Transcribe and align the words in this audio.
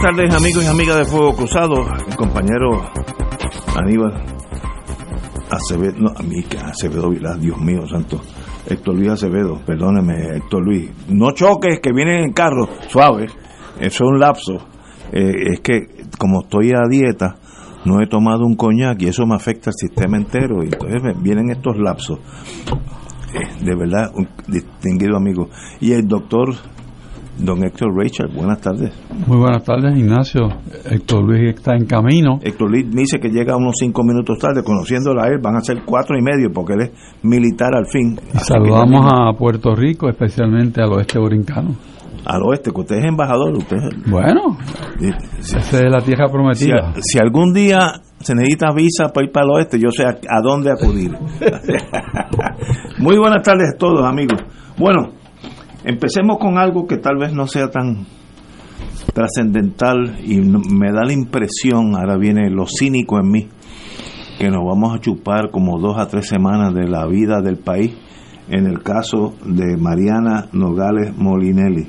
Buenas 0.00 0.16
tardes 0.16 0.34
amigos 0.34 0.64
y 0.64 0.66
amigas 0.66 0.96
de 0.96 1.04
Fuego 1.04 1.36
Cruzado, 1.36 1.84
mi 2.08 2.16
compañero 2.16 2.90
Aníbal 3.76 4.14
Acevedo, 5.50 5.98
no, 5.98 6.10
a 6.16 6.22
mí 6.22 6.42
que 6.44 6.56
Acevedo 6.56 7.10
Vilás, 7.10 7.38
Dios 7.38 7.58
mío 7.58 7.86
santo, 7.86 8.20
Héctor 8.66 8.94
Luis 8.94 9.10
Acevedo, 9.10 9.60
perdóneme 9.66 10.36
Héctor 10.36 10.64
Luis, 10.64 10.90
no 11.08 11.32
choques 11.32 11.80
que 11.82 11.92
vienen 11.92 12.24
en 12.24 12.32
carro, 12.32 12.66
suave, 12.88 13.26
eso 13.78 14.04
es 14.04 14.10
un 14.10 14.18
lapso, 14.18 14.54
eh, 15.12 15.32
es 15.52 15.60
que 15.60 16.06
como 16.18 16.42
estoy 16.42 16.70
a 16.70 16.88
dieta, 16.88 17.36
no 17.84 18.00
he 18.00 18.06
tomado 18.06 18.46
un 18.46 18.56
coñac 18.56 19.02
y 19.02 19.08
eso 19.08 19.26
me 19.26 19.34
afecta 19.34 19.70
al 19.70 19.74
sistema 19.74 20.18
entero. 20.18 20.62
Entonces 20.62 21.00
vienen 21.22 21.48
estos 21.48 21.78
lapsos. 21.78 22.18
Eh, 23.32 23.64
de 23.64 23.74
verdad, 23.74 24.10
un 24.14 24.28
distinguido 24.48 25.16
amigo. 25.16 25.48
Y 25.80 25.92
el 25.92 26.06
doctor 26.06 26.54
Don 27.42 27.64
Héctor 27.64 27.88
Rachel, 27.96 28.28
buenas 28.34 28.60
tardes. 28.60 28.92
Muy 29.26 29.38
buenas 29.38 29.64
tardes, 29.64 29.96
Ignacio. 29.96 30.42
Héctor 30.84 31.24
Luis 31.24 31.54
está 31.54 31.74
en 31.74 31.86
camino. 31.86 32.38
Héctor 32.42 32.70
Luis 32.70 32.86
dice 32.90 33.18
que 33.18 33.30
llega 33.30 33.56
unos 33.56 33.76
cinco 33.78 34.02
minutos 34.04 34.38
tarde, 34.38 34.62
conociéndola 34.62 35.24
a 35.24 35.28
él, 35.28 35.38
van 35.42 35.56
a 35.56 35.60
ser 35.60 35.82
cuatro 35.84 36.18
y 36.18 36.22
medio 36.22 36.52
porque 36.52 36.74
él 36.74 36.80
es 36.82 36.90
militar 37.22 37.74
al 37.74 37.86
fin. 37.86 38.18
Y 38.34 38.38
saludamos 38.38 39.06
a 39.10 39.32
Puerto 39.38 39.74
Rico, 39.74 40.08
especialmente 40.10 40.82
al 40.82 40.92
oeste 40.92 41.18
brincano. 41.18 41.76
Al 42.26 42.42
oeste, 42.42 42.70
que 42.70 42.80
usted 42.80 42.96
es 42.96 43.04
embajador, 43.06 43.56
usted 43.56 43.78
Bueno, 44.06 44.58
si, 45.40 45.56
esa 45.56 45.78
es 45.78 45.90
la 45.90 46.02
tierra 46.02 46.26
prometida. 46.30 46.92
si, 46.96 47.00
si 47.12 47.18
algún 47.18 47.54
día 47.54 48.02
se 48.18 48.34
necesita 48.34 48.70
visa 48.74 49.08
para 49.14 49.26
ir 49.26 49.32
para 49.32 49.46
el 49.46 49.52
oeste, 49.52 49.78
yo 49.78 49.90
sé 49.90 50.04
a, 50.04 50.10
a 50.10 50.42
dónde 50.42 50.70
acudir. 50.70 51.12
Muy 52.98 53.16
buenas 53.16 53.42
tardes 53.42 53.72
a 53.74 53.78
todos, 53.78 54.04
amigos. 54.04 54.38
Bueno, 54.76 55.19
Empecemos 55.84 56.38
con 56.38 56.58
algo 56.58 56.86
que 56.86 56.98
tal 56.98 57.16
vez 57.18 57.32
no 57.32 57.46
sea 57.46 57.70
tan 57.70 58.06
trascendental 59.14 60.18
y 60.24 60.40
me 60.40 60.92
da 60.92 61.04
la 61.04 61.12
impresión, 61.12 61.96
ahora 61.96 62.16
viene 62.16 62.50
lo 62.50 62.66
cínico 62.66 63.18
en 63.18 63.30
mí, 63.30 63.48
que 64.38 64.50
nos 64.50 64.64
vamos 64.64 64.94
a 64.94 65.00
chupar 65.00 65.50
como 65.50 65.78
dos 65.78 65.98
a 65.98 66.06
tres 66.06 66.28
semanas 66.28 66.74
de 66.74 66.86
la 66.88 67.06
vida 67.06 67.40
del 67.40 67.56
país 67.56 67.92
en 68.48 68.66
el 68.66 68.82
caso 68.82 69.34
de 69.44 69.76
Mariana 69.76 70.48
Nogales 70.52 71.16
Molinelli. 71.16 71.88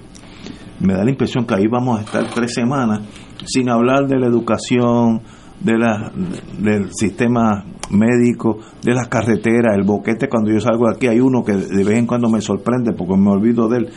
Me 0.79 0.94
da 0.94 1.03
la 1.03 1.12
impresión 1.12 1.46
que 1.46 1.56
ahí 1.56 1.68
vamos 1.68 2.00
a 2.00 2.03
estar 2.03 2.25
tres 2.34 2.53
semanas 2.53 3.02
sin 3.46 3.69
hablar 3.69 4.08
de 4.08 4.19
la 4.19 4.28
educación, 4.28 5.22
de 5.59 5.78
la, 5.78 6.12
del 6.59 6.91
sistema 6.94 7.66
médico, 7.91 8.57
de 8.81 8.94
las 8.94 9.07
carreteras, 9.07 9.75
el 9.75 9.84
boquete. 9.84 10.28
Cuando 10.28 10.52
yo 10.52 10.59
salgo 10.59 10.88
de 10.88 10.96
aquí 10.96 11.07
hay 11.07 11.19
uno 11.19 11.44
que 11.44 11.53
de 11.53 11.84
vez 11.84 11.97
en 11.97 12.07
cuando 12.07 12.29
me 12.29 12.41
sorprende 12.41 12.94
porque 12.94 13.16
me 13.16 13.29
olvido 13.29 13.68
de 13.68 13.78
él. 13.78 13.90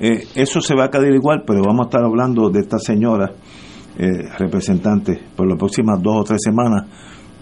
Eh, 0.00 0.24
eso 0.34 0.60
se 0.60 0.74
va 0.74 0.86
a 0.86 0.90
quedar 0.90 1.12
igual, 1.12 1.44
pero 1.46 1.62
vamos 1.62 1.86
a 1.86 1.88
estar 1.88 2.02
hablando 2.02 2.50
de 2.50 2.60
esta 2.60 2.78
señora 2.78 3.30
eh, 3.98 4.06
representante 4.38 5.20
por 5.36 5.46
las 5.46 5.58
próximas 5.58 6.02
dos 6.02 6.16
o 6.16 6.24
tres 6.24 6.40
semanas 6.42 6.86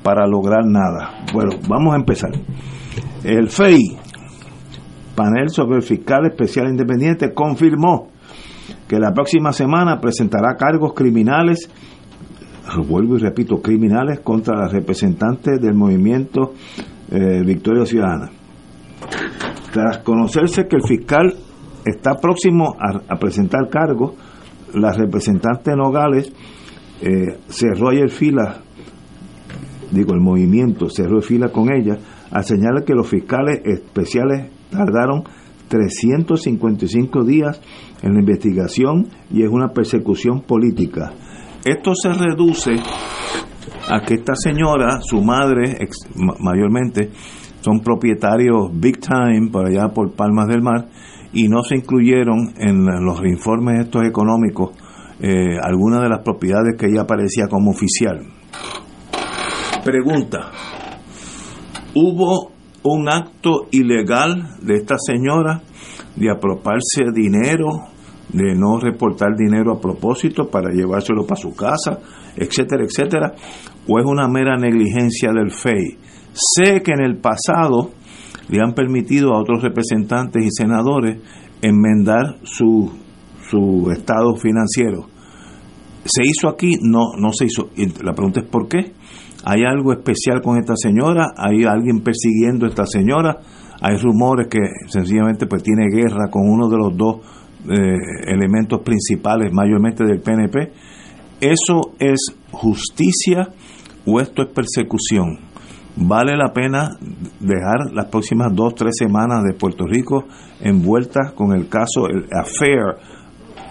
para 0.02 0.26
lograr 0.26 0.64
nada. 0.64 1.24
Bueno, 1.32 1.52
vamos 1.68 1.94
a 1.94 1.96
empezar. 1.96 2.30
El 3.22 3.48
FEI, 3.48 3.96
panel 5.14 5.50
sobre 5.50 5.76
el 5.76 5.82
fiscal 5.82 6.26
especial 6.26 6.68
independiente, 6.68 7.32
confirmó 7.32 8.08
que 8.88 8.98
la 8.98 9.12
próxima 9.12 9.52
semana 9.52 10.00
presentará 10.00 10.56
cargos 10.56 10.94
criminales, 10.94 11.70
vuelvo 12.78 13.16
y 13.16 13.20
repito, 13.20 13.60
criminales 13.60 14.20
contra 14.20 14.56
las 14.56 14.72
representantes 14.72 15.60
del 15.60 15.74
movimiento 15.74 16.54
eh, 17.10 17.42
Victoria 17.44 17.84
Ciudadana. 17.84 18.30
Tras 19.72 19.98
conocerse 19.98 20.66
que 20.66 20.76
el 20.76 20.82
fiscal 20.82 21.34
está 21.84 22.14
próximo 22.16 22.76
a, 22.78 23.00
a 23.12 23.18
presentar 23.18 23.68
cargos, 23.68 24.14
la 24.74 24.92
representante 24.92 25.74
Nogales 25.74 26.32
eh, 27.02 27.38
cerró 27.48 27.88
ayer 27.88 28.10
fila, 28.10 28.60
digo, 29.90 30.12
el 30.12 30.20
movimiento 30.20 30.88
cerró 30.88 31.20
fila 31.20 31.48
con 31.48 31.72
ella, 31.72 31.98
al 32.30 32.44
señalar 32.44 32.84
que 32.84 32.94
los 32.94 33.08
fiscales 33.08 33.60
especiales 33.64 34.50
tardaron 34.70 35.24
355 35.68 37.24
días 37.24 37.60
en 38.02 38.14
la 38.14 38.20
investigación 38.20 39.08
y 39.30 39.42
es 39.42 39.48
una 39.48 39.68
persecución 39.68 40.42
política. 40.42 41.12
Esto 41.64 41.92
se 41.94 42.12
reduce 42.12 42.72
a 43.88 44.00
que 44.00 44.14
esta 44.14 44.32
señora, 44.34 45.00
su 45.02 45.22
madre, 45.22 45.76
ex- 45.80 46.08
ma- 46.16 46.34
mayormente, 46.38 47.10
son 47.60 47.80
propietarios 47.80 48.70
big 48.72 48.98
time 49.00 49.50
por 49.52 49.66
allá 49.66 49.88
por 49.88 50.12
Palmas 50.14 50.48
del 50.48 50.62
Mar 50.62 50.88
y 51.32 51.48
no 51.48 51.62
se 51.62 51.76
incluyeron 51.76 52.54
en 52.56 52.84
los 53.04 53.20
informes 53.24 53.80
estos 53.84 54.04
económicos 54.04 54.70
eh, 55.20 55.58
algunas 55.62 56.00
de 56.00 56.08
las 56.08 56.20
propiedades 56.24 56.76
que 56.78 56.86
ella 56.86 57.02
aparecía 57.02 57.46
como 57.48 57.70
oficial. 57.72 58.20
Pregunta, 59.84 60.50
¿hubo 61.94 62.52
un 62.82 63.08
acto 63.10 63.66
ilegal 63.70 64.56
de 64.62 64.76
esta 64.76 64.96
señora 64.98 65.60
de 66.16 66.30
apropiarse 66.30 67.04
dinero, 67.14 67.66
de 68.32 68.54
no 68.54 68.78
reportar 68.78 69.36
dinero 69.36 69.72
a 69.72 69.80
propósito 69.80 70.48
para 70.48 70.70
llevárselo 70.72 71.26
para 71.26 71.40
su 71.40 71.54
casa, 71.54 71.98
etcétera, 72.36 72.84
etcétera? 72.84 73.32
¿O 73.88 73.98
es 73.98 74.04
una 74.06 74.28
mera 74.28 74.56
negligencia 74.56 75.32
del 75.32 75.50
FEI? 75.50 75.98
Sé 76.32 76.82
que 76.82 76.92
en 76.92 77.04
el 77.04 77.18
pasado 77.18 77.90
le 78.48 78.60
han 78.60 78.74
permitido 78.74 79.32
a 79.32 79.40
otros 79.40 79.62
representantes 79.62 80.44
y 80.44 80.50
senadores 80.50 81.18
enmendar 81.62 82.36
su, 82.42 82.90
su 83.48 83.90
estado 83.90 84.34
financiero. 84.36 85.06
¿Se 86.04 86.22
hizo 86.24 86.48
aquí? 86.48 86.78
No, 86.80 87.12
no 87.18 87.32
se 87.32 87.44
hizo. 87.46 87.70
La 88.02 88.12
pregunta 88.12 88.40
es 88.40 88.46
¿por 88.46 88.68
qué? 88.68 88.92
¿Hay 89.44 89.62
algo 89.64 89.92
especial 89.92 90.40
con 90.42 90.58
esta 90.58 90.74
señora? 90.76 91.32
¿Hay 91.36 91.64
alguien 91.64 92.00
persiguiendo 92.00 92.66
a 92.66 92.68
esta 92.68 92.86
señora? 92.86 93.38
Hay 93.80 93.96
rumores 93.96 94.48
que 94.48 94.58
sencillamente 94.88 95.46
pues 95.46 95.62
tiene 95.62 95.88
guerra 95.90 96.28
con 96.30 96.42
uno 96.48 96.68
de 96.68 96.76
los 96.76 96.96
dos 96.96 97.16
eh, 97.68 97.96
elementos 98.26 98.80
principales, 98.82 99.52
mayormente 99.52 100.04
del 100.04 100.20
PNP. 100.20 100.72
¿Eso 101.40 101.92
es 101.98 102.34
justicia 102.50 103.48
o 104.06 104.20
esto 104.20 104.42
es 104.42 104.48
persecución? 104.48 105.38
¿Vale 105.96 106.36
la 106.36 106.52
pena 106.52 106.96
dejar 107.40 107.92
las 107.92 108.06
próximas 108.06 108.54
dos, 108.54 108.74
tres 108.74 108.92
semanas 108.96 109.42
de 109.44 109.54
Puerto 109.54 109.84
Rico 109.86 110.24
envueltas 110.60 111.32
con 111.32 111.52
el 111.52 111.68
caso, 111.68 112.06
el 112.08 112.26
affair 112.32 112.96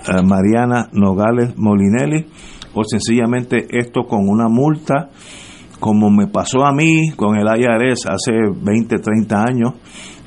eh, 0.08 0.22
Mariana 0.24 0.90
Nogales 0.92 1.58
Molinelli? 1.58 2.28
¿O 2.74 2.84
sencillamente 2.84 3.68
esto 3.72 4.04
con 4.04 4.28
una 4.28 4.48
multa, 4.48 5.10
como 5.80 6.12
me 6.12 6.28
pasó 6.28 6.66
a 6.66 6.72
mí 6.72 7.10
con 7.16 7.36
el 7.36 7.48
IRS 7.48 8.06
hace 8.06 8.34
20, 8.62 9.00
30 9.00 9.44
años, 9.44 9.74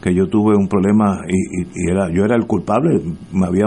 que 0.02 0.14
yo 0.14 0.26
tuve 0.26 0.56
un 0.56 0.69
problema 0.69 1.20
y, 1.28 1.62
y- 1.62 1.90
era, 1.90 2.08
yo 2.12 2.25
era 2.25 2.37
el 2.37 2.46
culpable, 2.46 3.00
me 3.32 3.46
había 3.46 3.66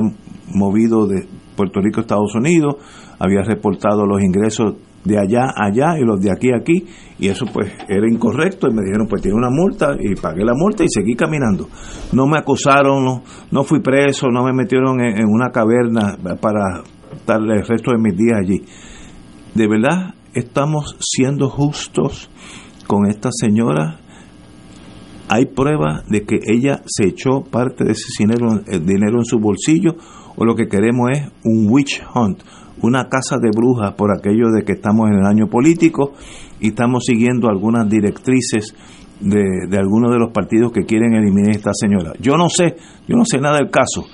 movido 0.54 1.08
de 1.08 1.26
Puerto 1.56 1.80
Rico 1.82 2.00
a 2.00 2.02
Estados 2.02 2.36
Unidos, 2.36 2.76
había 3.18 3.42
reportado 3.42 4.06
los 4.06 4.22
ingresos 4.22 4.76
de 5.06 5.20
allá 5.20 5.46
a 5.56 5.68
allá 5.68 5.98
y 6.00 6.04
los 6.04 6.20
de 6.20 6.32
aquí 6.32 6.52
a 6.52 6.58
aquí, 6.58 6.86
y 7.20 7.28
eso 7.30 7.46
pues 7.54 7.72
era 7.88 8.10
incorrecto, 8.10 8.68
y 8.68 8.74
me 8.74 8.82
dijeron 8.84 9.08
pues 9.08 9.22
tiene 9.22 9.38
una 9.38 9.50
multa, 9.52 9.96
y 10.00 10.16
pagué 10.16 10.44
la 10.44 10.54
multa 10.56 10.84
y 10.84 10.88
seguí 10.90 11.16
caminando. 11.16 11.70
No 12.12 12.26
me 12.28 12.40
acusaron, 12.40 13.22
no, 13.52 13.64
fui 13.64 13.80
preso, 13.82 14.28
no 14.30 14.44
me 14.44 14.52
metieron 14.52 15.00
en, 15.00 15.26
una 15.28 15.52
caverna 15.52 16.18
para 16.42 16.82
estar 17.14 17.40
el 17.40 17.66
resto 17.66 17.92
de 17.92 17.98
mis 18.00 18.18
días 18.18 18.40
allí. 18.44 18.64
De 19.54 19.68
verdad, 19.68 20.16
estamos 20.34 20.98
siendo 21.00 21.50
justos 21.50 22.30
con 22.88 23.08
esta 23.08 23.30
señora. 23.32 24.00
Hay 25.28 25.46
pruebas 25.46 26.08
de 26.08 26.24
que 26.24 26.40
ella 26.46 26.82
se 26.86 27.08
echó 27.08 27.42
parte 27.42 27.84
de 27.84 27.94
ese 27.94 28.06
dinero, 28.20 28.62
el 28.68 28.86
dinero 28.86 29.18
en 29.18 29.26
su 29.26 29.40
bolsillo, 29.40 29.96
o 30.36 30.46
lo 30.46 30.56
que 30.56 30.68
queremos 30.68 31.10
es 31.12 31.32
un 31.44 31.68
witch 31.70 32.04
hunt, 32.14 32.44
una 32.82 33.08
casa 33.08 33.38
de 33.42 33.50
brujas 33.56 33.94
por 33.96 34.12
aquello 34.12 34.52
de 34.52 34.64
que 34.64 34.74
estamos 34.74 35.10
en 35.10 35.20
el 35.20 35.26
año 35.26 35.48
político 35.48 36.14
y 36.60 36.70
estamos 36.70 37.06
siguiendo 37.06 37.48
algunas 37.48 37.90
directrices 37.90 38.76
de, 39.20 39.68
de 39.70 39.78
algunos 39.78 40.12
de 40.12 40.20
los 40.20 40.32
partidos 40.32 40.72
que 40.72 40.86
quieren 40.86 41.14
eliminar 41.14 41.50
a 41.50 41.58
esta 41.58 41.72
señora. 41.74 42.14
Yo 42.20 42.38
no 42.38 42.50
sé, 42.50 42.76
yo 43.08 43.16
no 43.16 43.24
sé 43.26 43.40
nada 43.40 43.58
del 43.58 43.72
caso, 43.72 44.06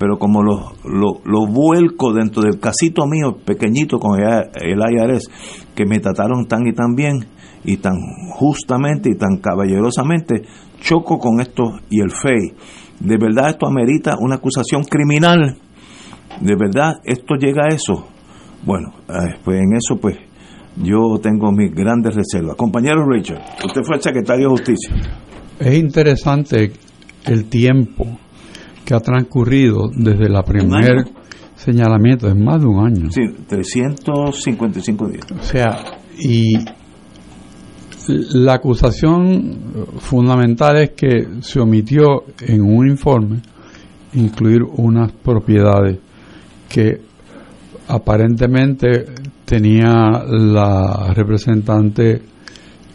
pero 0.00 0.18
como 0.18 0.42
lo, 0.42 0.72
lo, 0.84 1.46
vuelco 1.46 2.12
dentro 2.12 2.42
del 2.42 2.58
casito 2.58 3.06
mío 3.06 3.36
pequeñito 3.44 3.98
con 3.98 4.18
el, 4.18 4.48
el 4.62 4.78
IRS, 4.78 5.30
que 5.74 5.84
me 5.84 6.00
trataron 6.00 6.46
tan 6.46 6.66
y 6.66 6.72
tan 6.72 6.94
bien 6.94 7.26
y 7.64 7.76
tan 7.76 7.94
justamente 8.30 9.10
y 9.10 9.16
tan 9.16 9.36
caballerosamente, 9.38 10.42
choco 10.80 11.18
con 11.18 11.40
esto 11.40 11.64
y 11.90 12.00
el 12.00 12.10
FEI. 12.10 12.54
¿De 13.00 13.16
verdad 13.16 13.50
esto 13.50 13.66
amerita 13.66 14.16
una 14.18 14.36
acusación 14.36 14.84
criminal? 14.84 15.56
¿De 16.40 16.56
verdad 16.56 16.94
esto 17.04 17.34
llega 17.34 17.64
a 17.64 17.74
eso? 17.74 18.06
Bueno, 18.64 18.92
eh, 19.08 19.36
pues 19.44 19.58
en 19.58 19.74
eso 19.74 20.00
pues 20.00 20.16
yo 20.76 21.18
tengo 21.22 21.50
mis 21.52 21.72
grandes 21.72 22.14
reservas. 22.14 22.56
Compañero 22.56 23.06
Richard, 23.06 23.42
usted 23.64 23.82
fue 23.82 23.96
el 23.96 24.02
secretario 24.02 24.48
de 24.48 24.50
Justicia. 24.50 24.94
Es 25.58 25.74
interesante 25.74 26.72
el 27.26 27.44
tiempo 27.46 28.06
que 28.84 28.94
ha 28.94 29.00
transcurrido 29.00 29.90
desde 29.94 30.28
la 30.28 30.42
primer 30.42 31.04
señalamiento, 31.54 32.28
es 32.28 32.36
más 32.36 32.60
de 32.60 32.66
un 32.66 32.84
año. 32.84 33.10
Sí, 33.10 33.22
355 33.46 35.08
días. 35.08 35.26
O 35.30 35.42
sea, 35.42 35.78
y 36.18 36.54
la 38.10 38.54
acusación 38.54 39.56
fundamental 39.98 40.76
es 40.78 40.90
que 40.90 41.28
se 41.40 41.60
omitió 41.60 42.24
en 42.40 42.62
un 42.62 42.88
informe 42.88 43.40
incluir 44.14 44.62
unas 44.62 45.12
propiedades 45.12 45.98
que 46.68 47.00
aparentemente 47.88 49.06
tenía 49.44 50.22
la 50.28 51.12
representante 51.14 52.22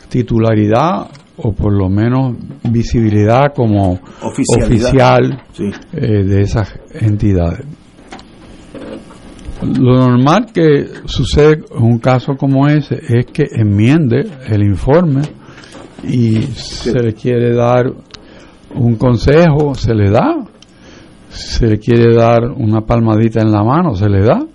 titularidad 0.10 1.08
o 1.38 1.52
por 1.52 1.74
lo 1.74 1.90
menos 1.90 2.36
visibilidad 2.64 3.54
como 3.54 4.00
oficial 4.22 5.44
eh, 5.94 6.24
de 6.24 6.42
esas 6.42 6.74
entidades. 6.94 7.66
Lo 9.62 9.98
normal 10.00 10.48
que 10.54 10.86
sucede 11.06 11.64
en 11.76 11.84
un 11.84 12.00
caso 12.00 12.36
como 12.36 12.68
ese 12.68 12.96
es 13.08 13.26
que 13.28 13.48
enmiende 13.52 14.30
el 14.48 14.64
informe 14.64 15.22
y 16.04 16.42
se 16.42 16.92
le 16.92 17.14
quiere 17.14 17.56
dar 17.56 17.86
un 18.76 18.96
consejo, 18.96 19.74
se 19.74 19.96
le 19.96 20.10
da, 20.12 20.46
se 21.30 21.68
le 21.68 21.80
quiere 21.80 22.14
dar 22.14 22.44
una 22.52 22.82
palmadita 22.82 23.42
en 23.42 23.52
la 23.52 23.64
mano, 23.64 23.96
se 23.96 24.10
le 24.10 24.26
da, 24.26 24.46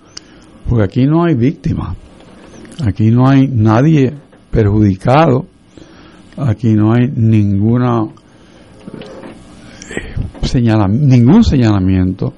porque 0.69 0.83
aquí 0.83 1.05
no 1.07 1.23
hay 1.23 1.33
víctima, 1.33 1.95
aquí 2.85 3.09
no 3.09 3.27
hay 3.27 3.47
nadie 3.47 4.13
perjudicado, 4.51 5.47
aquí 6.37 6.73
no 6.73 6.93
hay 6.93 7.09
ninguna 7.11 8.03
eh, 9.89 10.15
ningún 10.89 11.43
señalamiento 11.43 12.33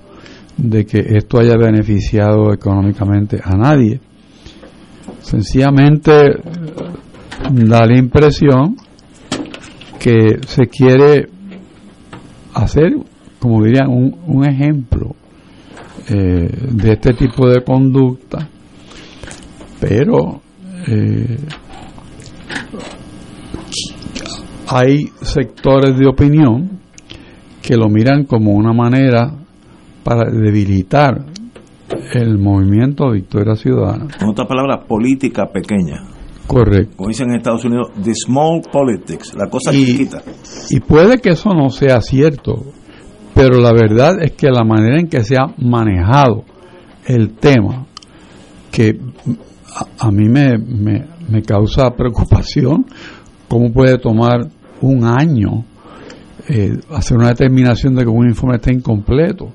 de 0.58 0.86
que 0.86 1.00
esto 1.00 1.40
haya 1.40 1.58
beneficiado 1.58 2.54
económicamente 2.54 3.40
a 3.44 3.56
nadie. 3.56 4.00
Sencillamente 5.22 6.12
da 7.52 7.86
la 7.86 7.98
impresión 7.98 8.76
que 10.00 10.40
se 10.46 10.68
quiere 10.68 11.28
hacer 12.54 12.94
como 13.44 13.62
dirían, 13.62 13.90
un, 13.90 14.46
ejemplo 14.46 15.18
eh, 16.08 16.50
de 16.72 16.94
este 16.94 17.14
tipo 17.14 17.50
de 17.50 17.62
conducta, 17.62 18.48
pero 19.82 20.42
eh, 20.88 21.38
hay 24.70 25.10
sectores 25.22 26.00
de 26.00 26.08
opinión 26.08 26.80
que 27.62 27.76
lo 27.76 27.90
miran 27.90 28.24
como 28.24 28.54
una 28.54 28.72
manera 28.72 29.30
para 30.04 30.30
debilitar 30.30 31.26
el 32.14 32.38
movimiento 32.38 33.12
Victoria 33.12 33.56
Ciudadana. 33.56 34.08
Con 34.20 34.30
otra 34.30 34.46
palabra, 34.46 34.82
política 34.82 35.46
pequeña. 35.52 36.04
Correcto. 36.48 36.98
Como 36.98 37.10
dicen 37.10 37.30
en 37.30 37.38
Estados 37.38 37.64
Unidos, 37.66 37.92
the 38.04 38.14
small 38.14 38.62
politics, 38.72 39.34
la 39.36 39.50
cosa 39.50 39.72
chiquita. 39.72 40.22
Y 40.70 40.80
puede 40.82 41.18
que 41.20 41.30
eso 41.30 41.52
no 41.54 41.70
sea 41.70 42.02
cierto, 42.02 42.64
pero 43.34 43.60
la 43.60 43.72
verdad 43.72 44.22
es 44.22 44.34
que 44.34 44.50
la 44.50 44.64
manera 44.64 45.00
en 45.00 45.08
que 45.08 45.24
se 45.24 45.38
ha 45.38 45.54
manejado 45.58 46.44
el 47.06 47.32
tema, 47.36 47.86
que 48.72 49.00
a, 50.00 50.12
mí 50.12 50.28
me, 50.28 50.58
me, 50.58 51.42
causa 51.44 51.92
preocupación, 51.98 52.86
cómo 53.48 53.72
puede 53.72 53.98
tomar 53.98 54.48
un 54.82 55.06
año 55.06 55.64
eh, 56.50 56.78
hacer 56.92 57.18
una 57.18 57.30
determinación 57.30 57.96
de 57.96 58.04
que 58.04 58.10
un 58.10 58.28
informe 58.28 58.58
está 58.58 58.74
incompleto 58.74 59.54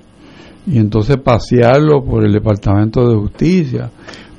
y 0.71 0.79
entonces 0.79 1.17
pasearlo 1.17 2.05
por 2.05 2.25
el 2.25 2.33
Departamento 2.33 3.09
de 3.09 3.17
Justicia, 3.17 3.91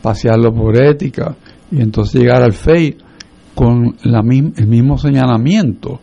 pasearlo 0.02 0.54
por 0.54 0.82
ética 0.82 1.36
y 1.72 1.82
entonces 1.82 2.22
llegar 2.22 2.44
al 2.44 2.54
FEI 2.54 2.98
con 3.56 3.96
el 4.04 4.68
mismo 4.68 4.98
señalamiento 4.98 6.00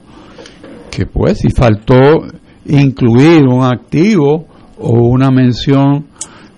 que 0.91 1.07
pues 1.07 1.39
si 1.39 1.51
faltó 1.51 2.25
incluir 2.65 3.47
un 3.47 3.63
activo 3.63 4.47
o 4.79 5.09
una 5.09 5.31
mención 5.31 6.07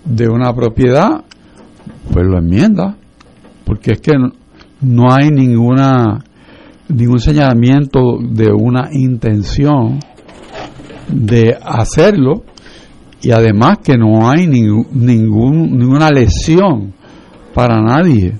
de 0.04 0.28
una 0.28 0.52
propiedad, 0.54 1.24
pues 2.12 2.24
lo 2.24 2.38
enmienda, 2.38 2.96
porque 3.64 3.92
es 3.92 4.00
que 4.00 4.12
no, 4.80 5.12
hay 5.12 5.30
ninguna 5.30 6.24
ningún 6.88 7.18
señalamiento 7.18 8.18
de 8.22 8.50
una 8.50 8.88
intención 8.92 9.98
de 11.08 11.56
hacerlo 11.60 12.44
y 13.22 13.30
además 13.30 13.78
que 13.82 13.96
no 13.96 14.28
hay 14.30 14.46
ningún, 14.46 15.78
ninguna 15.78 16.10
lesión 16.10 16.92
para 17.54 17.80
nadie 17.80 18.34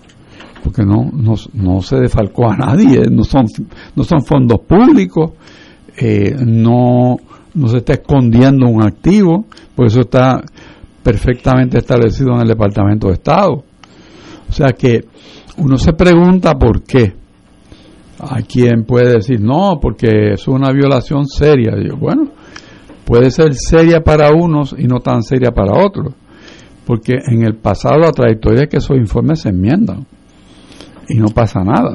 porque 0.63 0.83
no, 0.83 1.11
no, 1.13 1.35
no 1.55 1.83
se 1.83 1.97
defalcó 1.97 2.51
a 2.51 2.57
nadie 2.57 3.03
no 3.11 3.25
son 3.25 3.47
no 3.97 4.05
son 4.05 4.23
fondos 4.23 4.61
públicos 4.61 5.33
eh, 5.97 6.37
no 6.45 7.17
no 7.59 7.69
se 7.69 7.79
está 7.79 7.95
escondiendo 7.95 8.69
un 8.69 8.83
activo, 8.83 9.47
por 9.75 9.87
eso 9.87 10.01
está 10.01 10.41
perfectamente 11.03 11.79
establecido 11.79 12.35
en 12.35 12.43
el 12.43 12.49
Departamento 12.49 13.09
de 13.09 13.15
Estado. 13.15 13.65
O 14.49 14.53
sea 14.53 14.69
que 14.69 15.05
uno 15.59 15.77
se 15.77 15.93
pregunta 15.93 16.55
por 16.55 16.83
qué. 16.83 17.15
Hay 18.21 18.45
quien 18.45 18.85
puede 18.85 19.15
decir, 19.15 19.41
no, 19.41 19.79
porque 19.81 20.33
es 20.33 20.49
una 20.49 20.73
violación 20.73 21.27
seria. 21.27 21.73
Bueno, 21.99 22.31
puede 23.09 23.31
ser 23.31 23.55
seria 23.55 24.03
para 24.03 24.33
unos 24.35 24.77
y 24.79 24.87
no 24.87 25.01
tan 25.01 25.23
seria 25.23 25.51
para 25.51 25.83
otros. 25.83 26.13
Porque 26.85 27.15
en 27.27 27.43
el 27.43 27.55
pasado 27.55 27.99
la 27.99 28.13
trayectoria 28.13 28.65
es 28.65 28.69
que 28.69 28.77
esos 28.77 28.99
informes 28.99 29.41
se 29.41 29.49
enmiendan 29.49 30.07
y 31.09 31.15
no 31.15 31.29
pasa 31.29 31.61
nada. 31.65 31.95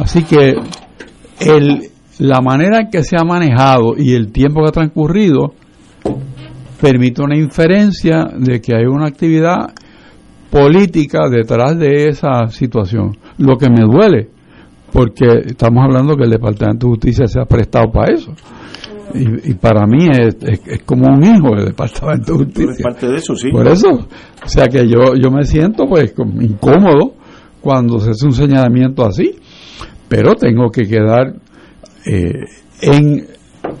Así 0.00 0.24
que 0.24 0.54
el, 1.40 1.82
la 2.18 2.40
manera 2.40 2.80
en 2.80 2.90
que 2.90 3.04
se 3.04 3.16
ha 3.16 3.22
manejado 3.22 3.94
y 3.96 4.14
el 4.14 4.32
tiempo 4.32 4.60
que 4.62 4.68
ha 4.68 4.72
transcurrido 4.72 5.54
permite 6.80 7.22
una 7.22 7.36
inferencia 7.36 8.24
de 8.36 8.60
que 8.60 8.74
hay 8.74 8.86
una 8.86 9.06
actividad 9.06 9.72
política 10.50 11.28
detrás 11.30 11.78
de 11.78 12.08
esa 12.08 12.48
situación. 12.48 13.16
Lo 13.38 13.56
que 13.56 13.70
me 13.70 13.84
duele, 13.84 14.30
porque 14.92 15.26
estamos 15.46 15.84
hablando 15.84 16.16
que 16.16 16.24
el 16.24 16.30
Departamento 16.30 16.88
de 16.88 16.92
Justicia 16.94 17.26
se 17.28 17.40
ha 17.40 17.44
prestado 17.44 17.92
para 17.92 18.12
eso. 18.14 18.32
Y, 19.14 19.54
para 19.54 19.86
mí 19.86 20.06
es, 20.10 20.36
es, 20.42 20.82
como 20.84 21.06
un 21.06 21.24
hijo 21.24 21.56
del 21.56 21.66
Departamento 21.66 22.32
de 22.32 22.44
Justicia. 22.44 22.82
parte 22.82 23.08
de 23.08 23.16
eso, 23.16 23.34
sí. 23.34 23.50
Por 23.50 23.66
eso, 23.66 23.88
o 23.90 24.48
sea 24.48 24.66
que 24.68 24.88
yo, 24.88 25.14
yo 25.14 25.30
me 25.30 25.44
siento 25.44 25.86
pues 25.86 26.14
incómodo 26.40 27.14
cuando 27.60 27.98
se 27.98 28.10
hace 28.10 28.26
un 28.26 28.32
señalamiento 28.32 29.04
así, 29.04 29.34
pero 30.08 30.34
tengo 30.34 30.70
que 30.70 30.82
quedar 30.82 31.34
eh, 32.06 32.44
en, 32.82 33.26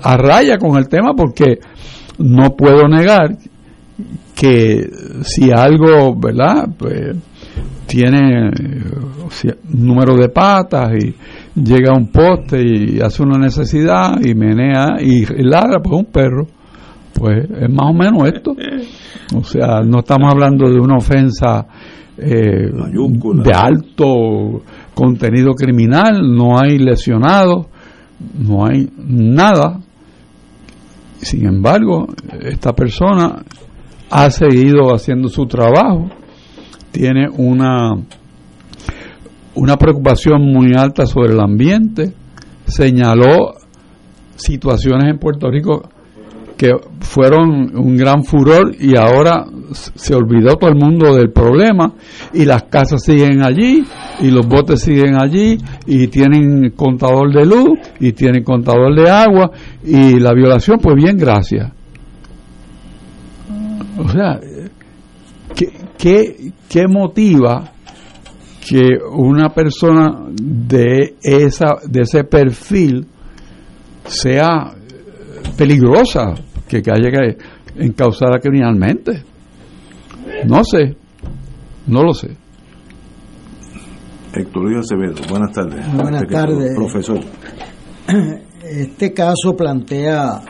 a 0.02 0.16
raya 0.16 0.56
con 0.58 0.76
el 0.76 0.88
tema 0.88 1.14
porque 1.14 1.58
no 2.18 2.56
puedo 2.56 2.88
negar 2.88 3.36
que 4.34 4.88
si 5.22 5.50
algo, 5.50 6.14
¿verdad? 6.16 6.68
Pues 6.76 7.16
tiene 7.86 8.50
número 9.70 10.16
de 10.16 10.28
patas 10.28 10.92
y 11.02 11.14
llega 11.60 11.92
a 11.92 11.98
un 11.98 12.08
poste 12.08 12.60
y 12.62 13.00
hace 13.00 13.22
una 13.22 13.38
necesidad 13.38 14.20
y 14.22 14.34
menea 14.34 14.96
y, 15.00 15.24
ladra, 15.42 15.80
pues 15.82 15.96
un 15.98 16.06
perro. 16.06 16.46
Pues 17.14 17.50
es 17.50 17.70
más 17.70 17.90
o 17.90 17.94
menos 17.94 18.28
esto. 18.28 18.54
O 19.34 19.42
sea, 19.42 19.80
no 19.80 20.00
estamos 20.00 20.30
hablando 20.32 20.70
de 20.70 20.78
una 20.78 20.96
ofensa 20.96 21.66
eh, 22.16 22.70
de 22.70 23.52
alto 23.52 24.62
contenido 24.94 25.54
criminal, 25.54 26.20
no 26.34 26.58
hay 26.60 26.78
lesionados, 26.78 27.66
no 28.38 28.66
hay 28.66 28.88
nada. 28.96 29.80
Sin 31.16 31.46
embargo, 31.46 32.06
esta 32.40 32.72
persona 32.72 33.42
ha 34.10 34.30
seguido 34.30 34.94
haciendo 34.94 35.28
su 35.28 35.46
trabajo, 35.46 36.08
tiene 36.98 37.28
una, 37.28 37.94
una 39.54 39.76
preocupación 39.76 40.42
muy 40.52 40.74
alta 40.74 41.06
sobre 41.06 41.32
el 41.32 41.38
ambiente, 41.38 42.12
señaló 42.66 43.54
situaciones 44.34 45.08
en 45.08 45.18
Puerto 45.20 45.48
Rico 45.48 45.88
que 46.56 46.72
fueron 46.98 47.78
un 47.78 47.96
gran 47.96 48.24
furor 48.24 48.74
y 48.80 48.96
ahora 48.96 49.46
se 49.70 50.12
olvidó 50.12 50.56
todo 50.56 50.70
el 50.70 50.76
mundo 50.76 51.14
del 51.14 51.30
problema 51.30 51.92
y 52.34 52.44
las 52.44 52.64
casas 52.64 53.04
siguen 53.04 53.44
allí 53.44 53.84
y 54.18 54.32
los 54.32 54.48
botes 54.48 54.80
siguen 54.80 55.22
allí 55.22 55.56
y 55.86 56.08
tienen 56.08 56.70
contador 56.70 57.32
de 57.32 57.46
luz 57.46 57.78
y 58.00 58.10
tienen 58.10 58.42
contador 58.42 58.92
de 58.96 59.08
agua 59.08 59.52
y 59.84 60.18
la 60.18 60.34
violación 60.34 60.78
pues 60.82 60.96
bien 60.96 61.16
gracias. 61.16 61.70
O 63.98 64.08
sea 64.08 64.40
¿qué, 65.98 66.52
qué, 66.68 66.86
motiva 66.88 67.72
que 68.66 68.98
una 69.10 69.50
persona 69.50 70.26
de 70.32 71.16
esa 71.22 71.76
de 71.86 72.02
ese 72.02 72.24
perfil 72.24 73.06
sea 74.04 74.72
peligrosa 75.56 76.34
que, 76.68 76.82
que 76.82 76.90
haya 76.90 77.10
que 77.10 77.36
encausada 77.78 78.38
criminalmente. 78.38 79.22
No 80.46 80.62
sé, 80.64 80.96
no 81.86 82.02
lo 82.02 82.12
sé. 82.12 82.36
Héctor 84.34 84.62
Luis 84.62 84.78
Acevedo, 84.78 85.16
buenas 85.28 85.52
tardes. 85.52 85.94
Buenas 85.94 86.26
tardes. 86.28 86.74
Profesor. 86.74 87.20
Este 88.60 89.14
caso 89.14 89.56
plantea 89.56 90.40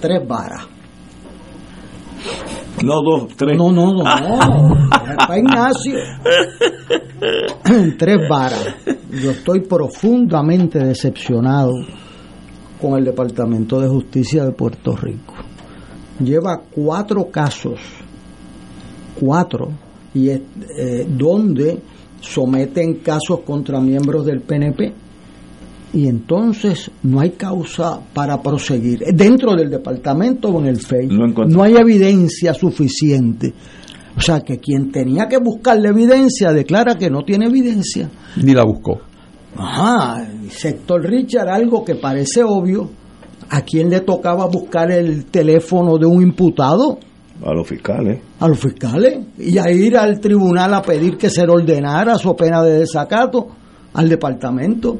tres 0.00 0.26
varas. 0.26 0.66
No, 2.82 3.02
dos, 3.02 3.28
tres. 3.36 3.56
No, 3.56 3.72
no, 3.72 3.92
no. 3.94 4.04
Para 5.16 5.38
Ignacio. 5.38 5.98
tres 7.98 8.28
varas. 8.28 8.76
Yo 9.10 9.30
estoy 9.30 9.60
profundamente 9.60 10.78
decepcionado 10.78 11.72
con 12.80 12.98
el 12.98 13.04
Departamento 13.04 13.80
de 13.80 13.88
Justicia 13.88 14.44
de 14.44 14.52
Puerto 14.52 14.96
Rico. 14.96 15.34
Lleva 16.20 16.60
cuatro 16.70 17.30
casos, 17.30 17.78
cuatro, 19.18 19.70
y 20.14 20.30
eh, 20.30 20.42
donde 21.08 21.80
someten 22.20 22.94
casos 22.96 23.40
contra 23.44 23.80
miembros 23.80 24.26
del 24.26 24.40
PNP 24.40 24.92
y 25.92 26.06
entonces 26.06 26.90
no 27.02 27.20
hay 27.20 27.30
causa 27.30 28.00
para 28.12 28.42
proseguir 28.42 29.00
dentro 29.14 29.54
del 29.54 29.70
departamento 29.70 30.48
o 30.48 30.60
en 30.60 30.66
el 30.66 30.76
FEI. 30.76 31.08
No, 31.08 31.62
hay 31.62 31.76
evidencia 31.76 32.52
suficiente. 32.54 33.54
O 34.16 34.20
sea 34.20 34.40
que 34.40 34.58
quien 34.58 34.90
tenía 34.90 35.28
que 35.28 35.38
buscar 35.38 35.78
la 35.78 35.90
evidencia 35.90 36.52
declara 36.52 36.96
que 36.96 37.08
no 37.08 37.22
tiene 37.22 37.46
evidencia. 37.46 38.10
Ni 38.36 38.52
la 38.52 38.64
buscó. 38.64 39.00
Ajá, 39.56 40.26
sector 40.50 41.02
Richard, 41.02 41.48
algo 41.48 41.84
que 41.84 41.94
parece 41.94 42.42
obvio. 42.42 42.90
¿A 43.50 43.62
quién 43.62 43.88
le 43.88 44.00
tocaba 44.00 44.46
buscar 44.46 44.90
el 44.90 45.26
teléfono 45.26 45.96
de 45.96 46.04
un 46.04 46.22
imputado? 46.22 46.98
A 47.42 47.54
los 47.54 47.66
fiscales. 47.66 48.20
A 48.40 48.48
los 48.48 48.58
fiscales. 48.58 49.20
Y 49.38 49.56
a 49.56 49.70
ir 49.70 49.96
al 49.96 50.20
tribunal 50.20 50.74
a 50.74 50.82
pedir 50.82 51.16
que 51.16 51.30
se 51.30 51.42
ordenara 51.42 52.18
su 52.18 52.34
pena 52.36 52.62
de 52.62 52.80
desacato 52.80 53.46
al 53.94 54.08
departamento. 54.08 54.98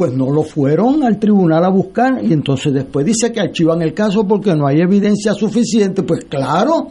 Pues 0.00 0.14
no 0.14 0.30
lo 0.30 0.44
fueron 0.44 1.02
al 1.02 1.18
tribunal 1.18 1.62
a 1.62 1.68
buscar 1.68 2.24
y 2.24 2.32
entonces 2.32 2.72
después 2.72 3.04
dice 3.04 3.30
que 3.30 3.40
archivan 3.40 3.82
el 3.82 3.92
caso 3.92 4.26
porque 4.26 4.54
no 4.54 4.66
hay 4.66 4.80
evidencia 4.80 5.34
suficiente. 5.34 6.02
Pues 6.04 6.24
claro, 6.24 6.86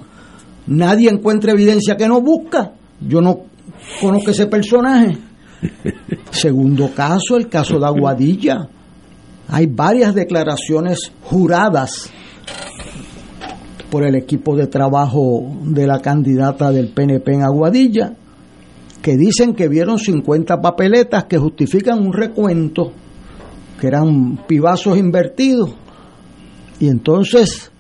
nadie 0.68 1.10
encuentra 1.10 1.54
evidencia 1.54 1.98
que 1.98 2.08
no 2.08 2.22
busca. 2.22 2.72
Yo 3.02 3.20
no 3.20 3.46
conozco 4.00 4.30
ese 4.30 4.46
personaje. 4.46 5.18
Segundo 6.30 6.92
caso, 6.94 7.36
el 7.36 7.50
caso 7.50 7.80
de 7.80 7.88
Aguadilla. 7.88 8.70
Hay 9.48 9.66
varias 9.66 10.14
declaraciones 10.14 11.12
juradas 11.24 12.12
por 13.90 14.06
el 14.06 14.14
equipo 14.14 14.56
de 14.56 14.68
trabajo 14.68 15.52
de 15.64 15.88
la 15.88 16.00
candidata 16.00 16.70
del 16.70 16.90
PNP 16.90 17.34
en 17.34 17.42
Aguadilla, 17.42 18.14
que 19.02 19.16
dicen 19.16 19.54
que 19.54 19.68
vieron 19.68 19.98
50 19.98 20.62
papeletas 20.62 21.26
que 21.26 21.38
justifican 21.38 22.00
un 22.00 22.14
recuento, 22.14 22.92
que 23.80 23.88
eran 23.88 24.46
pibazos 24.48 24.98
invertidos. 24.98 25.74
Y 26.80 26.88
entonces 26.88 27.72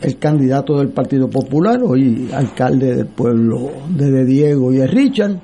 el 0.00 0.18
candidato 0.18 0.78
del 0.78 0.88
Partido 0.88 1.30
Popular, 1.30 1.80
hoy 1.82 2.28
alcalde 2.32 2.94
del 2.94 3.06
pueblo 3.06 3.70
de 3.88 4.24
Diego 4.24 4.72
y 4.72 4.76
de 4.76 4.86
Richard, 4.86 5.40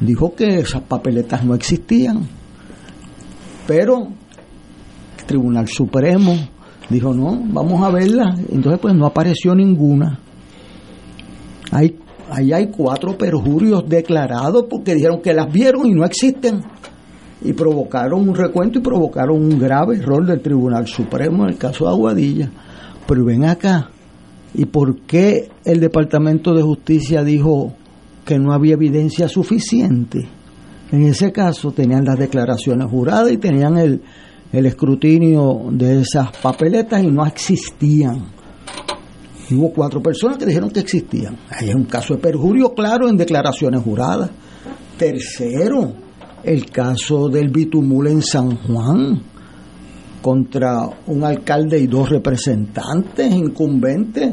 dijo 0.00 0.34
que 0.34 0.60
esas 0.60 0.82
papeletas 0.82 1.44
no 1.44 1.54
existían. 1.54 2.26
Pero 3.66 4.08
el 5.18 5.24
Tribunal 5.24 5.68
Supremo 5.68 6.34
dijo, 6.88 7.14
no, 7.14 7.40
vamos 7.48 7.82
a 7.82 7.90
verlas. 7.90 8.38
Entonces, 8.50 8.80
pues 8.80 8.94
no 8.94 9.06
apareció 9.06 9.54
ninguna. 9.54 10.18
Hay, 11.70 11.96
ahí 12.30 12.52
hay 12.52 12.68
cuatro 12.68 13.16
perjurios 13.16 13.88
declarados 13.88 14.66
porque 14.68 14.94
dijeron 14.94 15.20
que 15.20 15.34
las 15.34 15.52
vieron 15.52 15.86
y 15.86 15.92
no 15.92 16.04
existen. 16.04 16.62
Y 17.44 17.52
provocaron 17.54 18.28
un 18.28 18.34
recuento 18.34 18.78
y 18.78 18.82
provocaron 18.82 19.36
un 19.36 19.58
grave 19.58 19.96
error 19.96 20.24
del 20.24 20.40
Tribunal 20.40 20.86
Supremo 20.86 21.44
en 21.44 21.50
el 21.50 21.58
caso 21.58 21.84
de 21.84 21.90
Aguadilla. 21.90 22.50
Pero 23.06 23.24
ven 23.24 23.44
acá, 23.44 23.90
¿y 24.54 24.64
por 24.66 25.00
qué 25.00 25.50
el 25.64 25.80
Departamento 25.80 26.54
de 26.54 26.62
Justicia 26.62 27.24
dijo 27.24 27.74
que 28.24 28.38
no 28.38 28.52
había 28.52 28.74
evidencia 28.74 29.28
suficiente. 29.28 30.28
En 30.90 31.02
ese 31.04 31.32
caso 31.32 31.72
tenían 31.72 32.04
las 32.04 32.18
declaraciones 32.18 32.88
juradas 32.88 33.32
y 33.32 33.38
tenían 33.38 33.78
el, 33.78 34.02
el 34.52 34.66
escrutinio 34.66 35.62
de 35.70 36.00
esas 36.00 36.36
papeletas 36.36 37.02
y 37.02 37.08
no 37.08 37.26
existían. 37.26 38.26
Hubo 39.54 39.72
cuatro 39.72 40.02
personas 40.02 40.38
que 40.38 40.46
dijeron 40.46 40.70
que 40.70 40.80
existían. 40.80 41.36
Ahí 41.50 41.68
es 41.68 41.74
un 41.74 41.84
caso 41.84 42.14
de 42.14 42.20
perjurio 42.20 42.74
claro 42.74 43.08
en 43.08 43.16
declaraciones 43.16 43.82
juradas. 43.82 44.30
Tercero, 44.98 45.92
el 46.44 46.66
caso 46.70 47.28
del 47.28 47.50
bitumul 47.50 48.08
en 48.08 48.22
San 48.22 48.56
Juan 48.56 49.22
contra 50.20 50.88
un 51.06 51.24
alcalde 51.24 51.78
y 51.78 51.86
dos 51.86 52.08
representantes 52.10 53.34
incumbentes 53.34 54.32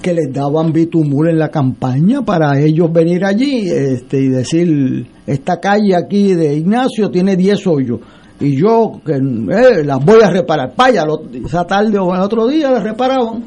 que 0.00 0.14
les 0.14 0.32
daban 0.32 0.72
bitumul 0.72 1.28
en 1.28 1.38
la 1.38 1.48
campaña 1.48 2.22
para 2.22 2.58
ellos 2.58 2.92
venir 2.92 3.24
allí 3.24 3.68
este, 3.70 4.20
y 4.20 4.28
decir, 4.28 5.06
esta 5.26 5.60
calle 5.60 5.94
aquí 5.94 6.34
de 6.34 6.56
Ignacio 6.56 7.10
tiene 7.10 7.36
10 7.36 7.66
hoyos 7.68 8.00
y 8.40 8.56
yo 8.56 9.00
que 9.04 9.14
eh, 9.14 9.84
las 9.84 10.04
voy 10.04 10.22
a 10.22 10.30
reparar. 10.30 10.74
Paya, 10.74 11.04
esa 11.44 11.64
tarde 11.66 11.98
o 11.98 12.14
el 12.14 12.20
otro 12.20 12.46
día 12.48 12.70
las 12.70 12.82
reparaban. 12.82 13.44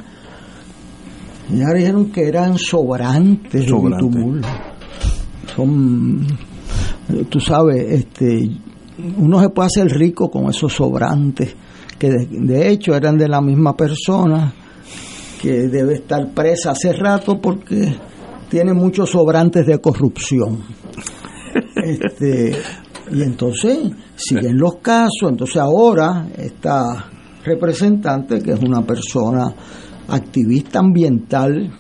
Y 1.52 1.62
ahora 1.62 1.78
dijeron 1.78 2.12
que 2.12 2.28
eran 2.28 2.58
sobrantes 2.58 3.66
de 3.66 3.74
bitumul. 3.74 4.42
Son, 5.56 6.26
tú 7.30 7.40
sabes, 7.40 7.92
este, 7.92 8.50
uno 9.18 9.40
se 9.42 9.50
puede 9.50 9.68
hacer 9.68 9.88
rico 9.88 10.30
con 10.30 10.50
esos 10.50 10.74
sobrantes, 10.74 11.56
que 12.00 12.10
de 12.10 12.70
hecho 12.70 12.96
eran 12.96 13.18
de 13.18 13.28
la 13.28 13.42
misma 13.42 13.76
persona 13.76 14.54
que 15.42 15.68
debe 15.68 15.96
estar 15.96 16.34
presa 16.34 16.72
hace 16.72 16.92
rato 16.94 17.40
porque 17.40 17.96
tiene 18.50 18.74
muchos 18.74 19.12
sobrantes 19.12 19.66
de 19.66 19.80
corrupción. 19.80 20.60
Este, 21.76 22.54
y 23.12 23.22
entonces 23.22 23.92
siguen 24.16 24.58
los 24.58 24.78
casos, 24.78 25.30
entonces 25.30 25.58
ahora 25.58 26.28
esta 26.38 27.10
representante, 27.44 28.40
que 28.40 28.54
es 28.54 28.60
una 28.60 28.82
persona 28.82 29.54
activista 30.08 30.80
ambiental, 30.80 31.72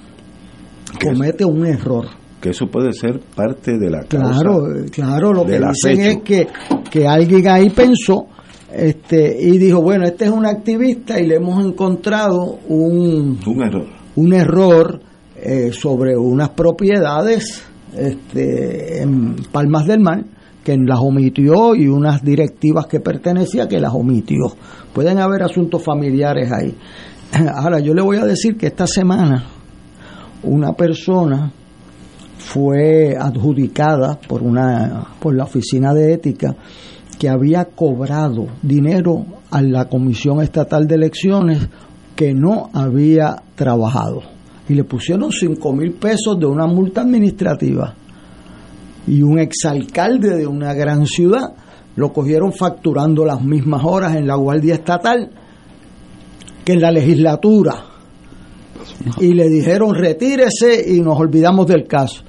comete 1.01 1.44
un 1.44 1.65
error. 1.65 2.05
Que 2.39 2.50
eso 2.50 2.67
puede 2.67 2.94
ser 2.94 3.20
parte 3.36 3.77
de 3.77 3.89
la 3.89 4.03
Claro, 4.03 4.63
claro, 4.91 5.34
lo 5.34 5.46
que 5.46 5.60
dicen 5.60 6.00
es 6.01 6.17
que, 6.17 6.48
que 6.91 7.08
alguien 7.08 7.48
ahí 7.48 7.70
pensó 7.72 8.27
este, 8.72 9.36
y 9.39 9.58
dijo, 9.58 9.82
bueno, 9.82 10.05
este 10.05 10.25
es 10.25 10.32
un 10.32 10.46
activista 10.46 11.20
y 11.20 11.27
le 11.27 11.36
hemos 11.36 11.65
encontrado 11.65 12.60
un, 12.67 13.39
un 13.46 13.63
error, 13.63 13.88
un 14.15 14.34
error 14.34 15.00
eh, 15.38 15.72
sobre 15.72 16.15
unas 16.15 16.50
propiedades 16.50 17.63
este, 17.98 19.01
en 19.01 19.38
Palmas 19.51 19.88
del 19.88 20.01
Mar 20.01 20.24
que 20.66 20.76
las 20.76 20.98
omitió 21.00 21.76
y 21.76 21.88
unas 21.88 22.24
directivas 22.24 22.88
que 22.88 23.00
pertenecía 23.00 23.68
que 23.68 23.80
las 23.80 23.94
omitió. 23.94 24.52
Pueden 24.94 25.20
haber 25.20 25.44
asuntos 25.44 25.84
familiares 25.84 26.52
ahí. 26.52 26.76
Ahora, 27.54 27.80
yo 27.80 27.94
le 27.94 28.02
voy 28.02 28.18
a 28.18 28.26
decir 28.26 28.58
que 28.58 28.66
esta 28.66 28.88
semana 28.88 29.46
una 30.42 30.74
persona 30.74 31.52
fue 32.40 33.16
adjudicada 33.16 34.20
por 34.28 34.42
una 34.42 35.06
por 35.20 35.36
la 35.36 35.44
oficina 35.44 35.94
de 35.94 36.14
ética 36.14 36.56
que 37.20 37.30
había 37.30 37.66
cobrado 37.66 38.48
dinero 38.64 39.24
a 39.52 39.62
la 39.62 39.86
Comisión 39.86 40.42
Estatal 40.42 40.88
de 40.88 40.96
Elecciones 40.96 41.70
que 42.16 42.34
no 42.34 42.72
había 42.74 43.44
trabajado 43.54 44.22
y 44.68 44.74
le 44.74 44.84
pusieron 44.84 45.32
cinco 45.32 45.74
mil 45.74 45.94
pesos 45.94 46.40
de 46.40 46.48
una 46.48 46.66
multa 46.66 47.02
administrativa 47.02 47.94
y 49.08 49.22
un 49.22 49.40
exalcalde 49.40 50.36
de 50.36 50.48
una 50.48 50.74
gran 50.74 51.06
ciudad 51.06 51.54
lo 51.96 52.12
cogieron 52.12 52.52
facturando 52.52 53.26
las 53.26 53.42
mismas 53.42 53.84
horas 53.86 54.16
en 54.16 54.28
la 54.28 54.36
Guardia 54.36 54.76
Estatal 54.76 55.30
que 56.64 56.74
en 56.74 56.82
la 56.82 56.92
legislatura 56.92 57.96
y 59.20 59.34
le 59.34 59.50
dijeron 59.50 59.96
retírese 59.96 60.94
y 60.94 61.02
nos 61.02 61.20
olvidamos 61.20 61.68
del 61.68 61.88
caso. 61.88 62.24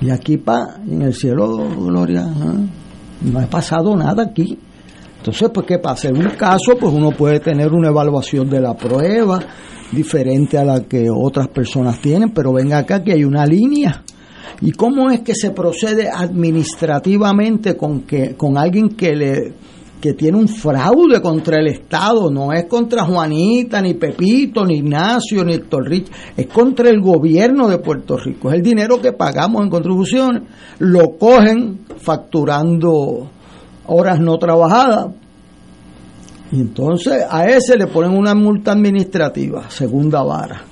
Y 0.00 0.10
aquí 0.10 0.36
pa, 0.36 0.78
en 0.88 1.02
el 1.02 1.14
cielo, 1.14 1.68
Gloria, 1.76 2.22
¿eh? 2.22 3.30
no 3.30 3.38
ha 3.38 3.46
pasado 3.46 3.96
nada 3.96 4.24
aquí. 4.24 4.58
Entonces, 5.18 5.50
pues, 5.54 5.66
¿qué 5.66 5.78
pasa? 5.78 6.08
En 6.08 6.16
un 6.16 6.30
caso, 6.30 6.76
pues 6.78 6.92
uno 6.92 7.12
puede 7.12 7.38
tener 7.38 7.72
una 7.72 7.88
evaluación 7.88 8.50
de 8.50 8.60
la 8.60 8.74
prueba 8.74 9.38
diferente 9.92 10.58
a 10.58 10.64
la 10.64 10.80
que 10.80 11.08
otras 11.08 11.46
personas 11.48 12.00
tienen, 12.00 12.30
pero 12.30 12.52
venga 12.52 12.78
acá 12.78 13.04
que 13.04 13.12
hay 13.12 13.22
una 13.22 13.46
línea. 13.46 14.02
¿Y 14.60 14.72
cómo 14.72 15.10
es 15.10 15.20
que 15.20 15.34
se 15.34 15.50
procede 15.50 16.08
administrativamente 16.08 17.76
con, 17.76 18.02
que, 18.02 18.34
con 18.36 18.58
alguien 18.58 18.90
que 18.90 19.16
le 19.16 19.52
que 20.02 20.14
tiene 20.14 20.36
un 20.36 20.48
fraude 20.48 21.22
contra 21.22 21.60
el 21.60 21.68
Estado, 21.68 22.28
no 22.28 22.52
es 22.52 22.64
contra 22.64 23.04
Juanita, 23.04 23.80
ni 23.80 23.94
Pepito, 23.94 24.64
ni 24.66 24.78
Ignacio, 24.78 25.44
ni 25.44 25.54
Héctor 25.54 25.88
Rich, 25.88 26.10
es 26.36 26.48
contra 26.48 26.90
el 26.90 27.00
gobierno 27.00 27.68
de 27.68 27.78
Puerto 27.78 28.16
Rico. 28.16 28.48
Es 28.48 28.56
el 28.56 28.62
dinero 28.62 29.00
que 29.00 29.12
pagamos 29.12 29.62
en 29.62 29.70
contribuciones, 29.70 30.42
lo 30.80 31.16
cogen 31.16 31.82
facturando 31.98 33.30
horas 33.86 34.18
no 34.18 34.38
trabajadas. 34.38 35.14
Y 36.50 36.60
entonces 36.60 37.22
a 37.30 37.44
ese 37.46 37.76
le 37.76 37.86
ponen 37.86 38.10
una 38.10 38.34
multa 38.34 38.72
administrativa, 38.72 39.70
segunda 39.70 40.24
vara. 40.24 40.71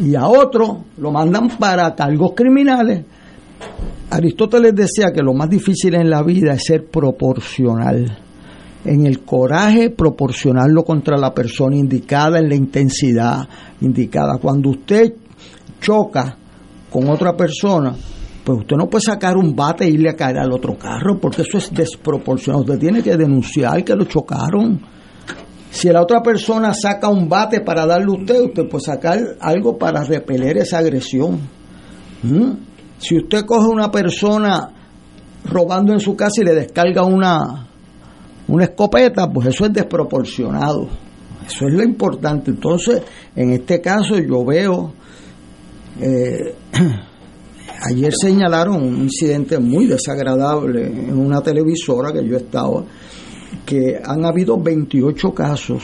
Y 0.00 0.14
a 0.14 0.26
otro 0.26 0.84
lo 0.98 1.10
mandan 1.10 1.48
para 1.58 1.94
cargos 1.94 2.32
criminales 2.34 3.04
Aristóteles 4.10 4.74
decía 4.74 5.12
que 5.12 5.22
lo 5.22 5.34
más 5.34 5.50
difícil 5.50 5.94
en 5.94 6.08
la 6.08 6.22
vida 6.22 6.52
es 6.52 6.64
ser 6.64 6.86
proporcional. 6.86 8.18
En 8.84 9.06
el 9.06 9.20
coraje, 9.20 9.90
proporcionarlo 9.90 10.84
contra 10.84 11.16
la 11.16 11.34
persona 11.34 11.76
indicada, 11.76 12.38
en 12.38 12.48
la 12.48 12.54
intensidad 12.54 13.48
indicada. 13.80 14.38
Cuando 14.38 14.70
usted 14.70 15.14
choca 15.80 16.36
con 16.90 17.08
otra 17.08 17.34
persona, 17.34 17.96
pues 18.44 18.58
usted 18.60 18.76
no 18.76 18.88
puede 18.88 19.02
sacar 19.02 19.36
un 19.36 19.56
bate 19.56 19.84
e 19.84 19.90
irle 19.90 20.10
a 20.10 20.16
caer 20.16 20.38
al 20.38 20.52
otro 20.52 20.76
carro, 20.78 21.18
porque 21.18 21.42
eso 21.42 21.58
es 21.58 21.72
desproporcionado. 21.72 22.62
Usted 22.62 22.78
tiene 22.78 23.02
que 23.02 23.16
denunciar 23.16 23.82
que 23.82 23.96
lo 23.96 24.04
chocaron. 24.04 24.80
Si 25.74 25.88
la 25.88 26.02
otra 26.02 26.22
persona 26.22 26.72
saca 26.72 27.08
un 27.08 27.28
bate 27.28 27.60
para 27.60 27.84
darle 27.84 28.06
a 28.06 28.20
usted, 28.20 28.40
usted 28.42 28.68
puede 28.68 28.84
sacar 28.84 29.18
algo 29.40 29.76
para 29.76 30.04
repeler 30.04 30.58
esa 30.58 30.78
agresión. 30.78 31.40
¿Mm? 32.22 32.52
Si 32.96 33.16
usted 33.16 33.44
coge 33.44 33.66
una 33.66 33.90
persona 33.90 34.70
robando 35.44 35.92
en 35.92 35.98
su 35.98 36.14
casa 36.14 36.42
y 36.42 36.44
le 36.44 36.54
descarga 36.54 37.02
una, 37.02 37.66
una 38.46 38.64
escopeta, 38.64 39.28
pues 39.28 39.48
eso 39.48 39.66
es 39.66 39.72
desproporcionado. 39.72 40.88
Eso 41.44 41.66
es 41.66 41.74
lo 41.74 41.82
importante. 41.82 42.52
Entonces, 42.52 43.02
en 43.34 43.50
este 43.50 43.80
caso 43.80 44.16
yo 44.16 44.44
veo, 44.44 44.92
eh, 46.00 46.54
ayer 47.82 48.12
señalaron 48.14 48.76
un 48.76 49.02
incidente 49.02 49.58
muy 49.58 49.86
desagradable 49.86 50.86
en 50.86 51.18
una 51.18 51.40
televisora 51.40 52.12
que 52.12 52.24
yo 52.24 52.36
estaba, 52.36 52.84
que 53.64 54.00
han 54.04 54.24
habido 54.24 54.60
28 54.60 55.32
casos 55.32 55.82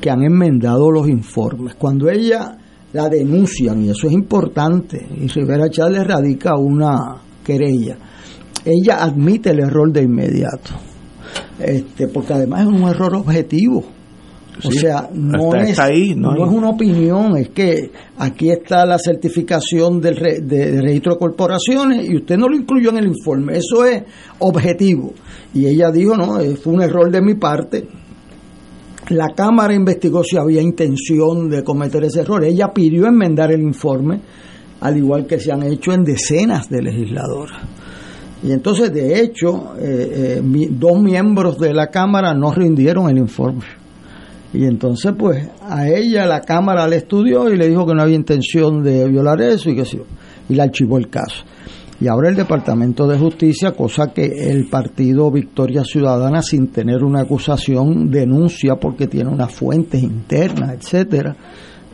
que 0.00 0.10
han 0.10 0.22
enmendado 0.22 0.90
los 0.90 1.08
informes. 1.08 1.74
Cuando 1.76 2.10
ella 2.10 2.58
la 2.92 3.08
denuncian 3.08 3.84
y 3.84 3.90
eso 3.90 4.06
es 4.06 4.12
importante. 4.12 5.06
Y 5.20 5.26
Rivera 5.28 5.68
Chávez 5.70 6.06
radica 6.06 6.56
una 6.56 7.16
querella. 7.44 7.96
Ella 8.64 9.02
admite 9.02 9.50
el 9.50 9.60
error 9.60 9.92
de 9.92 10.02
inmediato, 10.02 10.70
este, 11.58 12.08
porque 12.08 12.32
además 12.32 12.62
es 12.62 12.66
un 12.68 12.88
error 12.88 13.14
objetivo. 13.16 13.84
O 14.62 14.70
sea, 14.70 15.08
no, 15.12 15.54
es, 15.54 15.78
no, 16.16 16.46
es 16.46 16.52
una 16.52 16.70
opinión, 16.70 17.36
es 17.36 17.48
que 17.48 17.90
aquí 18.18 18.50
está 18.50 18.86
la 18.86 18.98
certificación 18.98 20.00
del, 20.00 20.14
de, 20.46 20.80
registro 20.80 21.14
de 21.14 21.18
corporaciones 21.18 22.08
y 22.08 22.16
usted 22.16 22.36
no 22.36 22.48
lo 22.48 22.56
incluyó 22.56 22.90
en 22.90 22.98
el 22.98 23.06
informe. 23.06 23.58
Eso 23.58 23.84
es 23.84 24.04
objetivo. 24.38 25.12
Y 25.52 25.66
ella 25.66 25.90
dijo, 25.90 26.16
no, 26.16 26.38
fue 26.62 26.72
un 26.72 26.82
error 26.82 27.10
de 27.10 27.20
mi 27.20 27.34
parte 27.34 27.84
la 29.10 29.34
Cámara 29.34 29.74
investigó 29.74 30.24
si 30.24 30.36
había 30.36 30.62
intención 30.62 31.50
de 31.50 31.62
cometer 31.62 32.04
ese 32.04 32.20
error. 32.20 32.44
Ella 32.44 32.72
pidió 32.72 33.06
enmendar 33.06 33.52
el 33.52 33.60
informe, 33.60 34.20
al 34.80 34.96
igual 34.96 35.26
que 35.26 35.38
se 35.38 35.52
han 35.52 35.62
hecho 35.62 35.92
en 35.92 36.04
decenas 36.04 36.70
de 36.70 36.82
legisladoras. 36.82 37.60
Y 38.42 38.52
entonces, 38.52 38.92
de 38.92 39.20
hecho, 39.20 39.74
eh, 39.78 40.38
eh, 40.38 40.68
dos 40.70 41.00
miembros 41.00 41.58
de 41.58 41.72
la 41.72 41.88
Cámara 41.88 42.34
no 42.34 42.52
rindieron 42.52 43.08
el 43.10 43.18
informe. 43.18 43.64
Y 44.54 44.64
entonces, 44.66 45.12
pues, 45.18 45.48
a 45.62 45.88
ella 45.88 46.26
la 46.26 46.40
Cámara 46.40 46.86
le 46.86 46.96
estudió 46.96 47.52
y 47.52 47.56
le 47.56 47.68
dijo 47.68 47.84
que 47.86 47.94
no 47.94 48.02
había 48.02 48.14
intención 48.14 48.84
de 48.84 49.08
violar 49.08 49.42
eso 49.42 49.68
y 49.68 49.74
que 49.74 49.84
sí, 49.84 50.00
y 50.48 50.54
le 50.54 50.62
archivó 50.62 50.96
el 50.96 51.08
caso. 51.08 51.44
Y 52.00 52.06
ahora 52.06 52.28
el 52.28 52.36
Departamento 52.36 53.06
de 53.06 53.18
Justicia, 53.18 53.72
cosa 53.72 54.12
que 54.12 54.26
el 54.26 54.68
partido 54.68 55.30
Victoria 55.30 55.82
Ciudadana, 55.84 56.40
sin 56.40 56.68
tener 56.68 57.02
una 57.02 57.22
acusación, 57.22 58.10
denuncia 58.10 58.76
porque 58.76 59.08
tiene 59.08 59.30
unas 59.30 59.52
fuentes 59.52 60.02
internas, 60.02 60.72
etcétera, 60.72 61.36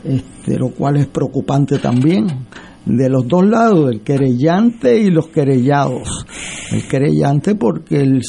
este, 0.05 0.59
lo 0.59 0.69
cual 0.71 0.97
es 0.97 1.07
preocupante 1.07 1.79
también 1.79 2.27
de 2.87 3.09
los 3.09 3.29
dos 3.29 3.47
lados, 3.47 3.91
el 3.91 4.01
querellante 4.03 4.99
y 4.99 5.11
los 5.11 5.29
querellados. 5.29 6.25
El 6.73 6.87
querellante 6.89 7.55
porque 7.55 8.01
él 8.01 8.21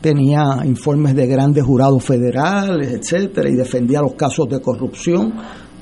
tenía 0.00 0.60
informes 0.64 1.14
de 1.14 1.26
grandes 1.26 1.64
jurados 1.64 2.04
federales, 2.04 2.92
etcétera, 2.92 3.48
y 3.48 3.54
defendía 3.54 4.00
los 4.00 4.14
casos 4.14 4.48
de 4.48 4.60
corrupción 4.60 5.32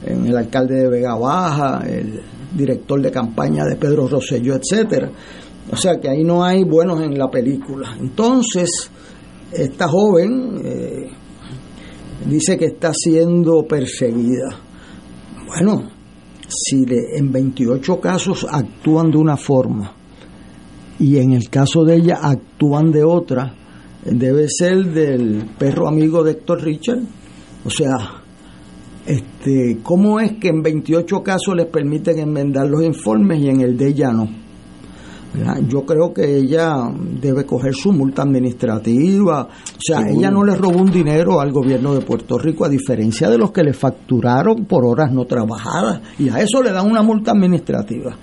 en 0.05 0.27
el 0.27 0.37
alcalde 0.37 0.75
de 0.77 0.89
Vega 0.89 1.15
Baja, 1.15 1.85
el 1.89 2.21
director 2.57 3.01
de 3.01 3.11
campaña 3.11 3.65
de 3.65 3.77
Pedro 3.77 4.09
Rosselló, 4.09 4.55
etcétera. 4.55 5.11
O 5.71 5.77
sea 5.77 6.01
que 6.01 6.09
ahí 6.09 6.25
no 6.25 6.45
hay 6.45 6.65
buenos 6.65 7.01
en 7.03 7.19
la 7.19 7.31
película. 7.31 7.97
Entonces, 8.01 8.91
esta 9.53 9.89
joven 9.89 10.61
eh, 10.65 11.11
dice 12.27 12.57
que 12.57 12.67
está 12.67 12.93
siendo 12.95 13.65
perseguida. 13.67 14.49
Bueno, 15.47 15.98
si 16.49 16.85
en 16.89 17.31
28 17.31 18.01
casos 18.01 18.47
actúan 18.51 19.11
de 19.11 19.19
una 19.19 19.37
forma 19.37 19.93
y 20.99 21.19
en 21.19 21.33
el 21.33 21.49
caso 21.49 21.85
de 21.85 21.97
ella 21.97 22.19
actúan 22.23 22.91
de 22.91 23.05
otra, 23.05 23.55
debe 24.05 24.49
ser 24.49 24.87
del 24.87 25.45
perro 25.59 25.87
amigo 25.87 26.25
de 26.25 26.33
Héctor 26.33 26.63
Richard. 26.63 27.03
O 27.65 27.71
sea, 27.71 28.23
este, 29.07 29.79
¿Cómo 29.83 30.21
es 30.21 30.33
que 30.33 30.49
en 30.49 30.63
28 30.63 31.23
casos 31.23 31.57
les 31.57 31.67
permiten 31.67 32.19
enmendar 32.19 32.69
los 32.69 32.83
informes 32.83 33.41
y 33.41 33.49
en 33.49 33.63
el 33.63 33.77
de 33.77 33.89
ella 33.89 34.13
no? 34.13 34.29
Yo 35.69 35.85
creo 35.85 36.12
que 36.12 36.37
ella 36.37 36.91
debe 37.21 37.45
coger 37.45 37.75
su 37.75 37.93
multa 37.93 38.23
administrativa. 38.23 39.43
O 39.43 39.79
sea, 39.79 40.09
ella 40.09 40.31
no 40.31 40.45
le 40.45 40.55
robó 40.55 40.81
un 40.81 40.91
dinero 40.91 41.41
al 41.41 41.53
gobierno 41.53 41.95
de 41.95 42.01
Puerto 42.01 42.38
Rico, 42.38 42.64
a 42.64 42.69
diferencia 42.69 43.29
de 43.29 43.38
los 43.38 43.53
que 43.53 43.62
le 43.62 43.73
facturaron 43.73 44.64
por 44.64 44.85
horas 44.85 45.12
no 45.12 45.27
trabajadas. 45.27 46.01
Y 46.19 46.29
a 46.29 46.41
eso 46.41 46.62
le 46.62 46.73
dan 46.73 46.91
una 46.91 47.03
multa 47.03 47.33
administrativa. 47.33 48.17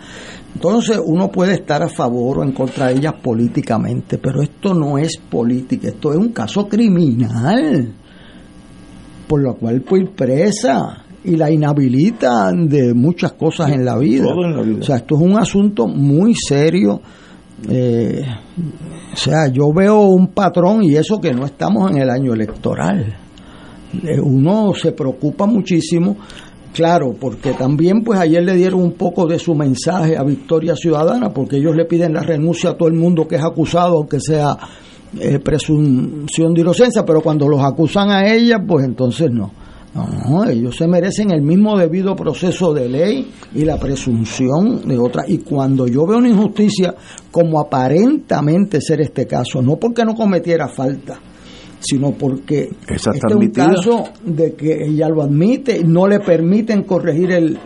Entonces 0.56 1.00
uno 1.04 1.30
puede 1.30 1.54
estar 1.54 1.84
a 1.84 1.90
favor 1.90 2.40
o 2.40 2.44
en 2.44 2.54
contra 2.54 2.88
de 2.88 2.96
ellas 2.96 3.14
políticamente, 3.22 4.18
pero 4.18 4.42
esto 4.42 4.74
no 4.74 4.98
es 4.98 5.18
política, 5.18 5.90
esto 5.90 6.12
es 6.12 6.18
un 6.18 6.30
caso 6.30 6.68
criminal 6.68 7.94
por 9.28 9.42
lo 9.42 9.56
cual 9.56 9.84
fue 9.86 10.06
presa 10.06 11.05
y 11.26 11.36
la 11.36 11.52
inhabilitan 11.52 12.68
de 12.68 12.94
muchas 12.94 13.34
cosas 13.34 13.72
en 13.72 13.84
la 13.84 13.98
vida. 13.98 14.28
O 14.28 14.84
sea, 14.84 14.98
esto 14.98 15.16
es 15.16 15.22
un 15.22 15.38
asunto 15.38 15.88
muy 15.88 16.36
serio. 16.36 17.02
Eh, 17.70 18.22
o 19.14 19.18
sea, 19.18 19.48
yo 19.48 19.72
veo 19.74 20.02
un 20.02 20.28
patrón 20.28 20.84
y 20.84 20.96
eso 20.96 21.20
que 21.20 21.32
no 21.32 21.46
estamos 21.46 21.92
en 21.92 21.98
el 21.98 22.10
año 22.10 22.34
electoral. 22.34 23.16
Eh, 24.04 24.20
uno 24.20 24.74
se 24.74 24.92
preocupa 24.92 25.46
muchísimo 25.46 26.18
Claro, 26.76 27.16
porque 27.18 27.54
también 27.54 28.04
pues 28.04 28.20
ayer 28.20 28.44
le 28.44 28.54
dieron 28.54 28.82
un 28.82 28.92
poco 28.92 29.26
de 29.26 29.40
su 29.40 29.56
mensaje 29.56 30.18
a 30.18 30.24
Victoria 30.24 30.76
Ciudadana, 30.76 31.30
porque 31.30 31.56
ellos 31.56 31.74
le 31.74 31.86
piden 31.86 32.14
la 32.14 32.22
renuncia 32.22 32.72
a 32.72 32.74
todo 32.74 32.90
el 32.90 32.96
mundo 32.96 33.26
que 33.26 33.38
es 33.38 33.44
acusado, 33.46 34.00
aunque 34.00 34.20
sea 34.20 34.58
eh, 35.18 35.40
presunción 35.40 36.54
de 36.54 36.60
inocencia, 36.60 37.06
pero 37.06 37.22
cuando 37.22 37.48
los 37.48 37.62
acusan 37.62 38.10
a 38.10 38.28
ella, 38.30 38.58
pues 38.68 38.84
entonces 38.84 39.32
no. 39.32 39.54
No, 39.96 40.44
ellos 40.44 40.76
se 40.76 40.88
merecen 40.88 41.32
el 41.32 41.42
mismo 41.42 41.78
debido 41.78 42.18
proceso 42.18 42.74
de 42.74 42.90
ley 42.90 43.32
y 43.54 43.64
la 43.64 43.78
presunción 43.78 44.86
de 44.86 44.98
otra. 44.98 45.24
Y 45.26 45.38
cuando 45.38 45.88
yo 45.88 46.06
veo 46.06 46.18
una 46.18 46.28
injusticia, 46.28 46.94
como 47.32 47.62
aparentemente 47.62 48.82
ser 48.82 49.00
este 49.00 49.26
caso, 49.26 49.62
no 49.62 49.78
porque 49.78 50.04
no 50.04 50.14
cometiera 50.14 50.68
falta, 50.68 51.18
sino 51.80 52.12
porque 52.12 52.72
este 52.86 53.10
es 53.12 53.34
un 53.34 53.48
caso 53.52 54.04
de 54.26 54.54
que 54.54 54.86
ella 54.86 55.08
lo 55.08 55.24
admite, 55.24 55.82
no 55.86 56.08
le 56.08 56.20
permiten 56.20 56.84
corregir 56.84 57.32
el, 57.32 57.58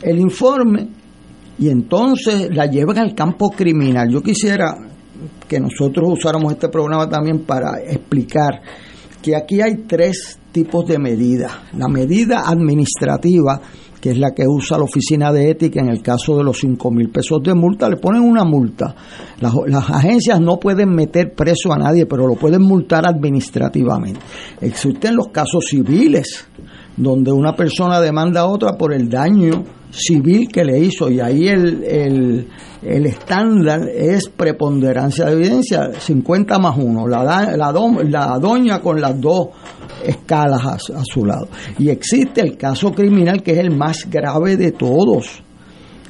el 0.00 0.20
informe 0.20 0.86
y 1.58 1.70
entonces 1.70 2.54
la 2.54 2.66
llevan 2.66 2.98
al 2.98 3.16
campo 3.16 3.50
criminal. 3.50 4.08
Yo 4.08 4.22
quisiera 4.22 4.76
que 5.48 5.58
nosotros 5.58 6.08
usáramos 6.08 6.52
este 6.52 6.68
programa 6.68 7.08
también 7.08 7.40
para 7.40 7.80
explicar 7.80 8.62
que 9.20 9.34
aquí 9.34 9.60
hay 9.60 9.78
tres 9.88 10.38
tipos 10.54 10.86
de 10.86 11.00
medidas. 11.00 11.52
La 11.76 11.88
medida 11.88 12.44
administrativa, 12.46 13.60
que 14.00 14.12
es 14.12 14.18
la 14.18 14.30
que 14.30 14.46
usa 14.46 14.78
la 14.78 14.84
oficina 14.84 15.32
de 15.32 15.50
ética 15.50 15.80
en 15.80 15.88
el 15.88 16.00
caso 16.00 16.36
de 16.36 16.44
los 16.44 16.60
5 16.60 16.90
mil 16.92 17.10
pesos 17.10 17.42
de 17.42 17.54
multa, 17.54 17.88
le 17.88 17.96
ponen 17.96 18.22
una 18.22 18.44
multa. 18.44 18.94
Las, 19.40 19.52
las, 19.66 19.90
agencias 19.90 20.40
no 20.40 20.60
pueden 20.60 20.90
meter 20.90 21.34
preso 21.34 21.72
a 21.72 21.76
nadie, 21.76 22.06
pero 22.06 22.28
lo 22.28 22.36
pueden 22.36 22.62
multar 22.62 23.04
administrativamente. 23.04 24.20
Existen 24.60 25.16
los 25.16 25.28
casos 25.28 25.64
civiles, 25.68 26.46
donde 26.96 27.32
una 27.32 27.54
persona 27.54 28.00
demanda 28.00 28.42
a 28.42 28.46
otra 28.46 28.76
por 28.76 28.92
el 28.92 29.08
daño 29.08 29.64
civil 29.90 30.48
que 30.48 30.64
le 30.64 30.78
hizo. 30.78 31.10
Y 31.10 31.20
ahí 31.20 31.48
el, 31.48 31.84
el, 31.84 32.48
el 32.82 33.06
estándar 33.06 33.88
es 33.88 34.28
preponderancia 34.28 35.26
de 35.26 35.32
evidencia 35.32 35.90
50 35.98 36.58
más 36.58 36.76
1 36.76 37.06
la, 37.08 37.24
la, 37.56 37.72
la 38.04 38.38
doña 38.38 38.80
con 38.80 39.00
las 39.00 39.20
dos 39.20 39.48
escalas 40.04 40.64
a, 40.64 40.74
a, 40.74 41.04
su 41.04 41.24
lado. 41.24 41.48
Y 41.78 41.88
existe 41.88 42.40
el 42.40 42.56
caso 42.56 42.92
criminal 42.92 43.42
que 43.42 43.52
es 43.52 43.58
el 43.58 43.74
más 43.76 44.08
grave 44.10 44.56
de 44.56 44.72
todos 44.72 45.42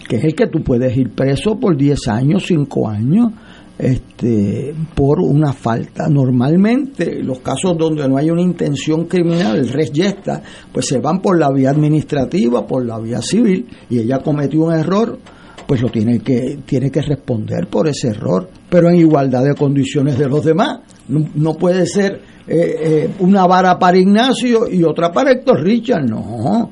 que 0.09 0.17
es 0.17 0.25
el 0.25 0.35
que 0.35 0.49
tú 0.49 0.63
puedes 0.63 0.95
ir 0.97 1.15
preso 1.15 1.59
por 1.59 1.77
10 1.77 2.09
años 2.09 2.45
5 2.47 2.89
años 2.89 3.33
este, 3.79 4.75
por 4.95 5.21
una 5.21 5.53
falta. 5.53 6.09
Normalmente 6.09 7.23
los 7.23 7.41
casos 7.41 7.77
donde 7.77 8.09
no 8.09 8.17
hay 8.17 8.31
una 8.31 8.43
intención 8.43 9.07
criminal, 9.07 9.57
el 9.57 9.69
res 9.69 9.93
yesta, 9.93 10.43
pues 10.73 10.87
se 10.87 10.99
van 10.99 11.21
por 11.21 11.39
la 11.39 11.51
vía 11.51 11.71
administrativa, 11.71 12.67
por 12.67 12.85
la 12.85 12.99
vía 12.99 13.21
civil, 13.21 13.67
y 13.91 13.99
ella 13.99 14.21
cometió 14.21 14.63
un 14.63 14.75
error, 14.75 15.19
pues 15.67 15.81
lo 15.81 15.89
tiene 15.89 16.21
que, 16.21 16.59
tiene 16.65 16.91
que 16.91 17.03
responder 17.03 17.67
por 17.69 17.89
ese 17.89 18.09
error, 18.09 18.49
pero 18.69 18.91
en 18.91 18.97
igualdad 18.97 19.45
de 19.45 19.55
condiciones 19.55 20.19
de 20.19 20.29
los 20.29 20.45
demás. 20.45 20.81
No, 21.09 21.29
no 21.35 21.55
puede 21.55 21.87
ser 21.87 22.21
eh, 22.47 22.77
eh, 22.81 23.11
una 23.21 23.47
vara 23.47 23.79
para 23.79 23.99
Ignacio 23.99 24.69
y 24.71 24.83
otra 24.85 25.11
para 25.11 25.33
Héctor 25.33 25.63
Richard, 25.63 26.05
no. 26.09 26.71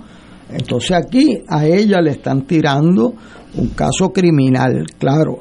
Entonces 0.51 0.93
aquí 0.93 1.43
a 1.49 1.65
ella 1.67 2.01
le 2.03 2.11
están 2.11 2.43
tirando 2.43 3.15
un 3.55 3.69
caso 3.69 4.12
criminal, 4.12 4.85
claro 4.99 5.38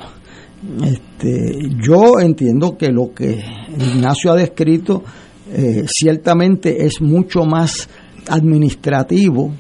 este, 0.84 1.58
yo 1.84 2.20
entiendo 2.20 2.78
que 2.78 2.90
lo 2.92 3.14
que 3.14 3.44
Ignacio 3.80 4.32
ha 4.32 4.36
descrito 4.36 5.04
eh, 5.52 5.86
ciertamente 5.88 6.86
es 6.86 7.02
mucho 7.02 7.46
más 7.46 7.90
administrativo 8.30 9.52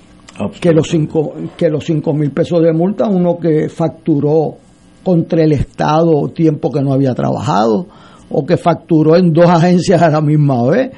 que 0.59 0.71
los 0.71 0.87
cinco 0.87 1.33
que 1.57 1.69
los 1.69 1.83
cinco 1.83 2.13
mil 2.13 2.31
pesos 2.31 2.61
de 2.61 2.71
multa 2.71 3.07
uno 3.07 3.37
que 3.37 3.67
facturó 3.69 4.55
contra 5.03 5.43
el 5.43 5.51
Estado 5.51 6.27
tiempo 6.29 6.71
que 6.71 6.81
no 6.81 6.93
había 6.93 7.13
trabajado 7.13 7.87
o 8.29 8.45
que 8.45 8.57
facturó 8.57 9.15
en 9.17 9.33
dos 9.33 9.45
agencias 9.49 10.01
a 10.01 10.09
la 10.09 10.21
misma 10.21 10.69
vez. 10.69 10.91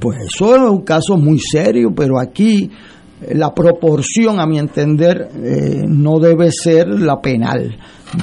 Pues 0.00 0.18
eso 0.26 0.56
es 0.56 0.62
un 0.62 0.82
caso 0.82 1.16
muy 1.16 1.38
serio 1.38 1.92
pero 1.94 2.18
aquí 2.18 2.70
la 3.32 3.52
proporción 3.54 4.40
a 4.40 4.46
mi 4.46 4.58
entender 4.58 5.28
eh, 5.36 5.82
no 5.86 6.18
debe 6.18 6.50
ser 6.50 6.88
la 6.88 7.20
penal 7.20 7.76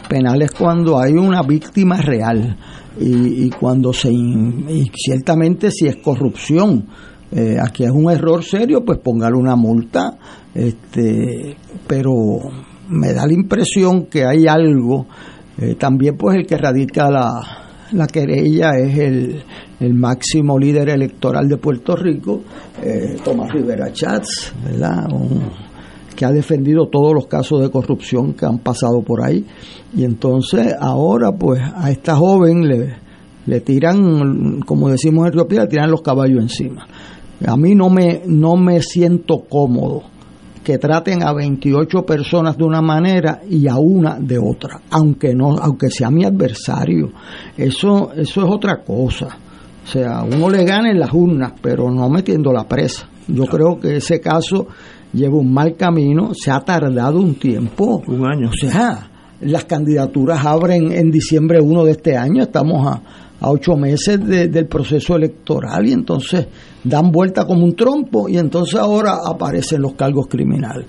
Penal 0.09 0.41
es 0.41 0.51
cuando 0.51 0.99
hay 0.99 1.13
una 1.13 1.41
víctima 1.43 1.97
real 2.01 2.57
y, 2.99 3.45
y 3.45 3.49
cuando 3.49 3.93
se... 3.93 4.11
Y 4.11 4.91
ciertamente 4.95 5.71
si 5.71 5.87
es 5.87 5.97
corrupción. 5.97 6.85
Eh, 7.31 7.57
aquí 7.61 7.83
es 7.83 7.91
un 7.91 8.09
error 8.11 8.43
serio, 8.43 8.83
pues 8.85 8.99
póngale 8.99 9.35
una 9.35 9.55
multa. 9.55 10.17
Este, 10.53 11.55
pero 11.85 12.13
me 12.89 13.13
da 13.13 13.25
la 13.27 13.33
impresión 13.33 14.05
que 14.05 14.25
hay 14.25 14.47
algo. 14.47 15.07
Eh, 15.59 15.75
también 15.75 16.17
pues 16.17 16.37
el 16.37 16.45
que 16.45 16.57
radica 16.57 17.09
la, 17.09 17.41
la 17.91 18.07
querella 18.07 18.71
es 18.77 18.97
el, 18.97 19.43
el, 19.79 19.93
máximo 19.93 20.57
líder 20.57 20.89
electoral 20.89 21.47
de 21.47 21.57
Puerto 21.57 21.95
Rico, 21.95 22.41
eh, 22.83 23.17
Tomás 23.23 23.51
Rivera 23.51 23.91
Chats, 23.91 24.53
¿verdad? 24.63 25.07
Que 26.17 26.25
ha 26.25 26.31
defendido 26.31 26.87
todos 26.87 27.13
los 27.13 27.27
casos 27.27 27.61
de 27.61 27.69
corrupción 27.69 28.33
que 28.33 28.45
han 28.45 28.57
pasado 28.57 29.03
por 29.03 29.23
ahí. 29.23 29.45
Y 29.95 30.03
entonces 30.03 30.73
ahora 30.77 31.31
pues 31.31 31.61
a 31.61 31.91
esta 31.91 32.15
joven 32.15 32.67
le, 32.67 32.95
le 33.45 33.61
tiran, 33.61 34.61
como 34.61 34.89
decimos 34.89 35.27
en 35.27 35.33
Etiopía, 35.33 35.61
le 35.61 35.67
tiran 35.67 35.91
los 35.91 36.01
caballos 36.01 36.41
encima. 36.41 36.87
A 37.45 37.55
mí 37.55 37.75
no 37.75 37.91
me, 37.91 38.23
no 38.25 38.55
me 38.55 38.81
siento 38.81 39.43
cómodo 39.47 40.01
que 40.63 40.79
traten 40.79 41.23
a 41.23 41.33
28 41.33 42.03
personas 42.03 42.57
de 42.57 42.63
una 42.63 42.81
manera 42.81 43.41
y 43.47 43.67
a 43.67 43.77
una 43.77 44.17
de 44.19 44.39
otra, 44.39 44.81
aunque 44.89 45.35
no, 45.35 45.55
aunque 45.59 45.91
sea 45.91 46.09
mi 46.09 46.25
adversario. 46.25 47.11
Eso, 47.55 48.11
eso 48.13 48.43
es 48.43 48.51
otra 48.51 48.83
cosa. 48.83 49.37
O 49.85 49.87
sea, 49.87 50.23
uno 50.23 50.49
le 50.49 50.65
gana 50.65 50.89
en 50.89 50.99
las 50.99 51.13
urnas, 51.13 51.53
pero 51.61 51.89
no 51.91 52.09
metiendo 52.09 52.51
la 52.51 52.67
presa. 52.67 53.07
Yo 53.27 53.45
creo 53.45 53.79
que 53.79 53.97
ese 53.97 54.19
caso 54.19 54.67
lleva 55.13 55.37
un 55.37 55.53
mal 55.53 55.75
camino, 55.75 56.31
se 56.33 56.51
ha 56.51 56.59
tardado 56.61 57.19
un 57.19 57.35
tiempo. 57.35 58.03
Un 58.07 58.25
año. 58.25 58.49
O 58.49 58.53
sea, 58.53 59.09
las 59.41 59.65
candidaturas 59.65 60.45
abren 60.45 60.91
en 60.91 61.11
diciembre 61.11 61.59
1 61.61 61.85
de 61.85 61.91
este 61.91 62.17
año, 62.17 62.43
estamos 62.43 62.87
a, 62.87 63.01
a 63.39 63.49
ocho 63.49 63.75
meses 63.75 64.25
de, 64.25 64.47
del 64.47 64.67
proceso 64.67 65.15
electoral 65.15 65.87
y 65.87 65.93
entonces 65.93 66.47
dan 66.83 67.11
vuelta 67.11 67.45
como 67.45 67.63
un 67.63 67.75
trompo 67.75 68.27
y 68.27 68.37
entonces 68.37 68.75
ahora 68.75 69.17
aparecen 69.25 69.81
los 69.81 69.93
cargos 69.93 70.27
criminales. 70.27 70.85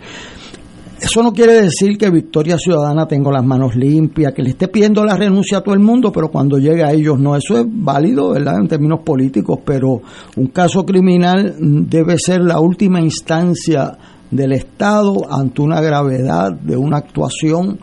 Eso 1.00 1.22
no 1.22 1.32
quiere 1.32 1.52
decir 1.62 1.96
que 1.96 2.10
Victoria 2.10 2.58
Ciudadana 2.58 3.06
tenga 3.06 3.30
las 3.30 3.44
manos 3.44 3.76
limpias, 3.76 4.32
que 4.34 4.42
le 4.42 4.50
esté 4.50 4.66
pidiendo 4.66 5.04
la 5.04 5.16
renuncia 5.16 5.58
a 5.58 5.60
todo 5.60 5.74
el 5.74 5.80
mundo, 5.80 6.10
pero 6.10 6.28
cuando 6.28 6.58
llegue 6.58 6.82
a 6.82 6.90
ellos 6.90 7.20
no, 7.20 7.36
eso 7.36 7.56
es 7.56 7.66
válido, 7.68 8.30
¿verdad? 8.30 8.56
En 8.60 8.66
términos 8.66 9.00
políticos, 9.04 9.60
pero 9.64 10.00
un 10.36 10.46
caso 10.48 10.84
criminal 10.84 11.54
debe 11.60 12.18
ser 12.18 12.40
la 12.40 12.58
última 12.58 13.00
instancia 13.00 13.96
del 14.30 14.52
Estado 14.52 15.30
ante 15.30 15.62
una 15.62 15.80
gravedad 15.80 16.52
de 16.52 16.76
una 16.76 16.98
actuación 16.98 17.78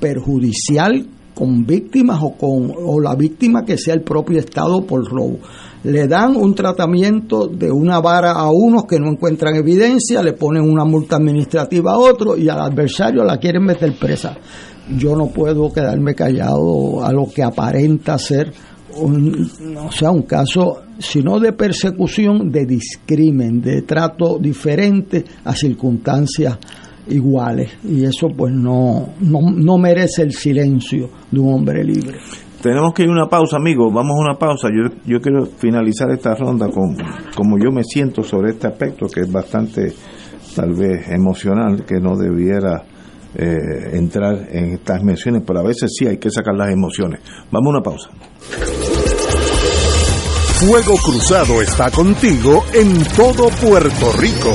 perjudicial 0.00 1.06
con 1.34 1.64
víctimas 1.64 2.20
o 2.22 2.32
con 2.32 2.72
o 2.76 3.00
la 3.00 3.14
víctima 3.14 3.64
que 3.64 3.78
sea 3.78 3.94
el 3.94 4.02
propio 4.02 4.38
Estado 4.38 4.82
por 4.86 5.08
robo. 5.08 5.38
Le 5.84 6.06
dan 6.06 6.36
un 6.36 6.54
tratamiento 6.54 7.48
de 7.48 7.70
una 7.70 8.00
vara 8.00 8.32
a 8.32 8.50
unos 8.50 8.84
que 8.84 9.00
no 9.00 9.10
encuentran 9.10 9.56
evidencia, 9.56 10.22
le 10.22 10.34
ponen 10.34 10.62
una 10.62 10.84
multa 10.84 11.16
administrativa 11.16 11.92
a 11.92 11.98
otro 11.98 12.36
y 12.36 12.48
al 12.48 12.60
adversario 12.60 13.24
la 13.24 13.38
quieren 13.38 13.64
meter 13.64 13.92
presa. 13.98 14.36
Yo 14.96 15.16
no 15.16 15.28
puedo 15.28 15.72
quedarme 15.72 16.14
callado 16.14 17.04
a 17.04 17.12
lo 17.12 17.26
que 17.26 17.42
aparenta 17.42 18.18
ser 18.18 18.52
un, 18.96 19.76
o 19.76 19.90
sea, 19.92 20.10
un 20.10 20.22
caso, 20.22 20.82
sino 20.98 21.38
de 21.40 21.52
persecución, 21.52 22.50
de 22.50 22.66
discrimen, 22.66 23.60
de 23.60 23.82
trato 23.82 24.38
diferente 24.38 25.24
a 25.44 25.54
circunstancias 25.54 26.58
iguales 27.08 27.72
y 27.84 28.04
eso 28.04 28.28
pues 28.28 28.52
no, 28.52 29.14
no, 29.20 29.40
no 29.50 29.78
merece 29.78 30.22
el 30.22 30.32
silencio 30.32 31.10
de 31.30 31.40
un 31.40 31.54
hombre 31.54 31.84
libre. 31.84 32.18
Tenemos 32.62 32.94
que 32.94 33.02
ir 33.02 33.08
a 33.08 33.12
una 33.12 33.28
pausa, 33.28 33.56
amigos. 33.56 33.92
Vamos 33.92 34.12
a 34.16 34.30
una 34.30 34.38
pausa. 34.38 34.68
Yo, 34.68 34.94
yo 35.04 35.20
quiero 35.20 35.46
finalizar 35.46 36.08
esta 36.12 36.36
ronda 36.36 36.68
con 36.68 36.96
como 37.34 37.58
yo 37.58 37.72
me 37.72 37.82
siento 37.82 38.22
sobre 38.22 38.52
este 38.52 38.68
aspecto 38.68 39.06
que 39.12 39.22
es 39.22 39.32
bastante, 39.32 39.92
tal 40.54 40.72
vez, 40.74 41.08
emocional, 41.08 41.84
que 41.84 41.98
no 41.98 42.16
debiera 42.16 42.84
eh, 43.34 43.96
entrar 43.96 44.48
en 44.50 44.74
estas 44.74 45.02
menciones, 45.02 45.42
pero 45.46 45.60
a 45.60 45.62
veces 45.62 45.90
sí 45.96 46.06
hay 46.06 46.18
que 46.18 46.30
sacar 46.30 46.54
las 46.54 46.70
emociones. 46.70 47.20
Vamos 47.50 47.66
a 47.66 47.70
una 47.70 47.82
pausa. 47.82 48.10
Fuego 50.60 50.94
Cruzado 50.96 51.60
está 51.60 51.90
contigo 51.90 52.64
en 52.72 53.02
todo 53.16 53.48
Puerto 53.48 54.12
Rico. 54.12 54.54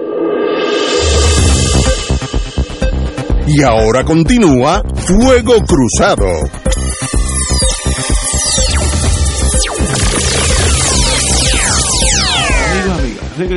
Y 3.51 3.63
ahora 3.63 4.05
continúa 4.05 4.83
Fuego 4.95 5.55
Cruzado. 5.67 6.27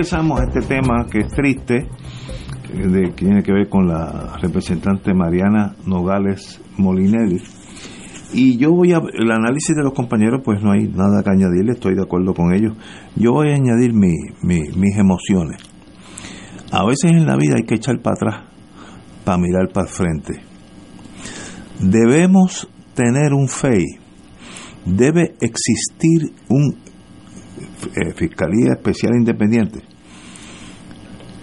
Regresamos 0.02 0.40
a 0.40 0.46
este 0.46 0.62
tema 0.62 1.06
que 1.12 1.20
es 1.20 1.28
triste, 1.28 1.76
eh, 1.78 2.88
de, 2.88 3.02
que 3.14 3.26
tiene 3.26 3.44
que 3.44 3.54
ver 3.54 3.70
con 3.70 3.88
la 3.88 4.36
representante 4.42 5.14
Mariana 5.14 5.76
Nogales 5.86 6.60
Molinelli. 6.78 7.40
Y 8.34 8.58
yo 8.58 8.72
voy 8.72 8.94
a, 8.94 8.98
el 8.98 9.30
análisis 9.30 9.76
de 9.76 9.84
los 9.84 9.94
compañeros, 9.94 10.42
pues 10.44 10.60
no 10.64 10.72
hay 10.72 10.88
nada 10.88 11.22
que 11.24 11.30
añadirle, 11.30 11.74
estoy 11.74 11.94
de 11.94 12.02
acuerdo 12.02 12.34
con 12.34 12.52
ellos. 12.52 12.76
Yo 13.16 13.34
voy 13.34 13.50
a 13.52 13.54
añadir 13.54 13.94
mi, 13.94 14.16
mi, 14.42 14.62
mis 14.76 14.98
emociones. 14.98 15.62
A 16.72 16.84
veces 16.84 17.12
en 17.12 17.28
la 17.28 17.36
vida 17.36 17.58
hay 17.58 17.64
que 17.68 17.76
echar 17.76 18.02
para 18.02 18.16
atrás 18.16 18.36
para 19.24 19.38
mirar 19.38 19.70
para 19.72 19.86
el 19.86 19.94
frente. 19.94 20.42
Debemos 21.80 22.68
tener 22.96 23.34
un 23.34 23.48
FEI, 23.48 23.86
debe 24.84 25.36
existir 25.42 26.34
un 26.50 26.76
eh, 27.96 28.14
Fiscalía 28.16 28.74
Especial 28.74 29.16
Independiente. 29.16 29.91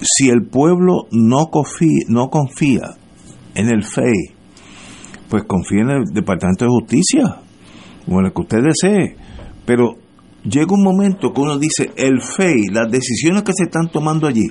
Si 0.01 0.29
el 0.29 0.47
pueblo 0.47 1.07
no 1.11 1.47
confía, 1.47 2.97
en 3.55 3.69
el 3.69 3.83
FEI, 3.83 4.35
pues 5.29 5.43
confía 5.45 5.83
en 5.83 5.91
el 5.91 6.05
Departamento 6.13 6.65
de 6.65 6.71
Justicia, 6.71 7.37
o 8.07 8.21
en 8.21 8.27
el 8.27 8.33
que 8.33 8.43
usted 8.43 8.63
desee. 8.63 9.17
Pero 9.67 9.97
llega 10.45 10.75
un 10.75 10.85
momento 10.85 11.33
que 11.33 11.41
uno 11.41 11.59
dice, 11.59 11.91
el 11.97 12.23
FEI, 12.23 12.69
las 12.73 12.91
decisiones 12.91 13.43
que 13.43 13.53
se 13.53 13.65
están 13.65 13.91
tomando 13.91 14.29
allí, 14.29 14.47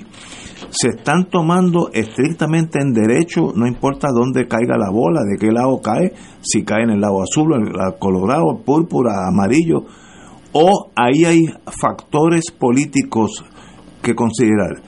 se 0.70 0.88
están 0.88 1.30
tomando 1.30 1.90
estrictamente 1.92 2.78
en 2.80 2.92
derecho, 2.92 3.52
no 3.54 3.66
importa 3.66 4.08
dónde 4.12 4.46
caiga 4.46 4.76
la 4.76 4.90
bola, 4.90 5.22
de 5.22 5.38
qué 5.38 5.50
lado 5.50 5.80
cae, 5.80 6.12
si 6.42 6.64
cae 6.64 6.84
en 6.84 6.90
el 6.90 7.00
lado 7.00 7.22
azul, 7.22 7.54
el 7.54 7.98
colorado, 7.98 8.62
púrpura, 8.64 9.26
amarillo, 9.26 9.86
o 10.52 10.90
ahí 10.94 11.24
hay 11.24 11.46
factores 11.80 12.50
políticos 12.50 13.44
que 14.02 14.14
considerar. 14.14 14.82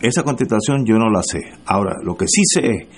Esa 0.00 0.22
contestación 0.22 0.84
yo 0.84 0.96
no 0.98 1.10
la 1.10 1.22
sé. 1.22 1.40
Ahora, 1.66 1.94
lo 2.02 2.16
que 2.16 2.26
sí 2.26 2.42
sé 2.44 2.66
es 2.66 2.88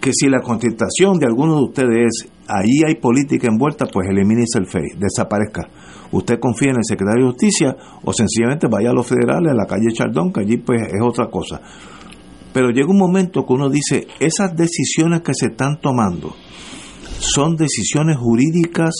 que 0.00 0.10
si 0.12 0.28
la 0.28 0.40
contestación 0.40 1.18
de 1.18 1.26
alguno 1.26 1.56
de 1.56 1.64
ustedes 1.64 1.98
es 2.06 2.28
ahí 2.48 2.82
hay 2.86 2.96
política 2.96 3.48
envuelta, 3.48 3.86
pues 3.86 4.08
elimínese 4.08 4.58
el 4.58 4.66
FEI, 4.66 4.98
desaparezca. 4.98 5.68
Usted 6.12 6.38
confía 6.38 6.70
en 6.70 6.76
el 6.76 6.84
secretario 6.84 7.24
de 7.24 7.30
Justicia 7.32 7.76
o 8.04 8.12
sencillamente 8.12 8.68
vaya 8.70 8.90
a 8.90 8.92
los 8.92 9.06
federales, 9.06 9.52
a 9.52 9.54
la 9.54 9.66
calle 9.66 9.92
Chardón, 9.92 10.32
que 10.32 10.40
allí 10.40 10.58
pues 10.58 10.82
es 10.82 11.02
otra 11.02 11.28
cosa. 11.28 11.60
Pero 12.52 12.70
llega 12.70 12.88
un 12.88 12.98
momento 12.98 13.44
que 13.44 13.52
uno 13.52 13.68
dice, 13.68 14.06
esas 14.20 14.56
decisiones 14.56 15.22
que 15.22 15.34
se 15.34 15.46
están 15.46 15.80
tomando 15.80 16.34
son 17.18 17.56
decisiones 17.56 18.16
jurídicas 18.16 18.94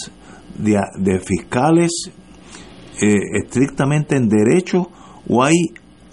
de, 0.58 0.80
de 0.98 1.20
fiscales 1.20 2.10
eh, 3.00 3.16
estrictamente 3.44 4.16
en 4.16 4.28
derecho 4.28 4.88
o 5.28 5.44
hay 5.44 5.54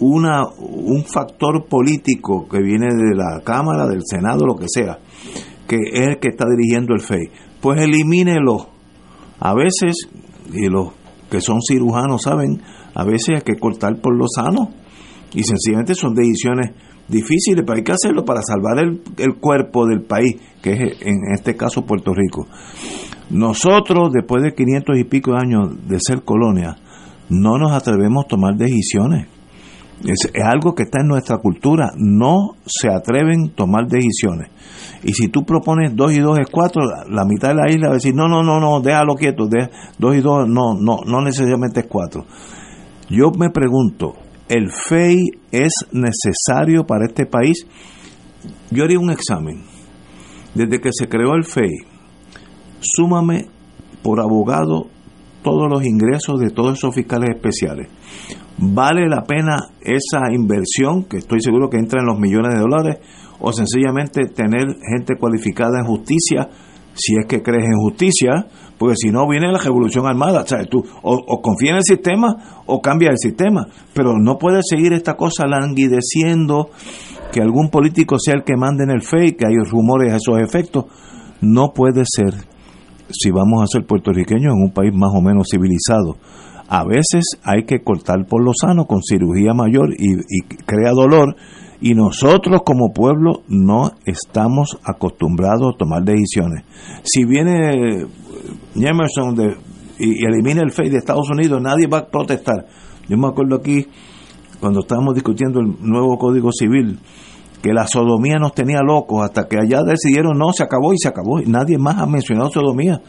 una, 0.04 0.46
un 0.46 1.04
factor 1.04 1.66
político 1.66 2.46
que 2.48 2.60
viene 2.60 2.86
de 2.86 3.14
la 3.14 3.40
Cámara, 3.42 3.86
del 3.86 4.02
Senado, 4.04 4.46
lo 4.46 4.56
que 4.56 4.66
sea, 4.68 4.98
que 5.66 5.76
es 5.76 6.08
el 6.08 6.18
que 6.18 6.28
está 6.28 6.44
dirigiendo 6.48 6.94
el 6.94 7.00
FEI. 7.00 7.30
Pues 7.60 7.80
elimínelo. 7.80 8.68
A 9.40 9.54
veces, 9.54 10.08
y 10.52 10.68
los 10.68 10.92
que 11.30 11.40
son 11.40 11.60
cirujanos 11.60 12.22
saben, 12.22 12.60
a 12.94 13.04
veces 13.04 13.36
hay 13.36 13.42
que 13.42 13.58
cortar 13.58 14.00
por 14.00 14.16
lo 14.16 14.26
sano. 14.28 14.70
Y 15.34 15.42
sencillamente 15.42 15.94
son 15.94 16.14
decisiones 16.14 16.70
difíciles, 17.08 17.64
pero 17.66 17.76
hay 17.76 17.82
que 17.82 17.92
hacerlo 17.92 18.24
para 18.24 18.40
salvar 18.42 18.78
el, 18.78 19.02
el 19.18 19.36
cuerpo 19.36 19.86
del 19.86 20.02
país, 20.02 20.36
que 20.62 20.72
es 20.72 20.80
en 21.02 21.34
este 21.34 21.56
caso 21.56 21.84
Puerto 21.84 22.12
Rico. 22.14 22.46
Nosotros, 23.30 24.12
después 24.12 24.42
de 24.42 24.54
500 24.54 24.98
y 24.98 25.04
pico 25.04 25.32
de 25.32 25.38
años 25.38 25.88
de 25.88 25.98
ser 25.98 26.22
colonia, 26.22 26.76
no 27.28 27.58
nos 27.58 27.72
atrevemos 27.72 28.24
a 28.24 28.28
tomar 28.28 28.56
decisiones. 28.56 29.28
Es, 30.02 30.30
algo 30.42 30.74
que 30.74 30.84
está 30.84 31.00
en 31.00 31.08
nuestra 31.08 31.38
cultura. 31.38 31.90
No 31.96 32.56
se 32.66 32.88
atreven 32.88 33.50
a 33.50 33.54
tomar 33.54 33.86
decisiones. 33.86 34.50
Y 35.02 35.12
si 35.12 35.28
tú 35.28 35.44
propones 35.44 35.94
dos 35.94 36.12
y 36.12 36.20
dos 36.20 36.38
es 36.38 36.48
cuatro, 36.50 36.82
la 37.08 37.24
mitad 37.24 37.48
de 37.48 37.54
la 37.54 37.70
isla 37.70 37.88
va 37.88 37.92
a 37.92 37.96
decir, 37.96 38.14
no, 38.14 38.28
no, 38.28 38.42
no, 38.42 38.58
no, 38.58 38.80
déjalo 38.80 39.14
quieto, 39.14 39.46
de, 39.46 39.68
dos 39.98 40.16
y 40.16 40.20
dos, 40.20 40.48
no, 40.48 40.74
no, 40.74 40.98
no 41.06 41.20
necesariamente 41.22 41.80
es 41.80 41.86
cuatro. 41.86 42.24
Yo 43.10 43.30
me 43.38 43.50
pregunto, 43.50 44.14
¿el 44.48 44.70
FEI 44.70 45.18
es 45.52 45.72
necesario 45.92 46.86
para 46.86 47.06
este 47.06 47.26
país? 47.26 47.66
Yo 48.70 48.84
haría 48.84 48.98
un 48.98 49.10
examen. 49.10 49.62
Desde 50.54 50.80
que 50.80 50.90
se 50.92 51.08
creó 51.08 51.34
el 51.34 51.44
FEI, 51.44 51.70
súmame 52.80 53.46
por 54.02 54.20
abogado 54.20 54.88
todos 55.42 55.70
los 55.70 55.84
ingresos 55.84 56.40
de 56.40 56.50
todos 56.50 56.78
esos 56.78 56.94
fiscales 56.94 57.30
especiales. 57.36 57.88
¿Vale 58.56 59.08
la 59.08 59.24
pena 59.24 59.56
esa 59.80 60.32
inversión, 60.32 61.04
que 61.04 61.18
estoy 61.18 61.40
seguro 61.40 61.68
que 61.68 61.78
entra 61.78 62.00
en 62.00 62.06
los 62.06 62.18
millones 62.18 62.54
de 62.54 62.60
dólares, 62.60 62.98
o 63.40 63.52
sencillamente 63.52 64.26
tener 64.26 64.76
gente 64.88 65.16
cualificada 65.18 65.80
en 65.80 65.86
justicia, 65.86 66.48
si 66.94 67.16
es 67.16 67.26
que 67.26 67.42
crees 67.42 67.66
en 67.66 67.78
justicia, 67.78 68.46
porque 68.78 68.94
si 68.96 69.10
no 69.10 69.28
viene 69.28 69.50
la 69.50 69.58
revolución 69.58 70.06
armada, 70.06 70.46
¿sabes? 70.46 70.68
Tú 70.68 70.84
o, 71.02 71.14
o 71.14 71.42
confía 71.42 71.72
en 71.72 71.76
el 71.78 71.82
sistema 71.82 72.62
o 72.66 72.80
cambia 72.80 73.10
el 73.10 73.18
sistema, 73.18 73.66
pero 73.92 74.16
no 74.18 74.38
puede 74.38 74.60
seguir 74.62 74.92
esta 74.92 75.14
cosa 75.14 75.46
languideciendo 75.46 76.70
que 77.32 77.40
algún 77.40 77.68
político 77.68 78.16
sea 78.18 78.34
el 78.34 78.44
que 78.44 78.56
mande 78.56 78.84
en 78.84 78.90
el 78.90 79.02
fake, 79.02 79.38
que 79.38 79.46
hay 79.46 79.56
rumores 79.56 80.12
a 80.12 80.16
esos 80.16 80.38
efectos, 80.40 80.84
no 81.40 81.72
puede 81.74 82.04
ser 82.06 82.32
si 83.10 83.30
vamos 83.30 83.62
a 83.62 83.66
ser 83.66 83.86
puertorriqueños 83.86 84.54
en 84.54 84.62
un 84.62 84.72
país 84.72 84.92
más 84.94 85.10
o 85.14 85.20
menos 85.20 85.48
civilizado. 85.50 86.16
A 86.68 86.84
veces 86.84 87.24
hay 87.42 87.64
que 87.64 87.82
cortar 87.82 88.26
por 88.26 88.42
lo 88.42 88.52
sano 88.58 88.86
con 88.86 89.02
cirugía 89.02 89.52
mayor 89.54 89.90
y, 89.98 90.14
y 90.14 90.40
crea 90.64 90.92
dolor 90.92 91.36
y 91.80 91.94
nosotros 91.94 92.62
como 92.64 92.94
pueblo 92.94 93.42
no 93.48 93.92
estamos 94.06 94.78
acostumbrados 94.84 95.74
a 95.74 95.76
tomar 95.76 96.02
decisiones. 96.02 96.64
Si 97.02 97.24
viene 97.26 98.06
Emerson 98.74 99.34
de, 99.34 99.56
y, 99.98 100.22
y 100.22 100.24
elimina 100.24 100.62
el 100.62 100.70
FEI 100.70 100.88
de 100.88 100.96
Estados 100.96 101.28
Unidos, 101.30 101.60
nadie 101.60 101.86
va 101.86 101.98
a 101.98 102.06
protestar. 102.06 102.66
Yo 103.06 103.18
me 103.18 103.28
acuerdo 103.28 103.56
aquí, 103.56 103.86
cuando 104.60 104.80
estábamos 104.80 105.14
discutiendo 105.14 105.60
el 105.60 105.76
nuevo 105.80 106.16
Código 106.16 106.50
Civil, 106.52 106.98
que 107.64 107.72
la 107.72 107.86
sodomía 107.86 108.36
nos 108.38 108.52
tenía 108.52 108.82
locos 108.82 109.24
hasta 109.24 109.48
que 109.48 109.56
allá 109.56 109.82
decidieron 109.82 110.36
no, 110.36 110.52
se 110.52 110.62
acabó 110.62 110.92
y 110.92 110.98
se 110.98 111.08
acabó. 111.08 111.40
Y 111.40 111.46
nadie 111.46 111.78
más 111.78 111.96
ha 111.96 112.04
mencionado 112.04 112.50
sodomía. 112.50 113.00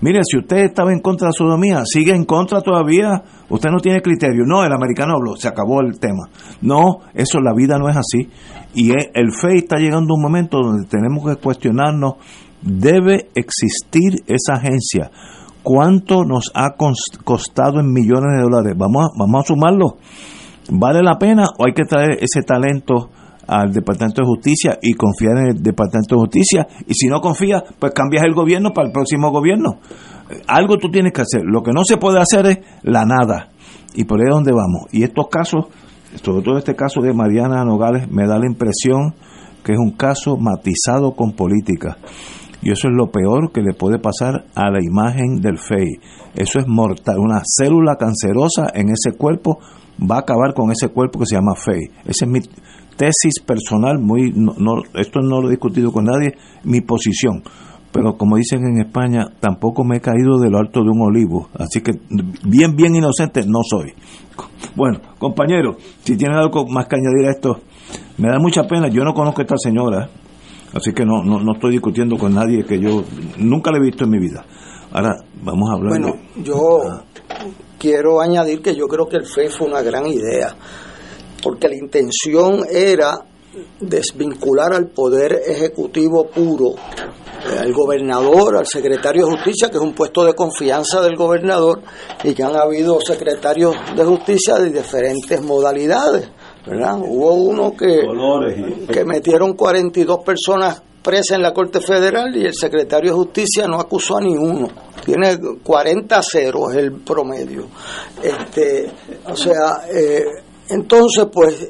Mire, 0.00 0.22
si 0.28 0.36
usted 0.36 0.64
estaba 0.64 0.92
en 0.92 0.98
contra 0.98 1.26
de 1.26 1.28
la 1.28 1.32
sodomía, 1.32 1.82
sigue 1.84 2.10
en 2.10 2.24
contra 2.24 2.60
todavía, 2.60 3.22
usted 3.48 3.70
no 3.70 3.78
tiene 3.78 4.02
criterio. 4.02 4.44
No, 4.44 4.64
el 4.64 4.72
americano 4.72 5.14
habló, 5.14 5.36
se 5.36 5.46
acabó 5.46 5.80
el 5.80 6.00
tema. 6.00 6.28
No, 6.60 7.02
eso, 7.14 7.38
la 7.38 7.54
vida 7.54 7.78
no 7.78 7.88
es 7.88 7.96
así. 7.96 8.28
Y 8.74 8.90
el 8.90 9.30
FEI 9.32 9.58
está 9.58 9.76
llegando 9.76 10.12
a 10.12 10.16
un 10.16 10.22
momento 10.22 10.58
donde 10.60 10.88
tenemos 10.88 11.24
que 11.28 11.40
cuestionarnos, 11.40 12.14
¿debe 12.62 13.28
existir 13.36 14.24
esa 14.26 14.54
agencia? 14.54 15.12
¿Cuánto 15.62 16.24
nos 16.24 16.50
ha 16.54 16.74
costado 17.24 17.78
en 17.78 17.92
millones 17.92 18.38
de 18.38 18.42
dólares? 18.42 18.74
Vamos 18.76 19.10
vamos 19.16 19.44
a 19.44 19.46
sumarlo. 19.46 19.98
¿Vale 20.68 21.00
la 21.00 21.16
pena 21.16 21.44
o 21.58 21.66
hay 21.66 21.74
que 21.74 21.84
traer 21.84 22.18
ese 22.20 22.42
talento? 22.44 23.10
Al 23.50 23.72
Departamento 23.72 24.22
de 24.22 24.28
Justicia 24.28 24.78
y 24.80 24.94
confiar 24.94 25.38
en 25.38 25.48
el 25.48 25.62
Departamento 25.62 26.14
de 26.14 26.20
Justicia. 26.20 26.68
Y 26.86 26.94
si 26.94 27.08
no 27.08 27.20
confías, 27.20 27.64
pues 27.80 27.92
cambias 27.92 28.22
el 28.22 28.32
gobierno 28.32 28.70
para 28.72 28.86
el 28.86 28.92
próximo 28.92 29.32
gobierno. 29.32 29.80
Algo 30.46 30.78
tú 30.78 30.88
tienes 30.88 31.12
que 31.12 31.22
hacer. 31.22 31.42
Lo 31.44 31.60
que 31.62 31.72
no 31.72 31.82
se 31.84 31.96
puede 31.96 32.20
hacer 32.20 32.46
es 32.46 32.58
la 32.84 33.04
nada. 33.04 33.48
Y 33.94 34.04
por 34.04 34.20
ahí 34.20 34.26
es 34.28 34.34
donde 34.34 34.52
vamos. 34.52 34.86
Y 34.92 35.02
estos 35.02 35.26
casos, 35.28 35.64
sobre 36.22 36.44
todo 36.44 36.58
este 36.58 36.76
caso 36.76 37.00
de 37.00 37.12
Mariana 37.12 37.64
Nogales, 37.64 38.08
me 38.08 38.24
da 38.24 38.38
la 38.38 38.46
impresión 38.46 39.16
que 39.64 39.72
es 39.72 39.78
un 39.78 39.96
caso 39.96 40.36
matizado 40.36 41.16
con 41.16 41.32
política. 41.32 41.98
Y 42.62 42.70
eso 42.70 42.86
es 42.86 42.94
lo 42.94 43.10
peor 43.10 43.50
que 43.52 43.62
le 43.62 43.74
puede 43.74 43.98
pasar 43.98 44.44
a 44.54 44.70
la 44.70 44.78
imagen 44.80 45.40
del 45.40 45.58
FEI. 45.58 45.98
Eso 46.36 46.60
es 46.60 46.68
mortal. 46.68 47.18
Una 47.18 47.42
célula 47.44 47.96
cancerosa 47.96 48.68
en 48.74 48.90
ese 48.90 49.16
cuerpo 49.18 49.58
va 50.00 50.16
a 50.16 50.20
acabar 50.20 50.54
con 50.54 50.70
ese 50.70 50.88
cuerpo 50.88 51.18
que 51.18 51.26
se 51.26 51.34
llama 51.34 51.54
FEI. 51.56 51.90
Ese 52.04 52.26
es 52.26 52.30
mi, 52.30 52.40
tesis 53.00 53.40
personal, 53.46 53.98
muy 53.98 54.30
no, 54.30 54.52
no, 54.58 54.82
esto 54.94 55.20
no 55.22 55.40
lo 55.40 55.48
he 55.48 55.52
discutido 55.52 55.90
con 55.90 56.04
nadie, 56.04 56.34
mi 56.64 56.82
posición. 56.82 57.42
Pero 57.92 58.18
como 58.18 58.36
dicen 58.36 58.60
en 58.62 58.82
España, 58.82 59.26
tampoco 59.40 59.84
me 59.84 59.96
he 59.96 60.00
caído 60.00 60.38
de 60.38 60.50
lo 60.50 60.58
alto 60.58 60.82
de 60.82 60.90
un 60.90 61.00
olivo. 61.00 61.48
Así 61.54 61.80
que 61.80 61.92
bien, 62.44 62.76
bien 62.76 62.94
inocente 62.94 63.42
no 63.46 63.60
soy. 63.64 63.94
Bueno, 64.76 65.00
compañero, 65.18 65.76
si 66.04 66.14
tienen 66.14 66.36
algo 66.36 66.66
más 66.66 66.86
que 66.88 66.96
añadir 66.96 67.26
a 67.26 67.30
esto, 67.30 67.60
me 68.18 68.28
da 68.28 68.38
mucha 68.38 68.64
pena. 68.64 68.88
Yo 68.88 69.02
no 69.02 69.14
conozco 69.14 69.40
a 69.40 69.44
esta 69.44 69.56
señora, 69.56 70.10
así 70.74 70.92
que 70.92 71.06
no, 71.06 71.24
no, 71.24 71.40
no 71.40 71.54
estoy 71.54 71.72
discutiendo 71.72 72.18
con 72.18 72.34
nadie 72.34 72.64
que 72.64 72.78
yo 72.78 73.02
nunca 73.38 73.72
le 73.72 73.78
he 73.78 73.82
visto 73.82 74.04
en 74.04 74.10
mi 74.10 74.18
vida. 74.18 74.44
Ahora, 74.92 75.16
vamos 75.42 75.70
a 75.70 75.72
hablar. 75.72 75.98
Bueno, 75.98 76.12
yo 76.44 76.80
quiero 77.78 78.20
añadir 78.20 78.60
que 78.60 78.76
yo 78.76 78.86
creo 78.86 79.08
que 79.08 79.16
el 79.16 79.24
FE 79.24 79.48
fue 79.48 79.68
una 79.68 79.80
gran 79.80 80.06
idea 80.06 80.54
porque 81.42 81.68
la 81.68 81.76
intención 81.76 82.64
era 82.70 83.24
desvincular 83.80 84.72
al 84.72 84.88
poder 84.88 85.40
ejecutivo 85.46 86.28
puro, 86.28 86.74
eh, 86.74 87.58
al 87.58 87.72
gobernador, 87.72 88.56
al 88.56 88.66
secretario 88.66 89.26
de 89.26 89.32
justicia, 89.32 89.68
que 89.70 89.76
es 89.76 89.82
un 89.82 89.94
puesto 89.94 90.24
de 90.24 90.34
confianza 90.34 91.00
del 91.00 91.16
gobernador, 91.16 91.82
y 92.22 92.34
que 92.34 92.42
han 92.42 92.56
habido 92.56 93.00
secretarios 93.00 93.74
de 93.96 94.04
justicia 94.04 94.56
de 94.56 94.70
diferentes 94.70 95.40
modalidades. 95.42 96.28
¿verdad? 96.66 96.98
Hubo 96.98 97.34
uno 97.34 97.72
que, 97.72 98.02
que 98.92 99.04
metieron 99.04 99.54
42 99.54 100.20
personas 100.24 100.82
presas 101.02 101.36
en 101.36 101.42
la 101.42 101.52
Corte 101.52 101.80
Federal 101.80 102.34
y 102.36 102.44
el 102.44 102.54
secretario 102.54 103.12
de 103.12 103.16
Justicia 103.16 103.66
no 103.66 103.80
acusó 103.80 104.18
a 104.18 104.20
ni 104.20 104.36
uno. 104.36 104.68
Tiene 105.04 105.38
40 105.62 106.22
ceros 106.22 106.74
el 106.74 106.92
promedio. 106.92 107.66
Este, 108.22 108.90
o 109.24 109.34
sea, 109.34 109.82
eh, 109.90 110.24
entonces, 110.70 111.26
pues, 111.32 111.68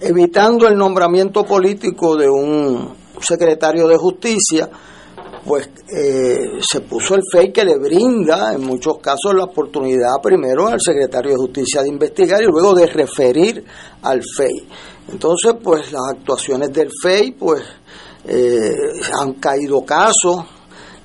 evitando 0.00 0.68
el 0.68 0.76
nombramiento 0.76 1.44
político 1.44 2.16
de 2.16 2.28
un 2.28 2.94
secretario 3.20 3.88
de 3.88 3.96
justicia, 3.96 4.70
pues 5.44 5.68
eh, 5.96 6.58
se 6.60 6.80
puso 6.80 7.14
el 7.14 7.22
FEI 7.30 7.52
que 7.52 7.64
le 7.64 7.78
brinda 7.78 8.52
en 8.52 8.62
muchos 8.62 8.98
casos 8.98 9.32
la 9.34 9.44
oportunidad 9.44 10.20
primero 10.20 10.66
al 10.66 10.80
secretario 10.80 11.30
de 11.30 11.36
justicia 11.36 11.82
de 11.82 11.88
investigar 11.88 12.42
y 12.42 12.46
luego 12.46 12.74
de 12.74 12.86
referir 12.86 13.64
al 14.02 14.20
FEI. 14.22 14.68
Entonces, 15.12 15.54
pues 15.62 15.92
las 15.92 16.02
actuaciones 16.16 16.72
del 16.72 16.90
FEI, 17.00 17.32
pues 17.32 17.62
eh, 18.26 18.74
han 19.20 19.34
caído 19.34 19.84
casos, 19.84 20.44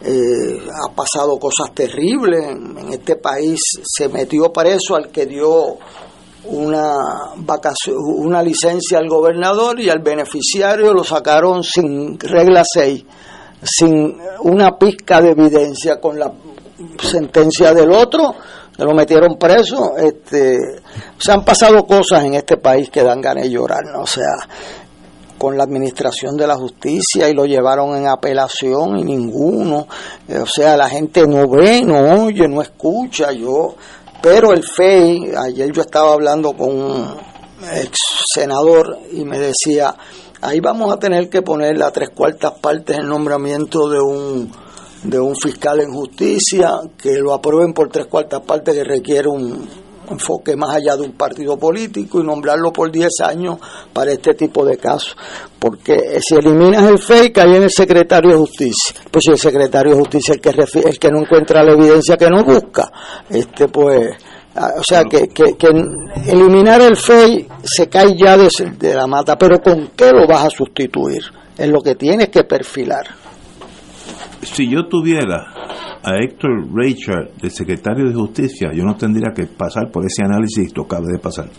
eh, 0.03 0.59
ha 0.89 0.91
pasado 0.95 1.37
cosas 1.37 1.73
terribles, 1.75 2.43
en, 2.43 2.77
en 2.79 2.93
este 2.93 3.17
país 3.17 3.59
se 3.83 4.09
metió 4.09 4.51
preso 4.51 4.95
al 4.95 5.11
que 5.11 5.27
dio 5.27 5.77
una 6.45 6.95
vacación, 7.37 7.95
una 7.97 8.41
licencia 8.41 8.97
al 8.97 9.07
gobernador 9.07 9.79
y 9.79 9.89
al 9.89 9.99
beneficiario 9.99 10.93
lo 10.93 11.03
sacaron 11.03 11.63
sin 11.63 12.19
regla 12.19 12.63
6, 12.65 13.05
sin 13.61 14.17
una 14.41 14.77
pizca 14.77 15.21
de 15.21 15.31
evidencia 15.31 15.99
con 15.99 16.17
la 16.17 16.31
sentencia 16.99 17.73
del 17.73 17.91
otro, 17.91 18.35
lo 18.77 18.93
metieron 18.93 19.37
preso, 19.37 19.95
este, 19.97 20.57
se 21.17 21.31
han 21.31 21.45
pasado 21.45 21.85
cosas 21.85 22.23
en 22.23 22.33
este 22.33 22.57
país 22.57 22.89
que 22.89 23.03
dan 23.03 23.21
ganas 23.21 23.43
de 23.43 23.51
llorar, 23.51 23.83
¿no? 23.85 24.01
o 24.01 24.07
sea, 24.07 24.47
con 25.37 25.57
la 25.57 25.63
administración 25.63 26.37
de 26.37 26.47
la 26.47 26.55
justicia 26.55 27.27
y 27.27 27.33
lo 27.33 27.45
llevaron 27.45 27.95
en 27.95 28.07
apelación 28.07 28.99
y 28.99 29.03
ninguno, 29.03 29.87
o 30.29 30.45
sea, 30.45 30.77
la 30.77 30.89
gente 30.89 31.27
no 31.27 31.47
ve, 31.47 31.83
no 31.83 32.23
oye, 32.23 32.47
no 32.47 32.61
escucha, 32.61 33.31
yo 33.31 33.75
pero 34.21 34.53
el 34.53 34.63
FEI, 34.63 35.33
ayer 35.35 35.71
yo 35.71 35.81
estaba 35.81 36.13
hablando 36.13 36.53
con 36.53 36.69
un 36.69 37.17
ex 37.73 37.97
senador 38.33 38.97
y 39.11 39.25
me 39.25 39.39
decía, 39.39 39.95
ahí 40.41 40.59
vamos 40.59 40.93
a 40.93 40.99
tener 40.99 41.29
que 41.29 41.41
poner 41.41 41.77
las 41.77 41.91
tres 41.93 42.09
cuartas 42.09 42.53
partes 42.59 42.97
el 42.97 43.07
nombramiento 43.07 43.89
de 43.89 43.99
un 43.99 44.51
de 45.03 45.19
un 45.19 45.35
fiscal 45.35 45.79
en 45.79 45.91
justicia, 45.91 46.79
que 46.95 47.15
lo 47.15 47.33
aprueben 47.33 47.73
por 47.73 47.89
tres 47.89 48.05
cuartas 48.05 48.41
partes 48.41 48.75
que 48.75 48.83
requiere 48.83 49.27
un 49.27 49.67
enfoque 50.11 50.55
más 50.55 50.75
allá 50.75 50.95
de 50.95 51.03
un 51.03 51.13
partido 51.13 51.57
político 51.57 52.19
y 52.19 52.23
nombrarlo 52.23 52.71
por 52.71 52.91
10 52.91 53.09
años 53.23 53.57
para 53.93 54.11
este 54.11 54.33
tipo 54.33 54.65
de 54.65 54.77
casos. 54.77 55.15
Porque 55.59 56.19
si 56.21 56.35
eliminas 56.35 56.83
el 56.83 56.99
FEI, 56.99 57.31
cae 57.31 57.57
en 57.57 57.63
el 57.63 57.71
secretario 57.71 58.31
de 58.31 58.37
justicia. 58.37 58.95
Pues 59.09 59.23
si 59.25 59.31
el 59.31 59.37
secretario 59.37 59.93
de 59.93 59.99
justicia 59.99 60.33
es 60.33 60.45
el 60.45 60.55
que, 60.55 60.89
el 60.89 60.99
que 60.99 61.09
no 61.09 61.19
encuentra 61.19 61.63
la 61.63 61.73
evidencia 61.73 62.17
que 62.17 62.29
no 62.29 62.43
busca, 62.43 62.91
este 63.29 63.67
pues 63.67 64.15
Ah, 64.53 64.71
o 64.77 64.83
sea, 64.83 65.05
que, 65.05 65.29
que, 65.29 65.55
eliminar 66.27 66.81
el 66.81 66.97
FEI 66.97 67.47
se 67.63 67.87
cae 67.87 68.17
ya 68.17 68.35
de, 68.35 68.49
de, 68.77 68.93
la 68.93 69.07
mata, 69.07 69.37
pero 69.37 69.61
¿con 69.61 69.91
qué 69.95 70.11
lo 70.11 70.27
vas 70.27 70.45
a 70.45 70.49
sustituir? 70.49 71.23
Es 71.57 71.69
lo 71.69 71.79
que 71.79 71.95
tienes 71.95 72.29
que 72.29 72.43
perfilar. 72.43 73.20
Si 74.41 74.69
yo 74.69 74.87
tuviera 74.87 75.53
a 76.03 76.15
Héctor 76.15 76.67
Richard, 76.73 77.31
de 77.41 77.49
secretario 77.49 78.07
de 78.07 78.13
Justicia, 78.13 78.71
yo 78.73 78.83
no 78.83 78.95
tendría 78.95 79.31
que 79.33 79.45
pasar 79.45 79.91
por 79.91 80.05
ese 80.05 80.23
análisis 80.23 80.73
que 80.73 80.81
acaba 80.81 81.05
de 81.11 81.19
pasar. 81.19 81.49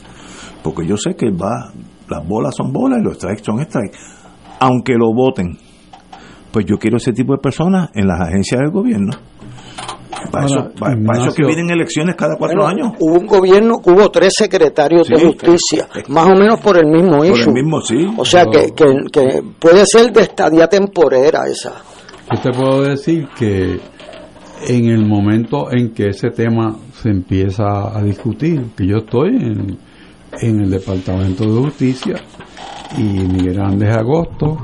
Porque 0.63 0.87
yo 0.87 0.97
sé 0.97 1.15
que 1.15 1.31
va, 1.31 1.73
las 2.09 2.27
bolas 2.27 2.55
son 2.57 2.73
bolas 2.73 3.01
y 3.01 3.05
los 3.05 3.15
strikes 3.15 3.45
son 3.45 3.63
strikes. 3.63 3.99
Aunque 4.61 4.95
lo 4.95 5.13
voten, 5.15 5.59
pues 6.53 6.67
yo 6.67 6.79
quiero 6.79 6.97
ese 6.97 7.13
tipo 7.13 7.33
de 7.33 7.39
personas 7.39 7.91
en 7.95 8.07
las 8.07 8.21
agencias 8.21 8.61
del 8.61 8.71
gobierno 8.71 9.13
para, 10.31 10.47
eso, 10.47 11.35
que 11.35 11.45
vienen 11.45 11.71
elecciones 11.71 12.17
cada 12.17 12.37
cuatro 12.37 12.67
años. 12.67 12.93
Hubo 12.99 13.19
un 13.19 13.27
gobierno, 13.27 13.81
hubo 13.85 14.11
tres 14.11 14.33
secretarios 14.37 15.09
de 15.09 15.21
justicia, 15.21 15.89
más 16.09 16.27
o 16.27 16.35
menos 16.35 16.61
por 16.61 16.79
el 16.79 16.87
mismo 16.87 17.19
por 17.19 17.27
el 17.27 17.53
mismo, 17.53 17.81
sí. 17.81 18.07
O 18.17 18.25
sea 18.25 18.45
que, 18.47 18.73
que, 18.75 19.43
puede 19.59 19.85
ser 19.87 20.13
de 20.13 20.23
estadía 20.23 20.69
temporera 20.69 21.41
esa. 21.47 21.75
Yo 22.31 22.41
te 22.41 22.51
puedo 22.53 22.83
decir 22.83 23.29
que 23.37 23.81
en 24.69 24.85
el 24.87 25.05
momento 25.07 25.73
en 25.73 25.93
que 25.93 26.09
ese 26.09 26.31
tema 26.31 26.77
se 26.95 27.11
empieza 27.11 27.97
a 27.97 28.03
discutir, 28.03 28.67
que 28.77 28.87
yo 28.87 28.99
estoy 28.99 29.31
en, 29.37 29.79
el 30.41 30.71
Departamento 30.71 31.45
de 31.45 31.61
Justicia 31.61 32.15
y 32.97 33.03
Miguel 33.03 33.61
Andrés 33.61 33.97
Agosto 33.97 34.57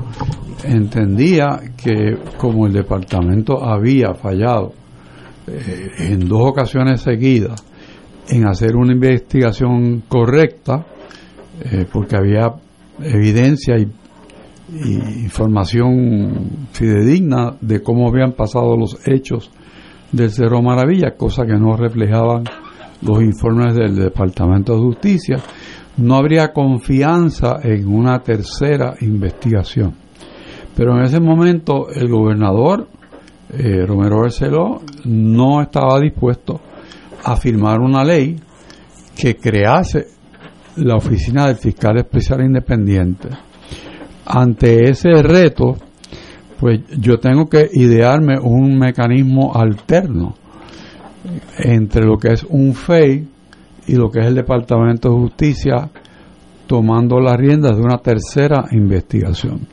entendía 0.63 1.59
que 1.77 2.17
como 2.37 2.65
el 2.65 2.73
departamento 2.73 3.63
había 3.63 4.13
fallado 4.13 4.73
eh, 5.47 5.89
en 5.99 6.27
dos 6.27 6.41
ocasiones 6.41 7.01
seguidas 7.01 7.63
en 8.29 8.47
hacer 8.47 8.75
una 8.75 8.93
investigación 8.93 10.03
correcta, 10.07 10.85
eh, 11.63 11.85
porque 11.91 12.15
había 12.15 12.53
evidencia 13.01 13.77
y, 13.77 13.87
información 14.71 16.67
fidedigna 16.71 17.55
de 17.61 17.81
cómo 17.81 18.07
habían 18.07 18.33
pasado 18.33 18.75
los 18.77 18.97
hechos 19.07 19.51
del 20.11 20.31
Cerro 20.31 20.61
Maravilla, 20.61 21.15
cosa 21.15 21.45
que 21.45 21.57
no 21.57 21.75
reflejaban 21.75 22.43
los 23.01 23.21
informes 23.21 23.75
del 23.75 23.95
Departamento 23.95 24.73
de 24.73 24.81
Justicia, 24.81 25.37
no 25.97 26.15
habría 26.15 26.51
confianza 26.53 27.59
en 27.63 27.87
una 27.87 28.19
tercera 28.19 28.95
investigación. 29.01 29.93
Pero 30.75 30.97
en 30.97 31.03
ese 31.03 31.19
momento 31.19 31.89
el 31.93 32.09
gobernador 32.09 32.87
eh, 33.51 33.85
Romero 33.85 34.21
Barceló 34.21 34.81
no 35.05 35.61
estaba 35.61 35.99
dispuesto 35.99 36.61
a 37.23 37.35
firmar 37.35 37.79
una 37.79 38.03
ley 38.03 38.39
que 39.15 39.35
crease 39.35 40.07
la 40.77 40.95
oficina 40.95 41.47
del 41.47 41.57
fiscal 41.57 41.97
especial 41.97 42.41
independiente. 42.41 43.27
Ante 44.31 44.89
ese 44.91 45.09
reto, 45.23 45.75
pues 46.59 46.81
yo 46.99 47.17
tengo 47.19 47.47
que 47.47 47.67
idearme 47.73 48.37
un 48.39 48.77
mecanismo 48.77 49.51
alterno 49.55 50.35
entre 51.57 52.05
lo 52.05 52.17
que 52.17 52.33
es 52.33 52.43
un 52.43 52.75
FEI 52.75 53.27
y 53.87 53.95
lo 53.95 54.11
que 54.11 54.19
es 54.19 54.27
el 54.27 54.35
Departamento 54.35 55.09
de 55.09 55.15
Justicia 55.15 55.89
tomando 56.67 57.19
las 57.19 57.37
riendas 57.37 57.75
de 57.75 57.81
una 57.81 57.97
tercera 57.97 58.65
investigación. 58.71 59.67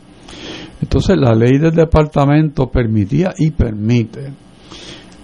Entonces 0.80 1.18
la 1.18 1.34
ley 1.34 1.58
del 1.58 1.74
departamento 1.74 2.70
permitía 2.70 3.34
y 3.36 3.50
permite 3.50 4.32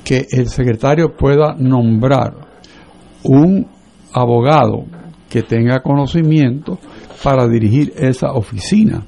que 0.05 0.27
el 0.31 0.49
secretario 0.49 1.17
pueda 1.17 1.55
nombrar 1.59 2.35
un 3.25 3.67
abogado 4.13 4.85
que 5.31 5.43
tenga 5.43 5.81
conocimiento 5.81 6.79
para 7.25 7.49
dirigir 7.49 7.95
esa 7.97 8.33
oficina. 8.33 9.07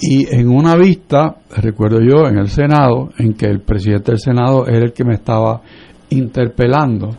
Y 0.00 0.32
en 0.32 0.48
una 0.48 0.76
vista, 0.76 1.38
recuerdo 1.56 1.98
yo, 2.00 2.28
en 2.28 2.38
el 2.38 2.48
Senado, 2.48 3.10
en 3.18 3.34
que 3.34 3.46
el 3.46 3.60
presidente 3.60 4.12
del 4.12 4.20
Senado 4.20 4.66
era 4.66 4.84
el 4.84 4.92
que 4.92 5.04
me 5.04 5.14
estaba 5.14 5.60
interpelando, 6.10 7.10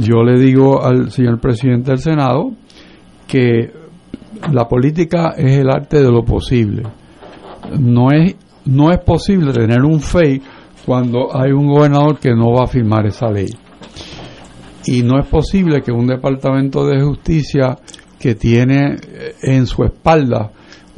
yo 0.00 0.22
le 0.22 0.38
digo 0.38 0.82
al 0.84 1.10
señor 1.10 1.40
presidente 1.40 1.90
del 1.90 1.98
Senado 1.98 2.52
que 3.26 3.72
la 4.52 4.68
política 4.68 5.34
es 5.36 5.56
el 5.56 5.68
arte 5.68 6.00
de 6.00 6.10
lo 6.10 6.24
posible. 6.24 6.84
No 7.78 8.12
es, 8.12 8.36
no 8.66 8.90
es 8.90 8.98
posible 8.98 9.52
tener 9.52 9.82
un 9.82 10.00
FEI 10.00 10.40
cuando 10.86 11.36
hay 11.36 11.50
un 11.50 11.66
gobernador 11.66 12.18
que 12.18 12.30
no 12.30 12.52
va 12.52 12.64
a 12.64 12.68
firmar 12.68 13.06
esa 13.06 13.30
ley. 13.30 13.48
Y 14.86 15.02
no 15.02 15.18
es 15.18 15.26
posible 15.26 15.82
que 15.82 15.92
un 15.92 16.06
departamento 16.06 16.86
de 16.86 17.02
justicia 17.02 17.76
que 18.18 18.34
tiene 18.36 18.96
en 19.42 19.66
su 19.66 19.82
espalda 19.84 20.52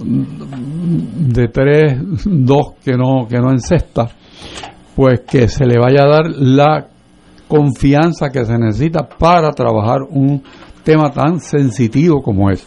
de 0.05 1.49
tres, 1.49 1.99
dos 2.25 2.75
que 2.85 2.93
no, 2.93 3.27
que 3.29 3.39
no 3.39 3.51
encesta, 3.51 4.09
pues 4.95 5.21
que 5.21 5.49
se 5.49 5.65
le 5.65 5.79
vaya 5.79 6.05
a 6.05 6.09
dar 6.09 6.31
la 6.31 6.89
confianza 7.49 8.31
que 8.31 8.45
se 8.45 8.59
necesita 8.59 9.09
para 9.09 9.51
trabajar 9.51 10.01
un 10.09 10.43
tema 10.83 11.11
tan 11.11 11.41
sensitivo 11.41 12.23
como 12.23 12.51
es 12.51 12.67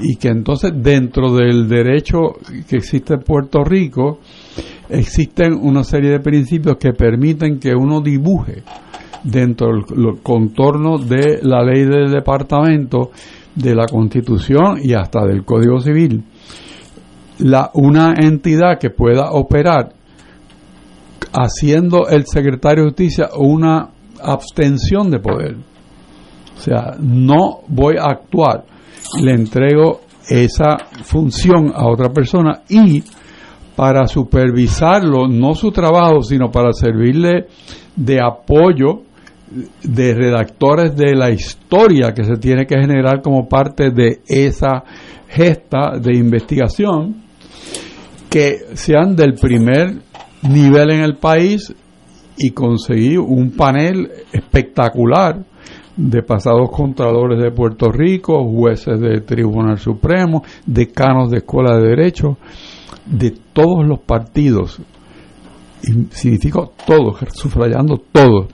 y 0.00 0.16
que 0.16 0.28
entonces 0.28 0.72
dentro 0.74 1.34
del 1.34 1.68
derecho 1.68 2.34
que 2.68 2.76
existe 2.76 3.14
en 3.14 3.20
Puerto 3.20 3.64
Rico 3.64 4.20
existen 4.88 5.54
una 5.54 5.84
serie 5.84 6.10
de 6.10 6.20
principios 6.20 6.76
que 6.76 6.92
permiten 6.92 7.58
que 7.58 7.74
uno 7.74 8.00
dibuje 8.00 8.62
dentro 9.24 9.68
del 9.68 10.20
contorno 10.22 10.98
de 10.98 11.40
la 11.42 11.62
ley 11.62 11.84
del 11.84 12.10
departamento, 12.10 13.10
de 13.54 13.74
la 13.74 13.86
constitución 13.86 14.78
y 14.82 14.92
hasta 14.92 15.24
del 15.24 15.44
código 15.44 15.80
civil, 15.80 16.22
la, 17.38 17.70
una 17.74 18.14
entidad 18.18 18.78
que 18.78 18.90
pueda 18.90 19.30
operar 19.32 19.92
haciendo 21.32 22.08
el 22.08 22.26
secretario 22.26 22.84
de 22.84 22.90
justicia 22.90 23.28
una 23.36 23.90
abstención 24.22 25.10
de 25.10 25.18
poder. 25.18 25.56
O 26.56 26.60
sea, 26.60 26.96
no 26.98 27.60
voy 27.68 27.96
a 27.98 28.10
actuar 28.10 28.64
le 29.20 29.32
entrego 29.32 30.00
esa 30.28 30.76
función 31.04 31.72
a 31.74 31.88
otra 31.88 32.10
persona 32.10 32.62
y 32.68 33.02
para 33.76 34.06
supervisarlo, 34.06 35.28
no 35.28 35.54
su 35.54 35.70
trabajo, 35.70 36.22
sino 36.22 36.50
para 36.50 36.72
servirle 36.72 37.46
de 37.94 38.20
apoyo 38.20 39.02
de 39.82 40.14
redactores 40.14 40.96
de 40.96 41.14
la 41.14 41.30
historia 41.30 42.12
que 42.12 42.24
se 42.24 42.36
tiene 42.36 42.66
que 42.66 42.78
generar 42.78 43.20
como 43.22 43.48
parte 43.48 43.90
de 43.90 44.22
esa 44.26 44.82
gesta 45.28 45.98
de 46.00 46.16
investigación, 46.16 47.25
que 48.30 48.58
sean 48.74 49.16
del 49.16 49.34
primer 49.34 50.02
nivel 50.42 50.90
en 50.90 51.00
el 51.00 51.16
país 51.16 51.74
y 52.36 52.50
conseguir 52.50 53.18
un 53.18 53.50
panel 53.52 54.10
espectacular 54.32 55.44
de 55.96 56.22
pasados 56.22 56.70
contralores 56.70 57.40
de 57.40 57.50
Puerto 57.50 57.90
Rico, 57.90 58.44
jueces 58.44 59.00
del 59.00 59.24
Tribunal 59.24 59.78
Supremo, 59.78 60.42
decanos 60.66 61.30
de 61.30 61.38
Escuela 61.38 61.78
de 61.78 61.88
Derecho, 61.88 62.36
de 63.06 63.32
todos 63.52 63.86
los 63.86 64.00
partidos, 64.00 64.78
y 65.82 66.14
significo 66.14 66.72
todos, 66.86 67.18
sufrayando 67.32 67.98
todos. 68.12 68.48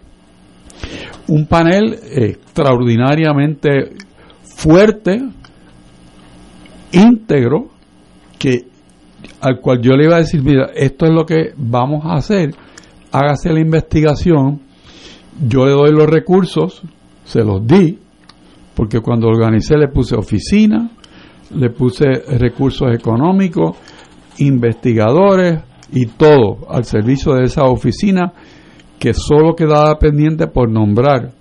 Un 1.29 1.47
panel 1.47 1.99
extraordinariamente 2.14 3.93
fuerte, 4.43 5.20
íntegro, 6.93 7.70
que 8.39 8.72
al 9.43 9.61
cual 9.61 9.80
yo 9.82 9.97
le 9.97 10.05
iba 10.05 10.14
a 10.14 10.20
decir, 10.20 10.40
mira, 10.43 10.70
esto 10.72 11.05
es 11.05 11.12
lo 11.12 11.26
que 11.26 11.53
vamos 11.57 12.07
a 12.07 12.14
hacer, 12.14 12.55
hágase 13.11 13.53
la 13.53 13.61
investigación, 13.61 14.61
yo 15.49 15.66
le 15.66 15.72
doy 15.72 15.90
los 15.90 16.07
recursos, 16.07 16.80
se 17.24 17.43
los 17.43 17.66
di, 17.66 17.99
porque 18.74 19.01
cuando 19.01 19.26
organicé 19.26 19.76
le 19.76 19.88
puse 19.88 20.14
oficina, 20.14 20.90
le 21.57 21.70
puse 21.70 22.05
recursos 22.38 22.95
económicos, 22.95 23.76
investigadores 24.38 25.61
y 25.90 26.07
todo 26.07 26.70
al 26.70 26.84
servicio 26.84 27.34
de 27.34 27.45
esa 27.45 27.64
oficina 27.64 28.32
que 29.01 29.12
solo 29.12 29.57
quedaba 29.57 29.99
pendiente 29.99 30.47
por 30.47 30.70
nombrar 30.70 31.32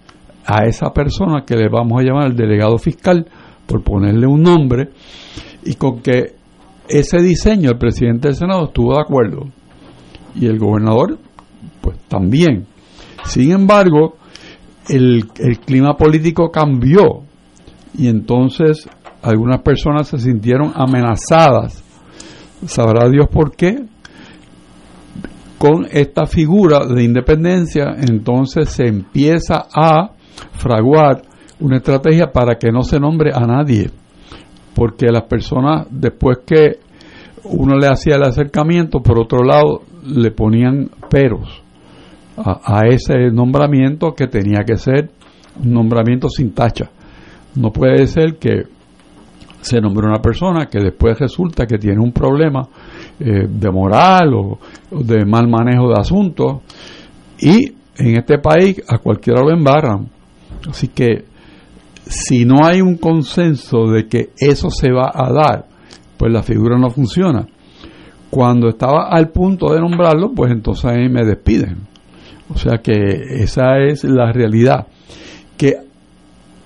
a 0.44 0.66
esa 0.66 0.92
persona 0.92 1.46
que 1.46 1.56
le 1.56 1.70
vamos 1.70 2.02
a 2.02 2.04
llamar 2.04 2.32
el 2.32 2.36
delegado 2.36 2.80
fiscal, 2.80 3.28
por 3.68 3.84
ponerle 3.84 4.26
un 4.26 4.42
nombre, 4.42 4.90
y 5.64 5.76
con 5.76 6.02
que 6.02 6.41
ese 6.92 7.22
diseño 7.22 7.72
el 7.72 7.78
presidente 7.78 8.28
del 8.28 8.36
Senado 8.36 8.66
estuvo 8.66 8.94
de 8.94 9.02
acuerdo 9.02 9.48
y 10.36 10.46
el 10.46 10.60
gobernador 10.60 11.18
pues 11.82 11.98
también. 12.08 12.68
Sin 13.26 13.52
embargo, 13.52 14.16
el, 14.90 15.28
clima 15.66 15.96
político 15.96 16.50
cambió 16.52 17.24
y 17.98 18.08
entonces 18.08 18.90
algunas 19.22 19.62
personas 19.62 20.08
se 20.08 20.18
sintieron 20.18 20.72
amenazadas. 20.76 21.84
Sabrá 22.66 23.10
Dios 23.10 23.28
por 23.28 23.56
qué. 23.56 23.86
Con 25.58 25.86
esta 25.92 26.26
figura 26.26 26.88
de 26.88 27.04
independencia, 27.04 27.96
entonces 28.00 28.70
se 28.70 28.88
empieza 28.88 29.68
a 29.72 30.12
fraguar 30.54 31.22
una 31.60 31.78
estrategia 31.78 32.32
para 32.32 32.56
que 32.56 32.72
no 32.72 32.82
se 32.82 33.00
nombre 33.00 33.30
a 33.32 33.42
nadie, 33.42 33.92
porque 34.76 35.08
las 35.08 35.24
personas 35.24 35.88
después 35.90 36.40
que 36.46 36.80
uno 37.44 37.76
le 37.76 37.88
hacía 37.88 38.16
el 38.16 38.24
acercamiento, 38.24 39.02
por 39.02 39.20
otro 39.20 39.44
lado 39.44 39.82
le 40.06 40.32
ponían 40.32 40.90
peros 41.10 41.62
a, 42.38 42.82
ese 42.88 43.30
nombramiento 43.32 44.14
que 44.14 44.28
tenía 44.28 44.64
que 44.66 44.78
ser 44.78 45.12
un 45.64 45.74
nombramiento 45.74 46.30
sin 46.30 46.54
tacha. 46.54 46.90
No 47.56 47.72
puede 47.72 48.08
ser 48.08 48.38
que 48.38 48.64
se 49.62 49.80
nombre 49.80 50.08
una 50.08 50.22
persona 50.22 50.66
que 50.66 50.80
después 50.80 51.20
resulta 51.20 51.68
que 51.68 51.78
tiene 51.78 52.02
un 52.02 52.12
problema 52.12 52.68
eh, 53.20 53.48
de 53.48 53.72
moral 53.72 54.34
o, 54.34 54.60
de 54.92 55.26
mal 55.26 55.48
manejo 55.48 55.90
de 55.90 56.00
asuntos 56.00 56.62
y 57.40 57.74
en 57.98 58.18
este 58.18 58.40
país 58.40 58.82
a 58.88 58.98
cualquiera 58.98 59.42
lo 59.42 59.52
embarran. 59.52 60.10
Así 60.68 60.88
que 60.88 61.26
si 62.06 62.46
no 62.46 62.66
hay 62.66 62.82
un 62.82 62.98
consenso 62.98 63.88
de 63.88 64.08
que 64.08 64.30
eso 64.38 64.70
se 64.70 64.92
va 64.92 65.12
a 65.14 65.32
dar, 65.32 65.66
pues 66.18 66.32
la 66.32 66.44
figura 66.44 66.78
no 66.78 66.90
funciona. 66.90 67.48
Cuando 68.30 68.70
estaba 68.70 69.10
al 69.10 69.30
punto 69.30 69.74
de 69.74 69.80
nombrarlo, 69.80 70.32
pues 70.34 70.52
entonces 70.52 70.92
me 71.10 71.26
despiden. 71.26 71.88
O 72.54 72.58
sea 72.58 72.78
que 72.78 72.94
esa 73.42 73.78
es 73.80 74.04
la 74.04 74.32
realidad. 74.32 74.88
Que, 75.58 75.76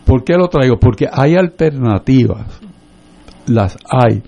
¿Por 0.05 0.23
qué 0.23 0.33
lo 0.33 0.47
traigo? 0.47 0.77
Porque 0.77 1.07
hay 1.11 1.35
alternativas 1.35 2.61
las 3.47 3.77
hay. 3.89 4.21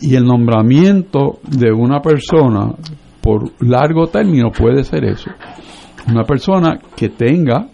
Y 0.00 0.14
el 0.14 0.24
nombramiento 0.24 1.40
de 1.42 1.72
una 1.72 2.00
persona 2.00 2.72
por 3.20 3.50
largo 3.60 4.06
término 4.06 4.50
puede 4.50 4.84
ser 4.84 5.04
eso. 5.04 5.30
Una 6.08 6.24
persona 6.24 6.78
que 6.96 7.10
tenga 7.10 7.68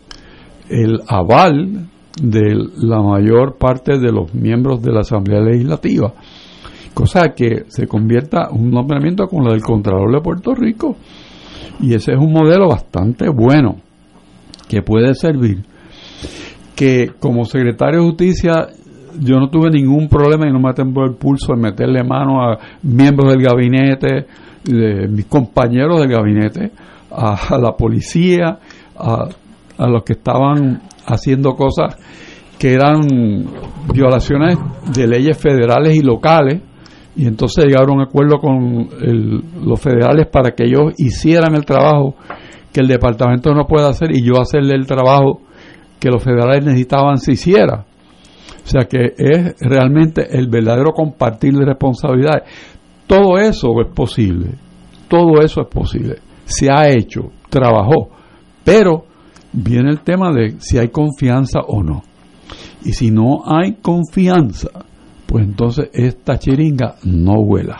el 0.68 1.00
aval 1.06 1.88
de 2.20 2.54
la 2.78 3.02
mayor 3.02 3.56
parte 3.56 3.98
de 3.98 4.12
los 4.12 4.34
miembros 4.34 4.82
de 4.82 4.92
la 4.92 5.00
Asamblea 5.00 5.40
Legislativa. 5.40 6.12
Cosa 6.92 7.34
que 7.34 7.64
se 7.68 7.88
convierta 7.88 8.50
un 8.50 8.70
nombramiento 8.70 9.26
como 9.26 9.46
el 9.46 9.54
del 9.54 9.62
Contralor 9.62 10.12
de 10.12 10.20
Puerto 10.20 10.54
Rico. 10.54 10.96
Y 11.80 11.94
ese 11.94 12.12
es 12.12 12.18
un 12.18 12.32
modelo 12.32 12.68
bastante 12.68 13.28
bueno 13.28 13.76
que 14.68 14.82
puede 14.82 15.14
servir. 15.14 15.64
Que 16.76 17.10
como 17.18 17.44
secretario 17.44 18.00
de 18.00 18.06
Justicia 18.06 18.68
yo 19.20 19.38
no 19.38 19.48
tuve 19.48 19.70
ningún 19.70 20.08
problema 20.08 20.48
y 20.48 20.52
no 20.52 20.60
me 20.60 20.72
tembló 20.72 21.04
el 21.04 21.14
pulso 21.14 21.52
en 21.54 21.60
meterle 21.60 22.02
mano 22.04 22.42
a 22.42 22.58
miembros 22.82 23.32
del 23.32 23.42
gabinete, 23.42 24.26
de 24.64 25.08
mis 25.08 25.26
compañeros 25.26 26.00
del 26.00 26.10
gabinete, 26.10 26.70
a, 27.10 27.58
la 27.58 27.76
policía, 27.76 28.58
a, 28.96 29.28
a 29.78 29.88
los 29.88 30.02
que 30.04 30.14
estaban 30.14 30.82
haciendo 31.06 31.54
cosas 31.54 31.96
que 32.58 32.72
eran 32.72 33.00
violaciones 33.92 34.56
de 34.94 35.06
leyes 35.06 35.36
federales 35.36 35.96
y 35.96 36.02
locales, 36.02 36.60
y 37.16 37.26
entonces 37.26 37.66
llegaron 37.66 37.90
a 37.90 37.94
un 37.94 38.00
acuerdo 38.02 38.38
con 38.38 38.88
los 39.64 39.80
federales 39.80 40.26
para 40.26 40.52
que 40.52 40.64
ellos 40.64 40.94
hicieran 40.98 41.54
el 41.54 41.64
trabajo 41.64 42.14
que 42.72 42.80
el 42.80 42.88
departamento 42.88 43.54
no 43.54 43.66
puede 43.66 43.88
hacer 43.88 44.10
y 44.10 44.22
yo 44.22 44.40
hacerle 44.40 44.74
el 44.74 44.86
trabajo 44.86 45.42
que 46.00 46.10
los 46.10 46.22
federales 46.22 46.64
necesitaban 46.64 47.18
se 47.18 47.32
hiciera. 47.32 47.84
O 48.64 48.66
sea 48.66 48.82
que 48.88 49.14
es 49.16 49.54
realmente 49.60 50.26
el 50.36 50.48
verdadero 50.48 50.92
compartir 50.92 51.52
de 51.54 51.66
responsabilidades. 51.66 52.42
Todo 53.06 53.38
eso 53.38 53.68
es 53.80 53.88
posible, 53.94 54.54
todo 55.08 55.40
eso 55.40 55.60
es 55.60 55.68
posible. 55.68 56.16
Se 56.46 56.68
ha 56.70 56.88
hecho, 56.88 57.30
trabajó, 57.48 58.08
pero 58.64 59.04
viene 59.54 59.90
el 59.90 60.00
tema 60.00 60.32
de 60.32 60.56
si 60.60 60.78
hay 60.78 60.88
confianza 60.88 61.60
o 61.66 61.82
no. 61.82 62.02
Y 62.84 62.92
si 62.92 63.10
no 63.10 63.42
hay 63.46 63.76
confianza, 63.76 64.68
pues 65.26 65.44
entonces 65.44 65.88
esta 65.92 66.38
chiringa 66.38 66.96
no 67.04 67.42
vuela. 67.42 67.78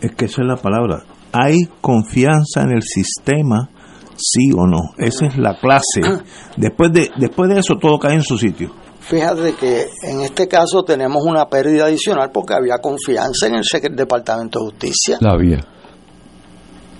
Es 0.00 0.14
que 0.14 0.26
esa 0.26 0.42
es 0.42 0.48
la 0.48 0.56
palabra. 0.56 1.04
Hay 1.32 1.68
confianza 1.80 2.62
en 2.62 2.70
el 2.70 2.82
sistema, 2.82 3.68
sí 4.16 4.50
o 4.56 4.66
no. 4.66 4.94
Esa 4.96 5.26
es 5.26 5.36
la 5.36 5.58
clase. 5.58 6.00
Después 6.56 6.92
de, 6.92 7.10
después 7.18 7.50
de 7.50 7.60
eso 7.60 7.74
todo 7.80 7.98
cae 7.98 8.14
en 8.14 8.22
su 8.22 8.38
sitio. 8.38 8.72
Fíjate 9.00 9.54
que 9.54 9.86
en 10.02 10.20
este 10.20 10.48
caso 10.48 10.82
tenemos 10.82 11.22
una 11.24 11.48
pérdida 11.48 11.86
adicional 11.86 12.30
porque 12.32 12.54
había 12.54 12.78
confianza 12.78 13.46
en 13.46 13.54
el 13.54 13.96
Departamento 13.96 14.58
de 14.58 14.64
Justicia. 14.66 15.18
La 15.20 15.32
había. 15.32 15.60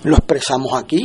Lo 0.03 0.15
expresamos 0.15 0.73
aquí. 0.73 1.03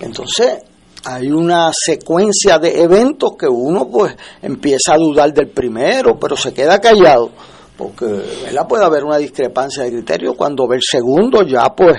Entonces, 0.00 0.64
hay 1.04 1.30
una 1.30 1.70
secuencia 1.72 2.58
de 2.58 2.82
eventos 2.82 3.32
que 3.38 3.46
uno 3.46 3.88
pues 3.88 4.14
empieza 4.40 4.94
a 4.94 4.98
dudar 4.98 5.32
del 5.32 5.48
primero, 5.48 6.18
pero 6.18 6.36
se 6.36 6.52
queda 6.52 6.80
callado, 6.80 7.30
porque 7.76 8.06
¿verdad? 8.44 8.68
puede 8.68 8.84
haber 8.84 9.04
una 9.04 9.18
discrepancia 9.18 9.84
de 9.84 9.90
criterio 9.90 10.34
cuando 10.34 10.66
ve 10.68 10.76
el 10.76 10.82
segundo 10.82 11.42
ya 11.42 11.64
pues, 11.76 11.96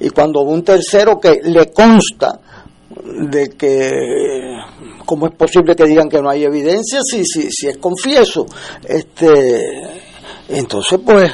y 0.00 0.10
cuando 0.10 0.44
ve 0.44 0.52
un 0.52 0.62
tercero 0.62 1.18
que 1.18 1.40
le 1.42 1.72
consta 1.72 2.40
de 3.30 3.48
que 3.50 3.90
cómo 5.04 5.26
es 5.26 5.34
posible 5.34 5.74
que 5.74 5.84
digan 5.84 6.08
que 6.08 6.20
no 6.20 6.30
hay 6.30 6.44
evidencia 6.44 7.00
si, 7.02 7.24
si, 7.24 7.50
si 7.50 7.68
es 7.68 7.78
confieso. 7.78 8.46
Este, 8.86 9.60
entonces, 10.48 11.00
pues, 11.04 11.30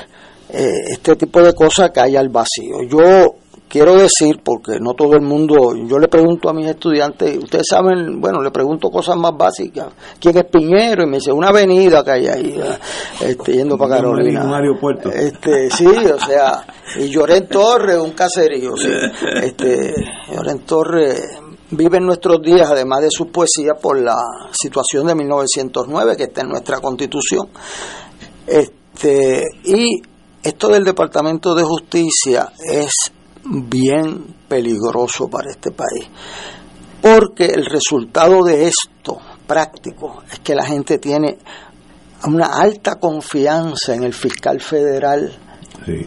eh, 0.51 0.71
este 0.91 1.17
tipo 1.17 1.43
de 1.43 1.55
cosas 1.55 1.91
cae 1.91 2.17
al 2.17 2.29
vacío. 2.29 2.83
Yo 2.89 3.37
quiero 3.73 3.95
decir, 3.95 4.43
porque 4.45 4.79
no 4.79 4.93
todo 4.93 5.15
el 5.15 5.23
mundo, 5.23 5.75
yo 5.75 5.99
le 5.99 6.07
pregunto 6.07 6.51
a 6.51 6.53
mis 6.53 6.67
estudiantes, 6.67 7.39
ustedes 7.39 7.67
saben, 7.71 8.21
bueno, 8.21 8.43
le 8.43 8.51
pregunto 8.51 8.91
cosas 8.91 9.17
más 9.17 9.33
básicas, 9.35 9.87
¿quién 10.21 10.37
es 10.37 10.45
Piñero? 10.45 11.05
Y 11.05 11.07
me 11.07 11.17
dice, 11.17 11.33
una 11.33 11.49
avenida 11.49 12.05
que 12.05 12.11
hay 12.11 12.27
ahí, 12.27 12.61
este, 13.23 13.55
yendo 13.55 13.79
para 13.79 13.97
Carolina. 13.97 14.45
Un 14.45 14.53
aeropuerto. 14.53 15.09
Este, 15.11 15.71
sí, 15.71 15.87
o 15.87 16.21
sea, 16.21 16.67
y 16.99 17.09
Llorén 17.09 17.49
Torres, 17.49 17.97
un 17.97 18.11
caserío, 18.11 18.77
sí. 18.77 18.91
Este, 19.43 19.95
Llorén 20.31 20.59
Torres 20.67 21.41
vive 21.71 21.97
en 21.97 22.05
nuestros 22.05 22.43
días, 22.43 22.71
además 22.71 23.01
de 23.01 23.09
su 23.11 23.29
poesía, 23.29 23.73
por 23.81 23.99
la 23.99 24.19
situación 24.51 25.07
de 25.07 25.15
1909 25.15 26.15
que 26.19 26.25
está 26.25 26.43
en 26.43 26.49
nuestra 26.51 26.79
constitución. 26.79 27.49
Este, 28.47 29.45
y 29.65 30.03
esto 30.43 30.69
del 30.69 30.85
Departamento 30.85 31.55
de 31.55 31.63
Justicia 31.63 32.53
es 32.71 32.93
bien 33.45 34.35
peligroso 34.49 35.29
para 35.29 35.51
este 35.51 35.71
país, 35.71 36.09
porque 37.01 37.47
el 37.47 37.67
resultado 37.67 38.43
de 38.45 38.69
esto 38.69 39.19
práctico 39.47 40.23
es 40.31 40.39
que 40.41 40.55
la 40.55 40.65
gente 40.65 40.99
tiene 40.99 41.39
una 42.25 42.47
alta 42.47 42.97
confianza 42.97 43.95
en 43.95 44.05
el 44.05 44.13
fiscal 44.13 44.61
federal 44.61 45.33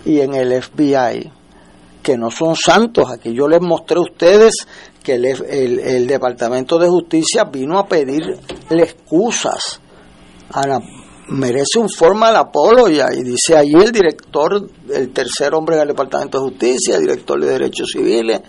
y 0.06 0.20
en 0.22 0.34
el 0.34 0.62
FBI, 0.62 1.32
que 2.02 2.18
no 2.18 2.32
son 2.32 2.56
santos. 2.56 3.12
Aquí 3.12 3.34
yo 3.34 3.48
les 3.48 3.62
mostré 3.62 3.98
a 3.98 4.02
ustedes 4.02 4.54
que 5.04 5.16
el, 5.16 6.08
Departamento 6.08 6.80
de 6.80 6.88
Justicia 6.88 7.44
vino 7.46 7.78
a 7.78 7.88
pedirle 7.88 8.40
excusas. 8.70 9.80
Merece 11.28 11.80
un 11.80 11.90
formal 11.90 12.36
apologia 12.36 13.08
y 13.14 13.24
dice 13.24 13.56
allí 13.56 13.74
el 13.74 13.92
director, 13.92 14.70
el 14.94 15.12
tercer 15.12 15.54
hombre 15.54 15.78
del 15.78 15.90
Departamento 15.90 16.38
de 16.38 16.50
Justicia, 16.50 17.00
director 17.00 17.40
de 17.40 17.52
Derechos 17.52 17.90
Civiles, 17.92 18.42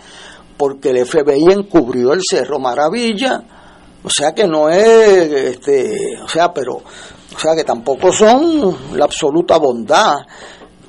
porque 0.56 0.90
el 0.90 1.06
FBI 1.06 1.52
encubrió 1.52 2.12
el 2.12 2.20
Cerro 2.28 2.58
Maravilla, 2.58 3.42
o 4.02 4.10
sea 4.10 4.32
que 4.32 4.46
no 4.46 4.68
es, 4.68 5.32
este, 5.32 6.18
o 6.22 6.28
sea, 6.28 6.52
pero, 6.52 6.74
o 6.74 7.38
sea 7.38 7.54
que 7.54 7.64
tampoco 7.64 8.12
son 8.12 8.76
la 8.94 9.04
absoluta 9.04 9.56
bondad, 9.58 10.16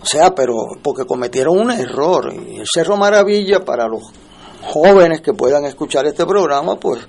o 0.02 0.06
sea, 0.06 0.34
pero 0.36 0.54
porque 0.82 1.06
cometieron 1.06 1.60
un 1.60 1.72
error. 1.72 2.34
Y 2.34 2.60
el 2.60 2.68
Cerro 2.72 2.96
Maravilla 2.96 3.66
para 3.66 3.88
los 3.88 4.04
jóvenes 4.62 5.22
que 5.22 5.34
puedan 5.34 5.66
escuchar 5.66 6.06
este 6.06 6.26
programa, 6.26 6.76
pues 6.76 7.02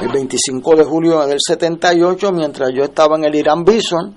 el 0.00 0.08
25 0.08 0.76
de 0.76 0.84
julio 0.84 1.26
del 1.26 1.38
78, 1.40 2.32
mientras 2.32 2.70
yo 2.74 2.84
estaba 2.84 3.16
en 3.16 3.24
el 3.24 3.34
Irán 3.34 3.64
Bison, 3.64 4.14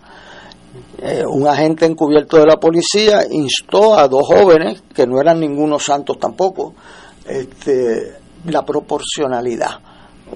eh, 1.01 1.23
un 1.25 1.47
agente 1.47 1.85
encubierto 1.85 2.37
de 2.37 2.45
la 2.45 2.57
policía 2.57 3.21
instó 3.29 3.95
a 3.97 4.07
dos 4.07 4.27
jóvenes, 4.27 4.83
que 4.93 5.07
no 5.07 5.19
eran 5.21 5.39
ningunos 5.39 5.83
santos 5.83 6.19
tampoco, 6.19 6.73
este, 7.25 8.17
la 8.45 8.65
proporcionalidad. 8.65 9.79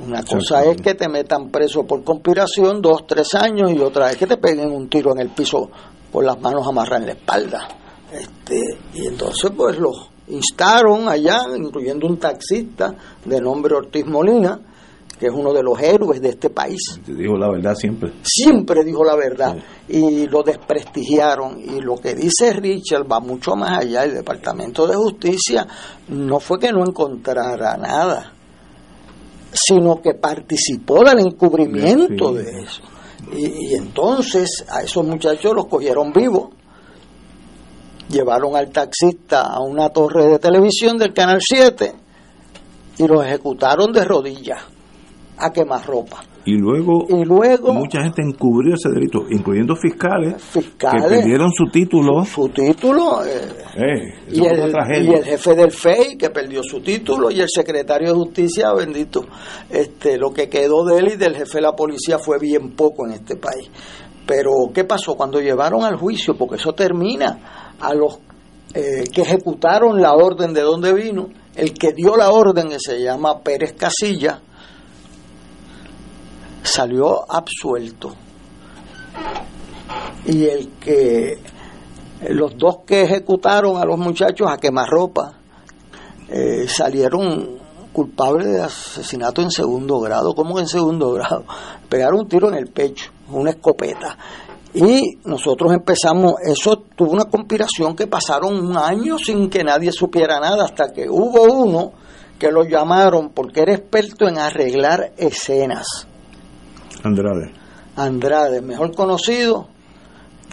Una 0.06 0.24
cosa 0.24 0.64
es 0.64 0.82
que 0.82 0.96
te 0.96 1.08
metan 1.08 1.50
preso 1.50 1.84
por 1.84 2.04
conspiración 2.04 2.82
dos, 2.82 3.06
tres 3.06 3.36
años 3.36 3.72
y 3.72 3.80
otra 3.80 4.10
es 4.10 4.18
que 4.18 4.26
te 4.26 4.38
peguen 4.38 4.72
un 4.72 4.90
tiro 4.90 5.12
en 5.12 5.20
el 5.20 5.30
piso 5.30 5.70
con 6.12 6.26
las 6.26 6.40
manos 6.40 6.66
amarradas 6.68 7.02
en 7.02 7.08
la 7.08 7.14
espalda. 7.14 7.68
Este, 8.12 8.60
y 8.94 9.08
entonces 9.08 9.52
pues 9.56 9.78
los 9.78 10.10
instaron 10.28 11.10
allá, 11.10 11.40
incluyendo 11.58 12.08
un 12.08 12.18
taxista 12.18 12.96
de 13.26 13.42
nombre 13.42 13.76
Ortiz 13.76 14.06
Molina, 14.06 14.60
que 15.20 15.28
es 15.28 15.34
uno 15.34 15.54
de 15.54 15.64
los 15.64 15.80
héroes 15.80 16.22
de 16.22 16.30
este 16.30 16.50
país. 16.50 17.00
Dijo 17.06 17.38
la 17.38 17.50
verdad 17.50 17.76
siempre. 17.76 18.12
Siempre 18.24 18.84
dijo 18.84 19.04
la 19.04 19.16
verdad. 19.16 19.56
Y 19.88 20.26
lo 20.28 20.44
desprestigiaron. 20.44 21.60
Y 21.62 21.80
lo 21.82 21.96
que 21.96 22.16
dice 22.16 22.52
Richard 22.52 23.10
va 23.10 23.20
mucho 23.20 23.56
más 23.56 23.80
allá. 23.80 24.04
El 24.04 24.16
Departamento 24.16 24.88
de 24.88 24.96
Justicia 24.96 25.68
no 26.10 26.40
fue 26.40 26.60
que 26.60 26.72
no 26.72 26.84
encontrara 26.84 27.78
nada. 27.78 28.34
sino 29.54 30.02
que 30.02 30.16
participó 30.16 31.04
del 31.04 31.20
encubrimiento 31.20 32.34
de 32.34 32.64
eso. 32.64 32.82
Y, 33.32 33.72
y, 33.72 33.76
entonces 33.76 34.66
a 34.68 34.82
esos 34.82 35.06
muchachos 35.06 35.54
los 35.56 35.68
cogieron 35.68 36.12
vivos, 36.12 36.50
llevaron 38.14 38.56
al 38.56 38.70
taxista 38.72 39.42
a 39.42 39.60
una 39.60 39.90
torre 39.90 40.28
de 40.28 40.40
televisión 40.40 40.98
del 40.98 41.14
Canal 41.14 41.40
7 41.42 41.94
y 43.00 43.08
los 43.08 43.26
ejecutaron 43.26 43.92
de 43.92 44.06
rodillas 44.06 44.62
a 45.38 45.52
quemarropa. 45.52 46.24
Y 46.46 46.58
luego, 46.58 47.06
y 47.08 47.24
luego 47.24 47.74
mucha 47.74 48.04
gente 48.04 48.22
encubrió 48.22 48.76
ese 48.76 48.90
delito, 48.90 49.20
incluyendo 49.30 49.78
fiscales, 49.78 50.42
fiscales 50.44 51.04
que 51.06 51.10
perdieron 51.16 51.52
su 51.54 51.66
título. 51.72 52.26
Su, 52.26 52.50
título. 52.50 53.24
Eh, 53.26 53.48
eh, 53.78 54.14
y, 54.30 54.46
el, 54.46 54.60
y, 55.06 55.14
el, 55.14 55.24
jefe 55.24 55.56
del 55.56 55.72
FEI 55.72 56.18
que 56.18 56.30
perdió 56.32 56.62
su 56.62 56.82
título 56.82 57.32
y 57.32 57.40
el 57.40 57.48
secretario 57.48 58.10
de 58.10 58.16
Justicia, 58.16 58.74
bendito. 58.74 59.26
este 59.70 60.18
Lo 60.18 60.32
que 60.32 60.50
quedó 60.50 60.84
de 60.84 60.98
él 60.98 61.12
y 61.14 61.16
del 61.16 61.34
jefe 61.38 61.60
de 61.60 61.62
la 61.62 61.76
policía 61.78 62.20
fue 62.20 62.38
bien 62.40 62.72
poco 62.72 63.08
en 63.08 63.14
este 63.14 63.38
país. 63.38 63.70
Pero, 64.26 64.52
¿qué 64.74 64.84
pasó? 64.84 65.16
Cuando 65.16 65.40
llevaron 65.40 65.84
al 65.84 65.96
juicio, 65.96 66.36
porque 66.38 66.56
eso 66.56 66.74
termina, 66.74 67.63
a 67.84 67.94
los 67.94 68.20
eh, 68.74 69.04
que 69.14 69.22
ejecutaron 69.22 70.02
la 70.02 70.14
orden 70.14 70.54
de 70.54 70.62
donde 70.62 70.94
vino, 70.94 71.30
el 71.56 71.74
que 71.74 71.92
dio 71.94 72.16
la 72.16 72.32
orden, 72.32 72.70
que 72.70 72.80
se 72.80 73.02
llama 73.02 73.42
Pérez 73.42 73.74
Casilla, 73.74 74.40
salió 76.64 77.32
absuelto. 77.32 78.16
Y 80.26 80.46
el 80.46 80.70
que 80.80 81.38
los 82.30 82.58
dos 82.58 82.78
que 82.88 83.04
ejecutaron 83.04 83.78
a 83.78 83.86
los 83.86 84.00
muchachos 84.00 84.48
a 84.50 84.58
quemarropa 84.58 85.34
eh, 86.30 86.66
salieron 86.68 87.60
culpables 87.92 88.48
de 88.48 88.62
asesinato 88.62 89.42
en 89.42 89.52
segundo 89.52 90.00
grado. 90.00 90.34
¿Cómo 90.34 90.60
en 90.60 90.68
segundo 90.68 91.12
grado? 91.12 91.44
Pegaron 91.90 92.22
un 92.22 92.28
tiro 92.28 92.48
en 92.48 92.56
el 92.56 92.68
pecho, 92.68 93.12
una 93.30 93.52
escopeta. 93.52 94.18
Y 94.76 95.20
nosotros 95.26 95.72
empezamos, 95.72 96.36
eso 96.44 96.84
tuvo 96.96 97.12
una 97.12 97.26
conspiración 97.26 97.96
que 97.96 98.08
pasaron 98.08 98.56
un 98.58 98.76
año 98.76 99.18
sin 99.20 99.50
que 99.50 99.64
nadie 99.64 99.92
supiera 99.92 100.40
nada, 100.40 100.66
hasta 100.66 100.92
que 100.92 101.08
hubo 101.08 101.44
uno 101.44 101.92
que 102.40 102.52
lo 102.52 102.64
llamaron 102.64 103.30
porque 103.30 103.62
era 103.62 103.74
experto 103.74 104.28
en 104.28 104.38
arreglar 104.38 105.14
escenas 105.18 106.08
Andrade. 107.04 107.52
Andrade, 107.96 108.62
mejor 108.62 108.96
conocido 108.96 109.68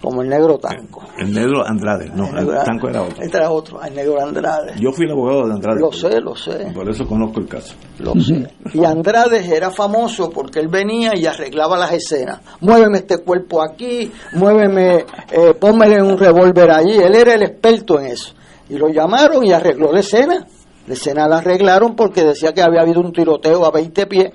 como 0.00 0.22
el 0.22 0.28
negro 0.28 0.58
Tanco. 0.58 1.02
El, 1.18 1.32
negro 1.32 1.66
Andrade, 1.66 2.10
no, 2.14 2.26
el, 2.28 2.46
Tanco 2.64 2.88
era 2.88 3.02
otro. 3.02 3.22
Este 3.22 3.36
era 3.36 3.50
otro, 3.50 3.82
el 3.82 3.94
negro 3.94 4.20
Andrade. 4.20 4.74
Yo 4.80 4.92
fui 4.92 5.04
el 5.04 5.12
abogado 5.12 5.46
de 5.46 5.54
Andrade. 5.54 5.80
Lo 5.80 5.92
sé, 5.92 6.20
lo 6.20 6.34
sé. 6.34 6.72
Por 6.74 6.88
eso 6.88 7.06
conozco 7.06 7.40
el 7.40 7.48
caso. 7.48 7.74
Lo 7.98 8.14
sé. 8.14 8.48
Y 8.72 8.84
Andrade 8.84 9.44
era 9.54 9.70
famoso 9.70 10.30
porque 10.30 10.60
él 10.60 10.68
venía 10.68 11.12
y 11.14 11.26
arreglaba 11.26 11.76
las 11.76 11.92
escenas. 11.92 12.40
Muéveme 12.60 12.98
este 12.98 13.18
cuerpo 13.18 13.62
aquí, 13.62 14.10
muéveme, 14.34 15.04
eh, 15.30 15.54
pónmele 15.58 16.02
un 16.02 16.18
revólver 16.18 16.70
allí. 16.70 16.96
Él 16.96 17.14
era 17.14 17.34
el 17.34 17.42
experto 17.42 18.00
en 18.00 18.06
eso. 18.06 18.34
Y 18.68 18.78
lo 18.78 18.88
llamaron 18.88 19.44
y 19.44 19.52
arregló 19.52 19.92
la 19.92 20.00
escena. 20.00 20.46
La 20.86 20.94
escena 20.94 21.28
la 21.28 21.38
arreglaron 21.38 21.94
porque 21.94 22.24
decía 22.24 22.52
que 22.52 22.62
había 22.62 22.80
habido 22.80 23.00
un 23.00 23.12
tiroteo 23.12 23.64
a 23.64 23.70
20 23.70 24.06
pies 24.06 24.32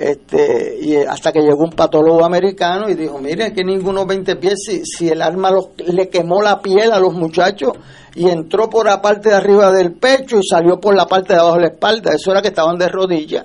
este, 0.00 0.78
y 0.80 0.96
hasta 0.96 1.30
que 1.30 1.40
llegó 1.40 1.62
un 1.62 1.72
patólogo 1.72 2.24
americano 2.24 2.88
y 2.88 2.94
dijo, 2.94 3.18
mire 3.18 3.52
que 3.52 3.62
ninguno 3.62 4.06
20 4.06 4.36
pies, 4.36 4.54
si, 4.64 4.82
si 4.86 5.10
el 5.10 5.20
arma 5.20 5.50
le 5.76 6.08
quemó 6.08 6.40
la 6.40 6.62
piel 6.62 6.90
a 6.92 6.98
los 6.98 7.12
muchachos 7.12 7.72
y 8.14 8.26
entró 8.30 8.70
por 8.70 8.86
la 8.86 9.02
parte 9.02 9.28
de 9.28 9.34
arriba 9.34 9.70
del 9.70 9.92
pecho 9.92 10.38
y 10.38 10.42
salió 10.42 10.80
por 10.80 10.96
la 10.96 11.04
parte 11.04 11.34
de 11.34 11.40
abajo 11.40 11.56
de 11.56 11.60
la 11.60 11.68
espalda, 11.68 12.14
eso 12.14 12.30
era 12.30 12.40
que 12.40 12.48
estaban 12.48 12.78
de 12.78 12.88
rodillas. 12.88 13.44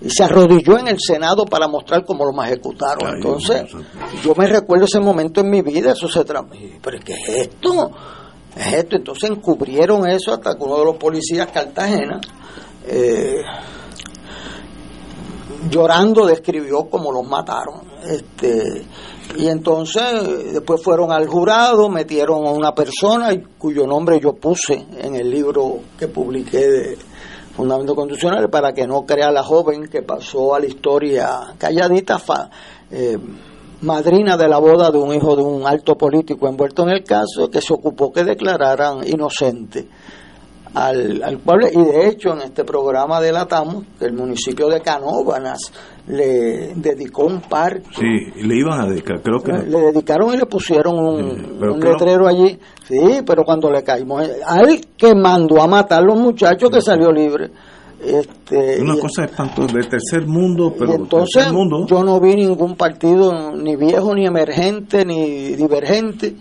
Y 0.00 0.08
se 0.08 0.24
arrodilló 0.24 0.78
en 0.78 0.88
el 0.88 0.98
Senado 0.98 1.44
para 1.44 1.68
mostrar 1.68 2.02
cómo 2.06 2.24
lo 2.24 2.42
ejecutaron. 2.42 3.16
Entonces, 3.16 3.64
yo 4.22 4.34
me 4.36 4.46
recuerdo 4.46 4.86
ese 4.86 5.00
momento 5.00 5.42
en 5.42 5.50
mi 5.50 5.60
vida, 5.60 5.92
eso 5.92 6.08
se. 6.08 6.24
¿Pero 6.24 6.98
qué 7.04 7.12
es 7.12 7.28
esto? 7.28 7.90
Es 8.56 8.72
esto. 8.72 8.96
Entonces 8.96 9.28
encubrieron 9.28 10.08
eso 10.08 10.32
hasta 10.32 10.56
que 10.56 10.64
uno 10.64 10.78
de 10.78 10.84
los 10.86 10.96
policías 10.96 11.48
Cartagena 11.48 12.20
eh, 12.86 13.42
llorando 15.70 16.26
describió 16.26 16.88
cómo 16.90 17.12
los 17.12 17.26
mataron. 17.26 17.82
Este, 18.04 18.86
y 19.36 19.46
entonces 19.46 20.52
después 20.52 20.82
fueron 20.82 21.12
al 21.12 21.26
jurado, 21.26 21.88
metieron 21.88 22.46
a 22.46 22.50
una 22.50 22.74
persona 22.74 23.30
cuyo 23.58 23.86
nombre 23.86 24.20
yo 24.20 24.34
puse 24.34 24.86
en 24.98 25.14
el 25.14 25.30
libro 25.30 25.80
que 25.98 26.08
publiqué 26.08 26.66
de 26.66 26.98
Fundamentos 27.54 27.96
Constitucionales 27.96 28.48
para 28.50 28.72
que 28.72 28.86
no 28.86 29.04
crea 29.04 29.30
la 29.30 29.42
joven 29.42 29.88
que 29.88 30.02
pasó 30.02 30.54
a 30.54 30.60
la 30.60 30.66
historia 30.66 31.54
calladita, 31.58 32.20
eh, 32.90 33.18
madrina 33.82 34.36
de 34.36 34.48
la 34.48 34.58
boda 34.58 34.90
de 34.90 34.98
un 34.98 35.12
hijo 35.12 35.36
de 35.36 35.42
un 35.42 35.66
alto 35.66 35.96
político 35.96 36.48
envuelto 36.48 36.84
en 36.84 36.90
el 36.90 37.04
caso, 37.04 37.50
que 37.50 37.60
se 37.60 37.74
ocupó 37.74 38.12
que 38.12 38.24
declararan 38.24 39.06
inocente 39.06 39.88
al, 40.74 41.22
al, 41.22 41.38
pueblo 41.38 41.66
y 41.72 41.82
de 41.82 42.08
hecho 42.08 42.32
en 42.34 42.42
este 42.42 42.64
programa 42.64 43.20
delatamos 43.20 43.84
que 43.98 44.06
el 44.06 44.12
municipio 44.12 44.68
de 44.68 44.80
Canóbanas 44.80 45.72
le 46.08 46.72
dedicó 46.74 47.24
un 47.26 47.40
parque. 47.42 47.86
Sí, 47.94 48.42
le 48.42 48.56
iban 48.56 48.80
a 48.80 48.86
dedicar, 48.86 49.20
creo 49.22 49.40
que... 49.40 49.52
Le 49.52 49.78
dedicaron 49.78 50.32
y 50.32 50.38
le 50.38 50.46
pusieron 50.46 50.98
un, 50.98 51.80
letrero 51.80 52.26
allí. 52.26 52.58
Sí, 52.84 53.22
pero 53.26 53.44
cuando 53.44 53.70
le 53.70 53.82
caímos, 53.82 54.26
al 54.46 54.80
que 54.96 55.14
mandó 55.14 55.60
a 55.60 55.66
matar 55.66 56.02
a 56.02 56.06
los 56.06 56.18
muchachos 56.18 56.70
que 56.70 56.80
salió 56.80 57.12
libre. 57.12 57.50
Este, 58.00 58.80
una 58.80 58.96
cosa 58.96 59.24
espantosa 59.24 59.74
del 59.74 59.88
tercer 59.88 60.24
mundo, 60.24 60.72
pero 60.78 60.94
entonces 60.94 61.52
mundo. 61.52 61.84
yo 61.84 62.04
no 62.04 62.20
vi 62.20 62.36
ningún 62.36 62.76
partido 62.76 63.52
ni 63.56 63.74
viejo 63.74 64.14
ni 64.14 64.24
emergente 64.24 65.04
ni 65.04 65.56
divergente 65.56 66.36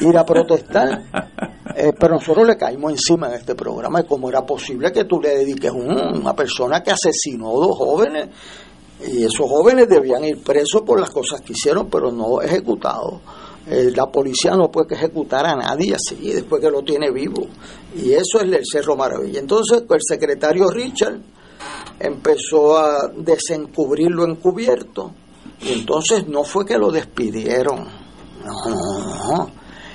ir 0.00 0.16
a 0.16 0.24
protestar, 0.24 1.02
eh, 1.76 1.92
pero 1.98 2.14
nosotros 2.14 2.46
le 2.46 2.56
caímos 2.56 2.92
encima 2.92 3.26
en 3.28 3.34
este 3.34 3.56
programa 3.56 4.00
y 4.00 4.04
cómo 4.04 4.28
era 4.28 4.46
posible 4.46 4.92
que 4.92 5.04
tú 5.04 5.20
le 5.20 5.30
dediques 5.30 5.72
a 5.72 5.74
una 5.74 6.34
persona 6.34 6.84
que 6.84 6.92
asesinó 6.92 7.48
a 7.48 7.66
dos 7.66 7.76
jóvenes 7.76 8.28
y 9.04 9.24
esos 9.24 9.48
jóvenes 9.48 9.88
debían 9.88 10.24
ir 10.24 10.40
presos 10.40 10.82
por 10.82 11.00
las 11.00 11.10
cosas 11.10 11.40
que 11.40 11.52
hicieron, 11.52 11.88
pero 11.90 12.12
no 12.12 12.40
ejecutados. 12.40 13.14
Eh, 13.66 13.92
la 13.94 14.06
policía 14.06 14.56
no 14.56 14.70
puede 14.70 14.94
ejecutar 14.94 15.46
a 15.46 15.54
nadie 15.54 15.94
así 15.94 16.32
después 16.32 16.60
que 16.60 16.70
lo 16.70 16.82
tiene 16.82 17.10
vivo. 17.10 17.46
Y 17.94 18.12
eso 18.12 18.40
es 18.40 18.44
el 18.44 18.62
Cerro 18.64 18.96
Maravilla. 18.96 19.40
Entonces 19.40 19.84
el 19.88 20.00
secretario 20.00 20.68
Richard 20.68 21.20
empezó 22.00 22.76
a 22.76 23.08
desencubrir 23.16 24.10
lo 24.10 24.24
encubierto. 24.24 25.12
Y 25.60 25.72
entonces 25.72 26.26
no 26.26 26.42
fue 26.42 26.64
que 26.64 26.76
lo 26.76 26.90
despidieron. 26.90 27.86
No, 28.44 28.68
no, 28.68 29.36
no. 29.36 29.50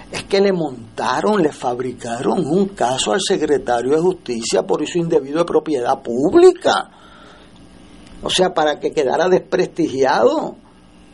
Es 0.10 0.24
que 0.24 0.40
le 0.40 0.54
montaron, 0.54 1.44
le 1.44 1.52
fabricaron 1.52 2.46
un 2.48 2.70
caso 2.70 3.12
al 3.12 3.20
secretario 3.22 3.92
de 3.92 4.02
Justicia 4.02 4.64
por 4.64 4.82
eso 4.82 4.98
indebido 4.98 5.40
de 5.40 5.46
propiedad 5.46 6.02
pública. 6.02 6.90
O 8.24 8.30
sea, 8.30 8.54
para 8.54 8.80
que 8.80 8.92
quedara 8.92 9.28
desprestigiado. 9.28 10.56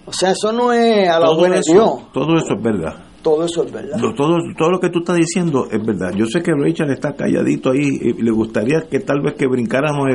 O 0.06 0.12
sea, 0.14 0.32
eso 0.32 0.52
no 0.52 0.74
es 0.74 1.10
a 1.10 1.20
la 1.20 1.34
buena 1.34 1.60
Dios. 1.66 2.12
Todo 2.14 2.36
eso 2.36 2.54
es 2.56 2.62
verdad. 2.62 2.96
Todo 3.22 3.46
eso 3.46 3.64
es 3.64 3.72
verdad. 3.72 3.98
todo, 4.18 4.38
todo 4.58 4.70
lo 4.70 4.80
que 4.80 4.90
tú 4.90 5.00
estás 5.00 5.16
diciendo 5.16 5.66
es 5.72 5.84
verdad. 5.84 6.12
Yo 6.14 6.26
sé 6.26 6.42
que 6.42 6.52
Richard 6.54 6.92
está 6.92 7.14
calladito 7.14 7.72
ahí 7.72 8.00
y 8.02 8.22
le 8.22 8.32
gustaría 8.32 8.82
que 8.82 9.00
tal 9.00 9.22
vez 9.22 9.36
que 9.36 9.48
brincáramos 9.48 10.10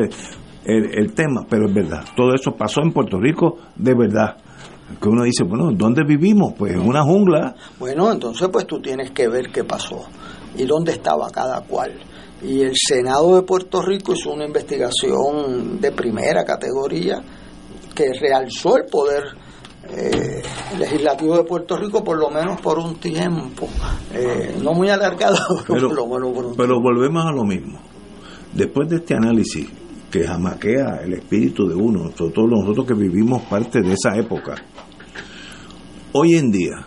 el, 0.64 0.94
el, 0.94 1.14
tema, 1.14 1.46
pero 1.48 1.68
es 1.68 1.74
verdad. 1.74 2.04
Todo 2.14 2.34
eso 2.34 2.54
pasó 2.54 2.82
en 2.82 2.92
Puerto 2.92 3.18
Rico 3.18 3.56
de 3.76 3.94
verdad 3.94 4.36
que 5.00 5.08
uno 5.08 5.22
dice, 5.22 5.44
bueno, 5.44 5.70
¿dónde 5.72 6.02
vivimos? 6.04 6.54
Pues 6.56 6.72
en 6.72 6.80
una 6.80 7.02
jungla. 7.02 7.54
Bueno, 7.78 8.10
entonces 8.10 8.48
pues 8.50 8.66
tú 8.66 8.80
tienes 8.80 9.10
que 9.10 9.28
ver 9.28 9.50
qué 9.52 9.64
pasó 9.64 10.06
y 10.56 10.64
dónde 10.64 10.92
estaba 10.92 11.30
cada 11.30 11.60
cual. 11.62 11.92
Y 12.42 12.62
el 12.62 12.72
Senado 12.74 13.36
de 13.36 13.42
Puerto 13.42 13.82
Rico 13.82 14.12
hizo 14.12 14.32
una 14.32 14.46
investigación 14.46 15.80
de 15.80 15.92
primera 15.92 16.44
categoría 16.44 17.20
que 17.94 18.12
realzó 18.18 18.76
el 18.76 18.84
poder 18.86 19.24
eh, 19.90 20.42
legislativo 20.78 21.36
de 21.36 21.44
Puerto 21.44 21.76
Rico 21.76 22.04
por 22.04 22.18
lo 22.18 22.30
menos 22.30 22.60
por 22.60 22.78
un 22.78 22.96
tiempo, 22.96 23.68
eh, 24.12 24.58
no 24.62 24.72
muy 24.72 24.88
alargado, 24.90 25.38
pero, 25.66 25.88
menos 25.88 26.32
por 26.32 26.46
un 26.46 26.56
Pero 26.56 26.80
volvemos 26.80 27.24
a 27.24 27.32
lo 27.32 27.44
mismo. 27.44 27.80
Después 28.52 28.88
de 28.88 28.96
este 28.96 29.14
análisis 29.14 29.68
que 30.10 30.26
jamaquea 30.26 31.00
el 31.04 31.14
espíritu 31.14 31.68
de 31.68 31.74
uno, 31.74 32.10
sobre 32.16 32.32
todo 32.32 32.46
nosotros 32.46 32.86
que 32.86 32.94
vivimos 32.94 33.42
parte 33.42 33.80
de 33.82 33.92
esa 33.92 34.16
época, 34.16 34.54
hoy 36.12 36.36
en 36.36 36.50
día, 36.50 36.86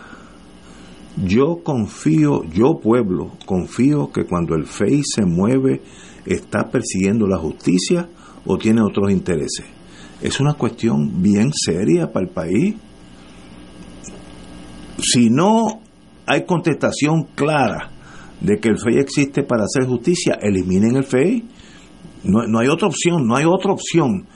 yo 1.24 1.60
confío, 1.62 2.42
yo 2.44 2.80
pueblo, 2.80 3.32
confío 3.46 4.10
que 4.12 4.24
cuando 4.24 4.54
el 4.54 4.66
FEI 4.66 5.02
se 5.04 5.24
mueve, 5.24 5.82
está 6.24 6.70
persiguiendo 6.70 7.26
la 7.26 7.38
justicia 7.38 8.08
o 8.46 8.56
tiene 8.56 8.82
otros 8.82 9.10
intereses. 9.10 9.66
Es 10.20 10.40
una 10.40 10.54
cuestión 10.54 11.20
bien 11.20 11.50
seria 11.52 12.12
para 12.12 12.26
el 12.26 12.32
país 12.32 12.76
si 15.02 15.28
no 15.30 15.80
hay 16.26 16.44
contestación 16.44 17.24
clara 17.34 17.90
de 18.40 18.58
que 18.58 18.68
el 18.68 18.78
FEI 18.78 18.98
existe 18.98 19.42
para 19.42 19.64
hacer 19.64 19.86
justicia, 19.86 20.38
eliminen 20.40 20.96
el 20.96 21.04
FEI. 21.04 21.44
No, 22.24 22.46
no 22.46 22.58
hay 22.60 22.68
otra 22.68 22.88
opción, 22.88 23.26
no 23.26 23.36
hay 23.36 23.44
otra 23.44 23.72
opción. 23.72 24.26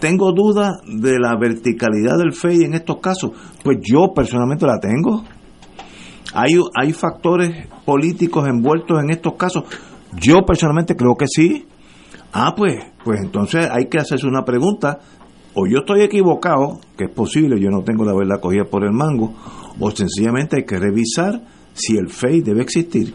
tengo 0.00 0.32
duda 0.32 0.80
de 0.86 1.18
la 1.18 1.36
verticalidad 1.38 2.16
del 2.18 2.32
FEI 2.32 2.64
en 2.64 2.74
estos 2.74 2.98
casos. 2.98 3.32
Pues 3.62 3.78
yo 3.82 4.12
personalmente 4.14 4.66
la 4.66 4.78
tengo. 4.78 5.24
Hay, 6.32 6.52
hay 6.74 6.92
factores 6.92 7.66
políticos 7.84 8.46
envueltos 8.48 9.02
en 9.02 9.10
estos 9.10 9.34
casos. 9.34 9.64
Yo 10.16 10.42
personalmente 10.46 10.96
creo 10.96 11.16
que 11.16 11.26
sí. 11.26 11.66
Ah, 12.32 12.54
pues, 12.56 12.78
pues 13.04 13.20
entonces 13.20 13.68
hay 13.70 13.86
que 13.86 13.98
hacerse 13.98 14.26
una 14.26 14.44
pregunta. 14.44 15.00
O 15.54 15.66
yo 15.66 15.78
estoy 15.80 16.02
equivocado, 16.02 16.78
que 16.96 17.04
es 17.04 17.10
posible, 17.10 17.60
yo 17.60 17.70
no 17.70 17.82
tengo 17.82 18.04
la 18.04 18.14
verdad 18.14 18.40
cogida 18.40 18.64
por 18.64 18.84
el 18.84 18.92
mango, 18.92 19.34
o 19.80 19.90
sencillamente 19.90 20.56
hay 20.56 20.64
que 20.64 20.78
revisar 20.78 21.40
si 21.74 21.96
el 21.96 22.08
FEI 22.08 22.42
debe 22.42 22.62
existir. 22.62 23.12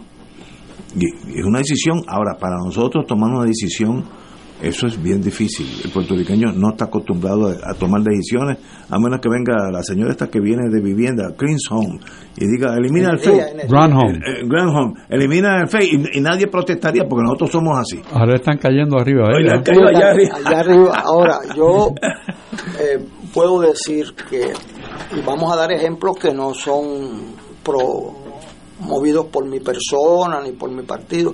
Y 0.95 1.39
es 1.39 1.45
una 1.45 1.59
decisión, 1.59 2.01
ahora, 2.07 2.38
para 2.38 2.57
nosotros 2.57 3.05
tomar 3.05 3.32
una 3.32 3.45
decisión 3.45 4.05
eso 4.61 4.88
es 4.88 5.01
bien 5.01 5.22
difícil. 5.22 5.68
El 5.84 5.91
puertorriqueño 5.91 6.53
no 6.53 6.70
está 6.70 6.86
acostumbrado 6.86 7.49
a, 7.49 7.74
tomar 7.74 8.01
decisiones, 8.01 8.57
a 8.89 8.97
menos 8.97 9.20
que 9.20 9.28
venga 9.30 9.70
la 9.70 9.84
señora 9.84 10.11
esta 10.11 10.28
que 10.28 10.39
viene 10.39 10.70
de 10.72 10.82
vivienda, 10.82 11.34
Cleans 11.38 11.68
Home, 11.70 11.99
y 12.38 12.47
diga, 12.47 12.74
elimina 12.76 13.11
el 13.11 13.20
FEI. 13.20 13.68
Grand 13.68 13.93
Home. 13.93 14.18
Eh, 14.18 14.41
eh, 14.41 14.43
Grand 14.47 14.70
Home. 14.70 14.93
Elimina 15.09 15.61
el 15.61 15.68
FEI. 15.68 16.09
Y, 16.13 16.22
nadie 16.22 16.47
protestaría 16.47 17.03
porque 17.03 17.24
nosotros 17.24 17.51
somos 17.51 17.78
así. 17.78 18.01
Ahora 18.13 18.36
están 18.36 18.57
cayendo 18.57 18.97
arriba. 18.97 19.26
¿eh? 19.32 19.45
allá, 19.45 20.59
arriba. 20.59 21.03
Ahora, 21.03 21.39
yo 21.55 21.93
puedo 23.34 23.59
decir 23.59 24.05
que, 24.30 24.53
y 25.16 25.22
vamos 25.22 25.52
a 25.52 25.56
dar 25.56 25.72
ejemplos 25.72 26.18
que 26.18 26.34
no 26.34 26.54
son 26.54 27.36
promovidos 27.64 29.28
por 29.28 29.46
mi 29.46 29.60
persona 29.60 30.41
ni 30.41 30.52
por 30.52 30.70
mi 30.72 30.84
partido. 30.84 31.34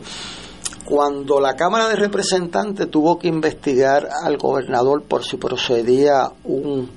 Cuando 0.85 1.39
la 1.39 1.55
Cámara 1.55 1.87
de 1.87 1.95
Representantes 1.95 2.89
tuvo 2.89 3.17
que 3.17 3.27
investigar 3.27 4.07
al 4.23 4.37
gobernador 4.37 5.03
por 5.03 5.23
si 5.23 5.37
procedía 5.37 6.31
un, 6.43 6.89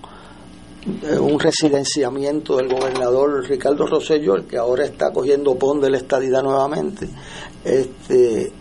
eh, 1.02 1.18
un 1.18 1.38
residenciamiento 1.38 2.56
del 2.56 2.68
gobernador 2.68 3.46
Ricardo 3.48 3.86
Rosselló, 3.86 4.34
el 4.34 4.46
que 4.46 4.56
ahora 4.56 4.84
está 4.84 5.12
cogiendo 5.12 5.54
pon 5.56 5.80
de 5.80 5.90
la 5.90 5.98
estadidad 5.98 6.42
nuevamente, 6.42 7.08
este, 7.64 8.52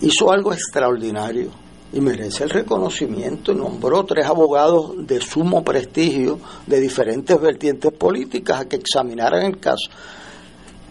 hizo 0.00 0.32
algo 0.32 0.52
extraordinario 0.52 1.61
y 1.92 2.00
merece 2.00 2.44
el 2.44 2.50
reconocimiento 2.50 3.52
nombró 3.52 4.04
tres 4.04 4.26
abogados 4.26 5.06
de 5.06 5.20
sumo 5.20 5.62
prestigio 5.62 6.38
de 6.66 6.80
diferentes 6.80 7.38
vertientes 7.40 7.92
políticas 7.92 8.60
a 8.60 8.64
que 8.64 8.76
examinaran 8.76 9.44
el 9.44 9.58
caso. 9.58 9.90